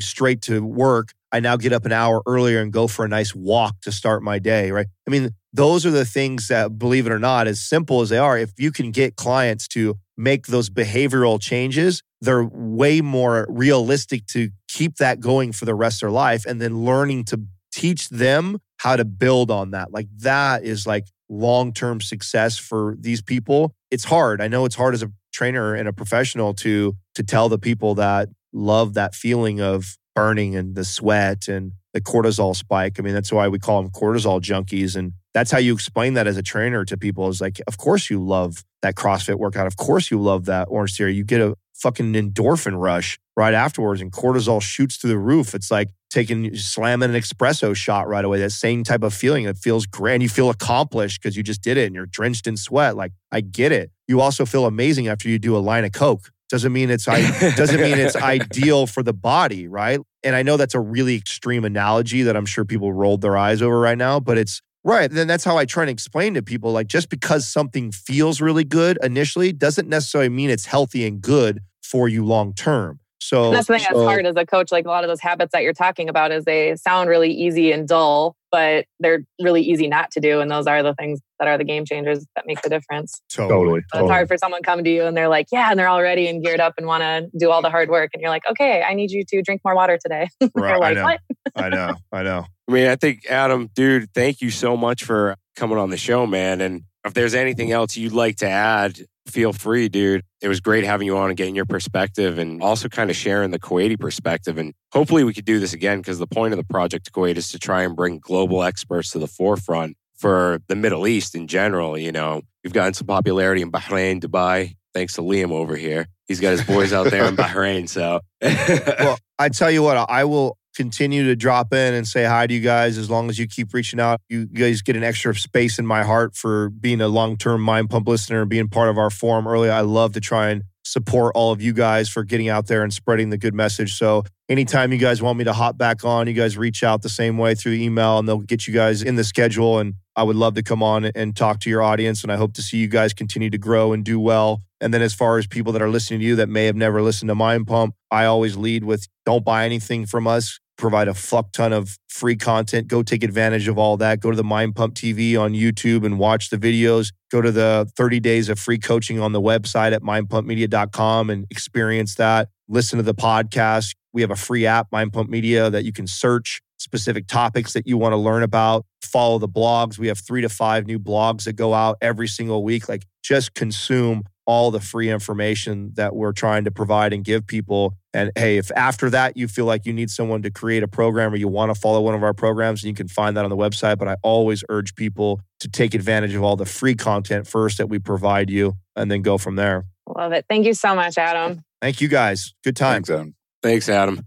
straight 0.00 0.42
to 0.42 0.64
work, 0.64 1.12
I 1.32 1.40
now 1.40 1.56
get 1.56 1.72
up 1.72 1.86
an 1.86 1.92
hour 1.92 2.22
earlier 2.26 2.60
and 2.60 2.72
go 2.72 2.86
for 2.88 3.04
a 3.04 3.08
nice 3.08 3.34
walk 3.34 3.80
to 3.82 3.92
start 3.92 4.22
my 4.22 4.38
day, 4.38 4.70
right? 4.70 4.86
I 5.06 5.10
mean, 5.10 5.30
those 5.52 5.84
are 5.84 5.90
the 5.90 6.04
things 6.04 6.48
that, 6.48 6.78
believe 6.78 7.06
it 7.06 7.12
or 7.12 7.18
not, 7.18 7.46
as 7.46 7.60
simple 7.60 8.00
as 8.00 8.08
they 8.08 8.18
are, 8.18 8.38
if 8.38 8.52
you 8.58 8.70
can 8.70 8.90
get 8.90 9.16
clients 9.16 9.66
to 9.68 9.98
make 10.16 10.46
those 10.46 10.70
behavioral 10.70 11.40
changes, 11.40 12.02
they're 12.20 12.44
way 12.44 13.00
more 13.00 13.46
realistic 13.48 14.26
to 14.26 14.50
keep 14.68 14.96
that 14.96 15.20
going 15.20 15.52
for 15.52 15.64
the 15.64 15.74
rest 15.74 16.02
of 16.02 16.08
their 16.08 16.10
life 16.10 16.44
and 16.46 16.60
then 16.60 16.84
learning 16.84 17.24
to 17.24 17.40
teach 17.72 18.08
them 18.08 18.58
how 18.78 18.96
to 18.96 19.04
build 19.04 19.50
on 19.50 19.70
that. 19.70 19.92
Like 19.92 20.08
that 20.18 20.64
is 20.64 20.86
like 20.86 21.06
long 21.28 21.72
term 21.72 22.00
success 22.00 22.58
for 22.58 22.96
these 22.98 23.22
people. 23.22 23.74
It's 23.90 24.04
hard. 24.04 24.40
I 24.40 24.48
know 24.48 24.64
it's 24.64 24.74
hard 24.74 24.94
as 24.94 25.02
a 25.02 25.10
trainer 25.32 25.74
and 25.74 25.88
a 25.88 25.92
professional 25.92 26.54
to 26.54 26.96
to 27.14 27.22
tell 27.22 27.48
the 27.48 27.58
people 27.58 27.94
that 27.96 28.28
love 28.52 28.94
that 28.94 29.14
feeling 29.14 29.60
of 29.60 29.96
burning 30.14 30.56
and 30.56 30.74
the 30.74 30.84
sweat 30.84 31.48
and 31.48 31.72
the 31.94 32.00
cortisol 32.00 32.54
spike. 32.54 32.96
I 32.98 33.02
mean, 33.02 33.14
that's 33.14 33.32
why 33.32 33.48
we 33.48 33.58
call 33.58 33.82
them 33.82 33.90
cortisol 33.90 34.40
junkies. 34.40 34.96
And 34.96 35.12
that's 35.34 35.50
how 35.50 35.58
you 35.58 35.72
explain 35.74 36.14
that 36.14 36.26
as 36.26 36.36
a 36.36 36.42
trainer 36.42 36.84
to 36.84 36.96
people 36.96 37.28
is 37.28 37.40
like, 37.40 37.60
of 37.66 37.78
course 37.78 38.10
you 38.10 38.24
love 38.24 38.64
that 38.82 38.94
CrossFit 38.94 39.36
workout. 39.36 39.66
Of 39.66 39.76
course 39.76 40.10
you 40.10 40.20
love 40.20 40.46
that 40.46 40.68
Orange 40.70 40.96
Theory. 40.96 41.14
You 41.14 41.24
get 41.24 41.40
a 41.40 41.54
fucking 41.74 42.12
endorphin 42.12 42.78
rush 42.80 43.18
right 43.36 43.54
afterwards 43.54 44.00
and 44.00 44.12
cortisol 44.12 44.60
shoots 44.60 44.96
through 44.96 45.10
the 45.10 45.18
roof. 45.18 45.54
It's 45.54 45.70
like 45.70 45.88
taking, 46.10 46.54
slamming 46.56 47.14
an 47.14 47.20
espresso 47.20 47.74
shot 47.74 48.08
right 48.08 48.24
away. 48.24 48.38
That 48.40 48.50
same 48.50 48.84
type 48.84 49.02
of 49.02 49.14
feeling. 49.14 49.44
It 49.44 49.56
feels 49.56 49.86
great. 49.86 50.14
And 50.14 50.22
you 50.22 50.28
feel 50.28 50.50
accomplished 50.50 51.22
because 51.22 51.36
you 51.36 51.42
just 51.42 51.62
did 51.62 51.76
it 51.76 51.86
and 51.86 51.94
you're 51.94 52.06
drenched 52.06 52.46
in 52.46 52.56
sweat. 52.56 52.96
Like, 52.96 53.12
I 53.30 53.40
get 53.40 53.72
it. 53.72 53.90
You 54.08 54.20
also 54.20 54.44
feel 54.44 54.66
amazing 54.66 55.08
after 55.08 55.28
you 55.28 55.38
do 55.38 55.56
a 55.56 55.58
line 55.58 55.84
of 55.84 55.92
Coke 55.92 56.30
doesn't 56.50 56.72
mean 56.72 56.90
it's 56.90 57.04
doesn't 57.56 57.80
mean 57.80 57.98
it's 57.98 58.16
ideal 58.16 58.86
for 58.86 59.02
the 59.02 59.12
body, 59.12 59.68
right? 59.68 60.00
And 60.22 60.36
I 60.36 60.42
know 60.42 60.56
that's 60.56 60.74
a 60.74 60.80
really 60.80 61.16
extreme 61.16 61.64
analogy 61.64 62.22
that 62.22 62.36
I'm 62.36 62.44
sure 62.44 62.64
people 62.64 62.92
rolled 62.92 63.22
their 63.22 63.38
eyes 63.38 63.62
over 63.62 63.78
right 63.78 63.96
now, 63.96 64.20
but 64.20 64.36
it's 64.36 64.60
right. 64.84 65.10
Then 65.10 65.26
that's 65.26 65.44
how 65.44 65.56
I 65.56 65.64
try 65.64 65.82
and 65.84 65.90
explain 65.90 66.34
to 66.34 66.42
people 66.42 66.72
like 66.72 66.86
just 66.86 67.08
because 67.08 67.48
something 67.48 67.92
feels 67.92 68.40
really 68.40 68.64
good 68.64 68.98
initially 69.02 69.52
doesn't 69.52 69.88
necessarily 69.88 70.28
mean 70.28 70.50
it's 70.50 70.66
healthy 70.66 71.06
and 71.06 71.20
good 71.20 71.60
for 71.82 72.08
you 72.08 72.24
long 72.24 72.54
term. 72.54 73.00
So 73.22 73.46
and 73.46 73.54
that's 73.54 73.66
the 73.66 73.74
thing 73.74 73.82
so, 73.82 73.94
that's 73.94 74.04
hard 74.04 74.26
as 74.26 74.34
a 74.36 74.46
coach. 74.46 74.72
Like 74.72 74.86
a 74.86 74.88
lot 74.88 75.04
of 75.04 75.08
those 75.08 75.20
habits 75.20 75.52
that 75.52 75.62
you're 75.62 75.74
talking 75.74 76.08
about 76.08 76.32
is 76.32 76.44
they 76.44 76.74
sound 76.76 77.08
really 77.10 77.30
easy 77.30 77.70
and 77.70 77.86
dull, 77.86 78.34
but 78.50 78.86
they're 78.98 79.24
really 79.40 79.62
easy 79.62 79.88
not 79.88 80.10
to 80.12 80.20
do. 80.20 80.40
And 80.40 80.50
those 80.50 80.66
are 80.66 80.82
the 80.82 80.94
things 80.94 81.20
that 81.38 81.46
are 81.46 81.58
the 81.58 81.64
game 81.64 81.84
changers 81.84 82.24
that 82.34 82.46
make 82.46 82.62
the 82.62 82.70
difference. 82.70 83.20
Totally. 83.30 83.82
So 83.92 84.00
it's 84.00 84.10
hard 84.10 84.26
for 84.26 84.38
someone 84.38 84.62
come 84.62 84.82
to 84.82 84.90
you 84.90 85.04
and 85.04 85.16
they're 85.16 85.28
like, 85.28 85.46
yeah, 85.52 85.70
and 85.70 85.78
they're 85.78 85.88
all 85.88 86.02
ready 86.02 86.28
and 86.28 86.42
geared 86.42 86.60
up 86.60 86.74
and 86.78 86.86
want 86.86 87.02
to 87.02 87.28
do 87.38 87.50
all 87.50 87.60
the 87.60 87.70
hard 87.70 87.90
work. 87.90 88.10
And 88.14 88.22
you're 88.22 88.30
like, 88.30 88.48
okay, 88.50 88.82
I 88.82 88.94
need 88.94 89.10
you 89.10 89.22
to 89.28 89.42
drink 89.42 89.60
more 89.64 89.74
water 89.74 89.98
today. 90.02 90.28
Right, 90.54 90.78
like, 90.78 91.20
I 91.54 91.68
know. 91.68 91.68
I 91.68 91.68
know. 91.68 91.96
I 92.12 92.22
know. 92.22 92.44
I 92.70 92.72
mean, 92.72 92.86
I 92.86 92.94
think, 92.94 93.26
Adam, 93.26 93.68
dude, 93.74 94.14
thank 94.14 94.40
you 94.40 94.50
so 94.50 94.76
much 94.76 95.02
for 95.02 95.34
coming 95.56 95.76
on 95.76 95.90
the 95.90 95.96
show, 95.96 96.24
man. 96.24 96.60
And 96.60 96.82
if 97.04 97.14
there's 97.14 97.34
anything 97.34 97.72
else 97.72 97.96
you'd 97.96 98.12
like 98.12 98.36
to 98.36 98.48
add, 98.48 99.00
feel 99.26 99.52
free, 99.52 99.88
dude. 99.88 100.22
It 100.40 100.46
was 100.46 100.60
great 100.60 100.84
having 100.84 101.08
you 101.08 101.16
on 101.16 101.30
and 101.30 101.36
getting 101.36 101.56
your 101.56 101.66
perspective 101.66 102.38
and 102.38 102.62
also 102.62 102.88
kind 102.88 103.10
of 103.10 103.16
sharing 103.16 103.50
the 103.50 103.58
Kuwaiti 103.58 103.98
perspective. 103.98 104.56
And 104.56 104.72
hopefully 104.92 105.24
we 105.24 105.34
could 105.34 105.46
do 105.46 105.58
this 105.58 105.72
again 105.72 105.98
because 105.98 106.20
the 106.20 106.28
point 106.28 106.52
of 106.52 106.58
the 106.58 106.64
Project 106.64 107.12
Kuwait 107.12 107.36
is 107.36 107.48
to 107.50 107.58
try 107.58 107.82
and 107.82 107.96
bring 107.96 108.20
global 108.20 108.62
experts 108.62 109.10
to 109.10 109.18
the 109.18 109.26
forefront 109.26 109.96
for 110.16 110.62
the 110.68 110.76
Middle 110.76 111.08
East 111.08 111.34
in 111.34 111.48
general. 111.48 111.98
You 111.98 112.12
know, 112.12 112.42
we've 112.62 112.72
gotten 112.72 112.94
some 112.94 113.08
popularity 113.08 113.62
in 113.62 113.72
Bahrain, 113.72 114.20
Dubai, 114.20 114.76
thanks 114.94 115.14
to 115.14 115.22
Liam 115.22 115.50
over 115.50 115.74
here. 115.74 116.06
He's 116.28 116.38
got 116.38 116.52
his 116.52 116.62
boys 116.62 116.92
out 116.92 117.10
there 117.10 117.24
in 117.24 117.36
Bahrain. 117.36 117.88
So, 117.88 118.20
well, 118.40 119.18
I 119.40 119.48
tell 119.48 119.72
you 119.72 119.82
what, 119.82 119.96
I 119.96 120.24
will 120.24 120.56
continue 120.74 121.24
to 121.24 121.36
drop 121.36 121.72
in 121.72 121.94
and 121.94 122.06
say 122.06 122.24
hi 122.24 122.46
to 122.46 122.54
you 122.54 122.60
guys 122.60 122.98
as 122.98 123.10
long 123.10 123.28
as 123.28 123.38
you 123.38 123.46
keep 123.46 123.72
reaching 123.74 124.00
out. 124.00 124.20
You 124.28 124.46
guys 124.46 124.82
get 124.82 124.96
an 124.96 125.04
extra 125.04 125.34
space 125.34 125.78
in 125.78 125.86
my 125.86 126.02
heart 126.02 126.36
for 126.36 126.70
being 126.70 127.00
a 127.00 127.08
long 127.08 127.36
term 127.36 127.60
Mind 127.60 127.90
Pump 127.90 128.08
listener 128.08 128.42
and 128.42 128.50
being 128.50 128.68
part 128.68 128.88
of 128.88 128.98
our 128.98 129.10
forum 129.10 129.46
early. 129.46 129.70
I 129.70 129.80
love 129.80 130.12
to 130.12 130.20
try 130.20 130.50
and 130.50 130.62
support 130.84 131.32
all 131.34 131.52
of 131.52 131.60
you 131.60 131.72
guys 131.72 132.08
for 132.08 132.24
getting 132.24 132.48
out 132.48 132.66
there 132.66 132.82
and 132.82 132.92
spreading 132.92 133.30
the 133.30 133.38
good 133.38 133.54
message. 133.54 133.94
So, 133.94 134.24
anytime 134.48 134.92
you 134.92 134.98
guys 134.98 135.22
want 135.22 135.38
me 135.38 135.44
to 135.44 135.52
hop 135.52 135.76
back 135.78 136.04
on, 136.04 136.26
you 136.26 136.32
guys 136.32 136.56
reach 136.56 136.82
out 136.82 137.02
the 137.02 137.08
same 137.08 137.38
way 137.38 137.54
through 137.54 137.72
email 137.72 138.18
and 138.18 138.28
they'll 138.28 138.38
get 138.38 138.66
you 138.66 138.74
guys 138.74 139.02
in 139.02 139.16
the 139.16 139.24
schedule. 139.24 139.78
And 139.78 139.94
I 140.16 140.22
would 140.22 140.36
love 140.36 140.54
to 140.54 140.62
come 140.62 140.82
on 140.82 141.06
and 141.14 141.36
talk 141.36 141.60
to 141.60 141.70
your 141.70 141.82
audience. 141.82 142.22
And 142.22 142.32
I 142.32 142.36
hope 142.36 142.54
to 142.54 142.62
see 142.62 142.78
you 142.78 142.88
guys 142.88 143.12
continue 143.12 143.50
to 143.50 143.58
grow 143.58 143.92
and 143.92 144.04
do 144.04 144.18
well. 144.18 144.62
And 144.80 144.94
then, 144.94 145.02
as 145.02 145.14
far 145.14 145.38
as 145.38 145.46
people 145.46 145.72
that 145.72 145.82
are 145.82 145.90
listening 145.90 146.20
to 146.20 146.26
you 146.26 146.36
that 146.36 146.48
may 146.48 146.66
have 146.66 146.76
never 146.76 147.02
listened 147.02 147.28
to 147.28 147.34
Mind 147.34 147.66
Pump, 147.66 147.94
I 148.10 148.24
always 148.24 148.56
lead 148.56 148.84
with 148.84 149.06
don't 149.26 149.44
buy 149.44 149.64
anything 149.64 150.06
from 150.06 150.26
us 150.26 150.58
provide 150.80 151.08
a 151.08 151.14
fuck 151.14 151.52
ton 151.52 151.72
of 151.72 151.98
free 152.08 152.34
content. 152.34 152.88
Go 152.88 153.02
take 153.02 153.22
advantage 153.22 153.68
of 153.68 153.78
all 153.78 153.96
that. 153.98 154.18
Go 154.20 154.30
to 154.30 154.36
the 154.36 154.42
Mind 154.42 154.74
Pump 154.74 154.94
TV 154.94 155.38
on 155.38 155.52
YouTube 155.52 156.04
and 156.04 156.18
watch 156.18 156.50
the 156.50 156.56
videos. 156.56 157.12
Go 157.30 157.40
to 157.40 157.52
the 157.52 157.88
30 157.96 158.18
days 158.18 158.48
of 158.48 158.58
free 158.58 158.78
coaching 158.78 159.20
on 159.20 159.32
the 159.32 159.40
website 159.40 159.92
at 159.92 160.02
mindpumpmedia.com 160.02 161.30
and 161.30 161.46
experience 161.50 162.16
that. 162.16 162.48
Listen 162.66 162.96
to 162.96 163.02
the 163.02 163.14
podcast. 163.14 163.94
We 164.12 164.22
have 164.22 164.30
a 164.30 164.36
free 164.36 164.66
app, 164.66 164.88
Mind 164.90 165.12
Pump 165.12 165.30
Media, 165.30 165.70
that 165.70 165.84
you 165.84 165.92
can 165.92 166.06
search 166.06 166.60
specific 166.78 167.26
topics 167.26 167.74
that 167.74 167.86
you 167.86 167.98
want 167.98 168.14
to 168.14 168.16
learn 168.16 168.42
about. 168.42 168.86
Follow 169.02 169.38
the 169.38 169.48
blogs. 169.48 169.98
We 169.98 170.08
have 170.08 170.18
three 170.18 170.40
to 170.40 170.48
five 170.48 170.86
new 170.86 170.98
blogs 170.98 171.44
that 171.44 171.52
go 171.52 171.74
out 171.74 171.98
every 172.00 172.26
single 172.26 172.64
week. 172.64 172.88
Like 172.88 173.04
just 173.22 173.54
consume 173.54 174.22
all 174.50 174.72
the 174.72 174.80
free 174.80 175.08
information 175.08 175.92
that 175.94 176.16
we're 176.16 176.32
trying 176.32 176.64
to 176.64 176.72
provide 176.72 177.12
and 177.12 177.24
give 177.24 177.46
people. 177.46 177.94
And 178.12 178.32
hey, 178.34 178.56
if 178.56 178.72
after 178.74 179.08
that 179.10 179.36
you 179.36 179.46
feel 179.46 179.64
like 179.64 179.86
you 179.86 179.92
need 179.92 180.10
someone 180.10 180.42
to 180.42 180.50
create 180.50 180.82
a 180.82 180.88
program 180.88 181.32
or 181.32 181.36
you 181.36 181.46
want 181.46 181.72
to 181.72 181.80
follow 181.80 182.00
one 182.00 182.16
of 182.16 182.24
our 182.24 182.34
programs, 182.34 182.82
you 182.82 182.92
can 182.92 183.06
find 183.06 183.36
that 183.36 183.44
on 183.44 183.50
the 183.50 183.56
website. 183.56 183.98
But 183.98 184.08
I 184.08 184.16
always 184.24 184.64
urge 184.68 184.96
people 184.96 185.40
to 185.60 185.68
take 185.68 185.94
advantage 185.94 186.34
of 186.34 186.42
all 186.42 186.56
the 186.56 186.66
free 186.66 186.96
content 186.96 187.46
first 187.46 187.78
that 187.78 187.88
we 187.88 188.00
provide 188.00 188.50
you 188.50 188.74
and 188.96 189.08
then 189.08 189.22
go 189.22 189.38
from 189.38 189.54
there. 189.54 189.84
Love 190.16 190.32
it. 190.32 190.46
Thank 190.48 190.66
you 190.66 190.74
so 190.74 190.96
much, 190.96 191.16
Adam. 191.16 191.62
Thank 191.80 192.00
you 192.00 192.08
guys. 192.08 192.52
Good 192.64 192.74
time. 192.74 193.04
Thanks, 193.04 193.10
Adam. 193.10 193.34
thanks, 193.62 193.88
Adam. 193.88 194.26